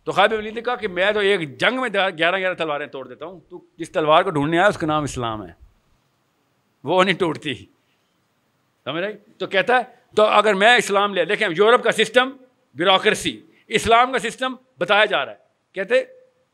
تو 0.03 0.11
خالد 0.11 0.32
بن 0.32 0.38
ولید 0.38 0.56
نے 0.56 0.61
کہا 0.61 0.76
کہ 0.76 0.88
میں 0.88 1.11
تو 1.11 1.19
ایک 1.19 1.60
جنگ 1.60 1.82
میں 1.82 1.90
گیارہ 2.18 2.38
گیارہ 2.38 2.53
تلواریں 2.53 2.88
توڑ 2.88 3.07
دیتا 3.07 3.26
ہوں۔ 3.26 3.40
تو 3.49 3.65
جس 3.77 3.91
تلوار 3.91 4.23
کو 4.23 4.30
ڈھونڈنے 4.30 4.57
آیا، 4.57 4.68
اس 4.68 4.77
کا 4.77 4.88
نام 4.88 5.03
اسلام 5.03 5.45
ہے۔ 5.45 5.52
وہ 6.84 7.03
نہیں 7.03 7.15
ٹوٹتی۔ 7.15 7.53
سمجھ 8.85 9.03
رہی 9.03 9.13
تو 9.37 9.47
کہتا 9.47 9.77
ہے، 9.77 9.81
تو 10.15 10.23
اگر 10.23 10.53
میں 10.53 10.77
اسلام 10.77 11.13
لے 11.13 11.25
دیکھیں، 11.25 11.47
یورپ 11.57 11.83
کا 11.83 11.91
سسٹم 11.91 12.29
بیوروکریسی، 12.73 13.41
اسلام 13.67 14.11
کا 14.11 14.19
سسٹم 14.19 14.53
بتایا 14.79 15.05
جا 15.05 15.25
رہا 15.25 15.31
ہے۔ 15.31 15.37
کہتے، 15.71 16.03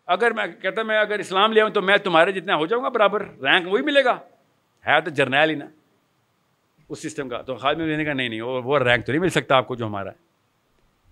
اگر 0.07 0.31
میں، 0.31 0.45
کہتا، 0.61 0.83
میں 0.83 0.97
اگر 0.97 1.19
اسلام 1.19 1.51
لے 1.51 1.61
آؤں 1.61 1.69
تو 1.69 1.81
میں 1.81 1.97
تمہارے 1.97 2.31
جتنا 2.31 2.55
ہو 2.55 2.65
جاؤں 2.65 2.83
گا، 2.83 2.89
برابر 2.89 3.21
رینک 3.21 3.73
وہی 3.73 3.81
ملے 3.81 4.03
گا۔ 4.03 4.19
ہے 4.87 5.01
تو 5.01 5.09
جرنیل 5.09 5.49
ہی 5.49 5.55
نا۔ 5.55 5.65
اس 6.89 7.01
سسٹم 7.01 7.29
کا۔ 7.29 7.41
تو 7.41 7.55
خادم 7.55 7.81
لینے 7.81 8.05
کا 8.05 8.13
نہیں 8.13 8.29
نہیں، 8.29 8.41
وہ 8.41 8.79
رینک 8.79 9.05
تو 9.05 9.11
نہیں 9.11 9.21
مل 9.21 9.29
سکتا 9.29 9.55
آپ 9.55 9.67
کو 9.67 9.75
جو 9.75 9.85
ہمارا 9.85 10.09
ہے۔ 10.09 10.15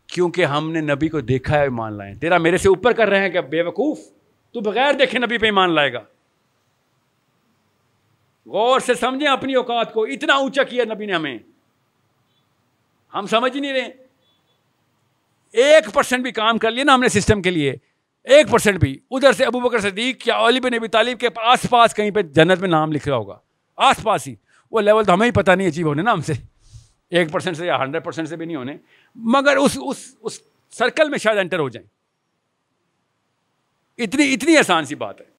کیونکہ 0.07 0.45
ہم 0.45 0.71
نے 0.71 0.81
نبی 0.81 1.07
کو 1.07 1.19
دیکھا 1.19 1.57
ہے 1.57 1.61
ایمان 1.61 1.93
لائیں 1.93 2.15
تیرا 2.15 2.37
میرے 2.37 2.57
سے 2.57 2.69
اوپر 2.69 2.91
کر 2.91 3.07
رہے 3.07 3.19
ہیں 3.19 3.29
کہ 3.29 3.41
بے 3.41 3.61
وقوف۔ 3.61 3.99
تو 4.53 4.59
بغیر 4.59 4.93
دیکھے 4.93 5.19
نبی 5.19 5.37
پہ 5.37 5.45
ایمان 5.45 5.71
لائے 5.71 5.93
گا۔ 5.93 5.99
غور 8.49 8.79
سے 8.79 8.93
سمجھیں 8.93 9.29
اپنی 9.29 9.55
اوقات 9.55 9.93
کو، 9.93 10.03
اتنا 10.03 10.33
اونچا 10.33 10.63
کیا 10.63 10.83
نبی 10.93 11.05
نے 11.05 11.13
ہمیں۔ 11.13 11.37
ہم 13.13 13.27
سمجھ 13.27 13.57
نہیں 13.57 13.73
رہے۔ 13.73 13.89
ایک 15.51 15.93
پرسینٹ 15.93 16.23
بھی 16.23 16.31
کام 16.31 16.57
کر 16.57 16.71
لیا 16.71 16.83
نا 16.83 16.95
ہم 16.95 17.01
نے 17.01 17.09
سسٹم 17.09 17.41
کے 17.41 17.49
لیے۔ 17.49 17.75
ایک 18.23 18.49
پرسینٹ 18.49 18.79
بھی۔ 18.79 18.99
ادھر 19.11 19.33
سے 19.33 19.45
ابو 19.45 19.59
بکر 19.59 19.79
صدیق 19.79 20.27
یا 20.27 20.47
علی 20.47 20.59
بن 20.59 20.73
نبی 20.77 20.87
طالب 20.87 21.19
کے 21.19 21.27
آس 21.35 21.59
پاس 21.69 21.95
کہیں 21.95 22.11
پہ 22.11 22.21
جنت 22.21 22.59
میں 22.59 22.69
نام 22.69 22.91
لکھ 22.91 23.07
رہا 23.07 23.17
ہوگا۔ 23.17 23.39
آس 23.75 24.03
پاس 24.03 24.27
ہی۔ 24.27 24.35
وہ 24.71 24.81
لیول 24.81 25.05
تو 25.05 25.13
ہمیں 25.13 25.27
ہی 25.27 25.31
پتہ 25.31 25.51
نہیں 25.51 25.67
اچیو 25.67 25.87
ہونے 25.87 26.01
نا 26.01 26.11
ہم 26.11 26.21
سے۔ 26.21 26.33
ایک 27.09 27.31
پرسینٹ 27.31 27.57
سے 27.57 27.65
یا 27.65 27.77
ہنڈریڈ 27.79 28.05
پرسینٹ 28.05 28.29
سے 28.29 28.35
بھی 28.35 28.45
نہیں 28.45 28.55
ہونے۔ 28.55 28.75
مگر 29.15 29.57
اس 29.57 29.77
اس 29.85 30.15
اس 30.21 30.41
سرکل 30.71 31.09
میں 31.09 31.17
شاید 31.17 31.37
انٹر 31.37 31.59
ہو 31.59 31.69
جائیں۔ 31.69 31.87
اتنی 33.97 34.33
اتنی 34.33 34.57
آسان 34.57 34.85
سی 34.85 34.95
بات 34.95 35.21
ہے۔ 35.21 35.29